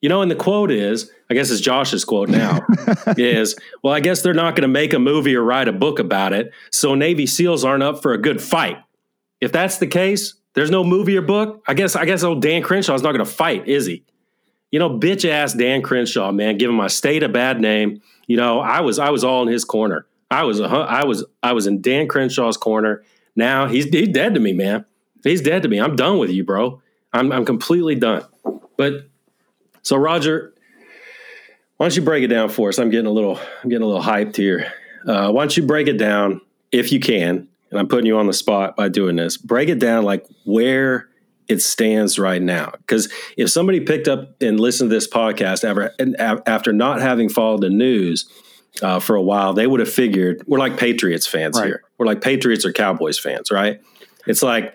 You 0.00 0.08
know, 0.08 0.20
and 0.20 0.30
the 0.30 0.36
quote 0.36 0.70
is, 0.70 1.10
I 1.30 1.34
guess 1.34 1.50
it's 1.50 1.60
Josh's 1.60 2.04
quote 2.04 2.28
now, 2.28 2.60
is, 3.16 3.56
well, 3.82 3.94
I 3.94 4.00
guess 4.00 4.22
they're 4.22 4.34
not 4.34 4.56
going 4.56 4.62
to 4.62 4.68
make 4.68 4.92
a 4.92 4.98
movie 4.98 5.36
or 5.36 5.42
write 5.42 5.68
a 5.68 5.72
book 5.72 5.98
about 5.98 6.32
it. 6.32 6.52
So 6.70 6.94
Navy 6.94 7.26
SEALs 7.26 7.64
aren't 7.64 7.82
up 7.82 8.02
for 8.02 8.12
a 8.12 8.18
good 8.18 8.42
fight. 8.42 8.78
If 9.40 9.52
that's 9.52 9.78
the 9.78 9.86
case, 9.86 10.34
there's 10.54 10.70
no 10.70 10.82
movie 10.84 11.16
or 11.16 11.22
book. 11.22 11.62
I 11.68 11.74
guess, 11.74 11.94
I 11.94 12.04
guess 12.04 12.22
old 12.22 12.42
Dan 12.42 12.62
Crenshaw 12.62 12.94
is 12.94 13.02
not 13.02 13.12
going 13.12 13.24
to 13.24 13.30
fight, 13.30 13.68
is 13.68 13.86
he? 13.86 14.04
You 14.72 14.80
know, 14.80 14.90
bitch 14.90 15.28
ass 15.28 15.52
Dan 15.52 15.82
Crenshaw, 15.82 16.32
man, 16.32 16.58
giving 16.58 16.74
my 16.74 16.88
state 16.88 17.22
a 17.22 17.28
bad 17.28 17.60
name. 17.60 18.02
You 18.26 18.36
know, 18.36 18.58
I 18.58 18.80
was, 18.80 18.98
I 18.98 19.10
was 19.10 19.22
all 19.22 19.42
in 19.42 19.48
his 19.48 19.64
corner. 19.64 20.06
I 20.30 20.44
was, 20.44 20.60
a, 20.60 20.64
I 20.64 21.04
was, 21.04 21.24
I 21.42 21.52
was 21.52 21.66
in 21.66 21.82
Dan 21.82 22.08
Crenshaw's 22.08 22.56
corner. 22.56 23.04
Now 23.36 23.66
he's, 23.68 23.84
he's 23.84 24.08
dead 24.08 24.34
to 24.34 24.40
me, 24.40 24.54
man. 24.54 24.86
He's 25.22 25.42
dead 25.42 25.62
to 25.62 25.68
me. 25.68 25.78
I'm 25.78 25.94
done 25.94 26.18
with 26.18 26.30
you, 26.30 26.42
bro. 26.42 26.80
I'm, 27.12 27.30
I'm 27.30 27.44
completely 27.44 27.94
done. 27.94 28.24
But 28.78 29.08
so 29.82 29.96
Roger, 29.96 30.54
why 31.76 31.86
don't 31.86 31.96
you 31.96 32.02
break 32.02 32.24
it 32.24 32.28
down 32.28 32.48
for 32.48 32.70
us? 32.70 32.78
I'm 32.78 32.90
getting 32.90 33.06
a 33.06 33.10
little, 33.10 33.38
I'm 33.62 33.68
getting 33.68 33.84
a 33.84 33.86
little 33.86 34.02
hyped 34.02 34.36
here. 34.36 34.72
Uh, 35.06 35.30
why 35.30 35.42
don't 35.42 35.56
you 35.56 35.64
break 35.64 35.86
it 35.86 35.98
down 35.98 36.40
if 36.70 36.92
you 36.92 36.98
can? 36.98 37.48
And 37.70 37.78
I'm 37.78 37.88
putting 37.88 38.06
you 38.06 38.16
on 38.18 38.26
the 38.26 38.32
spot 38.32 38.76
by 38.76 38.88
doing 38.88 39.16
this. 39.16 39.36
Break 39.36 39.68
it 39.68 39.78
down 39.78 40.04
like 40.04 40.26
where 40.44 41.08
it 41.52 41.60
stands 41.60 42.18
right 42.18 42.40
now. 42.40 42.72
Because 42.78 43.12
if 43.36 43.50
somebody 43.50 43.80
picked 43.80 44.08
up 44.08 44.40
and 44.42 44.58
listened 44.58 44.90
to 44.90 44.96
this 44.96 45.06
podcast 45.06 45.64
after 45.64 45.92
after 46.46 46.72
not 46.72 47.00
having 47.00 47.28
followed 47.28 47.60
the 47.60 47.70
news 47.70 48.28
uh, 48.80 48.98
for 48.98 49.14
a 49.14 49.22
while, 49.22 49.52
they 49.52 49.66
would 49.66 49.80
have 49.80 49.92
figured 49.92 50.42
we're 50.46 50.58
like 50.58 50.78
Patriots 50.78 51.26
fans 51.26 51.58
right. 51.58 51.66
here. 51.66 51.82
We're 51.98 52.06
like 52.06 52.22
Patriots 52.22 52.64
or 52.64 52.72
Cowboys 52.72 53.18
fans, 53.18 53.50
right? 53.50 53.80
It's 54.26 54.42
like 54.42 54.74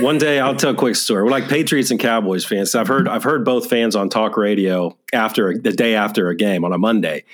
one 0.00 0.18
day 0.18 0.40
I'll 0.40 0.56
tell 0.56 0.70
a 0.70 0.74
quick 0.74 0.96
story. 0.96 1.24
We're 1.24 1.30
like 1.30 1.48
Patriots 1.48 1.90
and 1.90 2.00
Cowboys 2.00 2.44
fans. 2.44 2.74
I've 2.74 2.88
heard 2.88 3.06
I've 3.06 3.24
heard 3.24 3.44
both 3.44 3.68
fans 3.68 3.94
on 3.94 4.08
talk 4.08 4.36
radio 4.36 4.96
after 5.12 5.56
the 5.58 5.72
day 5.72 5.94
after 5.94 6.30
a 6.30 6.36
game 6.36 6.64
on 6.64 6.72
a 6.72 6.78
Monday, 6.78 7.24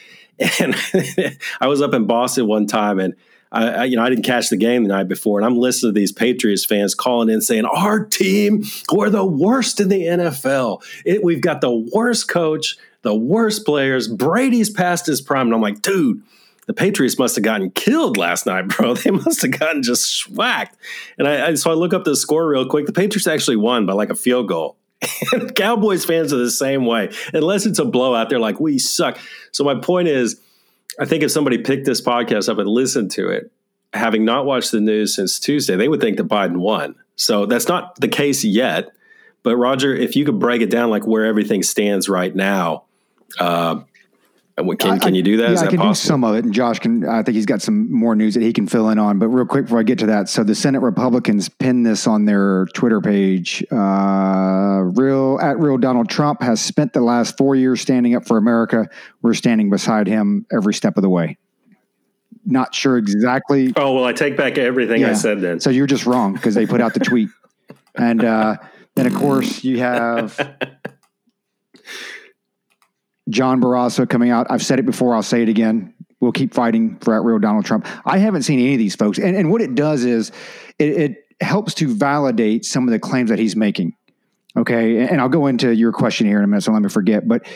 and 0.58 0.74
I 1.60 1.68
was 1.68 1.80
up 1.80 1.94
in 1.94 2.06
Boston 2.06 2.46
one 2.46 2.66
time 2.66 2.98
and. 2.98 3.14
I, 3.52 3.68
I, 3.68 3.84
you 3.84 3.96
know, 3.96 4.02
I 4.02 4.10
didn't 4.10 4.24
catch 4.24 4.48
the 4.48 4.56
game 4.56 4.84
the 4.84 4.88
night 4.88 5.08
before, 5.08 5.38
and 5.38 5.46
I'm 5.46 5.58
listening 5.58 5.94
to 5.94 5.98
these 5.98 6.12
Patriots 6.12 6.64
fans 6.64 6.94
calling 6.94 7.28
in 7.28 7.40
saying, 7.40 7.64
"Our 7.64 8.04
team, 8.04 8.64
we're 8.92 9.10
the 9.10 9.24
worst 9.24 9.80
in 9.80 9.88
the 9.88 10.02
NFL. 10.02 10.82
It, 11.04 11.24
we've 11.24 11.40
got 11.40 11.60
the 11.60 11.72
worst 11.92 12.28
coach, 12.28 12.76
the 13.02 13.14
worst 13.14 13.64
players. 13.64 14.08
Brady's 14.08 14.70
past 14.70 15.06
his 15.06 15.20
prime." 15.20 15.48
And 15.48 15.54
I'm 15.54 15.60
like, 15.60 15.82
"Dude, 15.82 16.22
the 16.70 16.74
Patriots 16.74 17.18
must 17.18 17.34
have 17.34 17.42
gotten 17.42 17.72
killed 17.72 18.16
last 18.16 18.46
night, 18.46 18.68
bro. 18.68 18.94
They 19.04 19.10
must 19.10 19.42
have 19.42 19.58
gotten 19.58 19.82
just 19.82 20.30
whacked. 20.30 20.76
And 21.18 21.26
I, 21.26 21.48
I, 21.48 21.54
so 21.54 21.70
I 21.70 21.74
look 21.74 21.92
up 21.92 22.04
the 22.04 22.14
score 22.14 22.48
real 22.48 22.64
quick. 22.64 22.86
The 22.86 22.92
Patriots 22.92 23.26
actually 23.26 23.56
won 23.56 23.86
by 23.86 23.94
like 23.94 24.10
a 24.10 24.14
field 24.14 24.46
goal. 24.46 24.76
Cowboys 25.56 26.04
fans 26.04 26.32
are 26.32 26.36
the 26.36 26.48
same 26.48 26.86
way. 26.86 27.10
Unless 27.32 27.66
it's 27.66 27.80
a 27.80 27.84
blowout, 27.84 28.28
they're 28.28 28.38
like, 28.38 28.60
we 28.60 28.78
suck. 28.78 29.18
So 29.50 29.64
my 29.64 29.74
point 29.74 30.06
is, 30.06 30.40
I 31.00 31.06
think 31.06 31.22
if 31.22 31.30
somebody 31.30 31.58
picked 31.58 31.86
this 31.86 32.02
podcast 32.02 32.50
up 32.50 32.58
and 32.58 32.68
listened 32.68 33.10
to 33.12 33.28
it, 33.30 33.50
having 33.94 34.24
not 34.24 34.44
watched 34.44 34.70
the 34.70 34.80
news 34.80 35.16
since 35.16 35.40
Tuesday, 35.40 35.74
they 35.74 35.88
would 35.88 36.00
think 36.00 36.18
that 36.18 36.28
Biden 36.28 36.58
won. 36.58 36.94
So 37.16 37.46
that's 37.46 37.68
not 37.68 37.96
the 37.96 38.06
case 38.06 38.44
yet. 38.44 38.90
But 39.42 39.56
Roger, 39.56 39.94
if 39.94 40.14
you 40.14 40.26
could 40.26 40.38
break 40.38 40.60
it 40.60 40.70
down 40.70 40.90
like 40.90 41.06
where 41.06 41.24
everything 41.24 41.62
stands 41.62 42.08
right 42.08 42.34
now, 42.36 42.84
uh, 43.38 43.80
can, 44.78 44.98
can 45.00 45.14
you 45.14 45.22
do 45.22 45.36
that? 45.38 45.44
Yeah, 45.48 45.52
Is 45.52 45.60
I 45.60 45.64
that 45.64 45.70
can 45.70 45.78
possible? 45.78 45.92
do 45.92 46.08
some 46.08 46.24
of 46.24 46.34
it, 46.36 46.44
and 46.44 46.52
Josh 46.54 46.78
can. 46.78 47.06
I 47.08 47.22
think 47.22 47.34
he's 47.36 47.46
got 47.46 47.62
some 47.62 47.92
more 47.92 48.14
news 48.14 48.34
that 48.34 48.42
he 48.42 48.52
can 48.52 48.66
fill 48.66 48.88
in 48.90 48.98
on. 48.98 49.18
But 49.18 49.28
real 49.28 49.46
quick 49.46 49.64
before 49.66 49.78
I 49.80 49.82
get 49.82 49.98
to 50.00 50.06
that, 50.06 50.28
so 50.28 50.44
the 50.44 50.54
Senate 50.54 50.80
Republicans 50.80 51.48
pinned 51.48 51.84
this 51.86 52.06
on 52.06 52.24
their 52.24 52.66
Twitter 52.74 53.00
page. 53.00 53.64
Uh, 53.72 54.82
real 54.94 55.38
at 55.40 55.58
real 55.58 55.78
Donald 55.78 56.08
Trump 56.08 56.42
has 56.42 56.60
spent 56.60 56.92
the 56.92 57.00
last 57.00 57.36
four 57.36 57.54
years 57.56 57.80
standing 57.80 58.14
up 58.14 58.26
for 58.26 58.36
America. 58.38 58.88
We're 59.22 59.34
standing 59.34 59.70
beside 59.70 60.06
him 60.06 60.46
every 60.52 60.74
step 60.74 60.96
of 60.96 61.02
the 61.02 61.10
way. 61.10 61.38
Not 62.46 62.74
sure 62.74 62.96
exactly. 62.96 63.72
Oh 63.76 63.94
well, 63.94 64.04
I 64.04 64.12
take 64.12 64.36
back 64.36 64.56
everything 64.58 65.02
Yeah. 65.02 65.10
I 65.10 65.12
said 65.14 65.40
then. 65.40 65.60
So 65.60 65.70
you're 65.70 65.86
just 65.86 66.06
wrong 66.06 66.32
because 66.32 66.54
they 66.54 66.66
put 66.66 66.80
out 66.80 66.94
the 66.94 67.00
tweet, 67.00 67.28
and 67.94 68.24
uh, 68.24 68.56
then 68.94 69.06
of 69.06 69.14
course 69.14 69.62
you 69.62 69.78
have 69.80 70.38
John 73.30 73.60
Barrasso 73.60 74.08
coming 74.08 74.30
out. 74.30 74.46
I've 74.50 74.62
said 74.64 74.78
it 74.78 74.86
before. 74.86 75.14
I'll 75.14 75.22
say 75.22 75.42
it 75.42 75.48
again. 75.48 75.94
We'll 76.20 76.32
keep 76.32 76.52
fighting 76.52 76.98
for 76.98 77.14
at 77.14 77.22
real 77.22 77.38
Donald 77.38 77.64
Trump. 77.64 77.86
I 78.04 78.18
haven't 78.18 78.42
seen 78.42 78.60
any 78.60 78.74
of 78.74 78.78
these 78.78 78.94
folks, 78.94 79.18
and, 79.18 79.34
and 79.34 79.50
what 79.50 79.62
it 79.62 79.74
does 79.74 80.04
is 80.04 80.32
it, 80.78 80.88
it 80.88 81.24
helps 81.40 81.72
to 81.74 81.88
validate 81.88 82.64
some 82.64 82.86
of 82.86 82.92
the 82.92 82.98
claims 82.98 83.30
that 83.30 83.38
he's 83.38 83.56
making. 83.56 83.94
Okay, 84.56 84.98
and, 84.98 85.12
and 85.12 85.20
I'll 85.20 85.28
go 85.28 85.46
into 85.46 85.74
your 85.74 85.92
question 85.92 86.26
here 86.26 86.38
in 86.38 86.44
a 86.44 86.46
minute, 86.46 86.62
so 86.62 86.72
let 86.72 86.82
me 86.82 86.88
forget. 86.90 87.26
But 87.26 87.46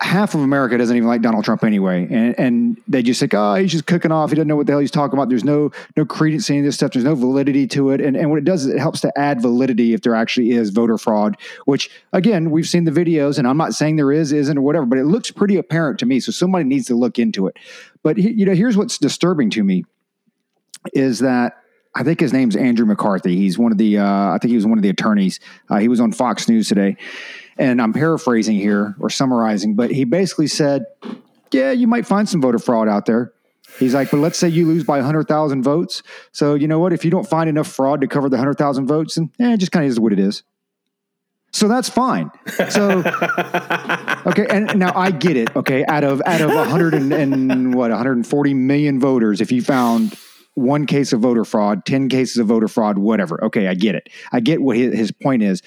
half 0.00 0.34
of 0.34 0.40
America 0.40 0.78
doesn't 0.78 0.96
even 0.96 1.06
like 1.08 1.20
Donald 1.20 1.44
Trump 1.44 1.62
anyway, 1.62 2.06
and 2.10 2.38
and 2.38 2.82
they 2.88 3.02
just 3.02 3.20
think, 3.20 3.34
oh, 3.34 3.54
he's 3.54 3.70
just 3.70 3.86
cooking 3.86 4.10
off. 4.10 4.30
He 4.30 4.36
doesn't 4.36 4.48
know 4.48 4.56
what 4.56 4.66
the 4.66 4.72
hell 4.72 4.80
he's 4.80 4.90
talking 4.90 5.18
about. 5.18 5.28
There's 5.28 5.44
no 5.44 5.70
no 5.96 6.04
credence 6.04 6.48
in 6.48 6.64
this 6.64 6.76
stuff. 6.76 6.92
There's 6.92 7.04
no 7.04 7.14
validity 7.14 7.66
to 7.68 7.90
it. 7.90 8.00
And 8.00 8.16
and 8.16 8.30
what 8.30 8.38
it 8.38 8.44
does 8.44 8.64
is 8.64 8.74
it 8.74 8.78
helps 8.78 9.00
to 9.02 9.12
add 9.18 9.42
validity 9.42 9.92
if 9.92 10.00
there 10.00 10.14
actually 10.14 10.52
is 10.52 10.70
voter 10.70 10.96
fraud. 10.98 11.36
Which 11.66 11.90
again, 12.12 12.50
we've 12.50 12.66
seen 12.66 12.84
the 12.84 12.90
videos, 12.90 13.38
and 13.38 13.46
I'm 13.46 13.58
not 13.58 13.74
saying 13.74 13.96
there 13.96 14.12
is, 14.12 14.32
isn't, 14.32 14.56
or 14.56 14.62
whatever, 14.62 14.86
but 14.86 14.98
it 14.98 15.04
looks 15.04 15.30
pretty 15.30 15.56
apparent 15.56 15.98
to 16.00 16.06
me. 16.06 16.20
So 16.20 16.32
somebody 16.32 16.64
needs 16.64 16.86
to 16.86 16.94
look 16.94 17.18
into 17.18 17.46
it. 17.46 17.56
But 18.02 18.16
he- 18.16 18.32
you 18.32 18.46
know, 18.46 18.54
here's 18.54 18.76
what's 18.76 18.98
disturbing 18.98 19.50
to 19.50 19.62
me 19.62 19.84
is 20.94 21.20
that. 21.20 21.56
I 21.92 22.04
think 22.04 22.20
his 22.20 22.32
name's 22.32 22.54
Andrew 22.54 22.86
McCarthy. 22.86 23.34
He's 23.34 23.58
one 23.58 23.72
of 23.72 23.78
the, 23.78 23.98
uh, 23.98 24.04
I 24.04 24.38
think 24.40 24.50
he 24.50 24.54
was 24.54 24.64
one 24.64 24.78
of 24.78 24.82
the 24.82 24.90
attorneys. 24.90 25.40
Uh, 25.68 25.78
he 25.78 25.88
was 25.88 25.98
on 25.98 26.12
Fox 26.12 26.48
News 26.48 26.68
today 26.68 26.96
and 27.60 27.80
I'm 27.80 27.92
paraphrasing 27.92 28.56
here 28.56 28.96
or 28.98 29.10
summarizing, 29.10 29.74
but 29.74 29.90
he 29.90 30.04
basically 30.04 30.48
said, 30.48 30.86
"Yeah, 31.52 31.70
you 31.70 31.86
might 31.86 32.06
find 32.06 32.28
some 32.28 32.40
voter 32.40 32.58
fraud 32.58 32.88
out 32.88 33.06
there." 33.06 33.32
He's 33.78 33.94
like, 33.94 34.10
"But 34.10 34.16
let's 34.16 34.38
say 34.38 34.48
you 34.48 34.66
lose 34.66 34.82
by 34.82 34.98
100,000 34.98 35.62
votes. 35.62 36.02
So 36.32 36.54
you 36.54 36.66
know 36.66 36.80
what? 36.80 36.92
If 36.92 37.04
you 37.04 37.10
don't 37.10 37.28
find 37.28 37.48
enough 37.48 37.68
fraud 37.68 38.00
to 38.00 38.08
cover 38.08 38.28
the 38.28 38.36
100,000 38.36 38.86
votes, 38.86 39.14
then 39.14 39.30
eh, 39.38 39.52
it 39.52 39.58
just 39.58 39.70
kind 39.70 39.84
of 39.84 39.90
is 39.90 40.00
what 40.00 40.12
it 40.12 40.18
is." 40.18 40.42
So 41.52 41.68
that's 41.68 41.88
fine. 41.88 42.30
So 42.70 42.98
okay, 44.26 44.46
and 44.48 44.78
now 44.78 44.92
I 44.94 45.10
get 45.10 45.36
it. 45.36 45.54
Okay, 45.54 45.84
out 45.86 46.04
of 46.04 46.22
out 46.24 46.40
of 46.40 46.50
100 46.50 46.94
and, 46.94 47.12
and 47.12 47.74
what 47.74 47.90
140 47.90 48.54
million 48.54 49.00
voters, 49.00 49.40
if 49.40 49.52
you 49.52 49.60
found 49.60 50.16
one 50.54 50.86
case 50.86 51.12
of 51.12 51.20
voter 51.20 51.44
fraud, 51.44 51.84
10 51.86 52.08
cases 52.08 52.36
of 52.38 52.46
voter 52.46 52.68
fraud, 52.68 52.98
whatever. 52.98 53.42
Okay, 53.44 53.68
I 53.68 53.74
get 53.74 53.94
it. 53.94 54.08
I 54.32 54.40
get 54.40 54.60
what 54.60 54.76
his 54.76 55.10
point 55.10 55.42
is. 55.42 55.62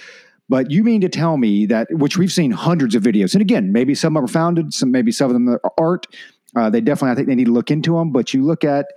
But 0.49 0.71
you 0.71 0.83
mean 0.83 1.01
to 1.01 1.09
tell 1.09 1.37
me 1.37 1.65
that, 1.67 1.87
which 1.91 2.17
we've 2.17 2.31
seen 2.31 2.51
hundreds 2.51 2.95
of 2.95 3.03
videos, 3.03 3.33
and 3.33 3.41
again, 3.41 3.71
maybe 3.71 3.95
some 3.95 4.17
are 4.17 4.27
founded, 4.27 4.73
some 4.73 4.91
maybe 4.91 5.11
some 5.11 5.27
of 5.27 5.33
them 5.33 5.57
aren't. 5.77 6.07
Uh, 6.55 6.69
they 6.69 6.81
definitely, 6.81 7.11
I 7.11 7.15
think, 7.15 7.27
they 7.27 7.35
need 7.35 7.45
to 7.45 7.53
look 7.53 7.71
into 7.71 7.97
them. 7.97 8.11
But 8.11 8.33
you 8.33 8.43
look 8.43 8.63
at, 8.63 8.87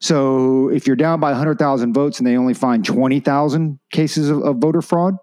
so 0.00 0.68
if 0.68 0.86
you're 0.86 0.96
down 0.96 1.18
by 1.18 1.30
100,000 1.30 1.92
votes 1.92 2.18
and 2.18 2.26
they 2.26 2.36
only 2.36 2.54
find 2.54 2.84
20,000 2.84 3.78
cases 3.90 4.28
of, 4.28 4.42
of 4.42 4.58
voter 4.58 4.82
fraud, 4.82 5.16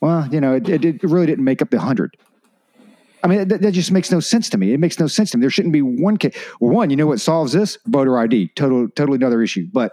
well, 0.00 0.28
you 0.30 0.40
know, 0.40 0.54
it, 0.54 0.68
it, 0.68 0.84
it 0.84 1.02
really 1.02 1.26
didn't 1.26 1.44
make 1.44 1.62
up 1.62 1.70
the 1.70 1.78
100. 1.78 2.16
I 3.24 3.28
mean, 3.28 3.48
that, 3.48 3.62
that 3.62 3.72
just 3.72 3.92
makes 3.92 4.10
no 4.10 4.20
sense 4.20 4.48
to 4.50 4.58
me. 4.58 4.72
It 4.72 4.80
makes 4.80 4.98
no 4.98 5.06
sense 5.06 5.30
to 5.30 5.38
me. 5.38 5.42
There 5.42 5.50
shouldn't 5.50 5.72
be 5.72 5.82
one 5.82 6.16
case. 6.16 6.36
One, 6.58 6.90
you 6.90 6.96
know 6.96 7.06
what 7.06 7.20
solves 7.20 7.52
this? 7.52 7.78
Voter 7.86 8.18
ID. 8.18 8.48
Total, 8.56 8.88
totally 8.88 9.16
another 9.16 9.42
issue. 9.42 9.68
But 9.72 9.92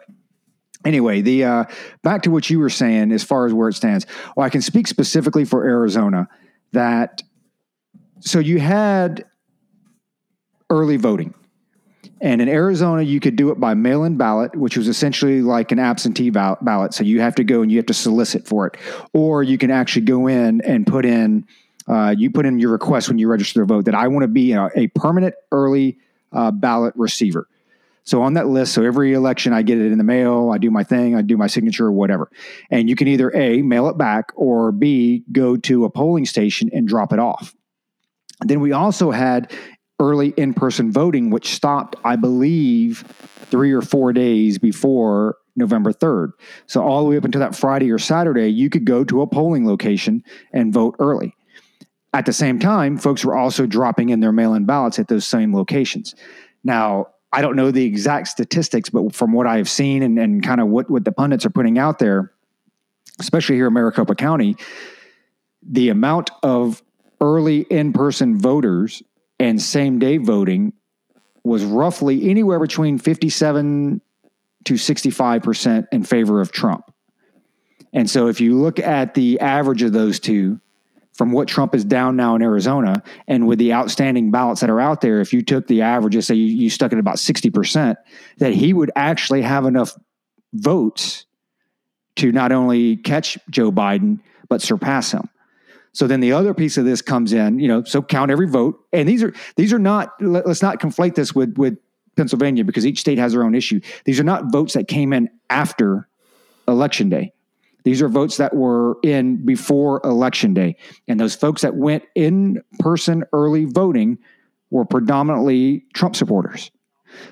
anyway, 0.85 1.21
the 1.21 1.43
uh, 1.43 1.63
back 2.03 2.23
to 2.23 2.31
what 2.31 2.49
you 2.49 2.59
were 2.59 2.69
saying 2.69 3.11
as 3.11 3.23
far 3.23 3.45
as 3.45 3.53
where 3.53 3.69
it 3.69 3.73
stands. 3.73 4.05
Well, 4.35 4.45
I 4.45 4.49
can 4.49 4.61
speak 4.61 4.87
specifically 4.87 5.45
for 5.45 5.65
Arizona 5.65 6.27
that. 6.71 7.21
So 8.21 8.39
you 8.39 8.59
had 8.59 9.25
early 10.69 10.97
voting. 10.97 11.33
And 12.21 12.41
in 12.41 12.49
Arizona, 12.49 13.01
you 13.01 13.19
could 13.19 13.35
do 13.37 13.49
it 13.51 13.59
by 13.59 13.73
mail 13.75 14.03
in 14.03 14.17
ballot, 14.17 14.55
which 14.55 14.75
was 14.75 14.87
essentially 14.87 15.41
like 15.41 15.71
an 15.71 15.79
absentee 15.79 16.29
ballot. 16.29 16.93
So 16.93 17.03
you 17.03 17.21
have 17.21 17.35
to 17.35 17.45
go 17.45 17.61
and 17.61 17.71
you 17.71 17.77
have 17.77 17.85
to 17.85 17.93
solicit 17.93 18.45
for 18.45 18.67
it. 18.67 18.75
Or 19.13 19.41
you 19.41 19.57
can 19.57 19.71
actually 19.71 20.01
go 20.01 20.27
in 20.27 20.59
and 20.61 20.85
put 20.85 21.05
in, 21.05 21.47
uh, 21.87 22.13
you 22.17 22.29
put 22.29 22.45
in 22.45 22.59
your 22.59 22.71
request 22.71 23.07
when 23.07 23.19
you 23.19 23.29
register 23.29 23.61
to 23.61 23.65
vote 23.65 23.85
that 23.85 23.95
I 23.95 24.09
want 24.09 24.23
to 24.23 24.27
be 24.27 24.51
a, 24.51 24.69
a 24.75 24.87
permanent 24.87 25.33
early 25.51 25.97
uh, 26.33 26.51
ballot 26.51 26.93
receiver. 26.97 27.47
So 28.09 28.23
on 28.23 28.33
that 28.33 28.47
list, 28.47 28.73
so 28.73 28.83
every 28.83 29.13
election 29.13 29.53
I 29.53 29.61
get 29.61 29.77
it 29.77 29.91
in 29.91 29.99
the 29.99 30.03
mail, 30.03 30.49
I 30.51 30.57
do 30.57 30.71
my 30.71 30.83
thing, 30.83 31.15
I 31.15 31.21
do 31.21 31.37
my 31.37 31.45
signature 31.45 31.91
whatever. 31.91 32.31
And 32.71 32.89
you 32.89 32.95
can 32.95 33.07
either 33.07 33.29
A, 33.35 33.61
mail 33.61 33.87
it 33.87 33.99
back, 33.99 34.31
or 34.35 34.71
B, 34.71 35.23
go 35.31 35.57
to 35.57 35.85
a 35.85 35.91
polling 35.91 36.25
station 36.25 36.71
and 36.73 36.87
drop 36.87 37.13
it 37.13 37.19
off. 37.19 37.53
Then 38.41 38.61
we 38.61 38.71
also 38.71 39.11
had 39.11 39.53
early 39.99 40.29
in 40.29 40.55
person 40.55 40.91
voting, 40.91 41.29
which 41.29 41.53
stopped, 41.53 41.97
I 42.03 42.15
believe, 42.15 43.01
three 43.51 43.71
or 43.71 43.83
four 43.83 44.11
days 44.11 44.57
before 44.57 45.37
November 45.55 45.93
3rd. 45.93 46.31
So, 46.65 46.81
all 46.81 47.03
the 47.03 47.11
way 47.11 47.17
up 47.17 47.25
until 47.25 47.41
that 47.41 47.55
Friday 47.55 47.91
or 47.91 47.99
Saturday, 47.99 48.47
you 48.47 48.71
could 48.71 48.85
go 48.85 49.03
to 49.03 49.21
a 49.21 49.27
polling 49.27 49.67
location 49.67 50.23
and 50.51 50.73
vote 50.73 50.95
early. 50.97 51.35
At 52.11 52.25
the 52.25 52.33
same 52.33 52.57
time, 52.57 52.97
folks 52.97 53.23
were 53.23 53.35
also 53.35 53.67
dropping 53.67 54.09
in 54.09 54.19
their 54.19 54.31
mail 54.31 54.55
in 54.55 54.65
ballots 54.65 54.97
at 54.97 55.09
those 55.09 55.27
same 55.27 55.53
locations. 55.53 56.15
Now, 56.63 57.05
I 57.31 57.41
don't 57.41 57.55
know 57.55 57.71
the 57.71 57.85
exact 57.85 58.27
statistics, 58.27 58.89
but 58.89 59.13
from 59.13 59.33
what 59.33 59.45
I've 59.45 59.69
seen 59.69 60.01
and, 60.03 60.17
and 60.17 60.43
kind 60.43 60.59
of 60.59 60.67
what, 60.67 60.89
what 60.89 61.05
the 61.05 61.11
pundits 61.11 61.45
are 61.45 61.51
putting 61.51 61.77
out 61.77 61.99
there, 61.99 62.31
especially 63.19 63.55
here 63.55 63.67
in 63.67 63.73
Maricopa 63.73 64.15
County, 64.15 64.55
the 65.61 65.89
amount 65.89 66.31
of 66.41 66.81
early 67.21 67.61
in 67.61 67.93
person 67.93 68.39
voters 68.39 69.03
and 69.39 69.61
same 69.61 69.99
day 69.99 70.17
voting 70.17 70.73
was 71.43 71.63
roughly 71.63 72.29
anywhere 72.29 72.59
between 72.59 72.97
57 72.97 74.01
to 74.65 74.73
65% 74.73 75.87
in 75.91 76.03
favor 76.03 76.41
of 76.41 76.51
Trump. 76.51 76.93
And 77.93 78.09
so 78.09 78.27
if 78.27 78.41
you 78.41 78.55
look 78.55 78.79
at 78.79 79.13
the 79.13 79.39
average 79.39 79.81
of 79.83 79.93
those 79.93 80.19
two, 80.19 80.59
from 81.19 81.33
what 81.33 81.49
Trump 81.49 81.75
is 81.75 81.83
down 81.83 82.15
now 82.15 82.33
in 82.33 82.41
Arizona, 82.41 83.03
and 83.27 83.45
with 83.45 83.59
the 83.59 83.73
outstanding 83.73 84.31
ballots 84.31 84.61
that 84.61 84.69
are 84.69 84.79
out 84.79 85.01
there, 85.01 85.19
if 85.19 85.33
you 85.33 85.41
took 85.41 85.67
the 85.67 85.81
average, 85.81 86.15
averages, 86.15 86.27
say 86.27 86.35
you, 86.35 86.45
you 86.45 86.69
stuck 86.69 86.93
at 86.93 86.97
about 86.97 87.17
60%, 87.17 87.97
that 88.37 88.53
he 88.53 88.71
would 88.71 88.89
actually 88.95 89.41
have 89.41 89.65
enough 89.65 89.97
votes 90.53 91.25
to 92.15 92.31
not 92.31 92.53
only 92.53 92.95
catch 92.95 93.37
Joe 93.49 93.69
Biden, 93.69 94.21
but 94.47 94.61
surpass 94.61 95.11
him. 95.11 95.27
So 95.91 96.07
then 96.07 96.21
the 96.21 96.31
other 96.31 96.53
piece 96.53 96.77
of 96.77 96.85
this 96.85 97.01
comes 97.01 97.33
in, 97.33 97.59
you 97.59 97.67
know, 97.67 97.83
so 97.83 98.01
count 98.01 98.31
every 98.31 98.47
vote. 98.47 98.79
And 98.93 99.09
these 99.09 99.21
are 99.21 99.33
these 99.57 99.73
are 99.73 99.79
not 99.79 100.13
let, 100.21 100.45
us 100.45 100.61
not 100.61 100.79
conflate 100.79 101.15
this 101.15 101.35
with 101.35 101.57
with 101.57 101.77
Pennsylvania 102.15 102.63
because 102.63 102.85
each 102.85 103.01
state 103.01 103.17
has 103.17 103.33
their 103.33 103.43
own 103.43 103.55
issue. 103.55 103.81
These 104.05 104.21
are 104.21 104.23
not 104.23 104.53
votes 104.53 104.73
that 104.75 104.87
came 104.87 105.11
in 105.11 105.29
after 105.49 106.07
election 106.65 107.09
day. 107.09 107.33
These 107.83 108.01
are 108.01 108.09
votes 108.09 108.37
that 108.37 108.55
were 108.55 108.97
in 109.03 109.45
before 109.45 110.01
election 110.03 110.53
day. 110.53 110.75
And 111.07 111.19
those 111.19 111.35
folks 111.35 111.61
that 111.61 111.75
went 111.75 112.03
in 112.15 112.61
person 112.79 113.23
early 113.33 113.65
voting 113.65 114.17
were 114.69 114.85
predominantly 114.85 115.85
Trump 115.93 116.15
supporters. 116.15 116.71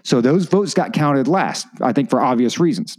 So 0.03 0.21
those 0.21 0.45
votes 0.45 0.73
got 0.73 0.93
counted 0.93 1.27
last, 1.27 1.67
I 1.81 1.93
think 1.93 2.09
for 2.09 2.21
obvious 2.21 2.59
reasons. 2.59 2.97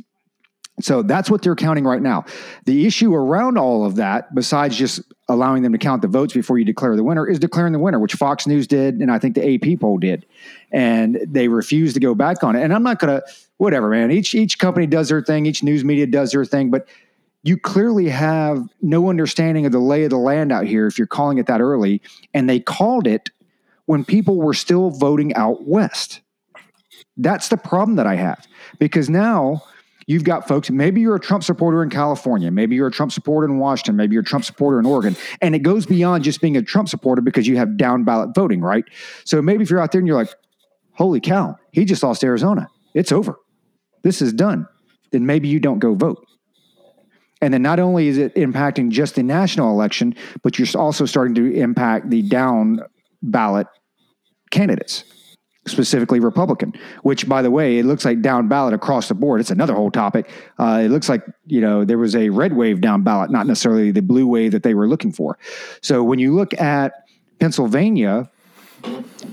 So 0.80 1.02
that's 1.02 1.28
what 1.28 1.42
they're 1.42 1.56
counting 1.56 1.84
right 1.84 2.00
now. 2.00 2.24
The 2.64 2.86
issue 2.86 3.12
around 3.12 3.58
all 3.58 3.84
of 3.84 3.96
that, 3.96 4.32
besides 4.34 4.76
just 4.76 5.02
allowing 5.28 5.62
them 5.62 5.72
to 5.72 5.78
count 5.78 6.02
the 6.02 6.08
votes 6.08 6.32
before 6.32 6.58
you 6.58 6.64
declare 6.64 6.94
the 6.94 7.02
winner, 7.02 7.26
is 7.26 7.40
declaring 7.40 7.72
the 7.72 7.80
winner, 7.80 7.98
which 7.98 8.14
Fox 8.14 8.46
News 8.46 8.68
did, 8.68 8.94
and 9.00 9.10
I 9.10 9.18
think 9.18 9.34
the 9.34 9.54
AP 9.54 9.80
poll 9.80 9.98
did, 9.98 10.24
and 10.70 11.18
they 11.26 11.48
refused 11.48 11.94
to 11.94 12.00
go 12.00 12.14
back 12.14 12.44
on 12.44 12.54
it. 12.54 12.62
And 12.62 12.72
I'm 12.72 12.84
not 12.84 13.00
going 13.00 13.20
to, 13.20 13.26
whatever, 13.56 13.90
man. 13.90 14.12
Each 14.12 14.34
each 14.34 14.58
company 14.58 14.86
does 14.86 15.08
their 15.08 15.20
thing, 15.20 15.46
each 15.46 15.64
news 15.64 15.84
media 15.84 16.06
does 16.06 16.30
their 16.30 16.44
thing, 16.44 16.70
but 16.70 16.86
you 17.48 17.56
clearly 17.56 18.10
have 18.10 18.68
no 18.82 19.08
understanding 19.08 19.64
of 19.64 19.72
the 19.72 19.78
lay 19.78 20.04
of 20.04 20.10
the 20.10 20.18
land 20.18 20.52
out 20.52 20.66
here 20.66 20.86
if 20.86 20.98
you're 20.98 21.06
calling 21.06 21.38
it 21.38 21.46
that 21.46 21.62
early. 21.62 22.02
And 22.34 22.48
they 22.48 22.60
called 22.60 23.06
it 23.06 23.30
when 23.86 24.04
people 24.04 24.36
were 24.36 24.52
still 24.52 24.90
voting 24.90 25.34
out 25.34 25.66
west. 25.66 26.20
That's 27.16 27.48
the 27.48 27.56
problem 27.56 27.96
that 27.96 28.06
I 28.06 28.16
have 28.16 28.46
because 28.78 29.08
now 29.08 29.62
you've 30.06 30.24
got 30.24 30.46
folks, 30.46 30.70
maybe 30.70 31.00
you're 31.00 31.16
a 31.16 31.20
Trump 31.20 31.42
supporter 31.42 31.82
in 31.82 31.88
California, 31.88 32.50
maybe 32.50 32.76
you're 32.76 32.88
a 32.88 32.92
Trump 32.92 33.12
supporter 33.12 33.46
in 33.46 33.58
Washington, 33.58 33.96
maybe 33.96 34.12
you're 34.12 34.22
a 34.22 34.26
Trump 34.26 34.44
supporter 34.44 34.78
in 34.78 34.84
Oregon. 34.84 35.16
And 35.40 35.54
it 35.54 35.60
goes 35.60 35.86
beyond 35.86 36.24
just 36.24 36.42
being 36.42 36.56
a 36.56 36.62
Trump 36.62 36.90
supporter 36.90 37.22
because 37.22 37.46
you 37.46 37.56
have 37.56 37.78
down 37.78 38.04
ballot 38.04 38.34
voting, 38.34 38.60
right? 38.60 38.84
So 39.24 39.40
maybe 39.40 39.62
if 39.62 39.70
you're 39.70 39.80
out 39.80 39.90
there 39.90 40.00
and 40.00 40.06
you're 40.06 40.18
like, 40.18 40.34
holy 40.92 41.20
cow, 41.20 41.56
he 41.72 41.86
just 41.86 42.02
lost 42.02 42.22
Arizona. 42.22 42.68
It's 42.92 43.10
over. 43.10 43.36
This 44.02 44.20
is 44.20 44.34
done. 44.34 44.68
Then 45.12 45.24
maybe 45.24 45.48
you 45.48 45.60
don't 45.60 45.78
go 45.78 45.94
vote. 45.94 46.27
And 47.40 47.54
then 47.54 47.62
not 47.62 47.78
only 47.78 48.08
is 48.08 48.18
it 48.18 48.34
impacting 48.34 48.90
just 48.90 49.14
the 49.14 49.22
national 49.22 49.70
election, 49.70 50.14
but 50.42 50.58
you're 50.58 50.68
also 50.76 51.06
starting 51.06 51.34
to 51.36 51.54
impact 51.54 52.10
the 52.10 52.22
down 52.22 52.80
ballot 53.22 53.66
candidates 54.50 55.04
specifically 55.68 56.18
Republican, 56.18 56.72
which, 57.02 57.28
by 57.28 57.42
the 57.42 57.50
way, 57.50 57.78
it 57.78 57.84
looks 57.84 58.04
like 58.04 58.22
down 58.22 58.48
ballot 58.48 58.74
across 58.74 59.08
the 59.08 59.14
board. 59.14 59.40
It's 59.40 59.50
another 59.50 59.74
whole 59.74 59.90
topic. 59.90 60.30
Uh, 60.58 60.82
it 60.84 60.88
looks 60.88 61.08
like, 61.08 61.22
you 61.46 61.60
know, 61.60 61.84
there 61.84 61.98
was 61.98 62.16
a 62.16 62.30
red 62.30 62.54
wave 62.54 62.80
down 62.80 63.02
ballot, 63.02 63.30
not 63.30 63.46
necessarily 63.46 63.90
the 63.90 64.02
blue 64.02 64.26
wave 64.26 64.52
that 64.52 64.62
they 64.62 64.74
were 64.74 64.88
looking 64.88 65.12
for. 65.12 65.38
So 65.82 66.02
when 66.02 66.18
you 66.18 66.34
look 66.34 66.58
at 66.58 66.92
Pennsylvania, 67.38 68.30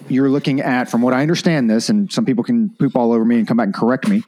you're 0.10 0.30
looking 0.30 0.62
at, 0.62 0.90
from 0.90 1.02
what 1.02 1.14
I 1.14 1.22
understand 1.22 1.70
this, 1.70 1.90
and 1.90 2.12
some 2.12 2.26
people 2.26 2.44
can 2.44 2.70
poop 2.78 2.96
all 2.96 3.12
over 3.12 3.26
me 3.26 3.38
and 3.38 3.48
come 3.48 3.58
back 3.58 3.68
and 3.68 3.74
correct 3.74 4.08
me, 4.08 4.24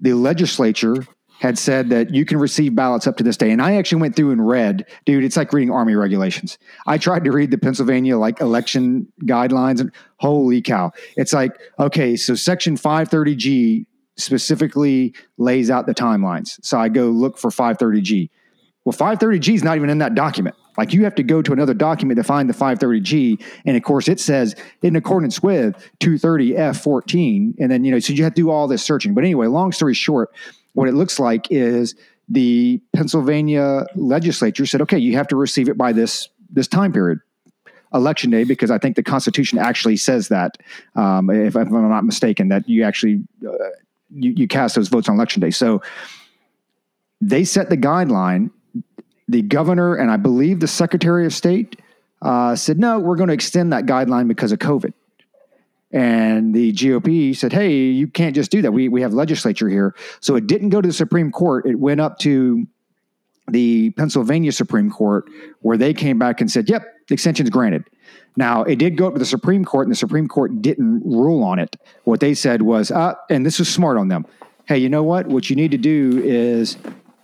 the 0.00 0.14
legislature 0.14 0.94
had 1.40 1.58
said 1.58 1.88
that 1.88 2.14
you 2.14 2.26
can 2.26 2.38
receive 2.38 2.74
ballots 2.74 3.06
up 3.06 3.16
to 3.16 3.24
this 3.24 3.36
day. 3.36 3.50
And 3.50 3.62
I 3.62 3.76
actually 3.76 4.02
went 4.02 4.14
through 4.14 4.30
and 4.30 4.46
read, 4.46 4.86
dude, 5.06 5.24
it's 5.24 5.38
like 5.38 5.52
reading 5.54 5.72
Army 5.72 5.94
regulations. 5.94 6.58
I 6.86 6.98
tried 6.98 7.24
to 7.24 7.32
read 7.32 7.50
the 7.50 7.56
Pennsylvania 7.56 8.18
like 8.18 8.40
election 8.42 9.10
guidelines 9.24 9.80
and 9.80 9.90
holy 10.18 10.60
cow. 10.60 10.92
It's 11.16 11.32
like, 11.32 11.58
okay, 11.78 12.14
so 12.14 12.34
section 12.34 12.76
530G 12.76 13.86
specifically 14.18 15.14
lays 15.38 15.70
out 15.70 15.86
the 15.86 15.94
timelines. 15.94 16.58
So 16.62 16.78
I 16.78 16.90
go 16.90 17.06
look 17.06 17.38
for 17.38 17.50
530G. 17.50 18.28
Well, 18.84 18.92
530G 18.92 19.54
is 19.54 19.64
not 19.64 19.76
even 19.76 19.88
in 19.88 19.98
that 19.98 20.14
document. 20.14 20.56
Like 20.76 20.92
you 20.92 21.04
have 21.04 21.14
to 21.14 21.22
go 21.22 21.40
to 21.40 21.52
another 21.52 21.74
document 21.74 22.18
to 22.18 22.24
find 22.24 22.48
the 22.48 22.54
530G. 22.54 23.42
And 23.64 23.76
of 23.78 23.82
course, 23.82 24.08
it 24.08 24.20
says 24.20 24.54
in 24.82 24.94
accordance 24.94 25.42
with 25.42 25.90
230F14. 26.00 27.54
And 27.58 27.70
then, 27.70 27.84
you 27.84 27.92
know, 27.92 27.98
so 27.98 28.12
you 28.12 28.24
have 28.24 28.34
to 28.34 28.42
do 28.42 28.50
all 28.50 28.68
this 28.68 28.82
searching. 28.82 29.14
But 29.14 29.24
anyway, 29.24 29.46
long 29.46 29.72
story 29.72 29.94
short, 29.94 30.30
what 30.74 30.88
it 30.88 30.94
looks 30.94 31.18
like 31.18 31.46
is 31.50 31.94
the 32.28 32.80
Pennsylvania 32.94 33.86
legislature 33.96 34.64
said, 34.66 34.80
okay, 34.82 34.98
you 34.98 35.16
have 35.16 35.28
to 35.28 35.36
receive 35.36 35.68
it 35.68 35.76
by 35.76 35.92
this 35.92 36.28
this 36.52 36.68
time 36.68 36.92
period, 36.92 37.20
election 37.94 38.30
day, 38.30 38.44
because 38.44 38.70
I 38.70 38.78
think 38.78 38.96
the 38.96 39.02
Constitution 39.02 39.58
actually 39.58 39.96
says 39.96 40.28
that, 40.28 40.58
um, 40.96 41.30
if, 41.30 41.54
I'm 41.56 41.70
not 41.70 42.04
mistaken, 42.04 42.48
that 42.48 42.68
you 42.68 42.82
actually 42.82 43.22
uh, 43.46 43.52
you, 44.12 44.32
you 44.36 44.48
cast 44.48 44.74
those 44.74 44.88
votes 44.88 45.08
on 45.08 45.14
election 45.14 45.40
day. 45.40 45.50
So 45.50 45.82
they 47.20 47.44
set 47.44 47.70
the 47.70 47.76
guideline. 47.76 48.50
The 49.28 49.42
governor 49.42 49.94
and 49.94 50.10
I 50.10 50.16
believe 50.16 50.58
the 50.58 50.66
Secretary 50.66 51.24
of 51.24 51.32
State 51.32 51.80
uh, 52.22 52.56
said, 52.56 52.78
no, 52.78 52.98
we're 52.98 53.16
going 53.16 53.28
to 53.28 53.34
extend 53.34 53.72
that 53.72 53.86
guideline 53.86 54.26
because 54.26 54.50
of 54.50 54.58
COVID. 54.58 54.92
And 55.92 56.54
the 56.54 56.72
GOP 56.72 57.36
said, 57.36 57.52
hey, 57.52 57.72
you 57.72 58.06
can't 58.06 58.34
just 58.34 58.50
do 58.50 58.62
that. 58.62 58.72
We, 58.72 58.88
we 58.88 59.02
have 59.02 59.12
legislature 59.12 59.68
here. 59.68 59.94
So 60.20 60.36
it 60.36 60.46
didn't 60.46 60.68
go 60.68 60.80
to 60.80 60.86
the 60.86 60.94
Supreme 60.94 61.32
Court. 61.32 61.66
It 61.66 61.76
went 61.76 62.00
up 62.00 62.18
to 62.20 62.66
the 63.48 63.90
Pennsylvania 63.90 64.52
Supreme 64.52 64.90
Court, 64.90 65.28
where 65.62 65.76
they 65.76 65.92
came 65.92 66.18
back 66.18 66.40
and 66.40 66.48
said, 66.48 66.68
yep, 66.68 66.84
the 67.08 67.14
extension 67.14 67.44
is 67.44 67.50
granted. 67.50 67.84
Now, 68.36 68.62
it 68.62 68.76
did 68.76 68.96
go 68.96 69.08
up 69.08 69.14
to 69.14 69.18
the 69.18 69.26
Supreme 69.26 69.64
Court, 69.64 69.86
and 69.86 69.92
the 69.92 69.96
Supreme 69.96 70.28
Court 70.28 70.62
didn't 70.62 71.02
rule 71.04 71.42
on 71.42 71.58
it. 71.58 71.76
What 72.04 72.20
they 72.20 72.34
said 72.34 72.62
was, 72.62 72.92
uh, 72.92 73.14
and 73.28 73.44
this 73.44 73.58
was 73.58 73.68
smart 73.68 73.98
on 73.98 74.06
them 74.06 74.24
hey, 74.70 74.78
you 74.78 74.88
know 74.88 75.02
what? 75.02 75.26
What 75.26 75.50
you 75.50 75.56
need 75.56 75.72
to 75.72 75.78
do 75.78 76.22
is 76.24 76.76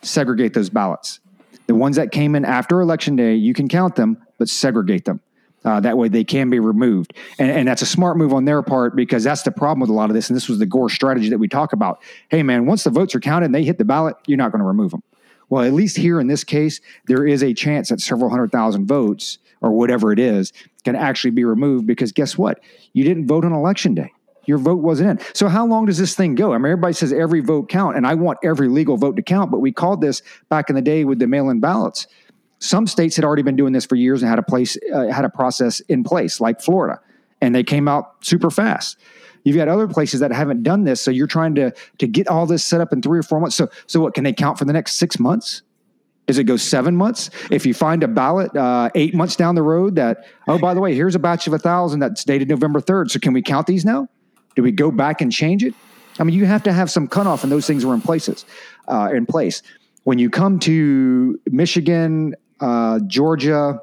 segregate 0.02 0.52
those 0.52 0.68
ballots. 0.68 1.20
The 1.68 1.76
ones 1.76 1.94
that 1.94 2.10
came 2.10 2.34
in 2.34 2.44
after 2.44 2.80
Election 2.80 3.14
Day, 3.14 3.36
you 3.36 3.54
can 3.54 3.68
count 3.68 3.94
them, 3.94 4.18
but 4.36 4.48
segregate 4.48 5.04
them. 5.04 5.20
Uh, 5.66 5.80
that 5.80 5.98
way 5.98 6.06
they 6.06 6.22
can 6.22 6.48
be 6.48 6.60
removed. 6.60 7.12
And, 7.40 7.50
and 7.50 7.68
that's 7.68 7.82
a 7.82 7.86
smart 7.86 8.16
move 8.16 8.32
on 8.32 8.44
their 8.44 8.62
part 8.62 8.94
because 8.94 9.24
that's 9.24 9.42
the 9.42 9.50
problem 9.50 9.80
with 9.80 9.90
a 9.90 9.92
lot 9.92 10.10
of 10.10 10.14
this. 10.14 10.30
And 10.30 10.36
this 10.36 10.48
was 10.48 10.60
the 10.60 10.66
Gore 10.66 10.88
strategy 10.88 11.28
that 11.28 11.38
we 11.38 11.48
talk 11.48 11.72
about. 11.72 12.00
Hey, 12.28 12.44
man, 12.44 12.66
once 12.66 12.84
the 12.84 12.90
votes 12.90 13.16
are 13.16 13.20
counted 13.20 13.46
and 13.46 13.54
they 13.54 13.64
hit 13.64 13.76
the 13.76 13.84
ballot, 13.84 14.14
you're 14.28 14.38
not 14.38 14.52
going 14.52 14.60
to 14.60 14.66
remove 14.66 14.92
them. 14.92 15.02
Well, 15.48 15.64
at 15.64 15.72
least 15.72 15.96
here 15.96 16.20
in 16.20 16.28
this 16.28 16.44
case, 16.44 16.80
there 17.06 17.26
is 17.26 17.42
a 17.42 17.52
chance 17.52 17.88
that 17.88 18.00
several 18.00 18.30
hundred 18.30 18.52
thousand 18.52 18.86
votes 18.86 19.38
or 19.60 19.72
whatever 19.72 20.12
it 20.12 20.20
is 20.20 20.52
can 20.84 20.94
actually 20.94 21.32
be 21.32 21.44
removed 21.44 21.84
because 21.84 22.12
guess 22.12 22.38
what? 22.38 22.60
You 22.92 23.02
didn't 23.02 23.26
vote 23.26 23.44
on 23.44 23.52
election 23.52 23.94
day. 23.94 24.12
Your 24.44 24.58
vote 24.58 24.78
wasn't 24.78 25.20
in. 25.20 25.26
So 25.34 25.48
how 25.48 25.66
long 25.66 25.86
does 25.86 25.98
this 25.98 26.14
thing 26.14 26.36
go? 26.36 26.52
I 26.52 26.58
mean, 26.58 26.66
everybody 26.66 26.94
says 26.94 27.12
every 27.12 27.40
vote 27.40 27.68
count, 27.68 27.96
and 27.96 28.06
I 28.06 28.14
want 28.14 28.38
every 28.44 28.68
legal 28.68 28.96
vote 28.96 29.16
to 29.16 29.22
count, 29.22 29.50
but 29.50 29.58
we 29.58 29.72
called 29.72 30.00
this 30.00 30.22
back 30.48 30.70
in 30.70 30.76
the 30.76 30.82
day 30.82 31.04
with 31.04 31.18
the 31.18 31.26
mail-in 31.26 31.58
ballots 31.58 32.06
some 32.58 32.86
states 32.86 33.16
had 33.16 33.24
already 33.24 33.42
been 33.42 33.56
doing 33.56 33.72
this 33.72 33.84
for 33.84 33.96
years 33.96 34.22
and 34.22 34.28
had 34.28 34.38
a 34.38 34.42
place 34.42 34.76
uh, 34.92 35.08
had 35.08 35.24
a 35.24 35.28
process 35.28 35.80
in 35.80 36.04
place, 36.04 36.40
like 36.40 36.60
Florida, 36.60 37.00
and 37.40 37.54
they 37.54 37.62
came 37.62 37.88
out 37.88 38.24
super 38.24 38.50
fast. 38.50 38.98
You've 39.44 39.56
got 39.56 39.68
other 39.68 39.86
places 39.86 40.20
that 40.20 40.32
haven't 40.32 40.62
done 40.62 40.84
this, 40.84 41.00
so 41.00 41.10
you're 41.10 41.26
trying 41.26 41.54
to 41.56 41.72
to 41.98 42.06
get 42.06 42.28
all 42.28 42.46
this 42.46 42.64
set 42.64 42.80
up 42.80 42.92
in 42.92 43.02
three 43.02 43.18
or 43.18 43.22
four 43.22 43.40
months. 43.40 43.56
So, 43.56 43.68
so 43.86 44.00
what 44.00 44.14
can 44.14 44.24
they 44.24 44.32
count 44.32 44.58
for 44.58 44.64
the 44.64 44.72
next 44.72 44.94
six 44.94 45.18
months? 45.18 45.62
Does 46.26 46.38
it 46.38 46.44
go 46.44 46.56
seven 46.56 46.96
months? 46.96 47.30
If 47.50 47.64
you 47.64 47.72
find 47.72 48.02
a 48.02 48.08
ballot 48.08 48.56
uh, 48.56 48.90
eight 48.96 49.14
months 49.14 49.36
down 49.36 49.54
the 49.54 49.62
road 49.62 49.94
that, 49.94 50.24
oh, 50.48 50.58
by 50.58 50.74
the 50.74 50.80
way, 50.80 50.92
here's 50.92 51.14
a 51.14 51.20
batch 51.20 51.46
of 51.46 51.52
a 51.52 51.58
thousand 51.58 52.00
that's 52.00 52.24
dated 52.24 52.48
November 52.48 52.80
3rd. 52.80 53.12
So 53.12 53.20
can 53.20 53.32
we 53.32 53.42
count 53.42 53.68
these 53.68 53.84
now? 53.84 54.08
Do 54.56 54.62
we 54.62 54.72
go 54.72 54.90
back 54.90 55.20
and 55.20 55.30
change 55.30 55.62
it? 55.62 55.72
I 56.18 56.24
mean, 56.24 56.34
you 56.34 56.46
have 56.46 56.62
to 56.64 56.72
have 56.72 56.90
some 56.90 57.06
cutoff, 57.06 57.42
and 57.44 57.52
those 57.52 57.66
things 57.66 57.84
were 57.84 57.94
in 57.94 58.00
places, 58.00 58.44
uh, 58.88 59.10
in 59.14 59.26
place. 59.26 59.62
When 60.04 60.18
you 60.18 60.30
come 60.30 60.58
to 60.60 61.38
Michigan, 61.46 62.34
uh, 62.60 63.00
Georgia, 63.06 63.80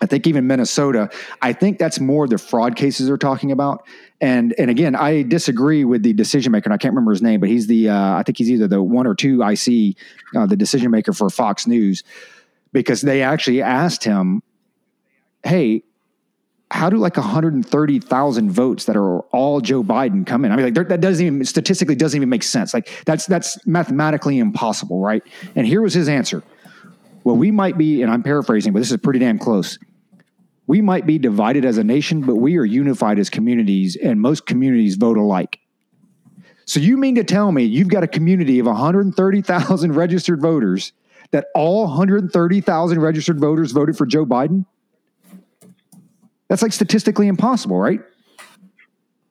I 0.00 0.06
think 0.06 0.26
even 0.26 0.46
Minnesota. 0.46 1.10
I 1.40 1.52
think 1.52 1.78
that's 1.78 2.00
more 2.00 2.26
the 2.26 2.38
fraud 2.38 2.76
cases 2.76 3.06
they're 3.06 3.16
talking 3.16 3.52
about. 3.52 3.86
And 4.20 4.54
and 4.58 4.70
again, 4.70 4.94
I 4.94 5.22
disagree 5.22 5.84
with 5.84 6.02
the 6.02 6.12
decision 6.12 6.52
maker. 6.52 6.66
And 6.66 6.74
I 6.74 6.78
can't 6.78 6.92
remember 6.92 7.12
his 7.12 7.22
name, 7.22 7.40
but 7.40 7.48
he's 7.48 7.66
the 7.66 7.88
uh, 7.90 8.16
I 8.16 8.22
think 8.22 8.38
he's 8.38 8.50
either 8.50 8.68
the 8.68 8.82
one 8.82 9.06
or 9.06 9.14
two 9.14 9.42
IC, 9.42 9.96
uh, 10.36 10.46
the 10.46 10.56
decision 10.56 10.90
maker 10.90 11.12
for 11.12 11.30
Fox 11.30 11.66
News, 11.66 12.02
because 12.72 13.02
they 13.02 13.22
actually 13.22 13.62
asked 13.62 14.04
him, 14.04 14.42
"Hey, 15.42 15.84
how 16.70 16.90
do 16.90 16.96
like 16.96 17.16
130,000 17.16 18.50
votes 18.50 18.84
that 18.86 18.96
are 18.96 19.20
all 19.20 19.60
Joe 19.60 19.84
Biden 19.84 20.26
come 20.26 20.44
in? 20.44 20.50
I 20.50 20.56
mean, 20.56 20.74
like 20.74 20.88
that 20.88 21.00
doesn't 21.00 21.24
even 21.24 21.44
statistically 21.44 21.94
doesn't 21.94 22.16
even 22.16 22.28
make 22.28 22.42
sense. 22.42 22.74
Like 22.74 22.90
that's 23.06 23.26
that's 23.26 23.64
mathematically 23.66 24.38
impossible, 24.38 25.00
right? 25.00 25.22
And 25.54 25.66
here 25.66 25.82
was 25.82 25.94
his 25.94 26.08
answer. 26.08 26.42
Well, 27.24 27.36
we 27.36 27.50
might 27.50 27.78
be, 27.78 28.02
and 28.02 28.12
I'm 28.12 28.22
paraphrasing, 28.22 28.72
but 28.72 28.80
this 28.80 28.90
is 28.90 28.98
pretty 28.98 29.18
damn 29.18 29.38
close. 29.38 29.78
We 30.66 30.80
might 30.80 31.06
be 31.06 31.18
divided 31.18 31.64
as 31.64 31.78
a 31.78 31.84
nation, 31.84 32.20
but 32.20 32.36
we 32.36 32.56
are 32.58 32.64
unified 32.64 33.18
as 33.18 33.30
communities, 33.30 33.96
and 33.96 34.20
most 34.20 34.46
communities 34.46 34.96
vote 34.96 35.16
alike. 35.16 35.58
So 36.66 36.80
you 36.80 36.96
mean 36.96 37.14
to 37.16 37.24
tell 37.24 37.50
me 37.52 37.64
you've 37.64 37.88
got 37.88 38.02
a 38.02 38.06
community 38.06 38.58
of 38.58 38.66
130,000 38.66 39.92
registered 39.94 40.40
voters 40.40 40.92
that 41.30 41.46
all 41.54 41.86
130,000 41.86 43.00
registered 43.00 43.40
voters 43.40 43.72
voted 43.72 43.96
for 43.96 44.06
Joe 44.06 44.24
Biden? 44.24 44.66
That's 46.48 46.62
like 46.62 46.72
statistically 46.72 47.26
impossible, 47.26 47.78
right? 47.78 48.00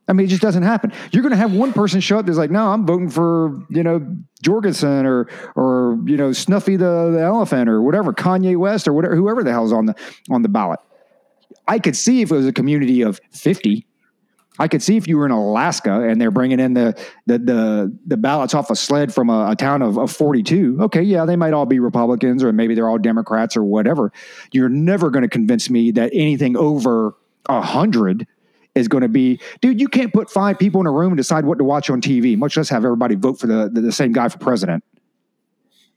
I 0.07 0.13
mean, 0.13 0.25
it 0.25 0.29
just 0.29 0.41
doesn't 0.41 0.63
happen. 0.63 0.91
You're 1.11 1.21
going 1.21 1.31
to 1.31 1.37
have 1.37 1.53
one 1.53 1.71
person 1.71 2.01
show 2.01 2.19
up 2.19 2.25
that's 2.25 2.37
like, 2.37 2.51
"No, 2.51 2.67
I'm 2.67 2.85
voting 2.85 3.09
for 3.09 3.63
you 3.69 3.83
know 3.83 4.05
Jorgensen 4.41 5.05
or 5.05 5.29
or 5.55 5.97
you 6.05 6.17
know 6.17 6.33
Snuffy 6.33 6.75
the, 6.75 7.11
the 7.11 7.21
elephant 7.21 7.69
or 7.69 7.81
whatever 7.81 8.11
Kanye 8.11 8.57
West 8.57 8.87
or 8.87 8.93
whatever 8.93 9.15
whoever 9.15 9.43
the 9.43 9.51
hell's 9.51 9.71
on 9.71 9.85
the 9.85 9.95
on 10.29 10.41
the 10.41 10.49
ballot." 10.49 10.79
I 11.67 11.79
could 11.79 11.95
see 11.95 12.21
if 12.21 12.31
it 12.31 12.35
was 12.35 12.47
a 12.47 12.53
community 12.53 13.01
of 13.01 13.21
50. 13.31 13.87
I 14.59 14.67
could 14.67 14.83
see 14.83 14.97
if 14.97 15.07
you 15.07 15.17
were 15.17 15.25
in 15.25 15.31
Alaska 15.31 16.01
and 16.01 16.21
they're 16.21 16.31
bringing 16.31 16.59
in 16.59 16.73
the 16.73 17.01
the 17.25 17.39
the, 17.39 17.97
the 18.05 18.17
ballots 18.17 18.53
off 18.53 18.69
a 18.69 18.75
sled 18.75 19.13
from 19.13 19.29
a, 19.29 19.51
a 19.51 19.55
town 19.55 19.81
of, 19.81 19.97
of 19.97 20.11
42. 20.11 20.77
Okay, 20.81 21.01
yeah, 21.01 21.25
they 21.25 21.35
might 21.35 21.53
all 21.53 21.65
be 21.65 21.79
Republicans 21.79 22.43
or 22.43 22.53
maybe 22.53 22.75
they're 22.75 22.89
all 22.89 22.99
Democrats 22.99 23.57
or 23.57 23.63
whatever. 23.63 24.11
You're 24.51 24.69
never 24.69 25.09
going 25.09 25.23
to 25.23 25.29
convince 25.29 25.69
me 25.69 25.91
that 25.91 26.11
anything 26.13 26.55
over 26.55 27.15
a 27.49 27.61
hundred 27.61 28.27
is 28.75 28.87
going 28.87 29.01
to 29.01 29.09
be, 29.09 29.39
dude, 29.61 29.79
you 29.79 29.87
can't 29.87 30.13
put 30.13 30.29
five 30.29 30.57
people 30.57 30.81
in 30.81 30.87
a 30.87 30.91
room 30.91 31.11
and 31.11 31.17
decide 31.17 31.45
what 31.45 31.57
to 31.59 31.63
watch 31.63 31.89
on 31.89 32.01
TV, 32.01 32.37
much 32.37 32.57
less 32.57 32.69
have 32.69 32.85
everybody 32.85 33.15
vote 33.15 33.39
for 33.39 33.47
the, 33.47 33.69
the, 33.71 33.81
the 33.81 33.91
same 33.91 34.11
guy 34.11 34.29
for 34.29 34.39
president. 34.39 34.83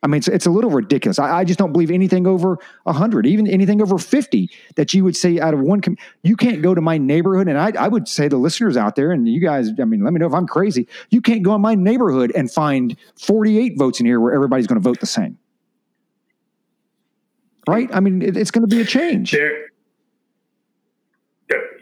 I 0.03 0.09
mean, 0.09 0.19
it's, 0.19 0.29
it's 0.29 0.47
a 0.47 0.51
little 0.51 0.71
ridiculous. 0.71 1.19
I, 1.19 1.39
I 1.39 1.45
just 1.45 1.59
don't 1.59 1.73
believe 1.73 1.91
anything 1.91 2.27
over 2.27 2.59
100, 2.85 3.27
even 3.27 3.47
anything 3.49 3.81
over 3.81 3.99
50 3.99 4.51
that 4.77 4.93
you 4.93 5.03
would 5.05 5.17
say 5.17 5.41
out 5.41 5.55
of 5.55 5.61
one. 5.61 5.81
Com- 5.81 5.97
you 6.23 6.37
can't 6.37 6.63
go 6.63 6.75
to 6.75 6.81
my 6.81 6.99
neighborhood. 6.99 7.49
And 7.49 7.59
I, 7.59 7.73
I 7.79 7.89
would 7.89 8.07
say 8.07 8.29
the 8.29 8.37
listeners 8.37 8.77
out 8.77 8.95
there, 8.95 9.11
and 9.11 9.27
you 9.27 9.41
guys, 9.41 9.71
I 9.81 9.85
mean, 9.85 10.05
let 10.05 10.13
me 10.13 10.21
know 10.21 10.27
if 10.27 10.35
I'm 10.35 10.47
crazy. 10.47 10.87
You 11.11 11.23
can't 11.23 11.43
go 11.43 11.55
in 11.55 11.63
my 11.63 11.75
neighborhood 11.75 12.31
and 12.37 12.51
find 12.51 12.97
48 13.17 13.79
votes 13.79 13.99
in 13.99 14.07
here 14.07 14.21
where 14.21 14.35
everybody's 14.35 14.67
going 14.67 14.81
to 14.81 14.87
vote 14.87 15.01
the 15.01 15.07
same. 15.07 15.39
Right? 17.67 17.89
I 17.93 17.99
mean, 17.99 18.23
it, 18.23 18.37
it's 18.37 18.53
going 18.53 18.69
to 18.69 18.73
be 18.73 18.83
a 18.83 18.85
change. 18.85 19.33
There, 19.33 19.71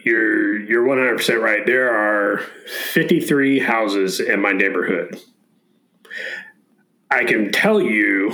you're 0.05 0.59
you're 0.61 0.84
100 0.84 1.16
percent 1.16 1.40
right. 1.40 1.64
There 1.66 1.90
are 1.90 2.38
53 2.92 3.61
houses 3.61 4.20
in 4.20 4.40
my 4.40 4.52
neighborhood. 4.52 5.20
I 7.11 7.24
can 7.24 7.52
tell 7.52 7.80
you, 7.80 8.32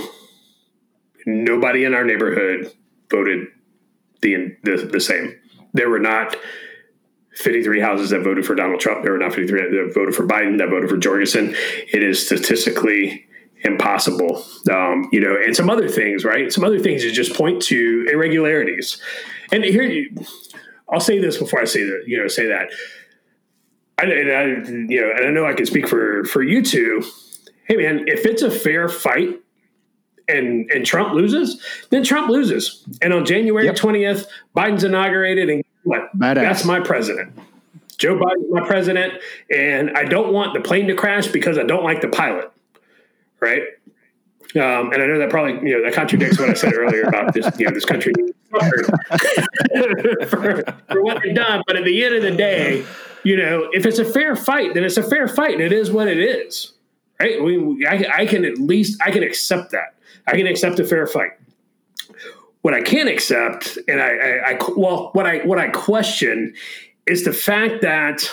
nobody 1.25 1.85
in 1.85 1.93
our 1.93 2.03
neighborhood 2.03 2.73
voted 3.09 3.47
the 4.21 4.55
the, 4.63 4.89
the 4.91 4.99
same. 4.99 5.39
There 5.73 5.89
were 5.89 5.99
not 5.99 6.35
53 7.35 7.79
houses 7.79 8.09
that 8.09 8.23
voted 8.23 8.45
for 8.45 8.55
Donald 8.55 8.79
Trump. 8.79 9.03
There 9.03 9.13
were 9.13 9.17
not 9.17 9.33
53 9.33 9.61
that 9.61 9.93
voted 9.93 10.15
for 10.15 10.25
Biden. 10.27 10.57
That 10.57 10.69
voted 10.69 10.89
for 10.89 10.97
Jorgensen. 10.97 11.55
It 11.93 12.03
is 12.03 12.25
statistically 12.25 13.25
impossible. 13.63 14.43
Um, 14.69 15.07
you 15.11 15.21
know, 15.21 15.35
and 15.41 15.55
some 15.55 15.69
other 15.69 15.87
things, 15.87 16.25
right? 16.25 16.51
Some 16.51 16.63
other 16.63 16.79
things 16.79 17.03
that 17.03 17.11
just 17.11 17.33
point 17.33 17.61
to 17.63 18.05
irregularities. 18.11 19.01
And 19.51 19.63
here, 19.63 20.07
I'll 20.91 20.99
say 20.99 21.19
this 21.19 21.37
before 21.37 21.61
I 21.61 21.65
say 21.65 21.83
that. 21.83 22.03
You 22.05 22.17
know, 22.17 22.27
say 22.27 22.47
that. 22.47 22.71
I, 23.97 24.03
and 24.05 24.31
I, 24.31 24.71
you 24.91 25.01
know, 25.01 25.11
and 25.15 25.25
I 25.27 25.29
know 25.29 25.45
I 25.45 25.53
can 25.53 25.65
speak 25.65 25.87
for 25.87 26.23
for 26.25 26.41
you 26.41 26.63
two. 26.63 27.03
Hey, 27.65 27.77
man, 27.77 28.05
if 28.07 28.25
it's 28.25 28.41
a 28.41 28.51
fair 28.51 28.89
fight 28.89 29.39
and 30.27 30.69
and 30.71 30.85
Trump 30.85 31.13
loses, 31.13 31.61
then 31.89 32.03
Trump 32.03 32.29
loses. 32.29 32.85
And 33.01 33.13
on 33.13 33.25
January 33.25 33.71
twentieth, 33.73 34.27
Biden's 34.55 34.83
inaugurated, 34.83 35.49
and 35.49 35.63
what? 35.83 36.15
Badass. 36.17 36.35
That's 36.35 36.65
my 36.65 36.79
president. 36.79 37.37
Joe 37.97 38.17
Biden's 38.17 38.51
my 38.51 38.65
president, 38.65 39.13
and 39.53 39.91
I 39.91 40.05
don't 40.05 40.33
want 40.33 40.53
the 40.53 40.61
plane 40.61 40.87
to 40.87 40.95
crash 40.95 41.27
because 41.27 41.57
I 41.57 41.63
don't 41.63 41.83
like 41.83 42.01
the 42.01 42.07
pilot. 42.07 42.51
Right. 43.39 43.61
Um, 44.55 44.91
and 44.91 45.01
I 45.01 45.05
know 45.05 45.19
that 45.19 45.29
probably 45.29 45.69
you 45.69 45.77
know 45.77 45.83
that 45.85 45.93
contradicts 45.93 46.39
what 46.39 46.49
I 46.49 46.53
said 46.53 46.73
earlier 46.73 47.03
about 47.03 47.33
this 47.33 47.47
you 47.57 47.65
know 47.65 47.71
this 47.71 47.85
country 47.85 48.11
for, 48.51 50.27
for 50.89 51.03
what 51.03 51.23
they've 51.23 51.35
done. 51.35 51.63
But 51.65 51.77
at 51.77 51.85
the 51.85 52.03
end 52.03 52.15
of 52.15 52.23
the 52.23 52.31
day, 52.31 52.85
you 53.23 53.37
know, 53.37 53.69
if 53.71 53.85
it's 53.85 53.99
a 53.99 54.05
fair 54.05 54.35
fight, 54.35 54.73
then 54.73 54.83
it's 54.83 54.97
a 54.97 55.03
fair 55.03 55.27
fight, 55.27 55.53
and 55.53 55.61
it 55.61 55.71
is 55.71 55.91
what 55.91 56.07
it 56.07 56.19
is, 56.19 56.73
right? 57.19 57.43
We 57.43 57.85
I, 57.85 58.05
I 58.13 58.25
can 58.25 58.45
at 58.45 58.57
least 58.57 59.01
I 59.01 59.11
can 59.11 59.23
accept 59.23 59.71
that. 59.71 59.95
I 60.27 60.35
can 60.35 60.47
accept 60.47 60.79
a 60.79 60.83
fair 60.83 61.07
fight. 61.07 61.31
What 62.61 62.73
I 62.73 62.81
can't 62.81 63.09
accept, 63.09 63.77
and 63.87 64.01
I, 64.01 64.09
I, 64.09 64.51
I 64.51 64.57
well, 64.75 65.09
what 65.13 65.25
I 65.25 65.39
what 65.39 65.57
I 65.57 65.69
question 65.69 66.53
is 67.07 67.25
the 67.25 67.33
fact 67.33 67.81
that 67.81 68.29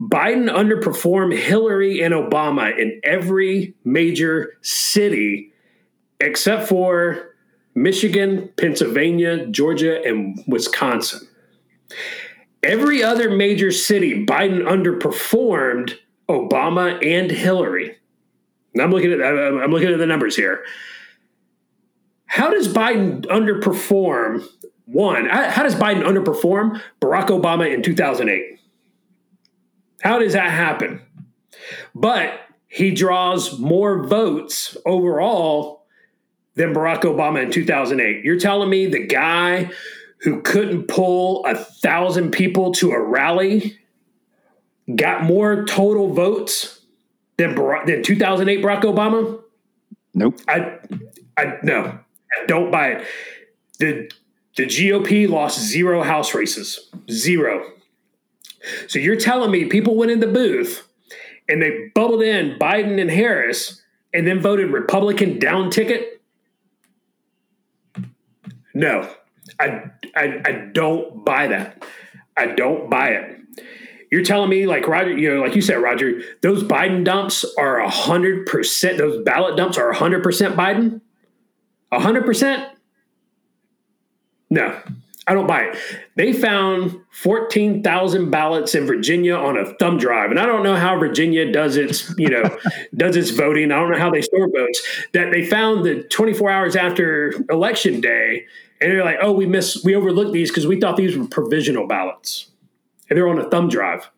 Biden 0.00 0.50
underperformed 0.50 1.36
Hillary 1.36 2.02
and 2.02 2.14
Obama 2.14 2.76
in 2.78 3.00
every 3.04 3.74
major 3.84 4.56
city 4.62 5.52
except 6.20 6.68
for 6.68 7.29
Michigan, 7.80 8.50
Pennsylvania, 8.58 9.46
Georgia, 9.46 10.02
and 10.04 10.44
Wisconsin. 10.46 11.26
Every 12.62 13.02
other 13.02 13.30
major 13.30 13.72
city, 13.72 14.26
Biden 14.26 14.62
underperformed 14.64 15.96
Obama 16.28 17.04
and 17.04 17.30
Hillary. 17.30 17.96
And 18.74 18.82
I'm 18.82 18.90
looking 18.90 19.12
at 19.12 19.22
I'm 19.22 19.70
looking 19.70 19.88
at 19.88 19.98
the 19.98 20.06
numbers 20.06 20.36
here. 20.36 20.62
How 22.26 22.50
does 22.50 22.68
Biden 22.68 23.22
underperform? 23.26 24.46
One, 24.84 25.26
how 25.26 25.62
does 25.62 25.74
Biden 25.74 26.02
underperform 26.02 26.80
Barack 27.00 27.28
Obama 27.28 27.72
in 27.72 27.82
2008? 27.82 28.58
How 30.02 30.18
does 30.18 30.34
that 30.34 30.50
happen? 30.50 31.00
But 31.94 32.40
he 32.68 32.90
draws 32.90 33.58
more 33.58 34.06
votes 34.06 34.76
overall 34.84 35.79
than 36.60 36.74
Barack 36.74 37.02
Obama 37.04 37.42
in 37.42 37.50
2008. 37.50 38.22
You're 38.22 38.38
telling 38.38 38.68
me 38.68 38.84
the 38.84 39.06
guy 39.06 39.70
who 40.18 40.42
couldn't 40.42 40.88
pull 40.88 41.42
a 41.46 41.54
thousand 41.54 42.32
people 42.32 42.72
to 42.72 42.90
a 42.90 43.02
rally 43.02 43.78
got 44.94 45.22
more 45.24 45.64
total 45.64 46.12
votes 46.12 46.80
than 47.38 47.54
Barack, 47.54 47.86
than 47.86 48.02
2008 48.02 48.62
Barack 48.62 48.82
Obama? 48.82 49.40
Nope. 50.12 50.38
I, 50.46 50.78
I 51.38 51.54
no, 51.62 51.84
I 51.86 52.46
don't 52.46 52.70
buy 52.70 52.88
it. 52.88 53.06
The 53.78 54.10
the 54.56 54.66
GOP 54.66 55.26
lost 55.30 55.58
zero 55.58 56.02
house 56.02 56.34
races, 56.34 56.90
zero. 57.10 57.64
So 58.86 58.98
you're 58.98 59.16
telling 59.16 59.50
me 59.50 59.64
people 59.64 59.96
went 59.96 60.10
in 60.10 60.20
the 60.20 60.26
booth 60.26 60.86
and 61.48 61.62
they 61.62 61.90
bubbled 61.94 62.20
in 62.20 62.58
Biden 62.58 63.00
and 63.00 63.10
Harris 63.10 63.80
and 64.12 64.26
then 64.26 64.40
voted 64.40 64.70
Republican 64.70 65.38
down 65.38 65.70
ticket? 65.70 66.19
No, 68.74 69.12
I, 69.58 69.90
I, 70.14 70.40
I 70.44 70.52
don't 70.72 71.24
buy 71.24 71.48
that. 71.48 71.84
I 72.36 72.46
don't 72.46 72.88
buy 72.88 73.08
it. 73.10 73.36
You're 74.10 74.24
telling 74.24 74.50
me, 74.50 74.66
like 74.66 74.88
Roger, 74.88 75.16
you 75.16 75.34
know, 75.34 75.40
like 75.40 75.54
you 75.54 75.62
said, 75.62 75.76
Roger, 75.76 76.20
those 76.42 76.64
Biden 76.64 77.04
dumps 77.04 77.44
are 77.56 77.78
a 77.78 77.88
hundred 77.88 78.46
percent. 78.46 78.98
Those 78.98 79.22
ballot 79.24 79.56
dumps 79.56 79.78
are 79.78 79.90
a 79.90 79.94
hundred 79.94 80.22
percent 80.22 80.56
Biden. 80.56 81.00
A 81.92 82.00
hundred 82.00 82.24
percent. 82.24 82.68
No, 84.48 84.80
I 85.30 85.32
don't 85.32 85.46
buy 85.46 85.60
it. 85.60 85.78
They 86.16 86.32
found 86.32 87.02
14,000 87.12 88.30
ballots 88.30 88.74
in 88.74 88.84
Virginia 88.84 89.36
on 89.36 89.56
a 89.56 89.64
thumb 89.74 89.96
drive. 89.96 90.32
And 90.32 90.40
I 90.40 90.44
don't 90.44 90.64
know 90.64 90.74
how 90.74 90.98
Virginia 90.98 91.52
does 91.52 91.76
its, 91.76 92.12
you 92.18 92.28
know, 92.28 92.58
does 92.96 93.14
its 93.14 93.30
voting. 93.30 93.70
I 93.70 93.78
don't 93.78 93.92
know 93.92 93.98
how 93.98 94.10
they 94.10 94.22
store 94.22 94.50
votes. 94.50 94.84
That 95.12 95.30
they 95.30 95.46
found 95.46 95.84
the 95.84 96.02
24 96.02 96.50
hours 96.50 96.74
after 96.74 97.32
election 97.48 98.00
day, 98.00 98.44
and 98.80 98.90
they're 98.90 99.04
like, 99.04 99.18
oh, 99.22 99.30
we 99.30 99.46
missed, 99.46 99.84
we 99.84 99.94
overlooked 99.94 100.32
these 100.32 100.50
because 100.50 100.66
we 100.66 100.80
thought 100.80 100.96
these 100.96 101.16
were 101.16 101.28
provisional 101.28 101.86
ballots. 101.86 102.50
And 103.08 103.16
they're 103.16 103.28
on 103.28 103.38
a 103.38 103.48
thumb 103.48 103.68
drive. 103.68 104.10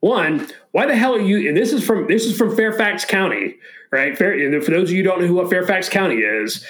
One, 0.00 0.48
why 0.72 0.86
the 0.86 0.96
hell 0.96 1.14
are 1.14 1.20
you? 1.20 1.46
And 1.46 1.56
this 1.56 1.72
is 1.72 1.86
from 1.86 2.08
this 2.08 2.24
is 2.24 2.36
from 2.36 2.56
Fairfax 2.56 3.04
County, 3.04 3.58
right? 3.92 4.18
Fair, 4.18 4.32
and 4.32 4.64
for 4.64 4.72
those 4.72 4.90
of 4.90 4.96
you 4.96 5.04
who 5.04 5.08
don't 5.08 5.20
know 5.20 5.28
who 5.28 5.34
what 5.34 5.50
Fairfax 5.50 5.88
County 5.88 6.16
is, 6.16 6.66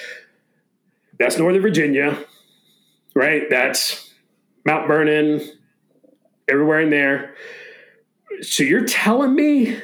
that's 1.19 1.39
Northern 1.39 1.63
Virginia 1.63 2.19
right? 3.15 3.43
That's 3.51 4.13
Mount 4.65 4.87
Vernon, 4.89 5.41
everywhere 6.49 6.81
in 6.81 6.91
there. 6.91 7.35
So 8.43 8.63
you're 8.63 8.85
telling 8.85 9.35
me, 9.35 9.81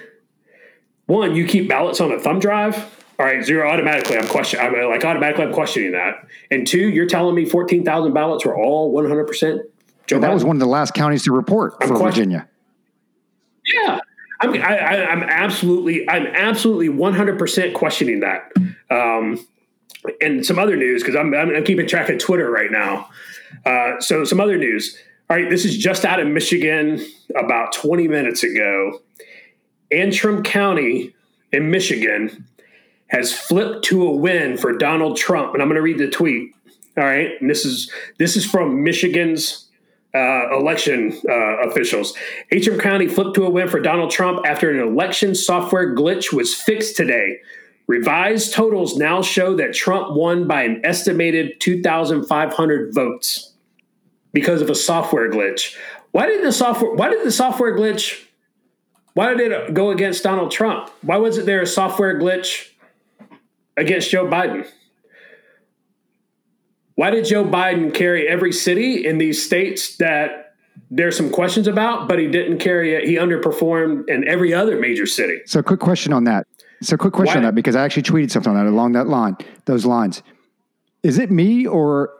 one, 1.07 1.35
you 1.35 1.47
keep 1.47 1.68
ballots 1.68 2.01
on 2.01 2.12
a 2.12 2.18
thumb 2.20 2.39
drive? 2.39 2.77
All 3.18 3.27
right, 3.27 3.45
zero 3.45 3.68
automatically. 3.68 4.16
I'm 4.18 4.27
questioning. 4.27 4.66
I'm 4.66 4.91
like 4.91 5.05
automatically. 5.05 5.45
I'm 5.45 5.53
questioning 5.53 5.93
that. 5.93 6.27
And 6.51 6.66
two, 6.66 6.89
you're 6.89 7.07
telling 7.07 7.35
me 7.37 7.45
14,000 7.45 8.12
ballots 8.12 8.45
were 8.45 8.57
all 8.57 8.91
100 8.91 9.25
percent 9.27 9.62
Joe. 10.07 10.18
That 10.18 10.31
Biden? 10.31 10.35
was 10.35 10.45
one 10.45 10.57
of 10.57 10.61
the 10.61 10.66
last 10.66 10.95
counties 10.95 11.22
to 11.25 11.33
report 11.33 11.75
I'm 11.81 11.89
for 11.89 11.97
question- 11.97 12.25
Virginia. 12.31 12.49
Yeah, 13.72 14.01
I'm. 14.41 14.53
I, 14.55 14.79
I, 14.79 15.07
I'm 15.07 15.22
absolutely. 15.22 16.09
I'm 16.09 16.27
absolutely 16.27 16.89
100 16.91 17.39
percent 17.39 17.72
questioning 17.75 18.20
that. 18.20 18.53
Um, 18.91 19.39
and 20.21 20.45
some 20.45 20.59
other 20.59 20.77
news 20.77 21.03
because 21.03 21.17
I'm, 21.17 21.35
I'm, 21.35 21.55
I'm 21.55 21.65
keeping 21.65 21.87
track 21.87 22.09
of 22.09 22.19
Twitter 22.19 22.51
right 22.51 22.71
now. 22.71 23.09
Uh, 23.65 24.01
so 24.01 24.25
some 24.25 24.41
other 24.41 24.59
news. 24.59 24.97
All 25.31 25.37
right, 25.37 25.49
this 25.49 25.65
is 25.65 25.79
just 25.79 26.05
out 26.05 26.21
of 26.21 26.29
Michigan 26.29 27.05
about 27.35 27.73
20 27.73 28.09
minutes 28.09 28.43
ago. 28.43 29.01
Antrim 29.91 30.43
County 30.43 31.15
in 31.53 31.71
Michigan 31.71 32.47
has 33.09 33.33
flipped 33.33 33.85
to 33.87 34.07
a 34.07 34.11
win 34.11 34.57
for 34.57 34.77
Donald 34.77 35.17
Trump, 35.17 35.55
and 35.55 35.63
I'm 35.63 35.69
going 35.69 35.77
to 35.77 35.83
read 35.83 35.99
the 35.99 36.11
tweet. 36.11 36.53
All 36.97 37.05
right, 37.05 37.31
and 37.41 37.51
this 37.51 37.65
is 37.65 37.91
this 38.19 38.37
is 38.37 38.45
from 38.45 38.85
Michigan's 38.85 39.69
uh, 40.15 40.57
election 40.57 41.19
uh, 41.29 41.69
officials. 41.69 42.15
Antrim 42.53 42.79
County 42.79 43.09
flipped 43.09 43.35
to 43.35 43.47
a 43.47 43.51
win 43.51 43.69
for 43.69 43.81
Donald 43.81 44.11
Trump 44.11 44.47
after 44.47 44.71
an 44.71 44.81
election 44.81 45.35
software 45.35 45.95
glitch 45.95 46.33
was 46.33 46.55
fixed 46.55 46.97
today. 46.97 47.41
Revised 47.87 48.55
totals 48.55 48.97
now 48.97 49.20
show 49.20 49.57
that 49.57 49.74
Trump 49.74 50.16
won 50.16 50.47
by 50.47 50.62
an 50.62 50.80
estimated 50.85 51.61
2,500 51.61 52.95
votes 52.95 53.53
because 54.32 54.62
of 54.62 54.70
a 54.70 54.74
software 54.74 55.30
glitch. 55.30 55.76
Why 56.12 56.26
did 56.26 56.45
the 56.45 56.53
software? 56.53 56.95
Why 56.95 57.11
did 57.11 57.24
the 57.24 57.32
software 57.32 57.76
glitch? 57.76 58.24
Why 59.12 59.35
did 59.35 59.53
it 59.53 59.74
go 59.74 59.91
against 59.91 60.22
Donald 60.22 60.51
Trump? 60.51 60.91
Why 61.03 61.18
wasn't 61.18 61.47
there 61.47 61.61
a 61.61 61.66
software 61.66 62.18
glitch 62.18 62.70
against 63.76 64.11
Joe 64.11 64.26
Biden? 64.26 64.66
Why 66.97 67.11
did 67.11 67.24
Joe 67.24 67.45
Biden 67.45 67.93
carry 67.93 68.28
every 68.28 68.53
city 68.53 69.07
in 69.07 69.18
these 69.18 69.45
states 69.45 69.97
that 69.97 70.55
there's 70.91 71.16
some 71.16 71.30
questions 71.30 71.66
about, 71.66 72.09
but 72.09 72.18
he 72.18 72.28
didn't 72.28 72.59
carry 72.59 72.95
it? 72.95 73.05
He 73.05 73.16
underperformed 73.16 74.09
in 74.09 74.26
every 74.26 74.55
other 74.55 74.78
major 74.78 75.07
city. 75.07 75.41
So, 75.47 75.62
quick 75.62 75.80
question 75.80 76.12
on 76.12 76.24
that. 76.24 76.47
So, 76.85 76.97
quick 76.97 77.12
question 77.12 77.37
Why- 77.37 77.39
on 77.39 77.45
that 77.45 77.55
because 77.55 77.76
I 77.76 77.85
actually 77.85 78.03
tweeted 78.03 78.30
something 78.30 78.55
on 78.55 78.64
that 78.64 78.70
along 78.70 78.93
that 78.93 79.07
line, 79.07 79.37
those 79.64 79.85
lines. 79.85 80.22
Is 81.03 81.18
it 81.18 81.30
me 81.30 81.66
or 81.66 82.11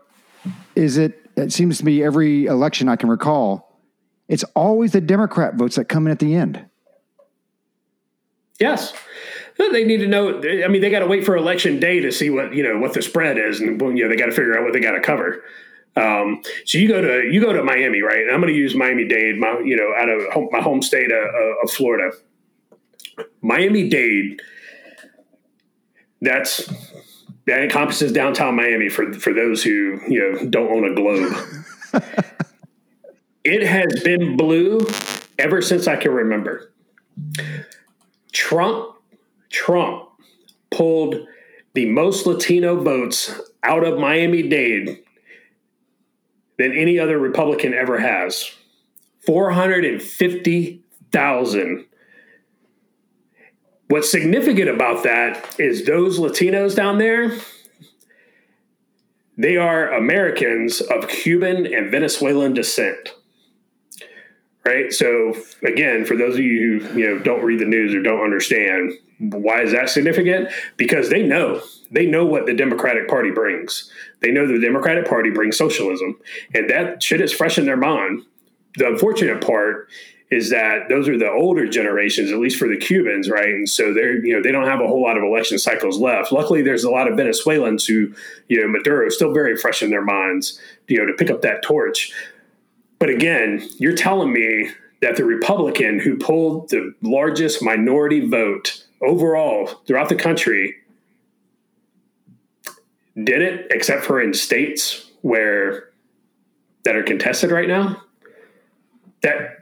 is 0.75 0.99
it? 0.99 1.21
It 1.37 1.53
seems 1.53 1.79
to 1.79 1.85
me 1.85 2.03
every 2.03 2.47
election 2.47 2.89
I 2.89 2.97
can 2.97 3.09
recall, 3.09 3.81
it's 4.29 4.45
always 4.55 4.93
the 4.93 5.01
Democrat 5.01 5.55
votes 5.55 5.77
that 5.77 5.87
come 5.87 6.07
in 6.07 6.13
at 6.13 6.19
the 6.19 6.35
end. 6.35 6.65
Yes. 8.61 8.95
They 9.59 9.85
need 9.85 9.99
to 9.99 10.07
know. 10.07 10.39
I 10.39 10.69
mean, 10.69 10.81
they 10.81 10.91
got 10.91 11.01
to 11.01 11.07
wait 11.07 11.25
for 11.25 11.37
election 11.37 11.79
day 11.79 12.01
to 12.01 12.11
see 12.11 12.29
what 12.31 12.55
you 12.55 12.63
know 12.63 12.79
what 12.79 12.93
the 12.93 13.03
spread 13.03 13.39
is, 13.39 13.61
and 13.61 13.81
you 13.81 14.05
know 14.05 14.09
they 14.09 14.17
got 14.17 14.27
to 14.27 14.33
figure 14.33 14.59
out 14.59 14.65
what 14.65 14.73
they 14.73 14.81
got 14.81 14.93
to 14.93 15.01
cover. 15.01 15.45
Um, 15.97 16.43
so 16.65 16.79
you 16.79 16.89
go 16.89 17.01
to 17.01 17.31
you 17.31 17.41
go 17.41 17.53
to 17.53 17.63
Miami, 17.63 18.03
right? 18.03 18.23
And 18.23 18.33
I'm 18.33 18.41
going 18.41 18.53
to 18.53 18.59
use 18.59 18.75
Miami 18.75 19.07
Dade, 19.07 19.39
my 19.39 19.61
you 19.65 19.77
know, 19.77 19.95
out 19.97 20.09
of 20.09 20.33
home, 20.33 20.49
my 20.51 20.61
home 20.61 20.83
state 20.83 21.13
of, 21.13 21.25
of 21.63 21.71
Florida. 21.71 22.17
Miami 23.43 23.89
Dade. 23.89 24.41
That's 26.25 26.69
that 27.47 27.63
encompasses 27.63 28.13
downtown 28.13 28.57
Miami 28.57 28.89
for 28.89 29.13
for 29.13 29.33
those 29.33 29.63
who 29.63 30.01
you 30.09 30.21
know 30.21 30.49
don't 30.49 30.71
own 30.71 30.91
a 30.91 30.95
globe. 30.95 31.33
it 33.45 33.67
has 33.67 34.03
been 34.03 34.37
blue 34.37 34.81
ever 35.39 35.61
since 35.61 35.87
I 35.87 35.97
can 35.97 36.13
remember. 36.13 36.73
Trump 38.33 38.97
Trump 39.51 40.09
pulled 40.71 41.27
the 41.75 41.85
most 41.87 42.27
Latino 42.27 42.81
votes 42.81 43.39
out 43.63 43.85
of 43.85 43.99
Miami 43.99 44.43
Dade 44.43 45.03
than 46.59 46.73
any 46.73 46.99
other 46.99 47.19
Republican 47.19 47.75
ever 47.75 47.99
has. 47.99 48.51
450,000. 49.27 51.87
What's 53.95 54.11
significant 54.11 54.69
about 54.69 55.05
that 55.05 55.55
is 55.57 55.87
those 55.87 56.19
Latinos 56.19 56.75
down 56.75 56.99
there, 56.99 57.31
they 59.39 59.57
are 59.57 59.93
Americans 59.93 60.81
of 60.81 61.07
Cuban 61.07 61.73
and 61.73 61.93
Venezuelan 61.93 62.55
descent. 62.55 63.15
Right? 64.67 64.93
So 64.93 65.37
again, 65.63 66.05
for 66.05 66.17
those 66.17 66.35
of 66.35 66.41
you 66.41 66.81
who, 66.81 66.99
you 66.99 67.07
know, 67.07 67.21
don't 67.21 67.45
read 67.45 67.61
the 67.61 67.67
news 67.67 67.95
or 67.95 68.03
don't 68.03 68.25
understand, 68.25 68.95
why 69.21 69.63
is 69.63 69.71
that 69.71 69.91
significant? 69.91 70.49
Because 70.77 71.09
they 71.09 71.23
know 71.23 71.63
they 71.93 72.05
know 72.05 72.27
what 72.27 72.47
the 72.47 72.55
Democratic 72.55 73.07
Party 73.07 73.31
brings. 73.31 73.93
They 74.23 74.33
know 74.33 74.45
the 74.49 74.59
Democratic 74.59 75.09
Party 75.09 75.31
brings 75.31 75.57
socialism, 75.57 76.19
and 76.53 76.69
that 76.69 77.01
shit 77.01 77.21
is 77.21 77.33
fresh 77.33 77.59
in 77.59 77.65
their 77.65 77.77
mind. 77.77 78.23
The 78.77 78.89
unfortunate 78.89 79.41
part 79.41 79.89
is 80.35 80.51
that 80.51 80.89
those 80.89 81.09
are 81.09 81.17
the 81.17 81.31
older 81.31 81.69
generations, 81.69 82.33
at 82.33 82.39
least 82.39 82.59
for 82.59 82.67
the 82.67 82.77
Cubans, 82.77 83.31
right? 83.31 83.49
And 83.49 83.69
so 83.69 83.95
they're 83.95 84.25
you 84.25 84.35
know 84.35 84.43
they 84.43 84.51
don't 84.51 84.67
have 84.67 84.81
a 84.81 84.87
whole 84.87 85.03
lot 85.03 85.17
of 85.17 85.23
election 85.23 85.59
cycles 85.59 85.99
left. 85.99 86.33
Luckily, 86.33 86.61
there's 86.61 86.83
a 86.83 86.91
lot 86.91 87.09
of 87.09 87.17
Venezuelans 87.17 87.87
who 87.87 88.13
you 88.49 88.61
know 88.61 88.67
Maduro 88.67 89.07
is 89.07 89.15
still 89.15 89.33
very 89.33 89.57
fresh 89.57 89.83
in 89.83 89.91
their 89.91 90.05
minds, 90.05 90.59
you 90.89 90.99
know, 90.99 91.07
to 91.07 91.13
pick 91.13 91.31
up 91.31 91.43
that 91.43 91.63
torch. 91.63 92.13
But 92.99 93.11
again, 93.11 93.69
you're 93.79 93.95
telling 93.95 94.33
me 94.33 94.71
that 95.03 95.17
the 95.17 95.25
Republican 95.25 96.01
who 96.01 96.17
pulled 96.17 96.71
the 96.71 96.95
largest 97.03 97.63
minority 97.63 98.27
vote 98.27 98.85
overall 99.03 99.67
throughout 99.87 100.09
the 100.09 100.17
country 100.17 100.75
did 103.23 103.43
it, 103.43 103.69
except 103.71 104.05
for 104.05 104.21
in 104.21 104.35
states 104.35 105.11
where 105.23 105.91
that 106.85 106.97
are 106.97 107.03
contested 107.03 107.51
right 107.51 107.69
now. 107.69 108.03
That 109.23 109.54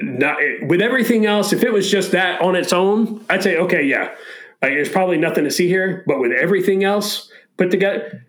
not 0.00 0.36
with 0.62 0.80
everything 0.80 1.26
else, 1.26 1.52
if 1.52 1.62
it 1.62 1.72
was 1.72 1.90
just 1.90 2.12
that 2.12 2.40
on 2.40 2.56
its 2.56 2.72
own, 2.72 3.24
I'd 3.28 3.42
say 3.42 3.56
okay, 3.58 3.84
yeah, 3.84 4.14
like, 4.62 4.72
there's 4.72 4.88
probably 4.88 5.18
nothing 5.18 5.44
to 5.44 5.50
see 5.50 5.68
here. 5.68 6.04
But 6.06 6.20
with 6.20 6.32
everything 6.32 6.84
else 6.84 7.30
put 7.56 7.70
together, 7.70 8.24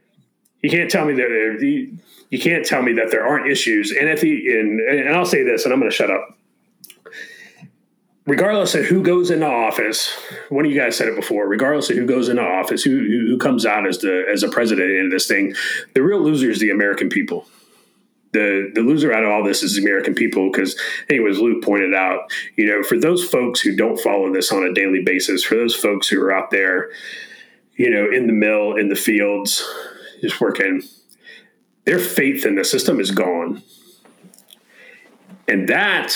you 0.62 0.70
can't 0.70 0.90
tell 0.90 1.06
me 1.06 1.14
that 1.14 1.28
there, 1.30 1.64
you, 1.64 1.98
you 2.30 2.40
can't 2.40 2.66
tell 2.66 2.82
me 2.82 2.94
that 2.94 3.12
there 3.12 3.26
aren't 3.26 3.52
issues. 3.52 3.92
And 3.92 4.10
at 4.10 4.20
the 4.20 4.60
and, 4.60 4.80
and 4.80 5.16
I'll 5.16 5.26
say 5.26 5.44
this, 5.44 5.66
and 5.66 5.74
I'm 5.74 5.80
going 5.80 5.92
to 5.92 5.96
shut 5.96 6.12
up 6.12 6.36
regardless 8.26 8.76
of 8.76 8.86
who 8.86 9.04
goes 9.04 9.30
into 9.32 9.46
office, 9.46 10.14
one 10.50 10.66
of 10.66 10.72
you 10.72 10.80
guys 10.80 10.96
said 10.96 11.08
it 11.08 11.16
before. 11.16 11.48
Regardless 11.48 11.90
of 11.90 11.98
who 11.98 12.06
goes 12.06 12.30
into 12.30 12.42
office, 12.42 12.84
who 12.84 12.98
who, 12.98 13.28
who 13.28 13.38
comes 13.38 13.66
out 13.66 13.88
as 13.88 14.00
the 14.00 14.26
as 14.32 14.44
a 14.44 14.50
president 14.50 14.92
in 14.92 15.10
this 15.10 15.28
thing, 15.28 15.56
the 15.94 16.02
real 16.02 16.22
loser 16.22 16.50
is 16.50 16.60
the 16.60 16.72
American 16.72 17.10
people. 17.10 17.48
The 18.36 18.70
the 18.74 18.82
loser 18.82 19.14
out 19.14 19.24
of 19.24 19.30
all 19.32 19.46
this 19.46 19.64
is 19.64 19.78
the 19.78 19.82
American 19.82 20.14
people 20.14 20.52
because, 20.52 20.78
anyways, 21.10 21.40
Luke 21.40 21.64
pointed 21.64 21.94
out, 21.94 22.30
you 22.58 22.66
know, 22.66 22.84
for 22.84 23.00
those 23.00 23.24
folks 23.24 23.62
who 23.62 23.74
don't 23.76 23.98
follow 23.98 24.34
this 24.34 24.52
on 24.52 24.64
a 24.64 24.74
daily 24.74 25.02
basis, 25.02 25.46
for 25.46 25.56
those 25.56 25.74
folks 25.74 26.10
who 26.10 26.22
are 26.22 26.34
out 26.34 26.52
there, 26.52 26.90
you 27.78 27.90
know, 27.90 28.12
in 28.12 28.28
the 28.28 28.34
mill, 28.34 28.76
in 28.76 28.90
the 28.90 28.96
fields, 28.96 29.66
just 30.20 30.42
working, 30.42 30.84
their 31.86 31.98
faith 31.98 32.46
in 32.46 32.56
the 32.56 32.66
system 32.66 33.00
is 33.00 33.12
gone, 33.12 33.64
and 35.48 35.70
that 35.70 36.14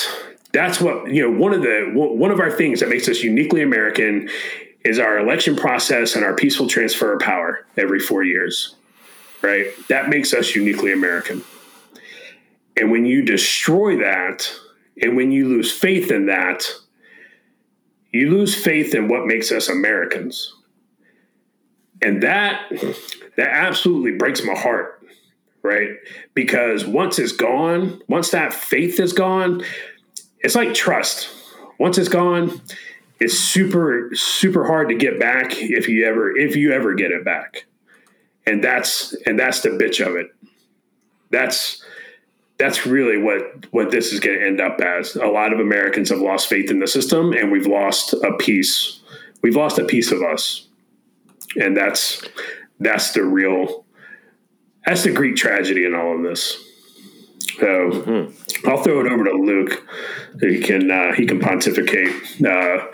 that's 0.51 0.81
what 0.81 1.09
you 1.09 1.21
know 1.21 1.39
one 1.39 1.53
of 1.53 1.61
the 1.61 1.89
one 1.93 2.31
of 2.31 2.41
our 2.41 2.51
things 2.51 2.81
that 2.81 2.89
makes 2.89 3.07
us 3.07 3.21
uniquely 3.21 3.61
american 3.61 4.27
is 4.83 4.97
our 4.97 5.19
election 5.19 5.55
process 5.55 6.15
and 6.15 6.25
our 6.25 6.35
peaceful 6.35 6.67
transfer 6.67 7.13
of 7.13 7.21
power 7.21 7.65
every 7.77 7.99
four 7.99 8.23
years 8.23 8.75
right? 9.41 9.67
That 9.87 10.09
makes 10.09 10.33
us 10.33 10.55
uniquely 10.55 10.91
american 10.91 11.43
and 12.79 12.91
when 12.91 13.05
you 13.05 13.23
destroy 13.23 13.97
that 13.97 14.51
and 15.01 15.15
when 15.15 15.31
you 15.31 15.47
lose 15.47 15.71
faith 15.71 16.11
in 16.11 16.25
that 16.27 16.65
you 18.11 18.29
lose 18.29 18.55
faith 18.55 18.95
in 18.95 19.07
what 19.07 19.25
makes 19.25 19.51
us 19.51 19.69
americans 19.69 20.53
and 22.01 22.23
that 22.23 22.61
that 23.37 23.49
absolutely 23.49 24.11
breaks 24.11 24.43
my 24.43 24.55
heart 24.55 25.03
right 25.61 25.89
because 26.33 26.85
once 26.85 27.19
it's 27.19 27.31
gone 27.31 28.01
once 28.07 28.31
that 28.31 28.53
faith 28.53 28.99
is 28.99 29.13
gone 29.13 29.63
it's 30.39 30.55
like 30.55 30.73
trust. 30.73 31.29
Once 31.79 31.97
it's 31.97 32.09
gone, 32.09 32.61
it's 33.19 33.37
super 33.37 34.09
super 34.13 34.65
hard 34.65 34.89
to 34.89 34.95
get 34.95 35.19
back 35.19 35.57
if 35.57 35.87
you 35.87 36.05
ever 36.05 36.35
if 36.35 36.55
you 36.55 36.71
ever 36.71 36.93
get 36.93 37.11
it 37.11 37.25
back. 37.25 37.65
And 38.45 38.63
that's 38.63 39.13
and 39.25 39.37
that's 39.37 39.61
the 39.61 39.69
bitch 39.69 40.05
of 40.05 40.15
it. 40.15 40.27
That's 41.29 41.83
that's 42.59 42.85
really 42.85 43.17
what 43.17 43.65
what 43.71 43.89
this 43.89 44.11
is 44.13 44.19
going 44.19 44.37
to 44.37 44.45
end 44.45 44.61
up 44.61 44.79
as. 44.81 45.15
A 45.15 45.25
lot 45.25 45.53
of 45.53 45.59
Americans 45.59 46.09
have 46.09 46.19
lost 46.19 46.47
faith 46.47 46.69
in 46.69 46.79
the 46.79 46.87
system 46.87 47.33
and 47.33 47.51
we've 47.51 47.65
lost 47.65 48.13
a 48.13 48.33
piece. 48.37 48.99
We've 49.41 49.55
lost 49.55 49.79
a 49.79 49.85
piece 49.85 50.11
of 50.11 50.21
us. 50.21 50.67
And 51.59 51.75
that's 51.75 52.21
that's 52.79 53.13
the 53.13 53.23
real 53.23 53.85
that's 54.85 55.03
the 55.03 55.11
Greek 55.11 55.35
tragedy 55.35 55.85
in 55.85 55.95
all 55.95 56.17
of 56.17 56.23
this. 56.23 56.63
So 57.59 57.65
mm-hmm. 57.65 58.69
I'll 58.69 58.83
throw 58.83 59.05
it 59.05 59.11
over 59.11 59.23
to 59.23 59.31
Luke. 59.31 59.83
He 60.41 60.59
can 60.59 60.91
uh, 60.91 61.13
he 61.13 61.25
can 61.25 61.39
pontificate 61.39 62.13
uh, 62.45 62.85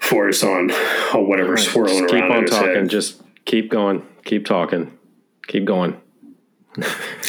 for 0.00 0.28
us 0.28 0.42
on 0.44 0.70
whatever 1.14 1.54
right. 1.54 1.58
swirling 1.58 2.02
just 2.02 2.14
around. 2.14 2.22
Keep 2.22 2.30
on 2.30 2.46
talking. 2.46 2.74
Head. 2.74 2.88
Just 2.90 3.22
keep 3.46 3.70
going. 3.70 4.06
Keep 4.24 4.44
talking. 4.44 4.96
Keep 5.48 5.64
going. 5.64 6.00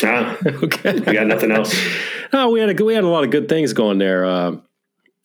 Ah, 0.03 0.37
okay. 0.45 0.95
You 0.95 1.01
got 1.01 1.27
nothing 1.27 1.51
else? 1.51 1.75
no, 2.33 2.49
we 2.49 2.59
had 2.59 2.79
a 2.79 2.85
we 2.85 2.93
had 2.93 3.03
a 3.03 3.09
lot 3.09 3.23
of 3.23 3.31
good 3.31 3.49
things 3.49 3.73
going 3.73 3.97
there. 3.97 4.25
Uh, 4.25 4.57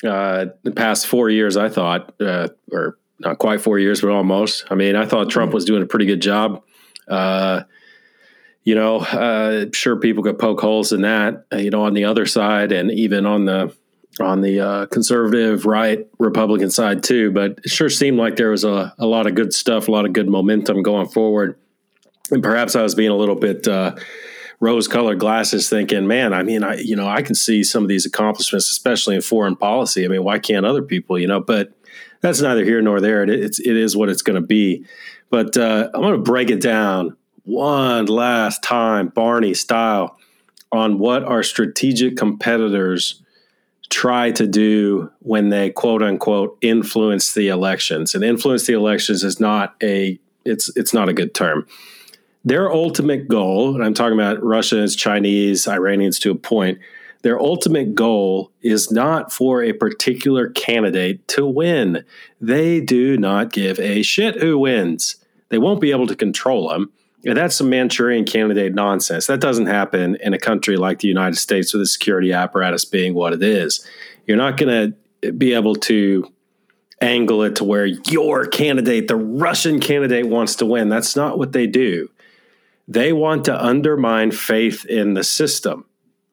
uh, 0.04 0.46
the 0.62 0.72
past 0.72 1.06
four 1.06 1.30
years, 1.30 1.56
I 1.56 1.68
thought, 1.68 2.20
uh, 2.20 2.48
or 2.72 2.98
not 3.20 3.38
quite 3.38 3.60
four 3.60 3.78
years, 3.78 4.00
but 4.00 4.10
almost. 4.10 4.64
I 4.70 4.74
mean, 4.74 4.96
I 4.96 5.06
thought 5.06 5.30
Trump 5.30 5.52
was 5.52 5.64
doing 5.64 5.82
a 5.82 5.86
pretty 5.86 6.06
good 6.06 6.20
job. 6.20 6.62
Uh, 7.08 7.62
you 8.64 8.74
know, 8.74 8.98
uh, 8.98 9.66
sure 9.72 9.96
people 9.96 10.22
could 10.22 10.38
poke 10.38 10.60
holes 10.60 10.92
in 10.92 11.02
that. 11.02 11.46
Uh, 11.52 11.56
you 11.56 11.70
know, 11.70 11.84
on 11.84 11.94
the 11.94 12.04
other 12.04 12.26
side, 12.26 12.72
and 12.72 12.90
even 12.90 13.26
on 13.26 13.44
the 13.44 13.74
on 14.20 14.42
the 14.42 14.60
uh, 14.60 14.86
conservative 14.86 15.64
right 15.64 16.06
Republican 16.18 16.70
side 16.70 17.02
too. 17.02 17.30
But 17.30 17.60
it 17.64 17.70
sure 17.70 17.88
seemed 17.88 18.18
like 18.18 18.36
there 18.36 18.50
was 18.50 18.64
a, 18.64 18.94
a 18.98 19.06
lot 19.06 19.26
of 19.26 19.34
good 19.34 19.52
stuff, 19.52 19.88
a 19.88 19.90
lot 19.90 20.04
of 20.04 20.12
good 20.12 20.28
momentum 20.28 20.82
going 20.82 21.08
forward. 21.08 21.56
And 22.30 22.42
perhaps 22.42 22.76
I 22.76 22.82
was 22.82 22.94
being 22.94 23.10
a 23.10 23.16
little 23.16 23.34
bit 23.34 23.66
uh, 23.68 23.94
rose 24.60 24.88
colored 24.88 25.18
glasses 25.18 25.68
thinking, 25.68 26.06
man, 26.06 26.32
I 26.32 26.42
mean, 26.42 26.62
I, 26.62 26.76
you 26.76 26.96
know, 26.96 27.08
I 27.08 27.22
can 27.22 27.34
see 27.34 27.64
some 27.64 27.82
of 27.82 27.88
these 27.88 28.06
accomplishments, 28.06 28.70
especially 28.70 29.16
in 29.16 29.22
foreign 29.22 29.56
policy. 29.56 30.04
I 30.04 30.08
mean, 30.08 30.24
why 30.24 30.38
can't 30.38 30.64
other 30.64 30.82
people, 30.82 31.18
you 31.18 31.26
know, 31.26 31.40
but 31.40 31.72
that's 32.20 32.40
neither 32.40 32.64
here 32.64 32.80
nor 32.80 33.00
there. 33.00 33.22
It, 33.22 33.30
it's, 33.30 33.58
it 33.58 33.76
is 33.76 33.96
what 33.96 34.08
it's 34.08 34.22
going 34.22 34.40
to 34.40 34.46
be. 34.46 34.86
But 35.30 35.56
uh, 35.56 35.90
I'm 35.92 36.00
going 36.00 36.14
to 36.14 36.22
break 36.22 36.50
it 36.50 36.60
down 36.60 37.16
one 37.44 38.06
last 38.06 38.62
time, 38.62 39.08
Barney 39.08 39.54
style, 39.54 40.16
on 40.70 40.98
what 40.98 41.24
our 41.24 41.42
strategic 41.42 42.16
competitors 42.16 43.22
try 43.90 44.30
to 44.30 44.46
do 44.46 45.10
when 45.18 45.50
they 45.50 45.70
quote 45.70 46.02
unquote 46.02 46.56
influence 46.62 47.34
the 47.34 47.48
elections. 47.48 48.14
And 48.14 48.24
influence 48.24 48.66
the 48.66 48.72
elections 48.72 49.22
is 49.22 49.38
not 49.38 49.74
a 49.82 50.18
it's 50.44 50.74
it's 50.76 50.94
not 50.94 51.08
a 51.08 51.12
good 51.12 51.34
term. 51.34 51.66
Their 52.44 52.72
ultimate 52.72 53.28
goal, 53.28 53.74
and 53.74 53.84
I'm 53.84 53.94
talking 53.94 54.18
about 54.18 54.42
Russians, 54.42 54.96
Chinese, 54.96 55.68
Iranians 55.68 56.18
to 56.20 56.32
a 56.32 56.34
point, 56.34 56.78
their 57.22 57.40
ultimate 57.40 57.94
goal 57.94 58.50
is 58.62 58.90
not 58.90 59.32
for 59.32 59.62
a 59.62 59.72
particular 59.72 60.48
candidate 60.48 61.26
to 61.28 61.46
win. 61.46 62.04
They 62.40 62.80
do 62.80 63.16
not 63.16 63.52
give 63.52 63.78
a 63.78 64.02
shit 64.02 64.40
who 64.40 64.58
wins. 64.58 65.16
They 65.48 65.58
won't 65.58 65.80
be 65.80 65.92
able 65.92 66.08
to 66.08 66.16
control 66.16 66.68
them. 66.68 66.90
And 67.24 67.36
that's 67.36 67.54
some 67.54 67.70
Manchurian 67.70 68.24
candidate 68.24 68.74
nonsense. 68.74 69.26
That 69.26 69.40
doesn't 69.40 69.66
happen 69.66 70.16
in 70.16 70.34
a 70.34 70.38
country 70.38 70.76
like 70.76 70.98
the 70.98 71.08
United 71.08 71.36
States 71.36 71.72
with 71.72 71.82
the 71.82 71.86
security 71.86 72.32
apparatus 72.32 72.84
being 72.84 73.14
what 73.14 73.32
it 73.32 73.42
is. 73.42 73.86
You're 74.26 74.36
not 74.36 74.56
going 74.56 74.94
to 75.22 75.32
be 75.32 75.54
able 75.54 75.76
to 75.76 76.28
angle 77.00 77.42
it 77.42 77.56
to 77.56 77.64
where 77.64 77.86
your 77.86 78.46
candidate, 78.46 79.06
the 79.06 79.16
Russian 79.16 79.78
candidate, 79.78 80.26
wants 80.26 80.56
to 80.56 80.66
win. 80.66 80.88
That's 80.88 81.14
not 81.14 81.38
what 81.38 81.52
they 81.52 81.68
do. 81.68 82.08
They 82.92 83.12
want 83.12 83.44
to 83.46 83.64
undermine 83.64 84.32
faith 84.32 84.84
in 84.84 85.14
the 85.14 85.24
system. 85.24 85.84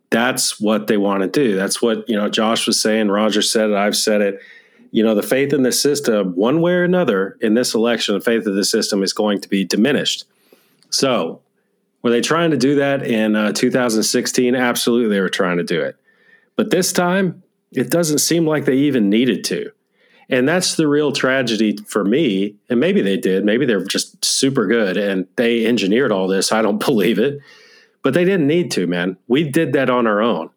That's 0.10 0.60
what 0.60 0.88
they 0.88 0.98
want 0.98 1.22
to 1.22 1.28
do. 1.28 1.56
That's 1.56 1.82
what, 1.82 2.10
you 2.10 2.16
know, 2.16 2.30
Josh 2.30 2.66
was 2.66 2.82
saying, 2.82 3.10
Roger 3.10 3.42
said 3.42 3.70
it, 3.70 3.76
I've 3.76 3.96
said 3.96 4.22
it. 4.22 4.40
You 4.92 5.04
know, 5.04 5.14
the 5.14 5.22
faith 5.22 5.54
in 5.54 5.62
the 5.62 5.72
system, 5.72 6.36
one 6.36 6.62
way 6.62 6.74
or 6.74 6.84
another, 6.84 7.38
in 7.42 7.54
this 7.54 7.76
election, 7.76 8.16
the 8.16 8.22
faith 8.22 8.48
of 8.48 8.56
the 8.56 8.66
system 8.66 9.04
is 9.04 9.14
going 9.14 9.40
to 9.42 9.48
be 9.48 9.64
diminished 9.64 10.26
so, 10.90 11.42
were 12.02 12.10
they 12.10 12.22
trying 12.22 12.52
to 12.52 12.58
do 12.58 12.76
that 12.76 13.06
in 13.06 13.36
uh, 13.36 13.52
2016? 13.52 14.56
Absolutely, 14.56 15.16
they 15.16 15.22
were 15.22 15.30
trying 15.30 15.58
to 15.58 15.64
do 15.64 15.82
it. 15.82 15.96
But 16.56 16.72
this 16.72 16.92
time, 16.92 17.44
it 17.72 17.90
doesn't 17.90 18.20
seem 18.20 18.46
like 18.46 18.66
they 18.66 18.76
even 18.76 19.10
needed 19.10 19.44
to. 19.46 19.72
And 20.30 20.48
that's 20.48 20.76
the 20.76 20.88
real 20.88 21.12
tragedy 21.12 21.78
for 21.88 22.04
me. 22.04 22.56
And 22.70 22.80
maybe 22.80 23.02
they 23.02 23.18
did. 23.18 23.44
Maybe 23.44 23.66
they're 23.66 23.84
just 23.84 24.24
super 24.24 24.68
good 24.68 24.96
and 24.96 25.28
they 25.36 25.66
engineered 25.66 26.12
all 26.12 26.28
this. 26.28 26.52
I 26.52 26.62
don't 26.62 26.78
believe 26.86 27.20
it. 27.20 27.40
But 28.02 28.14
they 28.14 28.24
didn't 28.24 28.48
need 28.48 28.72
to, 28.72 28.88
man. 28.88 29.18
We 29.28 29.44
did 29.44 29.74
that 29.74 29.90
on 29.90 30.08
our 30.08 30.22
own. 30.22 30.52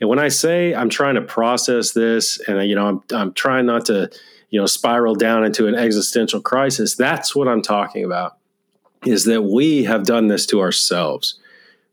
And 0.00 0.08
when 0.08 0.18
I 0.18 0.28
say 0.28 0.74
I'm 0.74 0.88
trying 0.88 1.16
to 1.16 1.22
process 1.22 1.92
this 1.92 2.38
and 2.46 2.68
you 2.68 2.74
know 2.74 2.86
I'm 2.86 3.02
I'm 3.12 3.32
trying 3.32 3.66
not 3.66 3.86
to, 3.86 4.10
you 4.50 4.60
know, 4.60 4.66
spiral 4.66 5.14
down 5.14 5.44
into 5.44 5.66
an 5.66 5.74
existential 5.74 6.40
crisis, 6.40 6.94
that's 6.94 7.34
what 7.34 7.48
I'm 7.48 7.62
talking 7.62 8.04
about 8.04 8.36
is 9.04 9.24
that 9.24 9.42
we 9.42 9.84
have 9.84 10.04
done 10.04 10.26
this 10.28 10.46
to 10.46 10.60
ourselves. 10.60 11.38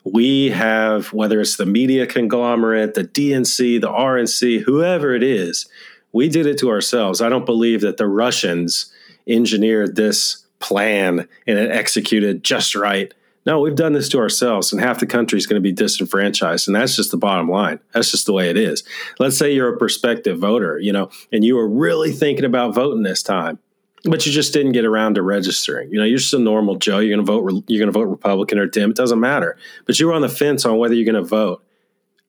We 0.04 0.50
have, 0.50 1.14
whether 1.14 1.40
it's 1.40 1.56
the 1.56 1.66
media 1.66 2.06
conglomerate, 2.06 2.94
the 2.94 3.06
DNC, 3.06 3.80
the 3.80 3.90
RNC, 3.90 4.64
whoever 4.64 5.14
it 5.14 5.24
is, 5.24 5.68
we 6.14 6.30
did 6.30 6.46
it 6.46 6.58
to 6.60 6.70
ourselves. 6.70 7.22
I 7.22 7.30
don't 7.30 7.46
believe 7.46 7.82
that 7.82 7.98
the 7.98 8.08
Russians 8.08 8.92
engineered 9.28 9.96
this 9.96 10.46
plan 10.60 11.28
and 11.46 11.60
it 11.60 11.72
executed 11.72 12.44
just 12.44 12.76
right. 12.76 13.14
No, 13.46 13.60
we've 13.60 13.76
done 13.76 13.92
this 13.92 14.08
to 14.10 14.20
ourselves, 14.20 14.72
and 14.72 14.82
half 14.82 15.02
the 15.02 15.06
country 15.06 15.38
is 15.38 15.48
going 15.48 15.62
to 15.62 15.62
be 15.62 15.74
disenfranchised, 15.74 16.66
and 16.66 16.74
that's 16.74 16.96
just 16.96 17.12
the 17.12 17.18
bottom 17.18 17.50
line. 17.50 17.82
That's 17.92 18.10
just 18.10 18.26
the 18.26 18.32
way 18.32 18.50
it 18.50 18.56
is. 18.56 18.86
Let's 19.20 19.38
say 19.38 19.54
you're 19.54 19.74
a 19.74 19.78
prospective 19.78 20.40
voter, 20.40 20.80
you 20.80 20.94
know, 20.94 21.10
and 21.30 21.44
you 21.44 21.58
were 21.58 21.68
really 21.68 22.14
thinking 22.14 22.46
about 22.46 22.74
voting 22.74 23.04
this 23.04 23.22
time 23.22 23.60
but 24.06 24.26
you 24.26 24.32
just 24.32 24.54
didn't 24.54 24.74
get 24.74 24.86
around 24.86 25.16
to 25.16 25.22
registering. 25.22 25.92
You 25.92 26.00
know, 26.00 26.06
you're 26.06 26.18
just 26.18 26.34
a 26.34 26.40
normal 26.40 26.76
Joe. 26.76 27.00
You're 27.00 27.16
going 27.16 27.26
to 27.26 27.32
vote. 27.32 27.64
You're 27.68 27.80
going 27.80 27.94
to 27.94 27.98
vote 27.98 28.10
Republican 28.10 28.60
or 28.60 28.66
Dem. 28.66 28.92
It 28.92 28.98
doesn't 28.98 29.20
matter. 29.20 29.58
But 29.86 30.00
you 30.00 30.08
were 30.08 30.14
on 30.14 30.22
the 30.22 30.30
fence 30.30 30.66
on 30.66 30.78
whether 30.78 30.94
you're 30.94 31.12
going 31.12 31.24
to 31.24 31.28
vote, 31.28 31.64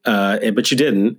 uh, 0.04 0.38
but 0.52 0.70
you 0.70 0.76
didn't. 0.76 1.18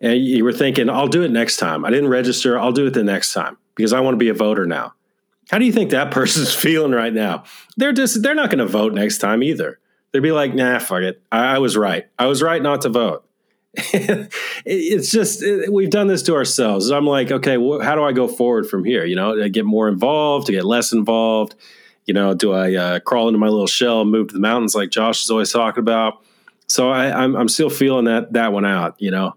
And 0.00 0.22
you 0.22 0.44
were 0.44 0.52
thinking, 0.52 0.90
"I'll 0.90 1.08
do 1.08 1.22
it 1.22 1.30
next 1.30 1.56
time." 1.56 1.84
I 1.84 1.90
didn't 1.90 2.08
register. 2.08 2.58
I'll 2.58 2.72
do 2.72 2.86
it 2.86 2.94
the 2.94 3.04
next 3.04 3.32
time 3.32 3.56
because 3.74 3.92
I 3.92 4.00
want 4.00 4.14
to 4.14 4.18
be 4.18 4.28
a 4.28 4.34
voter 4.34 4.66
now. 4.66 4.94
How 5.50 5.58
do 5.58 5.64
you 5.64 5.72
think 5.72 5.90
that 5.90 6.10
person's 6.10 6.54
feeling 6.54 6.92
right 6.92 7.12
now? 7.12 7.44
They're 7.76 7.92
just 7.92 8.22
they're 8.22 8.34
not 8.34 8.50
going 8.50 8.58
to 8.58 8.66
vote 8.66 8.92
next 8.92 9.18
time 9.18 9.42
either. 9.42 9.78
They'd 10.12 10.20
be 10.20 10.32
like, 10.32 10.54
"Nah, 10.54 10.78
fuck 10.78 11.02
it. 11.02 11.22
I, 11.32 11.56
I 11.56 11.58
was 11.58 11.76
right. 11.76 12.06
I 12.18 12.26
was 12.26 12.42
right 12.42 12.62
not 12.62 12.82
to 12.82 12.88
vote." 12.88 13.26
it's 13.92 15.10
just 15.10 15.44
we've 15.70 15.90
done 15.90 16.06
this 16.06 16.22
to 16.22 16.34
ourselves. 16.34 16.90
I'm 16.90 17.06
like, 17.06 17.30
okay, 17.30 17.58
well, 17.58 17.82
how 17.82 17.94
do 17.94 18.02
I 18.04 18.12
go 18.12 18.26
forward 18.26 18.66
from 18.66 18.84
here? 18.84 19.04
You 19.04 19.16
know, 19.16 19.42
I 19.42 19.48
get 19.48 19.66
more 19.66 19.88
involved, 19.88 20.46
to 20.46 20.52
get 20.52 20.64
less 20.64 20.92
involved. 20.92 21.54
You 22.06 22.14
know, 22.14 22.32
do 22.32 22.52
I 22.52 22.74
uh, 22.74 23.00
crawl 23.00 23.28
into 23.28 23.38
my 23.38 23.48
little 23.48 23.66
shell, 23.66 24.00
and 24.00 24.10
move 24.10 24.28
to 24.28 24.34
the 24.34 24.40
mountains 24.40 24.74
like 24.74 24.88
Josh 24.88 25.24
is 25.24 25.30
always 25.30 25.52
talking 25.52 25.80
about? 25.80 26.24
So 26.68 26.88
I, 26.90 27.22
I'm, 27.22 27.36
I'm 27.36 27.48
still 27.48 27.68
feeling 27.68 28.06
that 28.06 28.32
that 28.32 28.52
one 28.52 28.64
out. 28.64 28.94
You 28.98 29.10
know, 29.10 29.36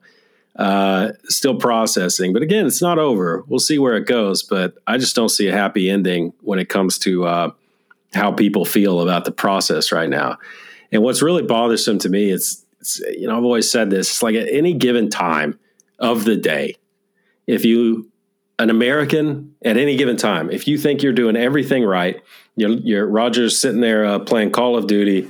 uh, 0.60 1.14
still 1.24 1.55
processing. 1.55 2.34
But 2.34 2.41
again, 2.41 2.68
it's 2.68 2.82
not 2.82 2.99
over. 2.99 3.43
We'll 3.47 3.60
see 3.60 3.80
where 3.80 3.95
it 3.95 4.05
goes. 4.05 4.43
But 4.43 4.76
I 4.86 4.97
just 4.97 5.16
don't 5.16 5.30
see 5.30 5.47
a 5.47 5.53
happy 5.53 5.89
ending 5.89 6.34
when 6.41 6.60
it 6.60 6.68
comes 6.68 6.99
to 6.99 7.26
uh, 7.26 7.51
how 8.14 8.34
people 8.34 8.66
feel 8.66 8.99
about 8.99 9.24
the 9.24 9.32
process 9.32 9.91
right 9.91 10.10
now. 10.10 10.38
And 10.91 11.01
what's 11.01 11.22
really 11.22 11.43
bothersome 11.43 11.97
to 11.99 12.10
me 12.10 12.30
is 12.30 12.66
you 13.12 13.28
know, 13.28 13.38
I've 13.38 13.43
always 13.43 13.70
said 13.70 13.89
this. 13.89 14.10
It's 14.10 14.24
like 14.24 14.36
at 14.36 14.49
any 14.49 14.74
given 14.74 15.10
time 15.10 15.57
of 15.97 16.26
the 16.26 16.36
day, 16.36 16.76
if 17.47 17.66
you, 17.66 18.10
an 18.57 18.70
American 18.70 19.55
at 19.64 19.78
any 19.78 19.95
given 19.95 20.18
time, 20.18 20.49
if 20.49 20.68
you 20.68 20.78
think 20.78 21.01
you're 21.01 21.14
doing 21.14 21.36
everything 21.36 21.84
right, 21.84 22.22
you're, 22.55 22.72
you're 22.72 23.07
Roger's 23.07 23.57
sitting 23.57 23.82
there 23.82 24.05
uh, 24.05 24.20
playing 24.20 24.51
Call 24.51 24.78
of 24.78 24.88
Duty, 24.88 25.30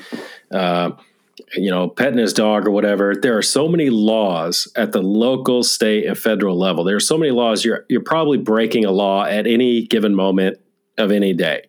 uh, 0.51 0.91
you 1.53 1.71
know, 1.71 1.87
petting 1.87 2.19
his 2.19 2.33
dog 2.33 2.67
or 2.67 2.71
whatever. 2.71 3.15
There 3.15 3.37
are 3.37 3.41
so 3.41 3.67
many 3.67 3.89
laws 3.89 4.71
at 4.75 4.91
the 4.91 5.01
local, 5.01 5.63
state, 5.63 6.05
and 6.05 6.17
federal 6.17 6.57
level. 6.57 6.83
There 6.83 6.95
are 6.95 6.99
so 6.99 7.17
many 7.17 7.31
laws. 7.31 7.65
You're 7.65 7.85
you're 7.89 8.01
probably 8.01 8.37
breaking 8.37 8.85
a 8.85 8.91
law 8.91 9.25
at 9.25 9.47
any 9.47 9.85
given 9.85 10.15
moment 10.15 10.59
of 10.97 11.11
any 11.11 11.33
day 11.33 11.63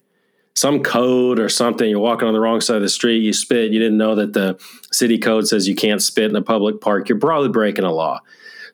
some 0.61 0.83
code 0.83 1.39
or 1.39 1.49
something. 1.49 1.89
You're 1.89 2.01
walking 2.01 2.29
on 2.29 2.35
the 2.35 2.41
wrong 2.41 2.61
side 2.61 2.77
of 2.77 2.83
the 2.83 2.89
street, 2.91 3.21
you 3.21 3.33
spit, 3.33 3.73
you 3.73 3.79
didn't 3.79 3.97
know 3.97 4.15
that 4.17 4.35
the 4.35 4.61
city 4.93 5.19
code 5.19 5.49
says 5.49 5.67
you 5.67 5.75
can't 5.75 6.03
spit 6.03 6.29
in 6.29 6.37
a 6.37 6.43
public 6.43 6.83
park, 6.83 7.09
you're 7.09 7.19
probably 7.19 7.49
breaking 7.49 7.85
a 7.85 7.93
law. 7.93 8.21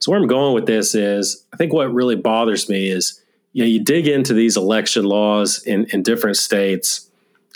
So 0.00 0.11
where 0.11 0.20
I'm 0.20 0.26
going 0.26 0.52
with 0.52 0.66
this 0.66 0.96
is 0.96 1.46
I 1.52 1.57
think 1.57 1.72
what 1.72 1.92
really 1.92 2.16
bothers 2.16 2.68
me 2.68 2.88
is 2.88 3.22
you 3.52 3.62
know, 3.62 3.68
you 3.68 3.82
dig 3.82 4.09
into 4.09 4.34
these 4.34 4.57
election 4.57 5.04
laws 5.04 5.62
in, 5.62 5.86
in 5.86 6.02
different 6.02 6.36
states 6.36 7.09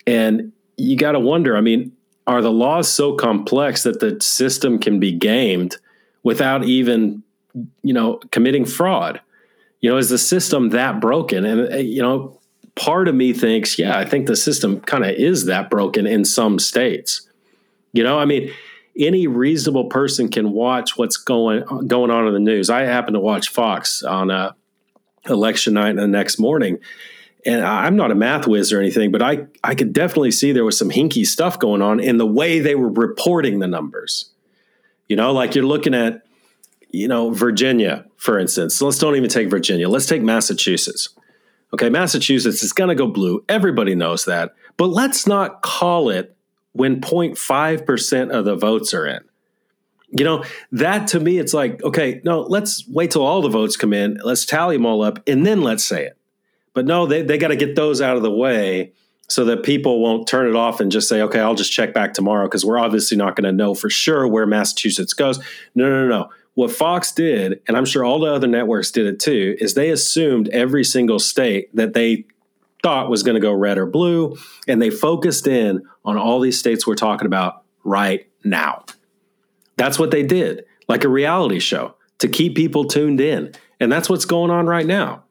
and 0.07 0.53
you 0.77 0.97
got 0.97 1.13
to 1.13 1.21
wonder, 1.21 1.57
I 1.57 1.61
mean, 1.61 1.93
are 2.31 2.43
the 2.43 2.53
laws 2.53 2.89
so 2.89 3.15
complex 3.15 3.83
that 3.83 4.01
the 4.01 4.21
system 4.21 4.79
can 4.79 5.01
be 5.01 5.13
gamed 5.13 5.77
without 6.23 6.65
even, 6.65 7.23
you 7.83 7.93
know, 7.93 8.21
committing 8.31 8.65
fraud? 8.65 9.21
You 9.81 9.91
know, 9.91 9.97
is 9.97 10.11
the 10.11 10.19
system 10.19 10.71
that 10.71 11.01
broken? 11.01 11.45
And, 11.45 11.73
uh, 11.73 11.77
you 11.79 12.03
know, 12.03 12.39
part 12.77 13.09
of 13.09 13.15
me 13.15 13.33
thinks, 13.33 13.79
yeah, 13.79 13.99
I 13.99 14.05
think 14.05 14.27
the 14.27 14.37
system 14.37 14.81
kind 14.81 15.05
of 15.05 15.11
is 15.11 15.47
that 15.47 15.71
broken 15.71 16.07
in 16.07 16.25
some 16.25 16.59
states. 16.59 17.29
You 17.93 18.05
know, 18.05 18.19
I 18.19 18.25
mean, 18.27 18.53
any 18.97 19.27
reasonable 19.27 19.87
person 19.87 20.29
can 20.29 20.53
watch 20.53 20.97
what's 20.97 21.17
going 21.17 21.65
going 21.87 22.11
on 22.11 22.27
in 22.29 22.35
the 22.35 22.41
news. 22.41 22.71
I 22.71 22.83
happen 22.83 23.15
to 23.15 23.21
watch 23.21 23.49
Fox 23.49 24.03
on 24.03 24.31
a 24.31 24.35
uh, 24.35 24.53
election 25.29 25.75
night 25.75 25.91
and 25.91 25.99
the 25.99 26.07
next 26.07 26.39
morning, 26.39 26.79
and 27.47 27.65
I'm 27.65 27.97
not 27.97 28.11
a 28.11 28.15
math 28.15 28.47
whiz 28.47 28.73
or 28.73 28.81
anything, 28.81 29.11
but 29.11 29.23
I 29.23 29.47
I 29.65 29.75
could 29.75 29.93
definitely 29.93 30.31
see 30.31 30.53
there 30.53 30.65
was 30.65 30.79
some 30.79 30.91
hinky 30.91 31.27
stuff 31.27 31.59
going 31.59 31.83
on 31.83 32.01
in 32.01 32.19
the 32.19 32.27
way 32.27 32.61
they 32.61 32.75
were 32.75 32.91
reporting 32.91 33.59
the 33.59 33.67
numbers. 33.67 34.31
You 35.09 35.17
know, 35.17 35.33
like 35.33 35.55
you're 35.55 35.65
looking 35.65 35.95
at, 35.95 36.23
you 36.91 37.09
know, 37.09 37.31
Virginia, 37.31 38.07
for 38.17 38.39
instance. 38.39 38.81
Let's 38.81 38.99
don't 38.99 39.17
even 39.17 39.29
take 39.29 39.51
Virginia. 39.51 39.89
Let's 39.89 40.07
take 40.07 40.23
Massachusetts. 40.23 41.09
Okay, 41.73 41.89
Massachusetts 41.89 42.63
is 42.63 42.73
going 42.73 42.89
to 42.89 42.95
go 42.95 43.07
blue. 43.07 43.45
Everybody 43.49 43.95
knows 43.95 44.25
that. 44.25 44.55
But 44.77 44.87
let's 44.87 45.27
not 45.27 45.63
call 45.63 46.11
it 46.11 46.37
when 46.73 47.01
0.5% 47.01 48.31
of 48.31 48.45
the 48.45 48.57
votes 48.57 48.95
are 48.95 49.07
in. 49.07 49.21
You 50.11 50.25
know, 50.25 50.45
that 50.73 51.07
to 51.09 51.21
me, 51.21 51.39
it's 51.39 51.55
like, 51.55 51.83
okay, 51.85 52.21
no, 52.25 52.41
let's 52.41 52.85
wait 52.89 53.13
till 53.13 53.23
all 53.23 53.43
the 53.43 53.49
votes 53.49 53.77
come 53.77 53.93
in. 53.93 54.19
Let's 54.25 54.45
tally 54.45 54.77
them 54.77 54.87
all 54.87 55.03
up 55.03 55.21
and 55.29 55.47
then 55.47 55.63
let's 55.63 55.85
say 55.85 56.07
it. 56.07 56.17
But 56.75 56.87
no, 56.87 57.07
they, 57.07 57.23
they 57.23 57.39
got 57.39 57.49
to 57.49 57.57
get 57.57 57.75
those 57.77 58.01
out 58.01 58.17
of 58.17 58.23
the 58.23 58.31
way 58.31 58.93
so 59.29 59.45
that 59.45 59.63
people 59.63 60.01
won't 60.01 60.27
turn 60.27 60.49
it 60.49 60.57
off 60.57 60.81
and 60.81 60.91
just 60.91 61.09
say, 61.09 61.23
okay, 61.23 61.41
I'll 61.41 61.55
just 61.55 61.73
check 61.73 61.95
back 61.95 62.15
tomorrow 62.15 62.47
because 62.47 62.65
we're 62.65 62.79
obviously 62.79 63.17
not 63.17 63.37
going 63.37 63.45
to 63.45 63.53
know 63.53 63.75
for 63.75 63.89
sure 63.89 64.27
where 64.27 64.47
Massachusetts 64.47 65.15
goes. 65.15 65.39
No, 65.75 65.89
no, 65.89 66.07
no, 66.07 66.09
no. 66.09 66.31
What 66.55 66.73
Fox 66.73 67.13
did, 67.13 67.61
and 67.69 67.77
I'm 67.77 67.85
sure 67.85 68.05
all 68.05 68.19
the 68.19 68.33
other 68.33 68.49
networks 68.49 68.91
did 68.91 69.07
it 69.07 69.21
too, 69.21 69.57
is 69.61 69.75
they 69.75 69.91
assumed 69.91 70.49
every 70.49 70.83
single 70.83 71.21
state 71.21 71.75
that 71.77 71.95
they 71.95 72.27
thought 72.83 73.09
was 73.09 73.23
going 73.23 73.37
to 73.37 73.41
go 73.41 73.53
red 73.53 73.79
or 73.79 73.87
blue, 73.87 74.37
and 74.67 74.83
they 74.83 74.91
focused 74.91 75.47
in 75.47 75.83
on 76.05 76.17
all 76.17 76.41
these 76.41 76.59
states 76.59 76.87
we're 76.87 76.95
talking 76.95 77.27
about 77.27 77.63
right 77.85 78.29
now. 78.43 78.85
That's 79.77 79.99
what 79.99 80.11
they 80.11 80.23
did, 80.23 80.65
like 80.89 81.05
a 81.05 81.09
reality 81.09 81.61
show 81.61 81.95
to 82.19 82.29
keep 82.29 82.57
people 82.57 82.85
tuned 82.85 83.21
in. 83.21 83.53
And 83.79 83.91
that's 83.91 84.11
what's 84.11 84.25
going 84.25 84.51
on 84.51 84.67
right 84.67 84.87
now. 84.87 85.25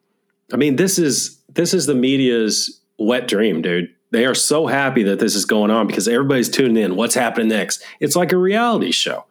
I 0.53 0.57
mean, 0.57 0.75
this 0.75 0.99
is 0.99 1.39
this 1.49 1.73
is 1.73 1.85
the 1.85 1.95
media's 1.95 2.81
wet 2.97 3.27
dream, 3.27 3.61
dude. 3.61 3.93
They 4.11 4.25
are 4.25 4.35
so 4.35 4.65
happy 4.67 5.03
that 5.03 5.19
this 5.19 5.35
is 5.35 5.45
going 5.45 5.71
on 5.71 5.87
because 5.87 6.07
everybody's 6.07 6.49
tuning 6.49 6.83
in. 6.83 6.95
What's 6.95 7.15
happening 7.15 7.49
next? 7.49 7.83
It's 7.99 8.15
like 8.15 8.31
a 8.31 8.37
reality 8.37 8.91
show. 8.91 9.25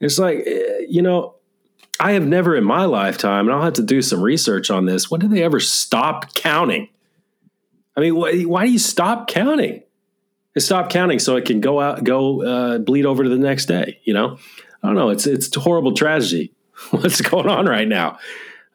It's 0.00 0.18
like, 0.18 0.44
eh, 0.46 0.86
you 0.88 1.02
know, 1.02 1.34
I 1.98 2.12
have 2.12 2.26
never 2.26 2.56
in 2.56 2.64
my 2.64 2.84
lifetime, 2.84 3.46
and 3.46 3.54
I'll 3.54 3.62
have 3.62 3.74
to 3.74 3.82
do 3.82 4.02
some 4.02 4.20
research 4.20 4.70
on 4.70 4.86
this. 4.86 5.10
When 5.10 5.20
did 5.20 5.30
they 5.30 5.42
ever 5.42 5.60
stop 5.60 6.34
counting? 6.34 6.88
I 7.96 8.00
mean, 8.00 8.14
wh- 8.14 8.48
why 8.48 8.66
do 8.66 8.72
you 8.72 8.78
stop 8.78 9.28
counting? 9.28 9.82
They 10.54 10.60
stop 10.60 10.90
counting 10.90 11.18
so 11.18 11.36
it 11.36 11.44
can 11.44 11.60
go 11.60 11.80
out, 11.80 12.04
go 12.04 12.42
uh, 12.42 12.78
bleed 12.78 13.06
over 13.06 13.24
to 13.24 13.28
the 13.28 13.38
next 13.38 13.66
day. 13.66 14.00
You 14.04 14.14
know, 14.14 14.38
I 14.82 14.86
don't 14.86 14.96
know. 14.96 15.10
It's 15.10 15.26
it's 15.26 15.54
horrible 15.54 15.94
tragedy. 15.94 16.52
What's 16.90 17.20
going 17.20 17.48
on 17.48 17.66
right 17.66 17.86
now, 17.86 18.18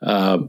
uh, 0.01 0.39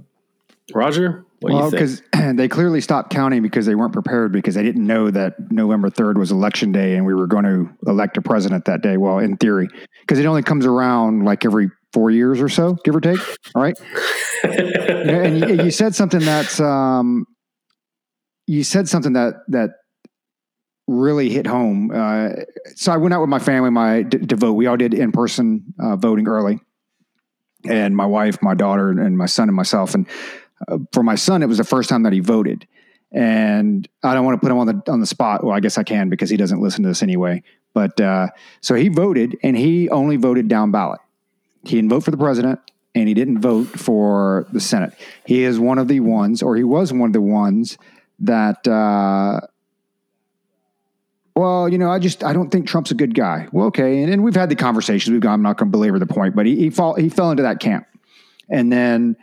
Roger? 0.74 1.24
What 1.40 1.52
well, 1.52 1.70
because 1.70 2.02
they 2.34 2.48
clearly 2.48 2.80
stopped 2.80 3.10
counting 3.10 3.42
because 3.42 3.66
they 3.66 3.74
weren't 3.74 3.92
prepared 3.92 4.32
because 4.32 4.54
they 4.54 4.62
didn't 4.62 4.86
know 4.86 5.10
that 5.10 5.50
November 5.50 5.90
3rd 5.90 6.18
was 6.18 6.30
election 6.30 6.72
day 6.72 6.96
and 6.96 7.06
we 7.06 7.14
were 7.14 7.26
going 7.26 7.44
to 7.44 7.70
elect 7.86 8.16
a 8.16 8.22
president 8.22 8.66
that 8.66 8.82
day. 8.82 8.96
Well, 8.96 9.18
in 9.18 9.36
theory, 9.36 9.68
because 10.00 10.18
it 10.18 10.26
only 10.26 10.42
comes 10.42 10.66
around 10.66 11.24
like 11.24 11.44
every 11.44 11.70
four 11.92 12.10
years 12.10 12.40
or 12.40 12.48
so, 12.48 12.76
give 12.84 12.94
or 12.94 13.00
take. 13.00 13.18
All 13.54 13.62
right. 13.62 13.78
and 14.44 15.38
you, 15.38 15.64
you, 15.64 15.70
said 15.70 15.94
something 15.94 16.20
that's, 16.20 16.60
um, 16.60 17.24
you 18.46 18.62
said 18.62 18.88
something 18.88 19.14
that, 19.14 19.34
that 19.48 19.70
really 20.90 21.30
hit 21.30 21.46
home. 21.46 21.90
Uh, 21.94 22.30
so 22.74 22.92
I 22.92 22.96
went 22.96 23.14
out 23.14 23.20
with 23.20 23.30
my 23.30 23.38
family, 23.38 23.70
my 23.70 24.02
d- 24.02 24.18
to 24.18 24.36
vote. 24.36 24.52
We 24.52 24.66
all 24.66 24.76
did 24.76 24.92
in 24.92 25.12
person 25.12 25.72
uh, 25.78 25.96
voting 25.96 26.26
early, 26.26 26.58
and 27.68 27.96
my 27.96 28.06
wife, 28.06 28.42
my 28.42 28.54
daughter, 28.54 28.90
and 28.90 29.16
my 29.16 29.26
son 29.26 29.48
and 29.48 29.56
myself. 29.56 29.94
And 29.94 30.06
uh, 30.68 30.78
for 30.92 31.02
my 31.02 31.14
son, 31.14 31.42
it 31.42 31.46
was 31.46 31.58
the 31.58 31.64
first 31.64 31.88
time 31.88 32.02
that 32.04 32.12
he 32.12 32.20
voted. 32.20 32.66
And 33.12 33.88
I 34.02 34.14
don't 34.14 34.24
want 34.24 34.40
to 34.40 34.40
put 34.40 34.52
him 34.52 34.58
on 34.58 34.66
the 34.66 34.82
on 34.90 35.00
the 35.00 35.06
spot. 35.06 35.42
Well, 35.42 35.54
I 35.54 35.60
guess 35.60 35.78
I 35.78 35.82
can 35.82 36.08
because 36.08 36.30
he 36.30 36.36
doesn't 36.36 36.60
listen 36.60 36.82
to 36.84 36.88
this 36.88 37.02
anyway. 37.02 37.42
But 37.74 38.00
uh, 38.00 38.28
so 38.60 38.74
he 38.74 38.88
voted, 38.88 39.36
and 39.42 39.56
he 39.56 39.88
only 39.90 40.16
voted 40.16 40.48
down 40.48 40.70
ballot. 40.70 41.00
He 41.64 41.76
didn't 41.76 41.90
vote 41.90 42.04
for 42.04 42.10
the 42.10 42.16
president, 42.16 42.60
and 42.94 43.08
he 43.08 43.14
didn't 43.14 43.40
vote 43.40 43.66
for 43.66 44.46
the 44.52 44.60
Senate. 44.60 44.92
He 45.26 45.42
is 45.42 45.58
one 45.58 45.78
of 45.78 45.88
the 45.88 46.00
ones, 46.00 46.42
or 46.42 46.56
he 46.56 46.64
was 46.64 46.92
one 46.92 47.08
of 47.08 47.12
the 47.12 47.20
ones 47.20 47.78
that. 48.20 48.66
Uh, 48.66 49.40
well, 51.36 51.68
you 51.68 51.78
know, 51.78 51.90
I 51.90 51.98
just 51.98 52.22
I 52.22 52.32
don't 52.32 52.50
think 52.50 52.66
Trump's 52.66 52.90
a 52.90 52.94
good 52.94 53.14
guy. 53.14 53.48
Well, 53.50 53.66
okay, 53.68 54.02
and, 54.02 54.12
and 54.12 54.22
we've 54.22 54.34
had 54.34 54.50
the 54.50 54.56
conversations. 54.56 55.12
We've 55.12 55.20
gone. 55.20 55.34
I'm 55.34 55.42
not 55.42 55.56
going 55.56 55.68
to 55.68 55.70
belabor 55.70 55.98
the 55.98 56.06
point, 56.06 56.36
but 56.36 56.46
he 56.46 56.56
he 56.56 56.70
fall 56.70 56.94
he 56.94 57.08
fell 57.08 57.30
into 57.30 57.44
that 57.44 57.60
camp, 57.60 57.86
and 58.48 58.72
then 58.72 59.16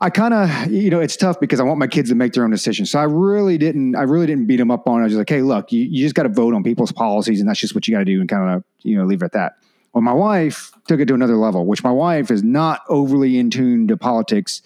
I 0.00 0.10
kind 0.10 0.32
of, 0.32 0.70
you 0.70 0.90
know, 0.90 1.00
it's 1.00 1.16
tough 1.16 1.40
because 1.40 1.58
I 1.58 1.64
want 1.64 1.78
my 1.78 1.88
kids 1.88 2.08
to 2.10 2.14
make 2.14 2.32
their 2.32 2.44
own 2.44 2.50
decisions. 2.50 2.90
So 2.90 3.00
I 3.00 3.04
really 3.04 3.58
didn't, 3.58 3.96
I 3.96 4.02
really 4.02 4.26
didn't 4.26 4.46
beat 4.46 4.58
them 4.58 4.70
up 4.70 4.86
on 4.88 5.00
it. 5.00 5.02
I 5.02 5.06
was 5.06 5.16
like, 5.16 5.28
hey, 5.28 5.42
look, 5.42 5.72
you, 5.72 5.82
you 5.82 6.04
just 6.04 6.14
got 6.14 6.22
to 6.22 6.28
vote 6.28 6.54
on 6.54 6.62
people's 6.62 6.92
policies, 6.92 7.40
and 7.40 7.48
that's 7.48 7.58
just 7.58 7.74
what 7.74 7.88
you 7.88 7.94
got 7.94 8.00
to 8.00 8.04
do, 8.04 8.20
and 8.20 8.28
kind 8.28 8.54
of, 8.54 8.64
you 8.82 8.96
know, 8.96 9.04
leave 9.04 9.22
it 9.22 9.26
at 9.26 9.32
that. 9.32 9.56
Well, 9.92 10.02
my 10.02 10.12
wife 10.12 10.72
took 10.86 11.00
it 11.00 11.06
to 11.06 11.14
another 11.14 11.36
level, 11.36 11.66
which 11.66 11.82
my 11.82 11.90
wife 11.90 12.30
is 12.30 12.42
not 12.42 12.82
overly 12.88 13.38
in 13.38 13.50
tune 13.50 13.88
to 13.88 13.96
politics, 13.96 14.62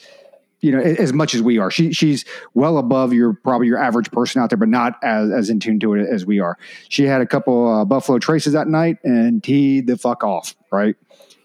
you 0.61 0.73
know, 0.73 0.81
as 0.81 1.13
much 1.13 1.35
as 1.35 1.41
we 1.43 1.59
are. 1.59 1.71
She 1.71 1.93
she's 1.93 2.25
well 2.55 2.77
above 2.77 3.13
your 3.13 3.33
probably 3.33 3.69
your 3.69 3.79
average 3.79 4.11
person 4.11 4.43
out 4.43 4.51
there, 4.51 4.59
but 4.59 4.69
not 4.69 4.99
as 5.03 5.31
as 5.31 5.49
in 5.49 5.61
tune 5.61 5.81
to 5.81 5.95
it 5.95 6.07
as 6.09 6.27
we 6.27 6.41
are. 6.41 6.59
She 6.89 7.05
had 7.05 7.21
a 7.21 7.27
couple 7.27 7.69
uh, 7.69 7.85
Buffalo 7.85 8.19
Traces 8.19 8.53
that 8.53 8.69
night 8.69 8.99
and 9.05 9.43
teed 9.43 9.87
the 9.87 9.97
fuck 9.97 10.23
off, 10.23 10.55
right? 10.71 10.97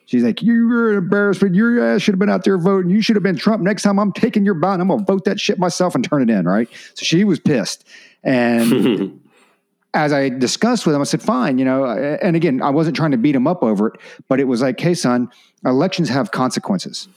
She's 0.08 0.24
like, 0.24 0.41
you 0.41 0.70
were 0.70 0.91
an 0.91 0.97
embarrassment. 0.97 1.53
Your 1.53 1.84
ass 1.84 2.01
should 2.01 2.14
have 2.14 2.20
been 2.20 2.30
out 2.30 2.45
there 2.45 2.58
voting. 2.58 2.89
You 2.89 3.01
should 3.01 3.18
have 3.18 3.24
been 3.24 3.36
Trump. 3.36 3.62
Next 3.62 3.84
time 3.84 3.99
I'm 3.99 4.14
taking 4.14 4.45
your 4.45 4.53
ballot, 4.53 4.80
I'm 4.80 4.88
going 4.88 4.99
to 4.99 5.05
vote 5.05 5.26
that 5.26 5.38
shit 5.38 5.60
myself 5.60 5.95
and 5.95 6.03
turn 6.03 6.22
it 6.22 6.34
in, 6.34 6.45
right? 6.47 6.70
So 6.93 7.03
she 7.03 7.26
was 7.26 7.41
pissed. 7.41 7.86
And 8.24 9.22
as 9.93 10.14
I 10.14 10.30
discussed 10.30 10.86
with 10.86 10.95
him, 10.95 11.01
I 11.01 11.03
said, 11.03 11.22
fine, 11.22 11.58
you 11.58 11.66
know, 11.66 11.86
and 11.86 12.38
again, 12.38 12.62
I 12.62 12.70
wasn't 12.70 12.95
trying 12.95 13.12
to 13.12 13.18
beat 13.18 13.36
him 13.36 13.47
up 13.47 13.64
over 13.64 13.88
it, 13.88 13.99
but 14.30 14.39
it 14.39 14.45
was 14.45 14.62
like, 14.62 14.80
hey, 14.80 14.93
son, 14.93 15.30
elections 15.66 16.08
have 16.08 16.32
consequences. 16.32 17.10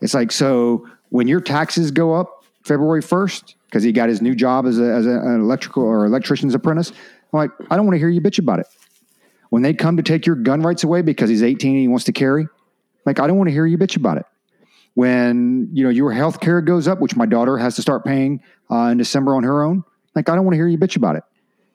It's 0.00 0.12
like, 0.12 0.32
so 0.32 0.88
when 1.10 1.28
your 1.28 1.40
taxes 1.40 1.92
go 1.92 2.14
up 2.14 2.44
February 2.64 3.02
1st, 3.02 3.54
because 3.66 3.84
he 3.84 3.92
got 3.92 4.08
his 4.08 4.20
new 4.20 4.34
job 4.34 4.66
as, 4.66 4.80
a, 4.80 4.92
as 4.92 5.06
a, 5.06 5.10
an 5.10 5.40
electrical 5.40 5.84
or 5.84 6.04
electrician's 6.04 6.54
apprentice, 6.54 6.90
I'm 6.90 7.38
like, 7.38 7.50
I 7.70 7.76
don't 7.76 7.86
want 7.86 7.94
to 7.94 7.98
hear 8.00 8.08
you 8.08 8.20
bitch 8.20 8.40
about 8.40 8.58
it. 8.58 8.66
When 9.54 9.62
they 9.62 9.72
come 9.72 9.98
to 9.98 10.02
take 10.02 10.26
your 10.26 10.34
gun 10.34 10.62
rights 10.62 10.82
away 10.82 11.02
because 11.02 11.30
he's 11.30 11.44
18 11.44 11.70
and 11.70 11.80
he 11.80 11.86
wants 11.86 12.06
to 12.06 12.12
carry, 12.12 12.48
like 13.06 13.20
I 13.20 13.28
don't 13.28 13.36
want 13.36 13.46
to 13.46 13.52
hear 13.52 13.64
you 13.64 13.78
bitch 13.78 13.96
about 13.96 14.16
it. 14.16 14.26
When 14.94 15.68
you 15.72 15.84
know 15.84 15.90
your 15.90 16.10
health 16.10 16.40
care 16.40 16.60
goes 16.60 16.88
up, 16.88 17.00
which 17.00 17.14
my 17.14 17.24
daughter 17.24 17.56
has 17.56 17.76
to 17.76 17.80
start 17.80 18.04
paying 18.04 18.42
uh, 18.68 18.86
in 18.86 18.98
December 18.98 19.32
on 19.36 19.44
her 19.44 19.62
own, 19.62 19.84
like 20.16 20.28
I 20.28 20.34
don't 20.34 20.44
want 20.44 20.54
to 20.54 20.56
hear 20.56 20.66
you 20.66 20.76
bitch 20.76 20.96
about 20.96 21.14
it 21.14 21.22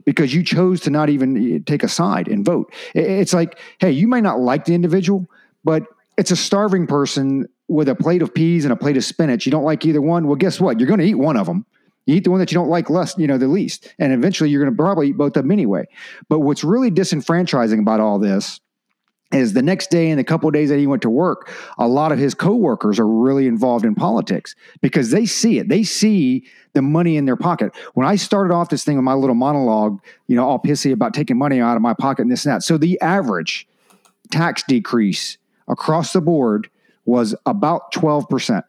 because 0.04 0.34
you 0.34 0.44
chose 0.44 0.82
to 0.82 0.90
not 0.90 1.10
even 1.10 1.56
eh, 1.56 1.60
take 1.66 1.84
a 1.84 1.88
side 1.88 2.28
and 2.28 2.44
vote. 2.44 2.70
It's 2.94 3.32
like, 3.32 3.58
hey, 3.80 3.92
you 3.92 4.10
may 4.10 4.20
not 4.20 4.42
like 4.42 4.66
the 4.66 4.76
individual, 4.76 5.26
but 5.64 5.84
it's 6.18 6.32
a 6.32 6.36
starving 6.36 6.86
person 6.86 7.48
with 7.70 7.88
a 7.88 7.96
plate 7.96 8.22
of 8.22 8.34
peas 8.34 8.66
and 8.66 8.74
a 8.74 8.76
plate 8.76 8.98
of 8.98 9.06
spinach. 9.06 9.46
You 9.46 9.54
don't 9.54 9.64
like 9.64 9.86
either 9.86 10.02
one. 10.02 10.28
Well, 10.28 10.36
guess 10.36 10.60
what? 10.60 10.82
You're 10.82 10.88
going 10.90 11.00
to 11.00 11.06
eat 11.06 11.16
one 11.16 11.38
of 11.38 11.46
them. 11.46 11.66
You 12.10 12.16
eat 12.16 12.24
the 12.24 12.32
one 12.32 12.40
that 12.40 12.52
you 12.52 12.56
don't 12.56 12.70
like 12.70 12.90
less, 12.90 13.16
you 13.20 13.28
know, 13.28 13.38
the 13.38 13.48
least. 13.48 13.94
And 14.00 14.12
eventually 14.12 14.50
you're 14.50 14.64
going 14.64 14.76
to 14.76 14.84
probably 14.84 15.10
eat 15.10 15.18
both 15.18 15.38
of 15.38 15.44
them 15.44 15.52
anyway. 15.52 15.86
But 16.28 16.40
what's 16.40 16.64
really 16.64 16.90
disenfranchising 16.90 17.80
about 17.80 18.00
all 18.00 18.18
this 18.18 18.60
is 19.32 19.54
the 19.54 19.62
next 19.62 19.92
day 19.92 20.10
and 20.10 20.18
the 20.18 20.24
couple 20.24 20.50
days 20.50 20.70
that 20.70 20.80
he 20.80 20.88
went 20.88 21.04
to 21.04 21.10
work, 21.12 21.52
a 21.78 21.88
lot 21.88 22.12
of 22.12 22.18
his 22.18 22.34
coworkers 22.34 23.00
are 23.00 23.06
really 23.06 23.46
involved 23.46 23.86
in 23.86 23.94
politics 23.94 24.56
because 24.82 25.12
they 25.12 25.28
see 25.28 25.60
it. 25.60 25.70
They 25.70 25.84
see 25.84 26.48
the 26.74 26.82
money 26.82 27.16
in 27.16 27.26
their 27.26 27.36
pocket. 27.36 27.74
When 27.94 28.08
I 28.08 28.16
started 28.16 28.52
off 28.56 28.70
this 28.70 28.84
thing 28.84 28.96
with 28.96 29.06
my 29.06 29.14
little 29.14 29.36
monologue, 29.36 30.02
you 30.26 30.36
know, 30.36 30.50
all 30.50 30.58
pissy 30.58 30.92
about 30.92 31.14
taking 31.14 31.38
money 31.38 31.62
out 31.62 31.76
of 31.76 31.84
my 31.84 31.94
pocket 31.94 32.24
and 32.24 32.32
this 32.32 32.44
and 32.44 32.56
that. 32.56 32.64
So 32.64 32.80
the 32.80 33.00
average 33.02 33.68
tax 34.32 34.64
decrease 34.68 35.38
across 35.68 36.12
the 36.12 36.22
board 36.22 36.72
was 37.06 37.36
about 37.46 37.94
12% 37.94 38.64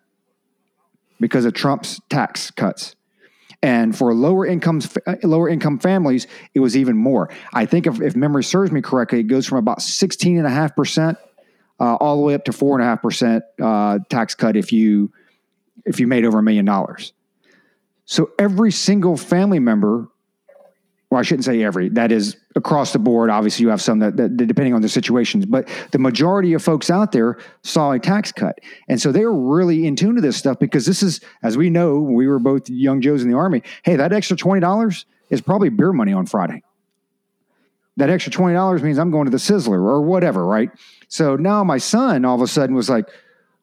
because 1.19 1.47
of 1.47 1.55
Trump's 1.55 2.03
tax 2.11 2.51
cuts. 2.51 2.97
And 3.63 3.97
for 3.97 4.15
lower 4.15 4.47
incomes, 4.47 4.97
uh, 5.07 5.17
lower 5.23 5.49
income 5.49 5.79
families, 5.79 6.27
it 6.55 6.61
was 6.61 6.77
even 6.77 6.97
more. 6.97 7.29
I 7.53 7.67
think 7.67 7.87
if, 7.87 8.01
if 8.01 8.17
memory 8.17 8.43
serves 8.43 8.73
me 8.73 8.81
correctly, 8.81 9.21
it 9.21 9.25
goes 9.25 9.47
from 9.47 9.59
about 9.59 9.81
16.5% 9.81 11.17
uh, 11.79 11.95
all 11.97 12.17
the 12.17 12.23
way 12.23 12.35
up 12.35 12.45
to 12.45 12.53
4.5% 12.53 13.43
uh, 13.61 13.99
tax 14.09 14.35
cut 14.35 14.57
if 14.57 14.73
you, 14.73 15.13
if 15.85 16.01
you 16.01 16.07
made 16.07 16.25
over 16.25 16.39
a 16.39 16.43
million 16.43 16.65
dollars. 16.65 17.13
So 18.07 18.31
every 18.39 18.73
single 18.73 19.17
family 19.17 19.59
member 19.59 20.09
well, 21.11 21.19
I 21.19 21.23
shouldn't 21.23 21.45
say 21.45 21.63
every. 21.65 21.89
That 21.89 22.13
is 22.13 22.37
across 22.55 22.93
the 22.93 23.01
board. 23.01 23.31
Obviously, 23.31 23.65
you 23.65 23.69
have 23.69 23.83
some 23.83 23.99
that, 23.99 24.17
that, 24.17 24.37
depending 24.37 24.75
on 24.75 24.81
the 24.81 24.89
situations, 24.89 25.45
but 25.45 25.69
the 25.91 25.99
majority 25.99 26.53
of 26.53 26.63
folks 26.63 26.89
out 26.89 27.11
there 27.11 27.39
saw 27.63 27.91
a 27.91 27.99
tax 27.99 28.31
cut, 28.31 28.59
and 28.89 29.01
so 29.01 29.11
they're 29.11 29.33
really 29.33 29.87
in 29.87 29.97
tune 29.97 30.15
to 30.15 30.21
this 30.21 30.37
stuff 30.37 30.59
because 30.61 30.87
this 30.87 31.03
is, 31.03 31.21
as 31.43 31.57
we 31.57 31.69
know, 31.69 31.99
we 31.99 32.29
were 32.29 32.39
both 32.39 32.71
young 32.71 33.01
Joes 33.01 33.23
in 33.23 33.31
the 33.31 33.37
army. 33.37 33.63
Hey, 33.83 33.97
that 33.97 34.13
extra 34.13 34.37
twenty 34.37 34.61
dollars 34.61 35.05
is 35.31 35.41
probably 35.41 35.69
beer 35.69 35.93
money 35.93 36.13
on 36.13 36.27
Friday. 36.27 36.63
That 37.97 38.09
extra 38.09 38.31
twenty 38.33 38.55
dollars 38.55 38.83
means 38.83 38.99
I'm 38.99 39.11
going 39.11 39.25
to 39.25 39.33
the 39.33 39.37
Sizzler 39.37 39.81
or 39.81 40.03
whatever, 40.03 40.47
right? 40.47 40.71
So 41.09 41.35
now 41.35 41.65
my 41.65 41.79
son 41.79 42.25
all 42.25 42.37
of 42.37 42.41
a 42.41 42.47
sudden 42.47 42.77
was 42.77 42.89
like, 42.89 43.09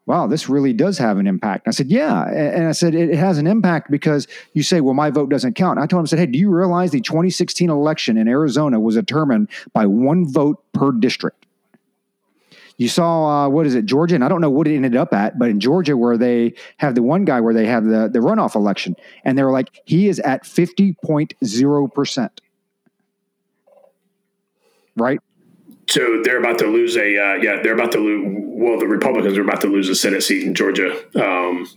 wow, 0.07 0.25
this 0.25 0.47
really 0.47 0.71
does 0.71 0.97
have 0.97 1.17
an 1.17 1.27
impact. 1.27 1.67
I 1.67 1.71
said, 1.71 1.87
yeah. 1.87 2.27
And 2.29 2.65
I 2.65 2.71
said, 2.71 2.95
it 2.95 3.13
has 3.15 3.37
an 3.37 3.45
impact 3.45 3.91
because 3.91 4.25
you 4.53 4.63
say, 4.63 4.79
well, 4.79 4.93
my 4.93 5.09
vote 5.09 5.29
doesn't 5.29 5.55
count. 5.55 5.79
I 5.79 5.85
told 5.85 5.99
him, 5.99 6.03
I 6.03 6.07
said, 6.07 6.19
hey, 6.19 6.25
do 6.25 6.39
you 6.39 6.49
realize 6.49 6.91
the 6.91 7.01
2016 7.01 7.69
election 7.69 8.17
in 8.17 8.27
Arizona 8.29 8.79
was 8.79 8.95
determined 8.95 9.49
by 9.73 9.85
one 9.85 10.25
vote 10.25 10.63
per 10.71 10.93
district? 10.93 11.45
You 12.77 12.87
saw, 12.87 13.47
uh, 13.47 13.49
what 13.49 13.65
is 13.65 13.75
it, 13.75 13.85
Georgia? 13.85 14.15
And 14.15 14.23
I 14.23 14.29
don't 14.29 14.39
know 14.39 14.49
what 14.49 14.67
it 14.67 14.75
ended 14.75 14.95
up 14.95 15.13
at, 15.13 15.37
but 15.37 15.49
in 15.49 15.59
Georgia, 15.59 15.97
where 15.97 16.17
they 16.17 16.53
have 16.77 16.95
the 16.95 17.03
one 17.03 17.25
guy 17.25 17.41
where 17.41 17.53
they 17.53 17.65
have 17.65 17.83
the, 17.83 18.07
the 18.07 18.19
runoff 18.19 18.55
election, 18.55 18.95
and 19.25 19.37
they're 19.37 19.51
like, 19.51 19.81
he 19.85 20.07
is 20.07 20.19
at 20.19 20.43
50.0%. 20.43 22.29
Right? 24.95 25.19
So 25.89 26.21
they're 26.23 26.39
about 26.39 26.59
to 26.59 26.67
lose 26.67 26.97
a 26.97 27.17
uh, 27.17 27.35
yeah 27.35 27.61
they're 27.63 27.73
about 27.73 27.91
to 27.93 27.99
lose 27.99 28.25
well 28.57 28.77
the 28.77 28.87
Republicans 28.87 29.37
are 29.37 29.41
about 29.41 29.61
to 29.61 29.67
lose 29.67 29.87
a 29.87 29.95
Senate 29.95 30.21
seat 30.21 30.43
in 30.43 30.53
Georgia. 30.53 30.91
Um, 31.15 31.67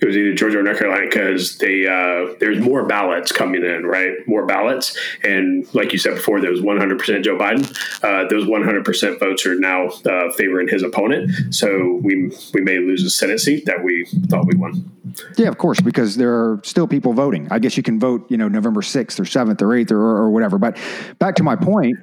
it 0.00 0.06
was 0.06 0.16
either 0.16 0.34
Georgia 0.34 0.60
or 0.60 0.62
North 0.62 0.78
Carolina 0.78 1.06
because 1.06 1.58
they 1.58 1.86
uh, 1.86 2.34
there's 2.40 2.58
more 2.60 2.86
ballots 2.86 3.32
coming 3.32 3.64
in 3.64 3.84
right 3.84 4.14
more 4.26 4.46
ballots 4.46 4.96
and 5.22 5.72
like 5.74 5.92
you 5.92 5.98
said 5.98 6.14
before 6.14 6.40
there 6.40 6.50
was 6.50 6.62
100 6.62 6.98
percent 6.98 7.24
Joe 7.24 7.36
Biden. 7.36 7.68
Uh, 8.02 8.28
those 8.28 8.46
100 8.46 8.84
percent 8.84 9.20
votes 9.20 9.44
are 9.46 9.58
now 9.58 9.88
uh, 9.88 10.32
favoring 10.32 10.68
his 10.68 10.82
opponent. 10.82 11.54
So 11.54 12.00
we 12.02 12.32
we 12.54 12.62
may 12.62 12.78
lose 12.78 13.04
a 13.04 13.10
Senate 13.10 13.40
seat 13.40 13.66
that 13.66 13.84
we 13.84 14.06
thought 14.28 14.46
we 14.46 14.56
won. 14.56 14.90
Yeah, 15.36 15.48
of 15.48 15.58
course, 15.58 15.80
because 15.80 16.16
there 16.16 16.32
are 16.32 16.60
still 16.64 16.86
people 16.86 17.12
voting. 17.12 17.48
I 17.50 17.58
guess 17.58 17.76
you 17.76 17.82
can 17.82 17.98
vote, 17.98 18.30
you 18.30 18.36
know, 18.36 18.48
November 18.48 18.82
6th 18.82 19.18
or 19.18 19.24
7th 19.24 19.62
or 19.62 19.68
8th 19.68 19.90
or, 19.90 20.00
or 20.00 20.30
whatever. 20.30 20.58
But 20.58 20.78
back 21.18 21.34
to 21.36 21.42
my 21.42 21.56
point, 21.56 21.96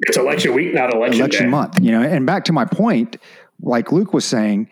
it's 0.00 0.16
election 0.16 0.54
week, 0.54 0.74
not 0.74 0.92
election, 0.92 1.20
election 1.20 1.44
day. 1.46 1.50
month, 1.50 1.80
you 1.80 1.92
know, 1.92 2.02
and 2.02 2.26
back 2.26 2.44
to 2.44 2.52
my 2.52 2.64
point, 2.64 3.16
like 3.60 3.92
Luke 3.92 4.12
was 4.12 4.24
saying, 4.24 4.68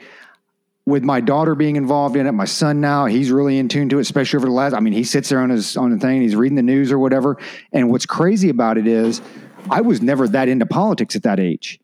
with 0.85 1.05
my 1.05 1.21
daughter 1.21 1.55
being 1.55 1.77
involved 1.77 2.17
in 2.17 2.27
it, 2.27 2.33
my 2.33 2.45
son 2.45 2.81
now, 2.81 3.07
he's 3.07 3.31
really 3.31 3.59
in 3.59 3.69
tune 3.69 3.89
to 3.89 3.99
it, 3.99 4.01
especially 4.01 4.39
over 4.39 4.47
the 4.47 4.53
last, 4.53 4.75
I 4.75 4.81
mean, 4.81 4.93
he 4.93 5.05
sits 5.05 5.29
there 5.29 5.39
on 5.39 5.51
his, 5.51 5.77
on 5.77 5.91
the 5.91 5.99
thing, 5.99 6.23
he's 6.23 6.35
reading 6.35 6.57
the 6.57 6.63
news 6.63 6.91
or 6.91 6.99
whatever. 6.99 7.39
And 7.73 7.91
what's 7.91 8.07
crazy 8.07 8.49
about 8.49 8.79
it 8.79 8.89
is 8.89 9.23
I 9.71 9.81
was 9.81 10.03
never 10.03 10.27
that 10.29 10.49
into 10.49 10.67
politics 10.67 11.15
at 11.15 11.23
that 11.23 11.39
age. 11.39 11.79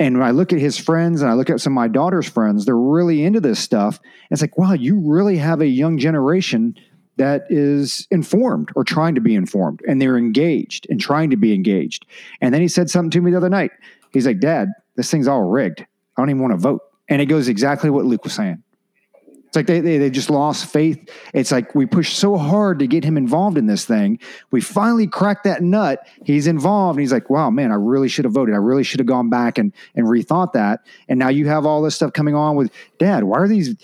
And 0.00 0.18
when 0.18 0.26
I 0.26 0.32
look 0.32 0.52
at 0.52 0.58
his 0.58 0.78
friends 0.78 1.22
and 1.22 1.30
I 1.30 1.34
look 1.34 1.50
at 1.50 1.60
some 1.60 1.74
of 1.74 1.76
my 1.76 1.86
daughter's 1.86 2.26
friends, 2.26 2.64
they're 2.64 2.76
really 2.76 3.22
into 3.22 3.38
this 3.38 3.60
stuff. 3.60 4.00
It's 4.30 4.40
like, 4.40 4.58
wow, 4.58 4.72
you 4.72 4.98
really 4.98 5.36
have 5.36 5.60
a 5.60 5.66
young 5.66 5.98
generation 5.98 6.74
that 7.20 7.44
is 7.50 8.08
informed 8.10 8.70
or 8.74 8.82
trying 8.82 9.14
to 9.14 9.20
be 9.20 9.34
informed 9.34 9.82
and 9.86 10.00
they're 10.00 10.16
engaged 10.16 10.86
and 10.88 10.98
trying 10.98 11.28
to 11.28 11.36
be 11.36 11.52
engaged. 11.52 12.06
And 12.40 12.54
then 12.54 12.62
he 12.62 12.68
said 12.68 12.88
something 12.88 13.10
to 13.10 13.20
me 13.20 13.30
the 13.30 13.36
other 13.36 13.50
night. 13.50 13.72
He's 14.10 14.26
like, 14.26 14.40
Dad, 14.40 14.70
this 14.96 15.10
thing's 15.10 15.28
all 15.28 15.42
rigged. 15.42 15.82
I 15.82 16.22
don't 16.22 16.30
even 16.30 16.40
want 16.40 16.54
to 16.54 16.56
vote. 16.56 16.80
And 17.10 17.20
it 17.20 17.26
goes 17.26 17.46
exactly 17.46 17.90
what 17.90 18.06
Luke 18.06 18.24
was 18.24 18.32
saying. 18.32 18.62
It's 19.50 19.54
like 19.54 19.66
they, 19.66 19.80
they, 19.80 19.98
they 19.98 20.08
just 20.08 20.30
lost 20.30 20.72
faith. 20.72 21.10
It's 21.34 21.52
like 21.52 21.74
we 21.74 21.84
pushed 21.84 22.16
so 22.16 22.38
hard 22.38 22.78
to 22.78 22.86
get 22.86 23.04
him 23.04 23.18
involved 23.18 23.58
in 23.58 23.66
this 23.66 23.84
thing. 23.84 24.18
We 24.50 24.62
finally 24.62 25.06
cracked 25.06 25.44
that 25.44 25.62
nut. 25.62 26.06
He's 26.24 26.46
involved. 26.46 26.96
And 26.96 27.00
he's 27.00 27.12
like, 27.12 27.28
wow, 27.28 27.50
man, 27.50 27.70
I 27.70 27.74
really 27.74 28.08
should 28.08 28.24
have 28.24 28.32
voted. 28.32 28.54
I 28.54 28.58
really 28.58 28.84
should 28.84 29.00
have 29.00 29.06
gone 29.06 29.28
back 29.28 29.58
and, 29.58 29.74
and 29.94 30.06
rethought 30.06 30.52
that. 30.54 30.86
And 31.06 31.18
now 31.18 31.28
you 31.28 31.48
have 31.48 31.66
all 31.66 31.82
this 31.82 31.96
stuff 31.96 32.14
coming 32.14 32.34
on 32.34 32.56
with 32.56 32.72
dad. 32.98 33.24
Why 33.24 33.40
are 33.40 33.48
these 33.48 33.74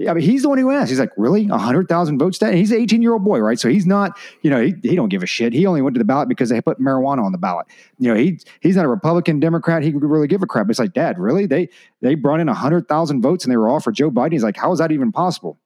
I 0.00 0.14
mean, 0.14 0.24
he's 0.24 0.42
the 0.42 0.48
one 0.48 0.58
who 0.58 0.70
asked. 0.70 0.90
He's 0.90 0.98
like, 0.98 1.12
really? 1.16 1.46
100,000 1.46 2.18
votes? 2.18 2.40
And 2.42 2.56
he's 2.56 2.72
an 2.72 2.80
18 2.80 3.02
year 3.02 3.12
old 3.12 3.24
boy, 3.24 3.38
right? 3.38 3.58
So 3.58 3.68
he's 3.68 3.86
not, 3.86 4.18
you 4.42 4.50
know, 4.50 4.60
he, 4.60 4.74
he 4.82 4.96
don't 4.96 5.08
give 5.08 5.22
a 5.22 5.26
shit. 5.26 5.52
He 5.52 5.66
only 5.66 5.82
went 5.82 5.94
to 5.94 5.98
the 5.98 6.04
ballot 6.04 6.28
because 6.28 6.48
they 6.48 6.60
put 6.60 6.80
marijuana 6.80 7.22
on 7.22 7.32
the 7.32 7.38
ballot. 7.38 7.66
You 7.98 8.08
know, 8.08 8.14
he, 8.14 8.38
he's 8.60 8.76
not 8.76 8.84
a 8.84 8.88
Republican, 8.88 9.40
Democrat. 9.40 9.82
He 9.82 9.92
could 9.92 10.02
really 10.02 10.26
give 10.26 10.42
a 10.42 10.46
crap. 10.46 10.68
It's 10.70 10.78
like, 10.78 10.92
dad, 10.92 11.18
really? 11.18 11.46
They, 11.46 11.68
they 12.00 12.14
brought 12.14 12.40
in 12.40 12.46
100,000 12.48 13.22
votes 13.22 13.44
and 13.44 13.52
they 13.52 13.56
were 13.56 13.68
all 13.68 13.80
for 13.80 13.92
Joe 13.92 14.10
Biden. 14.10 14.32
He's 14.32 14.44
like, 14.44 14.56
how 14.56 14.72
is 14.72 14.78
that 14.78 14.92
even 14.92 15.12
possible? 15.12 15.58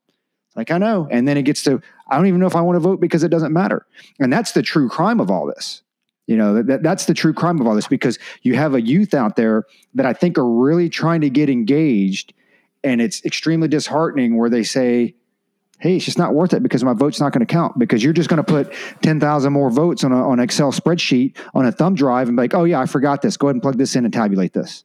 Like, 0.57 0.71
I 0.71 0.79
know. 0.79 1.07
And 1.11 1.29
then 1.29 1.37
it 1.37 1.43
gets 1.43 1.63
to, 1.63 1.81
I 2.09 2.17
don't 2.17 2.27
even 2.27 2.41
know 2.41 2.47
if 2.47 2.57
I 2.57 2.61
want 2.61 2.77
to 2.77 2.81
vote 2.81 3.01
because 3.01 3.23
it 3.23 3.29
doesn't 3.29 3.53
matter. 3.53 3.87
And 4.19 4.33
that's 4.33 4.53
the 4.53 4.63
true 4.63 4.89
crime 4.89 5.21
of 5.21 5.31
all 5.31 5.47
this. 5.47 5.83
You 6.27 6.37
know, 6.37 6.63
that, 6.63 6.83
that's 6.83 7.07
the 7.07 7.15
true 7.15 7.33
crime 7.33 7.59
of 7.59 7.67
all 7.67 7.75
this 7.75 7.89
because 7.89 8.19
you 8.43 8.55
have 8.55 8.75
a 8.75 8.83
youth 8.83 9.15
out 9.15 9.37
there 9.37 9.65
that 9.95 10.05
I 10.05 10.13
think 10.13 10.37
are 10.37 10.49
really 10.49 10.91
trying 10.91 11.23
to 11.23 11.31
get 11.31 11.49
engaged 11.49 12.35
and 12.85 13.01
it's 13.01 13.25
extremely 13.25 13.69
disheartening 13.69 14.37
where 14.37 14.51
they 14.51 14.63
say, 14.63 15.15
hey, 15.81 15.97
it's 15.97 16.05
just 16.05 16.19
not 16.19 16.35
worth 16.35 16.53
it 16.53 16.63
because 16.63 16.83
my 16.83 16.93
vote's 16.93 17.21
not 17.21 17.33
going 17.33 17.45
to 17.45 17.53
count 17.53 17.79
because 17.79 18.03
you're 18.03 18.13
just 18.13 18.29
going 18.29 18.43
to 18.43 18.45
put 18.45 18.73
10,000 19.03 19.53
more 19.53 19.71
votes 19.71 20.03
on, 20.05 20.13
on 20.13 20.39
an 20.39 20.45
Excel 20.45 20.73
spreadsheet 20.73 21.37
on 21.55 21.67
a 21.67 21.73
thumb 21.73 21.95
drive 21.95 22.29
and 22.29 22.37
be 22.37 22.43
like, 22.43 22.55
oh, 22.55 22.65
yeah, 22.65 22.81
I 22.81 22.87
forgot 22.87 23.23
this. 23.23 23.37
Go 23.37 23.47
ahead 23.47 23.55
and 23.55 23.63
plug 23.63 23.79
this 23.79 23.95
in 23.95 24.05
and 24.05 24.13
tabulate 24.13 24.53
this. 24.53 24.85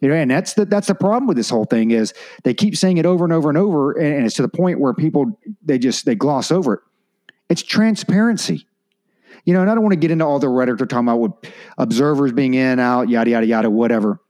You 0.00 0.08
know, 0.08 0.14
and 0.14 0.30
that's 0.30 0.54
the, 0.54 0.64
that's 0.64 0.88
the 0.88 0.96
problem 0.96 1.28
with 1.28 1.36
this 1.36 1.48
whole 1.48 1.64
thing 1.64 1.92
is 1.92 2.12
they 2.42 2.54
keep 2.54 2.76
saying 2.76 2.98
it 2.98 3.06
over 3.06 3.24
and 3.24 3.32
over 3.32 3.48
and 3.48 3.56
over, 3.56 3.92
and, 3.92 4.14
and 4.16 4.26
it's 4.26 4.34
to 4.34 4.42
the 4.42 4.48
point 4.48 4.80
where 4.80 4.92
people 4.92 5.38
they 5.64 5.78
just 5.78 6.04
they 6.04 6.16
gloss 6.16 6.50
over 6.50 6.74
it. 6.74 6.80
It's 7.48 7.62
transparency. 7.62 8.66
You 9.44 9.54
know, 9.54 9.60
and 9.60 9.70
I 9.70 9.74
don't 9.74 9.82
want 9.82 9.92
to 9.92 9.98
get 9.98 10.10
into 10.10 10.24
all 10.24 10.40
the 10.40 10.48
rhetoric 10.48 10.78
they're 10.78 10.86
talking 10.86 11.06
about 11.06 11.18
with 11.18 11.52
observers 11.78 12.32
being 12.32 12.54
in, 12.54 12.80
out, 12.80 13.08
yada, 13.10 13.30
yada, 13.30 13.46
yada, 13.46 13.70
whatever. 13.70 14.20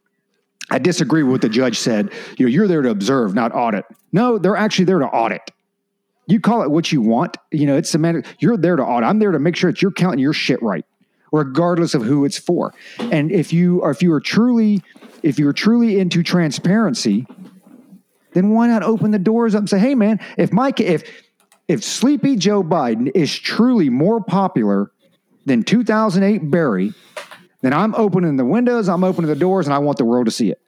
I 0.72 0.78
disagree 0.78 1.22
with 1.22 1.32
what 1.32 1.40
the 1.42 1.50
judge 1.50 1.78
said. 1.78 2.10
You 2.38 2.46
know, 2.46 2.50
you're 2.50 2.66
there 2.66 2.80
to 2.80 2.88
observe, 2.88 3.34
not 3.34 3.54
audit. 3.54 3.84
No, 4.10 4.38
they're 4.38 4.56
actually 4.56 4.86
there 4.86 5.00
to 5.00 5.06
audit. 5.06 5.50
You 6.26 6.40
call 6.40 6.62
it 6.62 6.70
what 6.70 6.90
you 6.90 7.02
want. 7.02 7.36
You 7.50 7.66
know, 7.66 7.76
it's 7.76 7.90
semantic. 7.90 8.24
You're 8.38 8.56
there 8.56 8.76
to 8.76 8.82
audit. 8.82 9.06
I'm 9.06 9.18
there 9.18 9.32
to 9.32 9.38
make 9.38 9.54
sure 9.54 9.70
that 9.70 9.82
you're 9.82 9.92
counting 9.92 10.20
your 10.20 10.32
shit 10.32 10.62
right, 10.62 10.86
regardless 11.30 11.92
of 11.94 12.02
who 12.02 12.24
it's 12.24 12.38
for. 12.38 12.72
And 12.98 13.30
if 13.30 13.52
you 13.52 13.82
are, 13.82 13.90
if 13.90 14.02
you 14.02 14.14
are 14.14 14.20
truly, 14.20 14.82
if 15.22 15.38
you're 15.38 15.52
truly 15.52 16.00
into 16.00 16.22
transparency, 16.22 17.26
then 18.32 18.48
why 18.48 18.66
not 18.66 18.82
open 18.82 19.10
the 19.10 19.18
doors 19.18 19.54
up 19.54 19.58
and 19.58 19.68
say, 19.68 19.78
"Hey, 19.78 19.94
man, 19.94 20.20
if 20.38 20.54
Mike, 20.54 20.80
if 20.80 21.04
if 21.68 21.84
Sleepy 21.84 22.36
Joe 22.36 22.62
Biden 22.62 23.10
is 23.14 23.38
truly 23.38 23.90
more 23.90 24.22
popular 24.22 24.90
than 25.44 25.64
2008 25.64 26.50
Barry, 26.50 26.94
then 27.62 27.72
I'm 27.72 27.94
opening 27.94 28.36
the 28.36 28.44
windows, 28.44 28.88
I'm 28.88 29.02
opening 29.02 29.28
the 29.28 29.36
doors, 29.36 29.66
and 29.66 29.74
I 29.74 29.78
want 29.78 29.98
the 29.98 30.04
world 30.04 30.26
to 30.26 30.32
see 30.32 30.50
it." 30.50 30.60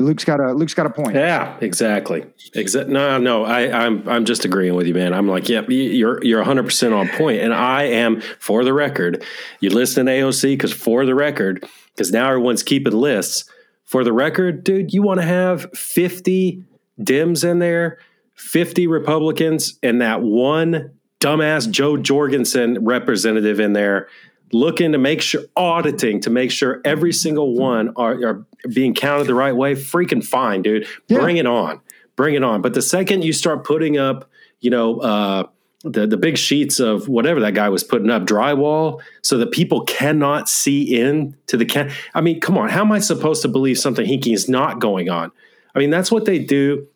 Luke's 0.00 0.24
got 0.24 0.40
a 0.40 0.52
Luke's 0.52 0.74
got 0.74 0.86
a 0.86 0.90
point. 0.90 1.14
Yeah, 1.14 1.56
exactly. 1.60 2.22
Exa- 2.54 2.88
no, 2.88 3.18
no, 3.18 3.44
I, 3.44 3.84
I'm 3.84 4.08
I'm 4.08 4.24
just 4.24 4.44
agreeing 4.44 4.74
with 4.74 4.86
you, 4.86 4.94
man. 4.94 5.12
I'm 5.12 5.28
like, 5.28 5.48
yep, 5.48 5.66
you're 5.68 6.24
you're 6.24 6.38
100 6.38 6.62
percent 6.64 6.94
on 6.94 7.08
point, 7.08 7.40
and 7.40 7.52
I 7.52 7.84
am 7.84 8.20
for 8.38 8.64
the 8.64 8.72
record. 8.72 9.22
You 9.60 9.70
listen 9.70 10.06
to 10.06 10.12
AOC 10.12 10.54
because 10.54 10.72
for 10.72 11.04
the 11.04 11.14
record, 11.14 11.66
because 11.94 12.12
now 12.12 12.28
everyone's 12.28 12.62
keeping 12.62 12.94
lists. 12.94 13.44
For 13.84 14.04
the 14.04 14.12
record, 14.12 14.62
dude, 14.64 14.92
you 14.94 15.02
want 15.02 15.20
to 15.20 15.26
have 15.26 15.66
50 15.74 16.62
Dems 17.00 17.48
in 17.48 17.58
there, 17.58 17.98
50 18.34 18.86
Republicans, 18.86 19.78
and 19.82 20.00
that 20.00 20.22
one 20.22 20.92
dumbass 21.18 21.68
Jo 21.68 21.96
Jorgensen 21.96 22.84
representative 22.84 23.58
in 23.58 23.72
there 23.72 24.08
looking 24.52 24.92
to 24.92 24.98
make 24.98 25.22
sure 25.22 25.42
auditing 25.56 26.20
to 26.22 26.30
make 26.30 26.50
sure 26.50 26.80
every 26.84 27.12
single 27.12 27.54
one 27.54 27.92
are, 27.96 28.12
are 28.24 28.46
being 28.72 28.94
counted 28.94 29.26
the 29.26 29.34
right 29.34 29.54
way 29.54 29.74
freaking 29.74 30.24
fine 30.24 30.62
dude. 30.62 30.86
Yeah. 31.08 31.18
bring 31.18 31.36
it 31.36 31.46
on. 31.46 31.80
Bring 32.16 32.34
it 32.34 32.42
on. 32.42 32.62
But 32.62 32.74
the 32.74 32.82
second 32.82 33.24
you 33.24 33.32
start 33.32 33.64
putting 33.64 33.96
up 33.98 34.28
you 34.60 34.70
know 34.70 34.98
uh, 34.98 35.44
the 35.84 36.06
the 36.06 36.16
big 36.16 36.36
sheets 36.36 36.80
of 36.80 37.08
whatever 37.08 37.40
that 37.40 37.54
guy 37.54 37.68
was 37.68 37.84
putting 37.84 38.10
up 38.10 38.24
drywall 38.24 39.00
so 39.22 39.38
that 39.38 39.50
people 39.50 39.82
cannot 39.84 40.48
see 40.48 41.00
in 41.00 41.36
to 41.46 41.56
the 41.56 41.64
can 41.64 41.90
I 42.14 42.20
mean 42.20 42.40
come 42.40 42.58
on. 42.58 42.68
How 42.68 42.82
am 42.82 42.92
I 42.92 42.98
supposed 42.98 43.42
to 43.42 43.48
believe 43.48 43.78
something 43.78 44.06
hinky 44.06 44.34
is 44.34 44.48
not 44.48 44.80
going 44.80 45.08
on? 45.08 45.32
I 45.74 45.78
mean 45.78 45.90
that's 45.90 46.10
what 46.10 46.24
they 46.24 46.38
do 46.38 46.86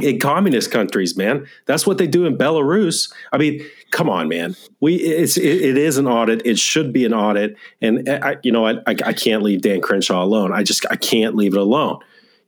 in 0.00 0.18
communist 0.18 0.70
countries, 0.70 1.16
man. 1.16 1.46
That's 1.66 1.86
what 1.86 1.98
they 1.98 2.06
do 2.06 2.26
in 2.26 2.36
Belarus. 2.36 3.12
I 3.32 3.38
mean, 3.38 3.64
come 3.90 4.08
on, 4.08 4.28
man. 4.28 4.56
We 4.80 4.96
it's 4.96 5.36
it, 5.36 5.62
it 5.62 5.76
is 5.76 5.98
an 5.98 6.06
audit. 6.06 6.42
It 6.44 6.58
should 6.58 6.92
be 6.92 7.04
an 7.04 7.14
audit, 7.14 7.56
and 7.80 8.08
I, 8.08 8.36
you 8.42 8.52
know, 8.52 8.66
I, 8.66 8.74
I, 8.86 8.96
I 9.06 9.12
can't 9.12 9.42
leave 9.42 9.62
Dan 9.62 9.80
Crenshaw 9.80 10.22
alone. 10.22 10.52
I 10.52 10.62
just 10.62 10.84
I 10.90 10.96
can't 10.96 11.34
leave 11.36 11.54
it 11.54 11.60
alone. 11.60 11.98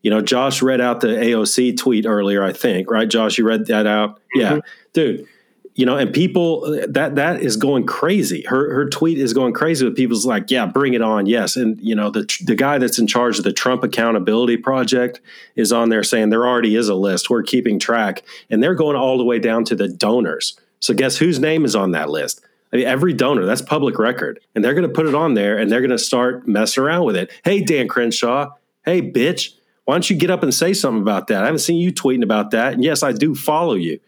You 0.03 0.11
know, 0.11 0.21
Josh 0.21 0.63
read 0.63 0.81
out 0.81 1.01
the 1.01 1.09
AOC 1.09 1.77
tweet 1.77 2.07
earlier. 2.07 2.45
I 2.45 2.53
think 2.53 2.91
right, 2.91 3.09
Josh, 3.09 3.39
you 3.39 3.47
read 3.47 3.67
that 3.67 3.87
out. 3.87 4.21
Mm-hmm. 4.37 4.41
Yeah, 4.41 4.59
dude 4.93 5.29
you 5.77 5.85
know, 5.85 5.99
and 5.99 6.13
people 6.13 6.63
that 6.89 7.17
that 7.17 7.43
is 7.43 7.59
going 7.59 7.85
crazy. 7.85 8.43
Her 8.49 8.73
her 8.73 8.89
tweet 8.89 9.19
is 9.19 9.35
going 9.35 9.53
crazy 9.53 9.85
with 9.85 9.95
people's 9.95 10.25
like, 10.25 10.51
yeah, 10.51 10.65
bring 10.65 10.95
it 10.95 11.03
on, 11.03 11.27
yes. 11.27 11.55
And 11.55 11.79
you 11.83 11.95
know, 11.95 12.11
the 12.11 12.27
the 12.45 12.55
guy 12.55 12.79
that's 12.79 12.99
in 12.99 13.07
charge 13.07 13.37
of 13.37 13.45
the 13.45 13.53
Trump 13.53 13.85
Accountability 13.85 14.57
Project 14.57 15.21
is 15.55 15.73
on 15.73 15.91
there 15.91 16.03
saying 16.03 16.31
there 16.31 16.47
already 16.47 16.77
is 16.77 16.89
a 16.89 16.95
list. 16.95 17.29
We're 17.29 17.43
keeping 17.43 17.79
track, 17.79 18.23
and 18.49 18.63
they're 18.63 18.75
going 18.75 18.97
all 18.97 19.19
the 19.19 19.25
way 19.25 19.39
down 19.39 19.65
to 19.67 19.77
the 19.77 19.87
donors. 19.87 20.59
So 20.81 20.95
guess 20.95 21.19
whose 21.19 21.39
name 21.39 21.67
is 21.67 21.77
on 21.77 21.91
that 21.91 22.09
list? 22.09 22.41
I 22.73 22.77
mean, 22.77 22.87
every 22.87 23.13
donor. 23.13 23.45
That's 23.45 23.63
public 23.63 23.99
record, 23.99 24.41
and 24.55 24.65
they're 24.65 24.75
going 24.75 24.89
to 24.89 24.95
put 24.95 25.07
it 25.07 25.15
on 25.15 25.35
there, 25.35 25.59
and 25.59 25.71
they're 25.71 25.83
going 25.83 25.91
to 25.91 25.99
start 25.99 26.49
messing 26.49 26.85
around 26.85 27.05
with 27.05 27.17
it. 27.17 27.31
Hey, 27.45 27.61
Dan 27.61 27.87
Crenshaw. 27.87 28.55
Hey, 28.87 29.03
bitch. 29.03 29.53
Why 29.85 29.95
don't 29.95 30.09
you 30.09 30.17
get 30.17 30.31
up 30.31 30.43
and 30.43 30.53
say 30.55 30.73
something 30.73 31.03
about 31.03 31.27
that? 31.29 31.43
I 31.43 31.47
haven't 31.47 31.61
seen 31.61 31.79
you 31.79 31.93
tweeting 31.93 32.25
about 32.25 32.51
that. 32.53 32.73
And 32.73 32.83
yes, 32.83 33.03
I 33.03 33.13
do 33.13 33.35
follow 33.35 33.75
you. 33.75 34.01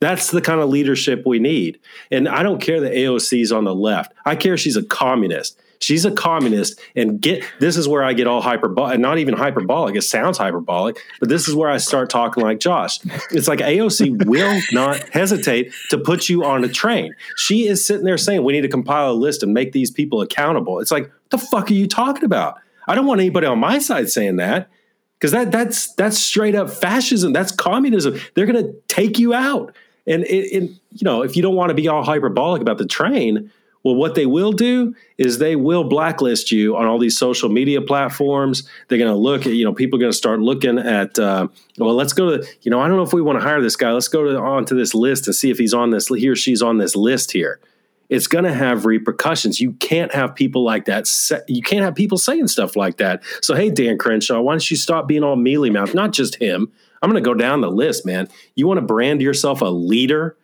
That's 0.00 0.30
the 0.30 0.40
kind 0.40 0.60
of 0.60 0.68
leadership 0.68 1.22
we 1.24 1.38
need. 1.38 1.80
And 2.10 2.28
I 2.28 2.42
don't 2.42 2.60
care 2.60 2.80
that 2.80 2.92
AOC 2.92 3.40
is 3.40 3.52
on 3.52 3.64
the 3.64 3.74
left. 3.74 4.12
I 4.24 4.36
care 4.36 4.56
she's 4.56 4.76
a 4.76 4.82
communist. 4.82 5.60
She's 5.78 6.04
a 6.04 6.10
communist, 6.10 6.80
and 6.94 7.20
get 7.20 7.44
this 7.60 7.76
is 7.76 7.86
where 7.86 8.02
I 8.02 8.14
get 8.14 8.26
all 8.26 8.40
hyperbolic, 8.40 8.98
not 8.98 9.18
even 9.18 9.34
hyperbolic. 9.34 9.94
It 9.94 10.02
sounds 10.02 10.38
hyperbolic, 10.38 10.98
but 11.20 11.28
this 11.28 11.48
is 11.48 11.54
where 11.54 11.70
I 11.70 11.76
start 11.76 12.08
talking 12.08 12.42
like 12.42 12.60
Josh. 12.60 12.98
It's 13.30 13.46
like 13.46 13.58
AOC 13.58 14.24
will 14.26 14.60
not 14.72 14.98
hesitate 15.10 15.72
to 15.90 15.98
put 15.98 16.28
you 16.28 16.44
on 16.44 16.64
a 16.64 16.68
train. 16.68 17.14
She 17.36 17.68
is 17.68 17.84
sitting 17.84 18.04
there 18.04 18.18
saying 18.18 18.42
we 18.42 18.52
need 18.52 18.62
to 18.62 18.68
compile 18.68 19.10
a 19.10 19.12
list 19.12 19.42
and 19.42 19.52
make 19.52 19.72
these 19.72 19.90
people 19.90 20.22
accountable. 20.22 20.80
It's 20.80 20.90
like 20.90 21.10
the 21.30 21.38
fuck 21.38 21.70
are 21.70 21.74
you 21.74 21.86
talking 21.86 22.24
about? 22.24 22.56
I 22.88 22.94
don't 22.94 23.06
want 23.06 23.20
anybody 23.20 23.46
on 23.46 23.58
my 23.58 23.78
side 23.78 24.08
saying 24.08 24.36
that 24.36 24.70
because 25.18 25.32
that 25.32 25.52
that's 25.52 25.92
that's 25.94 26.18
straight 26.18 26.54
up 26.54 26.70
fascism. 26.70 27.32
That's 27.32 27.52
communism. 27.52 28.18
They're 28.34 28.46
going 28.46 28.64
to 28.64 28.74
take 28.88 29.18
you 29.18 29.34
out. 29.34 29.74
And 30.06 30.24
it, 30.24 30.28
it, 30.28 30.62
you 30.92 31.04
know, 31.04 31.22
if 31.22 31.36
you 31.36 31.42
don't 31.42 31.56
want 31.56 31.70
to 31.70 31.74
be 31.74 31.88
all 31.88 32.04
hyperbolic 32.04 32.62
about 32.62 32.78
the 32.78 32.86
train, 32.86 33.50
Well, 33.86 33.94
what 33.94 34.16
they 34.16 34.26
will 34.26 34.50
do 34.50 34.96
is 35.16 35.38
they 35.38 35.54
will 35.54 35.84
blacklist 35.84 36.50
you 36.50 36.76
on 36.76 36.86
all 36.86 36.98
these 36.98 37.16
social 37.16 37.48
media 37.48 37.80
platforms. 37.80 38.68
They're 38.88 38.98
going 38.98 39.12
to 39.12 39.16
look 39.16 39.46
at, 39.46 39.52
you 39.52 39.64
know, 39.64 39.72
people 39.72 39.96
are 39.96 40.00
going 40.00 40.10
to 40.10 40.18
start 40.18 40.40
looking 40.40 40.76
at, 40.76 41.16
uh, 41.20 41.46
well, 41.78 41.94
let's 41.94 42.12
go 42.12 42.36
to, 42.36 42.46
you 42.62 42.70
know, 42.72 42.80
I 42.80 42.88
don't 42.88 42.96
know 42.96 43.04
if 43.04 43.12
we 43.12 43.22
want 43.22 43.38
to 43.38 43.44
hire 43.44 43.62
this 43.62 43.76
guy. 43.76 43.92
Let's 43.92 44.08
go 44.08 44.24
to, 44.24 44.40
onto 44.40 44.74
this 44.74 44.92
list 44.92 45.28
and 45.28 45.36
see 45.36 45.50
if 45.50 45.58
he's 45.58 45.72
on 45.72 45.90
this, 45.90 46.08
he 46.08 46.28
or 46.28 46.34
she's 46.34 46.62
on 46.62 46.78
this 46.78 46.96
list 46.96 47.30
here. 47.30 47.60
It's 48.08 48.26
going 48.26 48.42
to 48.42 48.52
have 48.52 48.86
repercussions. 48.86 49.60
You 49.60 49.74
can't 49.74 50.12
have 50.12 50.34
people 50.34 50.64
like 50.64 50.86
that. 50.86 51.08
You 51.46 51.62
can't 51.62 51.84
have 51.84 51.94
people 51.94 52.18
saying 52.18 52.48
stuff 52.48 52.74
like 52.74 52.96
that. 52.96 53.22
So, 53.40 53.54
hey, 53.54 53.70
Dan 53.70 53.98
Crenshaw, 53.98 54.40
why 54.40 54.54
don't 54.54 54.68
you 54.68 54.76
stop 54.76 55.06
being 55.06 55.22
all 55.22 55.36
mealy 55.36 55.70
mouth? 55.70 55.94
Not 55.94 56.12
just 56.12 56.34
him. 56.42 56.72
I'm 57.02 57.10
going 57.10 57.22
to 57.22 57.28
go 57.28 57.34
down 57.34 57.60
the 57.60 57.70
list, 57.70 58.06
man. 58.06 58.28
You 58.54 58.66
want 58.66 58.78
to 58.78 58.86
brand 58.86 59.20
yourself 59.20 59.60
a 59.60 59.66
leader? 59.66 60.36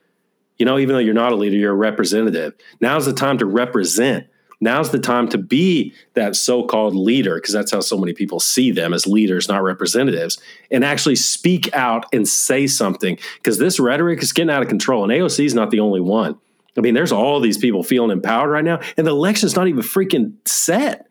You 0.59 0.67
know, 0.67 0.79
even 0.79 0.95
though 0.95 1.01
you're 1.01 1.15
not 1.15 1.33
a 1.33 1.37
leader, 1.37 1.57
you're 1.57 1.73
a 1.73 1.77
representative. 1.77 2.55
Now's 2.81 3.07
the 3.07 3.13
time 3.13 3.39
to 3.39 3.47
represent. 3.47 4.27
Now's 4.61 4.91
the 4.91 5.01
time 5.01 5.29
to 5.31 5.39
be 5.39 5.93
that 6.15 6.37
so 6.37 6.63
called 6.63 6.95
leader, 6.95 7.35
because 7.35 7.53
that's 7.53 7.73
how 7.73 7.81
so 7.81 7.99
many 7.99 8.13
people 8.13 8.39
see 8.39 8.71
them 8.71 8.95
as 8.95 9.09
leaders, 9.09 9.49
not 9.49 9.65
representatives, 9.65 10.41
and 10.71 10.85
actually 10.85 11.17
speak 11.17 11.75
out 11.75 12.07
and 12.13 12.29
say 12.29 12.69
something. 12.69 13.19
Because 13.39 13.59
this 13.59 13.81
rhetoric 13.81 14.23
is 14.23 14.33
getting 14.33 14.51
out 14.51 14.63
of 14.63 14.69
control. 14.69 15.03
And 15.03 15.13
AOC 15.13 15.47
is 15.47 15.55
not 15.55 15.71
the 15.71 15.81
only 15.81 16.01
one. 16.01 16.39
I 16.79 16.81
mean, 16.81 16.95
there's 16.95 17.11
all 17.11 17.41
these 17.41 17.59
people 17.59 17.83
feeling 17.83 18.13
empowered 18.13 18.51
right 18.51 18.65
now, 18.65 18.81
and 18.97 19.05
the 19.05 19.11
election's 19.11 19.57
not 19.57 19.67
even 19.67 19.83
freaking 19.83 20.35
set. 20.47 21.09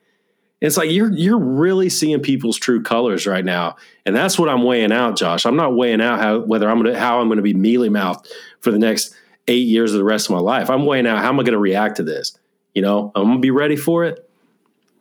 It's 0.61 0.77
like 0.77 0.91
you're 0.91 1.11
you're 1.11 1.39
really 1.39 1.89
seeing 1.89 2.21
people's 2.21 2.57
true 2.57 2.83
colors 2.83 3.25
right 3.25 3.43
now, 3.43 3.77
and 4.05 4.15
that's 4.15 4.37
what 4.37 4.47
I'm 4.47 4.63
weighing 4.63 4.91
out, 4.91 5.17
Josh. 5.17 5.45
I'm 5.45 5.55
not 5.55 5.75
weighing 5.75 6.01
out 6.01 6.19
how 6.19 6.39
whether 6.39 6.69
I'm 6.69 6.81
gonna 6.81 6.97
how 6.97 7.19
I'm 7.19 7.29
gonna 7.29 7.41
be 7.41 7.55
mealy 7.55 7.89
mouthed 7.89 8.27
for 8.59 8.71
the 8.71 8.77
next 8.77 9.15
eight 9.47 9.67
years 9.67 9.93
of 9.93 9.97
the 9.97 10.03
rest 10.03 10.29
of 10.29 10.35
my 10.35 10.39
life. 10.39 10.69
I'm 10.69 10.85
weighing 10.85 11.07
out 11.07 11.19
how 11.19 11.29
am 11.29 11.39
I 11.39 11.43
going 11.43 11.53
to 11.53 11.59
react 11.59 11.97
to 11.97 12.03
this. 12.03 12.37
You 12.73 12.81
know, 12.81 13.11
I'm 13.15 13.23
going 13.23 13.37
to 13.37 13.41
be 13.41 13.51
ready 13.51 13.75
for 13.75 14.05
it. 14.05 14.29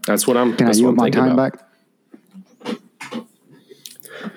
That's 0.07 0.27
what 0.27 0.37
I'm. 0.37 0.57
Can 0.57 0.67
that's 0.67 0.81
I 0.81 0.85
what 0.85 0.91
I'm 0.91 0.97
my 0.97 1.11
time 1.11 1.33
about. 1.33 1.53
back? 1.53 1.67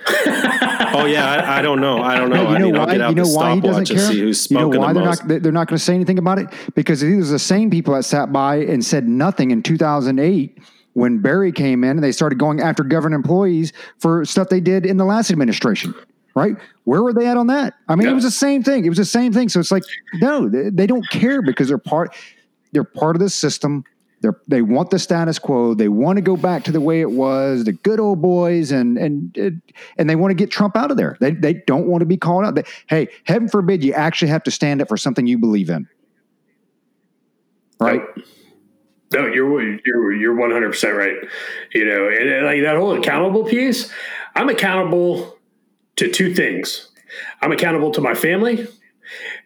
oh 0.95 1.05
yeah, 1.05 1.25
I, 1.25 1.59
I, 1.59 1.61
don't 1.61 1.81
know. 1.81 2.01
I 2.01 2.17
don't 2.17 2.29
know. 2.29 2.51
you 2.51 2.71
know 2.71 2.81
I 2.81 2.85
why? 2.85 3.09
You 3.09 3.15
know 3.15 3.27
why 3.27 3.55
he 3.55 3.61
doesn't 3.61 3.87
care. 3.89 4.11
you 4.13 4.33
know 4.51 4.67
why 4.67 4.93
the 4.93 4.99
they're 4.99 5.09
most. 5.09 5.25
not 5.25 5.41
they're 5.41 5.51
not 5.51 5.67
going 5.67 5.77
to 5.77 5.83
say 5.83 5.95
anything 5.95 6.19
about 6.19 6.37
it 6.37 6.47
because 6.75 7.01
these 7.01 7.29
are 7.29 7.33
the 7.33 7.39
same 7.39 7.71
people 7.71 7.93
that 7.95 8.03
sat 8.03 8.31
by 8.31 8.57
and 8.57 8.85
said 8.85 9.07
nothing 9.07 9.51
in 9.51 9.63
2008 9.63 10.57
when 10.93 11.19
Barry 11.19 11.51
came 11.51 11.83
in 11.83 11.91
and 11.91 12.03
they 12.03 12.11
started 12.11 12.39
going 12.39 12.61
after 12.61 12.83
government 12.83 13.23
employees 13.23 13.73
for 13.99 14.23
stuff 14.25 14.49
they 14.49 14.59
did 14.59 14.85
in 14.85 14.97
the 14.97 15.05
last 15.05 15.31
administration 15.31 15.93
right? 16.35 16.55
Where 16.85 17.03
were 17.03 17.13
they 17.13 17.27
at 17.27 17.37
on 17.37 17.47
that? 17.47 17.75
I 17.87 17.95
mean, 17.95 18.05
yeah. 18.05 18.11
it 18.11 18.15
was 18.15 18.23
the 18.23 18.31
same 18.31 18.63
thing. 18.63 18.85
It 18.85 18.89
was 18.89 18.97
the 18.97 19.05
same 19.05 19.33
thing. 19.33 19.49
So 19.49 19.59
it's 19.59 19.71
like, 19.71 19.83
no, 20.15 20.49
they, 20.49 20.69
they 20.69 20.87
don't 20.87 21.07
care 21.09 21.41
because 21.41 21.67
they're 21.67 21.77
part. 21.77 22.15
They're 22.71 22.83
part 22.83 23.15
of 23.15 23.19
the 23.19 23.29
system. 23.29 23.83
They're, 24.21 24.39
they 24.47 24.61
want 24.61 24.89
the 24.89 24.99
status 24.99 25.37
quo. 25.37 25.73
They 25.73 25.89
want 25.89 26.17
to 26.17 26.21
go 26.21 26.37
back 26.37 26.63
to 26.63 26.71
the 26.71 26.81
way 26.81 27.01
it 27.01 27.11
was, 27.11 27.65
the 27.65 27.73
good 27.73 27.99
old 27.99 28.21
boys, 28.21 28.71
and 28.71 28.97
and 28.97 29.61
and 29.97 30.09
they 30.09 30.15
want 30.15 30.31
to 30.31 30.35
get 30.35 30.49
Trump 30.49 30.77
out 30.77 30.91
of 30.91 30.97
there. 30.97 31.17
They 31.19 31.31
they 31.31 31.55
don't 31.67 31.87
want 31.87 32.01
to 32.01 32.05
be 32.05 32.15
called 32.15 32.45
out. 32.45 32.55
They, 32.55 32.63
hey, 32.87 33.09
heaven 33.25 33.49
forbid 33.49 33.83
you 33.83 33.91
actually 33.93 34.29
have 34.29 34.43
to 34.43 34.51
stand 34.51 34.81
up 34.81 34.87
for 34.87 34.95
something 34.95 35.27
you 35.27 35.37
believe 35.37 35.69
in, 35.69 35.89
right? 37.81 38.01
No, 39.13 39.27
you're 39.27 39.61
you're 39.85 40.13
you're 40.13 40.35
one 40.35 40.51
hundred 40.51 40.71
percent 40.71 40.95
right. 40.95 41.15
You 41.73 41.85
know, 41.85 42.09
and 42.09 42.45
like 42.45 42.61
that 42.63 42.75
whole 42.77 42.97
accountable 42.97 43.43
piece. 43.43 43.91
I'm 44.35 44.49
accountable 44.49 45.37
to 45.95 46.09
two 46.09 46.33
things 46.33 46.89
I'm 47.41 47.51
accountable 47.51 47.91
to 47.91 48.01
my 48.01 48.13
family 48.13 48.67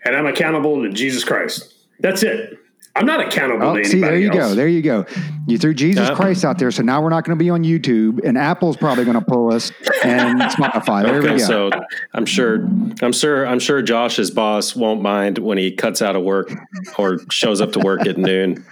and 0.06 0.16
I'm 0.16 0.26
accountable 0.26 0.84
to 0.84 0.90
Jesus 0.90 1.24
Christ. 1.24 1.74
That's 2.00 2.24
it. 2.24 2.60
I'm 2.96 3.06
not 3.06 3.20
accountable 3.20 3.68
oh, 3.68 3.78
to 3.78 3.86
see, 3.86 4.02
there 4.02 4.18
you 4.18 4.30
else. 4.30 4.38
go. 4.38 4.56
There 4.56 4.68
you 4.68 4.82
go. 4.82 5.06
You 5.46 5.60
threw 5.60 5.76
Jesus 5.76 6.10
Christ 6.12 6.44
out 6.44 6.58
there, 6.58 6.72
so 6.72 6.82
now 6.82 7.00
we're 7.00 7.12
not 7.12 7.26
going 7.26 7.38
to 7.38 7.44
be 7.44 7.52
on 7.52 7.64
YouTube, 7.64 8.22
and 8.26 8.40
Apple's 8.40 8.76
probably 8.76 9.06
going 9.06 9.20
to 9.20 9.24
pull 9.24 9.54
us 9.54 9.72
and 10.04 10.42
Spotify. 10.42 11.04
There 11.04 11.20
okay, 11.20 11.34
we 11.34 11.38
go. 11.38 11.46
So 11.46 11.70
I'm 12.14 12.26
sure, 12.26 12.66
I'm 13.04 13.12
sure, 13.12 13.46
I'm 13.46 13.60
sure 13.60 13.84
Josh's 13.84 14.32
boss 14.32 14.76
won't 14.76 15.04
mind 15.04 15.38
when 15.38 15.60
he 15.60 15.72
cuts 15.72 16.02
out 16.02 16.16
of 16.16 16.24
work 16.24 16.52
or 16.98 17.20
shows 17.30 17.62
up 17.62 17.74
to 17.74 17.80
work 17.80 18.08
at 18.08 18.18
noon. 18.18 18.66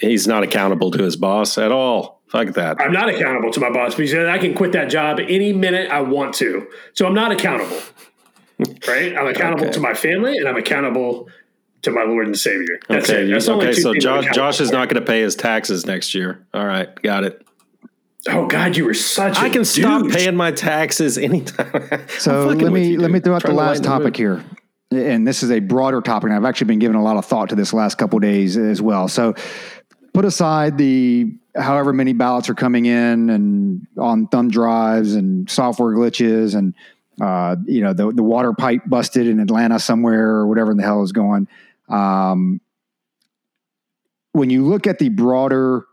He's 0.00 0.26
not 0.26 0.42
accountable 0.42 0.90
to 0.92 1.02
his 1.02 1.16
boss 1.16 1.58
at 1.58 1.72
all. 1.72 2.22
Fuck 2.28 2.54
that. 2.54 2.80
I'm 2.80 2.92
not 2.92 3.08
accountable 3.08 3.50
to 3.52 3.60
my 3.60 3.70
boss 3.70 3.94
because 3.94 4.14
I 4.14 4.38
can 4.38 4.54
quit 4.54 4.72
that 4.72 4.90
job 4.90 5.20
any 5.20 5.52
minute 5.52 5.90
I 5.90 6.00
want 6.00 6.34
to. 6.36 6.66
So 6.94 7.06
I'm 7.06 7.14
not 7.14 7.30
accountable. 7.30 7.78
right? 8.88 9.16
I'm 9.16 9.26
accountable 9.26 9.64
okay. 9.64 9.72
to 9.72 9.80
my 9.80 9.94
family 9.94 10.38
and 10.38 10.48
I'm 10.48 10.56
accountable 10.56 11.28
to 11.82 11.90
my 11.90 12.04
Lord 12.04 12.26
and 12.26 12.38
Savior. 12.38 12.80
That's 12.88 13.10
okay. 13.10 13.24
it. 13.24 13.30
That's 13.30 13.48
okay. 13.48 13.72
So 13.74 13.94
Josh, 13.94 14.26
Josh 14.34 14.60
is 14.60 14.70
not 14.70 14.88
going 14.88 15.02
to 15.02 15.06
pay 15.06 15.20
his 15.20 15.36
taxes 15.36 15.84
next 15.84 16.14
year. 16.14 16.46
All 16.54 16.64
right. 16.64 16.94
Got 17.02 17.24
it. 17.24 17.46
Oh 18.28 18.46
God, 18.46 18.76
you 18.76 18.84
were 18.84 18.94
such. 18.94 19.36
I 19.36 19.48
can 19.48 19.62
douche. 19.62 19.80
stop 19.80 20.08
paying 20.08 20.36
my 20.36 20.52
taxes 20.52 21.18
anytime. 21.18 22.06
so 22.18 22.46
let 22.46 22.72
me 22.72 22.90
you, 22.90 23.00
let 23.00 23.10
me 23.10 23.18
throw 23.18 23.34
out 23.34 23.42
the 23.42 23.52
last 23.52 23.82
topic 23.82 24.16
here, 24.16 24.44
and 24.92 25.26
this 25.26 25.42
is 25.42 25.50
a 25.50 25.58
broader 25.58 26.00
topic. 26.00 26.28
And 26.28 26.36
I've 26.36 26.44
actually 26.44 26.68
been 26.68 26.78
giving 26.78 26.96
a 26.96 27.02
lot 27.02 27.16
of 27.16 27.26
thought 27.26 27.48
to 27.48 27.56
this 27.56 27.72
last 27.72 27.98
couple 27.98 28.20
days 28.20 28.56
as 28.56 28.80
well. 28.80 29.08
So 29.08 29.34
put 30.12 30.24
aside 30.24 30.78
the 30.78 31.32
however 31.54 31.92
many 31.92 32.12
ballots 32.12 32.48
are 32.48 32.54
coming 32.54 32.86
in 32.86 33.30
and 33.30 33.86
on 33.98 34.26
thumb 34.28 34.50
drives 34.50 35.14
and 35.14 35.50
software 35.50 35.94
glitches 35.94 36.54
and 36.54 36.74
uh, 37.20 37.56
you 37.66 37.82
know 37.82 37.92
the 37.92 38.10
the 38.12 38.22
water 38.22 38.52
pipe 38.52 38.82
busted 38.86 39.26
in 39.26 39.38
Atlanta 39.38 39.78
somewhere 39.78 40.28
or 40.28 40.46
whatever 40.46 40.70
in 40.70 40.76
the 40.76 40.82
hell 40.82 41.02
is 41.02 41.12
going. 41.12 41.46
Um, 41.88 42.60
when 44.32 44.48
you 44.48 44.64
look 44.64 44.86
at 44.86 44.98
the 44.98 45.10
broader 45.10 45.84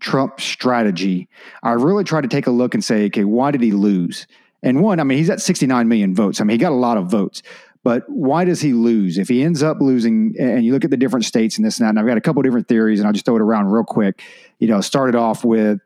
Trump 0.00 0.40
strategy, 0.40 1.28
I 1.62 1.72
really 1.72 2.04
try 2.04 2.20
to 2.20 2.28
take 2.28 2.46
a 2.46 2.50
look 2.50 2.74
and 2.74 2.84
say, 2.84 3.06
okay, 3.06 3.24
why 3.24 3.50
did 3.50 3.62
he 3.62 3.72
lose? 3.72 4.26
And 4.62 4.82
one, 4.82 5.00
I 5.00 5.04
mean, 5.04 5.18
he's 5.18 5.30
at 5.30 5.40
69 5.40 5.88
million 5.88 6.14
votes. 6.14 6.40
I 6.40 6.44
mean, 6.44 6.54
he 6.54 6.58
got 6.58 6.72
a 6.72 6.76
lot 6.76 6.98
of 6.98 7.10
votes. 7.10 7.42
But 7.84 8.04
why 8.08 8.44
does 8.44 8.60
he 8.60 8.72
lose? 8.72 9.18
If 9.18 9.28
he 9.28 9.42
ends 9.42 9.62
up 9.62 9.78
losing, 9.80 10.34
and 10.38 10.64
you 10.64 10.72
look 10.72 10.84
at 10.84 10.90
the 10.90 10.96
different 10.96 11.24
states 11.24 11.56
and 11.56 11.66
this 11.66 11.78
and 11.78 11.86
that, 11.86 11.90
and 11.90 11.98
I've 11.98 12.06
got 12.06 12.16
a 12.16 12.20
couple 12.20 12.40
different 12.42 12.68
theories, 12.68 13.00
and 13.00 13.06
I'll 13.06 13.12
just 13.12 13.24
throw 13.24 13.36
it 13.36 13.42
around 13.42 13.66
real 13.66 13.84
quick. 13.84 14.22
You 14.60 14.68
know, 14.68 14.80
started 14.80 15.16
off 15.16 15.44
with, 15.44 15.80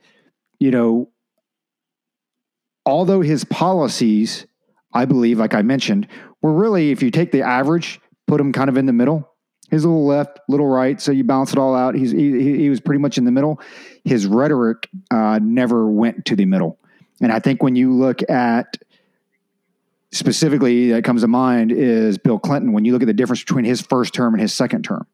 you 0.59 0.71
know, 0.71 1.09
although 2.85 3.23
his 3.23 3.45
policies, 3.45 4.47
I 4.93 5.07
believe, 5.07 5.39
like 5.39 5.55
I 5.55 5.63
mentioned, 5.63 6.07
were 6.43 6.53
really, 6.53 6.91
if 6.91 7.03
you 7.03 7.11
take 7.11 7.33
the 7.33 7.43
average, 7.43 7.99
put 8.27 8.41
him 8.41 8.53
kind 8.53 8.69
of 8.69 8.77
in 8.77 8.85
the 8.85 8.93
middle, 8.93 9.33
his 9.71 9.85
little 9.85 10.07
left, 10.07 10.39
little 10.49 10.69
right, 10.69 11.01
so 11.01 11.13
you 11.13 11.25
balance 11.25 11.53
it 11.53 11.59
all 11.59 11.75
out. 11.75 11.95
He's 11.95 12.13
he, 12.13 12.59
he 12.59 12.69
was 12.69 12.81
pretty 12.81 13.01
much 13.01 13.17
in 13.17 13.25
the 13.25 13.33
middle. 13.33 13.61
His 14.05 14.27
rhetoric 14.27 14.89
uh, 15.11 15.41
never 15.43 15.89
went 15.91 16.27
to 16.27 16.37
the 16.37 16.45
middle, 16.45 16.79
and 17.23 17.33
I 17.33 17.39
think 17.39 17.63
when 17.63 17.75
you 17.75 17.93
look 17.93 18.29
at 18.31 18.77
specifically 20.17 20.93
that 20.93 21.05
comes 21.05 21.23
to 21.23 21.29
mind 21.29 21.73
is 21.73 22.19
Bill 22.19 22.39
Clinton. 22.39 22.73
When 22.73 22.85
you 22.85 22.93
look 22.93 23.03
at 23.03 23.07
the 23.07 23.15
difference 23.15 23.43
between 23.43 23.65
his 23.65 23.81
first 23.81 24.15
term 24.15 24.35
and 24.35 24.41
his 24.41 24.53
second 24.53 24.83
term, 24.83 25.07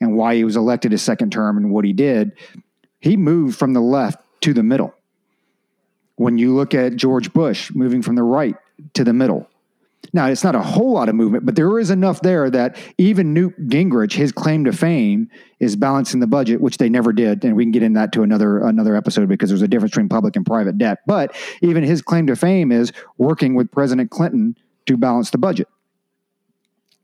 and 0.00 0.16
why 0.16 0.34
he 0.34 0.44
was 0.44 0.56
elected 0.56 0.92
his 0.92 1.02
second 1.02 1.32
term 1.32 1.56
and 1.56 1.70
what 1.70 1.84
he 1.84 1.92
did, 1.92 2.32
he 3.00 3.16
moved 3.16 3.58
from 3.58 3.72
the 3.72 3.80
left 3.80 4.18
to 4.42 4.52
the 4.52 4.62
middle. 4.62 4.94
When 6.16 6.38
you 6.38 6.54
look 6.54 6.74
at 6.74 6.96
George 6.96 7.32
Bush 7.32 7.72
moving 7.74 8.02
from 8.02 8.14
the 8.14 8.22
right 8.22 8.56
to 8.94 9.04
the 9.04 9.12
middle, 9.12 9.48
now, 10.14 10.28
it's 10.28 10.44
not 10.44 10.54
a 10.54 10.62
whole 10.62 10.92
lot 10.92 11.08
of 11.08 11.16
movement, 11.16 11.44
but 11.44 11.56
there 11.56 11.76
is 11.80 11.90
enough 11.90 12.20
there 12.20 12.48
that 12.48 12.76
even 12.98 13.34
Newt 13.34 13.68
Gingrich, 13.68 14.12
his 14.12 14.30
claim 14.30 14.64
to 14.64 14.72
fame 14.72 15.28
is 15.58 15.74
balancing 15.74 16.20
the 16.20 16.28
budget, 16.28 16.60
which 16.60 16.78
they 16.78 16.88
never 16.88 17.12
did. 17.12 17.44
And 17.44 17.56
we 17.56 17.64
can 17.64 17.72
get 17.72 17.82
in 17.82 17.94
that 17.94 18.12
to 18.12 18.22
another 18.22 18.60
another 18.60 18.94
episode 18.94 19.28
because 19.28 19.50
there's 19.50 19.60
a 19.60 19.66
difference 19.66 19.90
between 19.90 20.08
public 20.08 20.36
and 20.36 20.46
private 20.46 20.78
debt. 20.78 20.98
But 21.08 21.34
even 21.62 21.82
his 21.82 22.00
claim 22.00 22.28
to 22.28 22.36
fame 22.36 22.70
is 22.70 22.92
working 23.18 23.56
with 23.56 23.72
President 23.72 24.12
Clinton 24.12 24.56
to 24.86 24.96
balance 24.96 25.30
the 25.30 25.38
budget. 25.38 25.66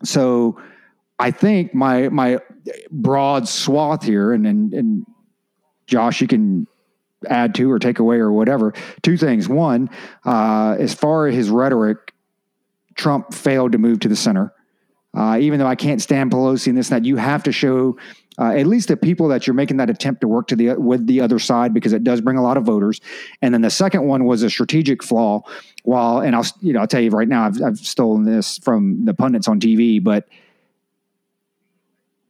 So 0.05 0.61
I 1.19 1.33
think 1.33 1.75
my 1.75 2.11
my 2.11 2.39
broad 2.93 3.49
swath 3.49 4.05
here, 4.05 4.33
and 4.33 4.47
and, 4.47 4.73
and 4.73 5.07
Josh, 5.89 6.21
you 6.21 6.29
can 6.29 6.69
add 7.29 7.57
to 7.57 7.73
or 7.73 7.81
take 7.81 7.99
away 7.99 8.19
or 8.19 8.31
whatever. 8.31 8.73
Two 9.03 9.17
things. 9.17 9.49
One, 9.49 9.91
uh, 10.25 10.77
as 10.79 10.95
far 10.95 11.27
as 11.27 11.35
his 11.35 11.51
rhetoric 11.51 12.15
Trump 13.01 13.33
failed 13.35 13.73
to 13.73 13.79
move 13.79 13.99
to 14.01 14.09
the 14.09 14.17
center. 14.17 14.53
Uh, 15.17 15.39
even 15.41 15.59
though 15.59 15.67
I 15.67 15.75
can't 15.75 16.01
stand 16.01 16.31
Pelosi 16.31 16.69
and 16.69 16.79
this 16.79 16.93
and 16.93 17.03
that, 17.03 17.09
you 17.09 17.17
have 17.17 17.43
to 17.45 17.51
show 17.51 17.99
uh, 18.39 18.53
at 18.53 18.67
least 18.67 18.89
the 18.89 18.97
people 18.97 19.27
that 19.29 19.47
you're 19.47 19.55
making 19.55 19.79
that 19.79 19.91
attempt 19.91 20.21
to 20.21 20.29
work 20.29 20.47
to 20.49 20.57
the 20.57 20.75
with 20.75 21.07
the 21.07 21.21
other 21.21 21.39
side 21.39 21.75
because 21.75 21.93
it 21.93 22.05
does 22.05 22.21
bring 22.21 22.37
a 22.37 22.43
lot 22.43 22.57
of 22.57 22.63
voters. 22.63 23.01
And 23.43 23.53
then 23.53 23.63
the 23.63 23.71
second 23.71 24.07
one 24.07 24.25
was 24.25 24.43
a 24.43 24.51
strategic 24.51 25.03
flaw. 25.03 25.43
While 25.83 26.21
and 26.21 26.37
I'll 26.37 26.47
you 26.61 26.73
know 26.73 26.81
I'll 26.81 26.87
tell 26.87 27.01
you 27.01 27.11
right 27.11 27.27
now 27.27 27.47
I've, 27.47 27.61
I've 27.61 27.79
stolen 27.79 28.25
this 28.25 28.59
from 28.59 29.05
the 29.05 29.15
pundits 29.15 29.49
on 29.49 29.59
TV, 29.59 30.03
but 30.03 30.29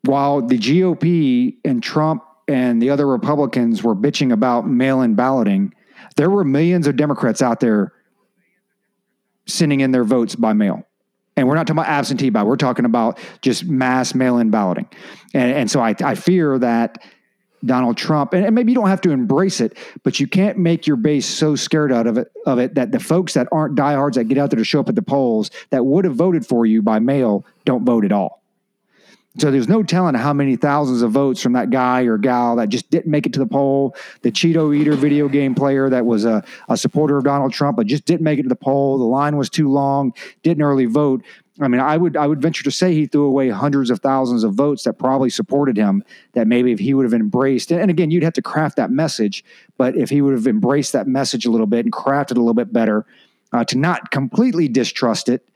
while 0.05 0.41
the 0.41 0.57
GOP 0.57 1.57
and 1.65 1.83
Trump 1.83 2.25
and 2.49 2.81
the 2.81 2.89
other 2.89 3.07
Republicans 3.07 3.83
were 3.83 3.95
bitching 3.95 4.33
about 4.33 4.67
mail-in 4.67 5.15
balloting, 5.15 5.75
there 6.17 6.31
were 6.31 6.45
millions 6.45 6.87
of 6.87 6.97
Democrats 6.97 7.43
out 7.43 7.61
there 7.61 7.93
sending 9.53 9.81
in 9.81 9.91
their 9.91 10.05
votes 10.05 10.35
by 10.35 10.53
mail. 10.53 10.87
And 11.37 11.49
we're 11.49 11.55
not 11.55 11.67
talking 11.67 11.79
about 11.79 11.91
absentee 11.91 12.31
ballot. 12.31 12.49
We're 12.49 12.57
talking 12.57 12.85
about 12.85 13.19
just 13.41 13.65
mass 13.65 14.15
mail-in 14.15 14.51
balloting. 14.51 14.89
And, 15.33 15.53
and 15.53 15.71
so 15.71 15.81
I, 15.81 15.95
I 16.03 16.15
fear 16.15 16.59
that 16.59 17.03
Donald 17.65 17.97
Trump, 17.97 18.33
and, 18.33 18.45
and 18.45 18.55
maybe 18.55 18.73
you 18.73 18.77
don't 18.77 18.89
have 18.89 19.01
to 19.03 19.11
embrace 19.11 19.61
it, 19.61 19.77
but 20.03 20.19
you 20.19 20.27
can't 20.27 20.59
make 20.59 20.87
your 20.87 20.97
base 20.97 21.27
so 21.27 21.57
scared 21.57 21.93
out 21.93 22.07
of 22.07 22.19
it 22.19 22.33
of 22.47 22.59
it 22.59 22.75
that 22.75 22.91
the 22.91 23.01
folks 23.01 23.35
that 23.35 23.47
aren't 23.53 23.75
diehards 23.75 24.17
that 24.17 24.25
get 24.25 24.39
out 24.39 24.51
there 24.51 24.59
to 24.59 24.65
show 24.65 24.81
up 24.81 24.89
at 24.89 24.95
the 24.95 25.03
polls 25.03 25.51
that 25.71 25.85
would 25.85 26.05
have 26.05 26.15
voted 26.15 26.47
for 26.47 26.65
you 26.65 26.83
by 26.83 26.99
mail 26.99 27.45
don't 27.65 27.85
vote 27.85 28.05
at 28.05 28.13
all. 28.13 28.40
So 29.39 29.53
there's 29.53 29.69
no 29.69 29.85
telling 29.85 30.17
how 30.17 30.33
many 30.33 30.57
thousands 30.57 31.03
of 31.03 31.13
votes 31.13 31.41
from 31.41 31.53
that 31.53 31.71
guy 31.71 32.03
or 32.03 32.19
gal 32.19 32.57
that 32.57 32.69
just 32.69 32.91
didn't 32.91 33.11
make 33.11 33.27
it 33.27 33.33
to 33.35 33.39
the 33.39 33.47
poll, 33.47 33.95
the 34.23 34.33
Cheeto 34.33 34.77
Eater 34.77 34.97
video 34.97 35.29
game 35.29 35.55
player 35.55 35.89
that 35.89 36.05
was 36.05 36.25
a, 36.25 36.43
a 36.69 36.77
supporter 36.77 37.17
of 37.17 37.25
Donald 37.25 37.53
Trump 37.53 37.77
but 37.77 37.87
just 37.87 38.07
didn't 38.07 38.23
make 38.23 38.41
it 38.41 38.43
to 38.43 38.49
the 38.49 38.57
poll. 38.57 38.99
The 38.99 39.05
line 39.05 39.37
was 39.37 39.49
too 39.49 39.71
long, 39.71 40.15
didn't 40.43 40.65
early 40.65 40.87
vote. 40.87 41.23
I 41.61 41.69
mean, 41.69 41.81
I 41.81 41.97
would 41.97 42.17
I 42.17 42.27
would 42.27 42.41
venture 42.41 42.65
to 42.65 42.71
say 42.71 42.93
he 42.95 43.07
threw 43.07 43.25
away 43.25 43.51
hundreds 43.51 43.91
of 43.91 44.01
thousands 44.01 44.45
of 44.45 44.55
votes 44.55 44.85
that 44.85 44.95
probably 44.95 45.31
supported 45.31 45.77
him. 45.77 46.03
That 46.33 46.47
maybe 46.47 46.73
if 46.73 46.79
he 46.79 46.95
would 46.95 47.05
have 47.05 47.13
embraced, 47.13 47.71
and 47.71 47.91
again, 47.91 48.11
you'd 48.11 48.23
have 48.23 48.33
to 48.35 48.43
craft 48.43 48.77
that 48.77 48.91
message. 48.91 49.45
But 49.77 49.95
if 49.95 50.09
he 50.09 50.23
would 50.23 50.33
have 50.33 50.47
embraced 50.47 50.93
that 50.95 51.07
message 51.07 51.45
a 51.45 51.51
little 51.51 51.67
bit 51.67 51.85
and 51.85 51.93
crafted 51.93 52.33
a 52.33 52.41
little 52.41 52.55
bit 52.55 52.73
better, 52.73 53.05
uh, 53.53 53.65
to 53.65 53.77
not 53.77 54.11
completely 54.11 54.69
distrust 54.69 55.29
it, 55.29 55.47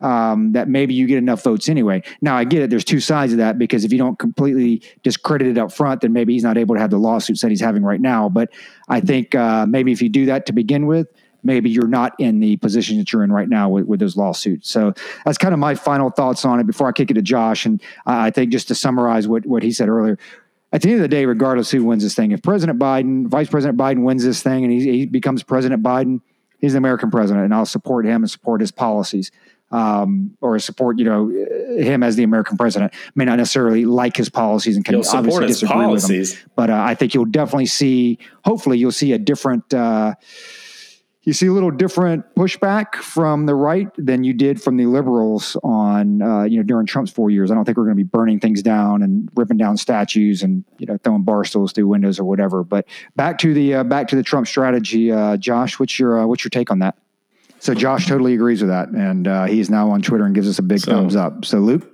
um, 0.00 0.52
that 0.52 0.68
maybe 0.68 0.94
you 0.94 1.06
get 1.06 1.18
enough 1.18 1.42
votes 1.42 1.68
anyway. 1.68 2.02
Now 2.20 2.36
I 2.36 2.44
get 2.44 2.62
it. 2.62 2.70
There's 2.70 2.84
two 2.84 3.00
sides 3.00 3.32
of 3.32 3.38
that 3.38 3.58
because 3.58 3.84
if 3.84 3.92
you 3.92 3.98
don't 3.98 4.18
completely 4.18 4.82
discredit 5.02 5.48
it 5.48 5.58
up 5.58 5.72
front, 5.72 6.00
then 6.00 6.12
maybe 6.12 6.32
he's 6.32 6.42
not 6.42 6.56
able 6.56 6.74
to 6.74 6.80
have 6.80 6.90
the 6.90 6.98
lawsuits 6.98 7.40
that 7.42 7.50
he's 7.50 7.60
having 7.60 7.82
right 7.82 8.00
now. 8.00 8.28
But 8.28 8.50
I 8.88 9.00
think 9.00 9.34
uh, 9.34 9.66
maybe 9.66 9.92
if 9.92 10.02
you 10.02 10.08
do 10.08 10.26
that 10.26 10.46
to 10.46 10.52
begin 10.52 10.86
with, 10.86 11.08
maybe 11.42 11.70
you're 11.70 11.88
not 11.88 12.14
in 12.18 12.40
the 12.40 12.56
position 12.58 12.98
that 12.98 13.12
you're 13.12 13.24
in 13.24 13.32
right 13.32 13.48
now 13.48 13.68
with, 13.68 13.86
with 13.86 14.00
those 14.00 14.16
lawsuits. 14.16 14.70
So 14.70 14.92
that's 15.24 15.38
kind 15.38 15.54
of 15.54 15.60
my 15.60 15.74
final 15.74 16.10
thoughts 16.10 16.44
on 16.44 16.60
it 16.60 16.66
before 16.66 16.88
I 16.88 16.92
kick 16.92 17.10
it 17.10 17.14
to 17.14 17.22
Josh. 17.22 17.66
And 17.66 17.82
I 18.06 18.30
think 18.30 18.52
just 18.52 18.68
to 18.68 18.74
summarize 18.74 19.26
what, 19.26 19.46
what 19.46 19.62
he 19.62 19.72
said 19.72 19.88
earlier, 19.88 20.18
at 20.72 20.82
the 20.82 20.88
end 20.88 20.98
of 20.98 21.02
the 21.02 21.08
day, 21.08 21.26
regardless 21.26 21.70
who 21.70 21.84
wins 21.84 22.02
this 22.02 22.14
thing, 22.14 22.30
if 22.30 22.42
President 22.42 22.78
Biden, 22.78 23.26
Vice 23.26 23.48
President 23.48 23.78
Biden 23.78 24.04
wins 24.04 24.22
this 24.22 24.42
thing 24.42 24.64
and 24.64 24.72
he, 24.72 24.98
he 24.98 25.06
becomes 25.06 25.42
President 25.42 25.82
Biden, 25.82 26.20
he's 26.60 26.74
an 26.74 26.78
American 26.78 27.10
president, 27.10 27.44
and 27.44 27.54
I'll 27.54 27.66
support 27.66 28.06
him 28.06 28.22
and 28.22 28.30
support 28.30 28.60
his 28.60 28.70
policies. 28.70 29.32
Um, 29.72 30.36
or 30.40 30.58
support, 30.58 30.98
you 30.98 31.04
know, 31.04 31.28
him 31.28 32.02
as 32.02 32.16
the 32.16 32.24
American 32.24 32.56
president. 32.56 32.92
May 33.14 33.24
not 33.24 33.36
necessarily 33.36 33.84
like 33.84 34.16
his 34.16 34.28
policies 34.28 34.74
and 34.74 34.84
can 34.84 34.94
You'll 34.94 35.04
obviously 35.08 35.46
his 35.46 35.60
disagree 35.60 35.84
policies. 35.84 36.30
with 36.32 36.40
them. 36.40 36.50
But 36.56 36.70
uh, 36.70 36.82
I 36.82 36.94
think 36.96 37.14
you'll 37.14 37.24
definitely 37.26 37.66
see. 37.66 38.18
Hopefully, 38.44 38.78
you'll 38.78 38.90
see 38.90 39.12
a 39.12 39.18
different. 39.18 39.72
Uh, 39.72 40.14
you 41.22 41.34
see 41.34 41.46
a 41.46 41.52
little 41.52 41.70
different 41.70 42.34
pushback 42.34 42.96
from 42.96 43.44
the 43.44 43.54
right 43.54 43.88
than 43.98 44.24
you 44.24 44.32
did 44.32 44.60
from 44.60 44.76
the 44.78 44.86
liberals 44.86 45.56
on 45.62 46.22
uh, 46.22 46.44
you 46.44 46.56
know 46.56 46.62
during 46.62 46.86
Trump's 46.86 47.12
four 47.12 47.30
years. 47.30 47.50
I 47.50 47.54
don't 47.54 47.64
think 47.64 47.76
we're 47.76 47.84
going 47.84 47.96
to 47.96 48.02
be 48.02 48.08
burning 48.08 48.40
things 48.40 48.62
down 48.62 49.02
and 49.02 49.28
ripping 49.34 49.58
down 49.58 49.76
statues 49.76 50.42
and 50.42 50.64
you 50.78 50.86
know 50.86 50.98
throwing 51.04 51.22
bar 51.22 51.44
stools 51.44 51.72
through 51.72 51.88
windows 51.88 52.18
or 52.18 52.24
whatever. 52.24 52.64
But 52.64 52.88
back 53.16 53.38
to 53.38 53.52
the 53.52 53.74
uh, 53.74 53.84
back 53.84 54.08
to 54.08 54.16
the 54.16 54.22
Trump 54.22 54.46
strategy, 54.46 55.12
uh, 55.12 55.36
Josh. 55.36 55.78
What's 55.78 55.98
your 55.98 56.20
uh, 56.20 56.26
what's 56.26 56.42
your 56.42 56.50
take 56.50 56.70
on 56.70 56.78
that? 56.78 56.96
So 57.60 57.74
Josh 57.74 58.06
totally 58.06 58.34
agrees 58.34 58.62
with 58.62 58.70
that, 58.70 58.88
and 58.88 59.28
uh, 59.28 59.44
he's 59.44 59.70
now 59.70 59.90
on 59.90 60.02
Twitter 60.02 60.24
and 60.24 60.34
gives 60.34 60.48
us 60.48 60.58
a 60.58 60.62
big 60.62 60.80
So- 60.80 60.92
thumbs 60.92 61.14
up. 61.14 61.44
So 61.44 61.58
Luke, 61.58 61.86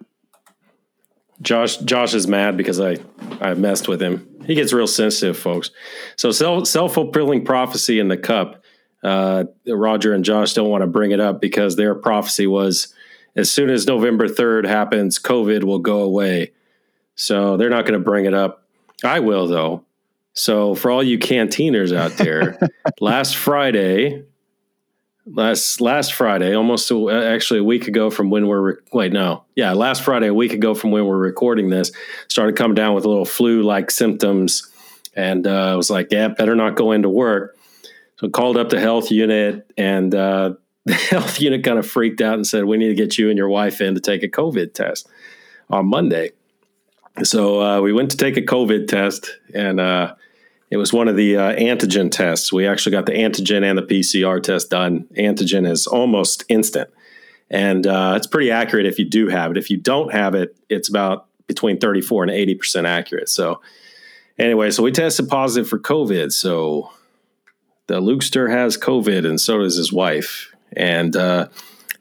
Josh 1.42 1.76
Josh 1.78 2.14
is 2.14 2.26
mad 2.26 2.56
because 2.56 2.80
I 2.80 2.96
I 3.40 3.54
messed 3.54 3.88
with 3.88 4.00
him. 4.00 4.26
He 4.46 4.54
gets 4.54 4.72
real 4.72 4.86
sensitive, 4.86 5.36
folks. 5.36 5.70
So 6.16 6.30
self 6.30 6.66
self 6.66 6.94
fulfilling 6.94 7.44
prophecy 7.44 7.98
in 7.98 8.08
the 8.08 8.16
cup. 8.16 8.62
Uh, 9.04 9.44
Roger 9.68 10.14
and 10.14 10.24
Josh 10.24 10.54
don't 10.54 10.70
want 10.70 10.82
to 10.82 10.86
bring 10.86 11.10
it 11.10 11.20
up 11.20 11.40
because 11.40 11.76
their 11.76 11.94
prophecy 11.94 12.46
was 12.46 12.92
as 13.36 13.50
soon 13.50 13.68
as 13.68 13.86
November 13.86 14.26
third 14.28 14.66
happens, 14.66 15.18
COVID 15.18 15.62
will 15.64 15.78
go 15.78 16.00
away. 16.00 16.52
So 17.16 17.56
they're 17.56 17.70
not 17.70 17.82
going 17.86 17.98
to 18.00 18.04
bring 18.04 18.24
it 18.24 18.34
up. 18.34 18.62
I 19.04 19.20
will 19.20 19.46
though. 19.46 19.84
So 20.32 20.74
for 20.74 20.90
all 20.90 21.02
you 21.02 21.18
cantiners 21.18 21.94
out 21.94 22.12
there, 22.12 22.58
last 23.00 23.36
Friday, 23.36 24.24
last 25.26 25.80
last 25.80 26.14
Friday, 26.14 26.54
almost 26.54 26.90
a, 26.90 27.08
actually 27.10 27.60
a 27.60 27.64
week 27.64 27.88
ago 27.88 28.10
from 28.10 28.30
when 28.30 28.46
we're 28.46 28.60
rec- 28.60 28.94
wait 28.94 29.12
no. 29.12 29.44
Yeah 29.54 29.72
last 29.72 30.02
Friday 30.02 30.28
a 30.28 30.34
week 30.34 30.52
ago 30.52 30.74
from 30.74 30.90
when 30.90 31.06
we're 31.06 31.18
recording 31.18 31.68
this 31.70 31.90
started 32.28 32.56
coming 32.56 32.74
down 32.74 32.94
with 32.94 33.04
a 33.04 33.08
little 33.08 33.24
flu 33.24 33.62
like 33.62 33.90
symptoms. 33.90 34.70
And 35.14 35.46
uh, 35.46 35.72
I 35.72 35.74
was 35.74 35.90
like 35.90 36.08
yeah 36.10 36.28
better 36.28 36.54
not 36.54 36.76
go 36.76 36.92
into 36.92 37.08
work. 37.08 37.56
So 38.18 38.28
I 38.28 38.30
called 38.30 38.56
up 38.56 38.70
the 38.70 38.80
health 38.80 39.10
unit 39.10 39.70
and 39.76 40.14
uh, 40.14 40.54
the 40.84 40.94
health 40.94 41.40
unit 41.40 41.64
kind 41.64 41.78
of 41.78 41.86
freaked 41.86 42.20
out 42.20 42.34
and 42.34 42.46
said 42.46 42.64
we 42.64 42.76
need 42.76 42.88
to 42.88 42.94
get 42.94 43.18
you 43.18 43.28
and 43.28 43.36
your 43.36 43.48
wife 43.48 43.80
in 43.80 43.94
to 43.94 44.00
take 44.00 44.22
a 44.22 44.28
COVID 44.28 44.74
test 44.74 45.08
on 45.68 45.86
Monday. 45.86 46.30
So 47.24 47.60
uh, 47.60 47.80
we 47.80 47.92
went 47.92 48.10
to 48.10 48.16
take 48.16 48.36
a 48.36 48.42
COVID 48.42 48.88
test 48.88 49.38
and 49.54 49.80
uh, 49.80 50.14
it 50.70 50.76
was 50.76 50.92
one 50.92 51.08
of 51.08 51.16
the 51.16 51.36
uh, 51.36 51.54
antigen 51.54 52.10
tests. 52.10 52.52
We 52.52 52.66
actually 52.66 52.92
got 52.92 53.06
the 53.06 53.12
antigen 53.12 53.62
and 53.62 53.78
the 53.78 53.82
PCR 53.82 54.42
test 54.42 54.70
done. 54.70 55.06
Antigen 55.16 55.68
is 55.68 55.86
almost 55.86 56.44
instant, 56.48 56.90
and 57.50 57.86
uh, 57.86 58.14
it's 58.16 58.26
pretty 58.26 58.50
accurate 58.50 58.86
if 58.86 58.98
you 58.98 59.04
do 59.04 59.28
have 59.28 59.50
it. 59.50 59.56
If 59.56 59.70
you 59.70 59.76
don't 59.76 60.12
have 60.12 60.34
it, 60.34 60.56
it's 60.68 60.88
about 60.88 61.26
between 61.46 61.78
34 61.78 62.24
and 62.24 62.32
80 62.32 62.54
percent 62.56 62.86
accurate. 62.86 63.28
So, 63.28 63.60
anyway, 64.38 64.70
so 64.70 64.82
we 64.82 64.90
tested 64.90 65.28
positive 65.28 65.68
for 65.68 65.78
COVID. 65.78 66.32
So, 66.32 66.90
the 67.86 68.00
Lukester 68.00 68.50
has 68.50 68.76
COVID, 68.76 69.26
and 69.26 69.40
so 69.40 69.58
does 69.58 69.76
his 69.76 69.92
wife. 69.92 70.52
And 70.72 71.14
uh, 71.16 71.48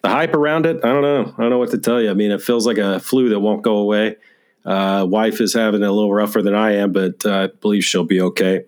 the 0.01 0.09
hype 0.09 0.33
around 0.33 0.65
it, 0.65 0.83
I 0.83 0.87
don't 0.87 1.03
know. 1.03 1.33
I 1.37 1.41
don't 1.41 1.51
know 1.51 1.59
what 1.59 1.71
to 1.71 1.77
tell 1.77 2.01
you. 2.01 2.09
I 2.09 2.13
mean, 2.13 2.31
it 2.31 2.41
feels 2.41 2.65
like 2.65 2.77
a 2.77 2.99
flu 2.99 3.29
that 3.29 3.39
won't 3.39 3.61
go 3.61 3.77
away. 3.77 4.17
Uh, 4.65 5.05
wife 5.07 5.41
is 5.41 5.53
having 5.53 5.83
it 5.83 5.87
a 5.87 5.91
little 5.91 6.13
rougher 6.13 6.41
than 6.41 6.55
I 6.55 6.73
am, 6.77 6.91
but 6.91 7.25
uh, 7.25 7.43
I 7.43 7.47
believe 7.47 7.83
she'll 7.83 8.03
be 8.03 8.21
okay. 8.21 8.65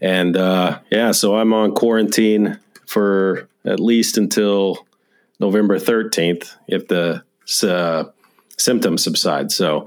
And 0.00 0.36
uh, 0.36 0.80
yeah, 0.90 1.12
so 1.12 1.36
I'm 1.36 1.52
on 1.52 1.74
quarantine 1.74 2.58
for 2.86 3.48
at 3.64 3.80
least 3.80 4.16
until 4.16 4.86
November 5.40 5.78
13th 5.78 6.56
if 6.66 6.88
the 6.88 7.22
uh, 7.62 8.04
symptoms 8.56 9.04
subside. 9.04 9.52
So, 9.52 9.86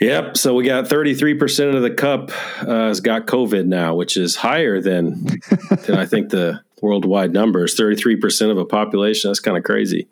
yep. 0.00 0.36
So 0.36 0.54
we 0.54 0.64
got 0.64 0.84
33% 0.84 1.74
of 1.74 1.82
the 1.82 1.90
cup 1.90 2.30
uh, 2.60 2.88
has 2.88 3.00
got 3.00 3.26
COVID 3.26 3.66
now, 3.66 3.94
which 3.94 4.16
is 4.16 4.36
higher 4.36 4.80
than, 4.80 5.24
than 5.86 5.96
I 5.96 6.06
think 6.06 6.30
the 6.30 6.60
worldwide 6.80 7.32
numbers. 7.32 7.76
33% 7.76 8.50
of 8.50 8.58
a 8.58 8.64
population. 8.64 9.30
That's 9.30 9.40
kind 9.40 9.56
of 9.56 9.64
crazy. 9.64 10.06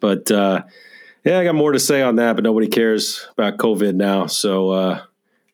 But 0.00 0.30
uh, 0.30 0.62
yeah, 1.24 1.38
I 1.38 1.44
got 1.44 1.54
more 1.54 1.72
to 1.72 1.80
say 1.80 2.02
on 2.02 2.16
that, 2.16 2.34
but 2.34 2.44
nobody 2.44 2.68
cares 2.68 3.26
about 3.32 3.56
COVID 3.56 3.94
now. 3.94 4.26
So 4.26 4.70
uh, 4.70 5.02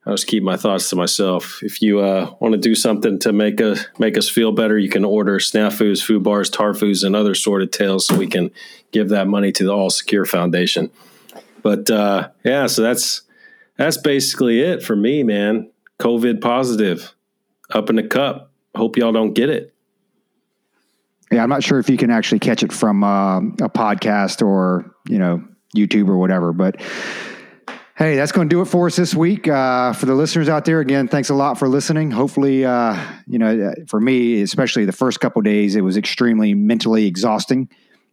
I'll 0.05 0.15
just 0.15 0.27
keep 0.27 0.43
my 0.43 0.57
thoughts 0.57 0.91
to 0.91 0.97
myself. 0.97 1.63
If 1.63 1.81
you 1.81 2.01
uh, 2.01 2.35
want 2.41 2.53
to 2.53 2.59
do 2.59 2.75
something 2.75 3.19
to 3.21 3.33
make 3.33 3.61
us 3.61 3.87
make 3.99 4.19
us 4.19 4.29
feel 4.29 4.51
better, 4.51 4.77
you 4.79 4.89
can 4.89 5.05
order 5.05 5.39
snafus, 5.39 6.05
FUBARs, 6.05 6.51
tarfus, 6.51 7.05
and 7.05 7.15
other 7.15 7.35
sorted 7.35 7.73
tales, 7.73 8.07
so 8.07 8.17
we 8.17 8.27
can 8.27 8.51
give 8.91 9.11
that 9.11 9.29
money 9.29 9.53
to 9.53 9.65
the 9.65 9.73
All 9.73 9.91
Secure 9.91 10.25
Foundation. 10.25 10.91
But 11.63 11.89
uh, 11.89 12.31
yeah, 12.45 12.67
so 12.67 12.83
that's 12.83 13.23
that's 13.77 13.97
basically 13.97 14.61
it 14.61 14.83
for 14.83 14.97
me, 14.97 15.23
man. 15.23 15.71
COVID 16.01 16.41
positive, 16.41 17.15
up 17.71 17.91
in 17.91 17.97
the 17.97 18.03
cup. 18.03 18.51
Hope 18.75 18.97
y'all 18.97 19.13
don't 19.13 19.35
get 19.35 19.51
it. 19.51 19.75
yeah, 21.31 21.43
I'm 21.43 21.49
not 21.49 21.63
sure 21.63 21.79
if 21.79 21.91
you 21.91 21.97
can 21.97 22.11
actually 22.11 22.39
catch 22.41 22.63
it 22.63 22.73
from 22.73 23.05
uh, 23.05 23.39
a 23.39 23.69
podcast 23.69 24.45
or 24.45 24.95
you 25.07 25.19
know 25.19 25.45
YouTube 25.77 26.09
or 26.09 26.17
whatever, 26.17 26.53
but 26.53 26.81
Hey, 28.01 28.17
that's 28.17 28.33
going 28.33 28.49
to 28.49 28.55
do 28.57 28.63
it 28.63 28.65
for 28.65 28.87
us 28.87 28.97
this 28.97 29.15
week. 29.15 29.47
Uh, 29.47 29.93
for 29.93 30.07
the 30.07 30.15
listeners 30.15 30.49
out 30.49 30.65
there, 30.65 30.81
again, 30.81 31.07
thanks 31.07 31.29
a 31.29 31.35
lot 31.35 31.59
for 31.59 31.69
listening. 31.69 32.11
Hopefully, 32.11 32.65
uh, 32.65 32.99
you 33.27 33.39
know, 33.39 33.75
for 33.89 34.01
me, 34.01 34.41
especially 34.41 34.87
the 34.87 34.93
first 34.93 35.21
couple 35.21 35.43
days, 35.43 35.77
it 35.77 35.83
was 35.83 35.99
extremely 35.99 36.55
mentally 36.55 37.05
exhausting. 37.05 37.69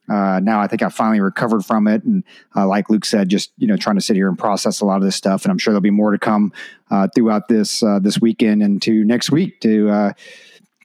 Uh, 0.10 0.42
now 0.42 0.60
I 0.60 0.68
think 0.68 0.82
I 0.82 0.90
finally 0.90 1.22
recovered 1.22 1.64
from 1.64 1.88
it, 1.88 2.04
and 2.04 2.26
uh, 2.54 2.68
like 2.68 2.90
Luke 2.90 3.06
said, 3.06 3.30
just 3.30 3.52
you 3.58 3.66
know, 3.66 3.78
trying 3.78 3.96
to 3.96 4.02
sit 4.02 4.18
here 4.18 4.28
and 4.28 4.38
process 4.38 4.82
a 4.82 4.86
lot 4.86 4.98
of 4.98 5.04
this 5.04 5.16
stuff. 5.16 5.44
And 5.44 5.52
I'm 5.52 5.58
sure 5.58 5.72
there'll 5.72 5.82
be 5.82 5.90
more 5.90 6.12
to 6.12 6.18
come 6.18 6.52
uh, 6.92 7.08
throughout 7.16 7.48
this 7.48 7.82
uh, 7.82 8.00
this 8.00 8.20
weekend 8.20 8.62
and 8.62 8.82
to 8.82 9.06
next 9.06 9.32
week 9.32 9.62
to 9.62 9.90
uh, 9.90 10.14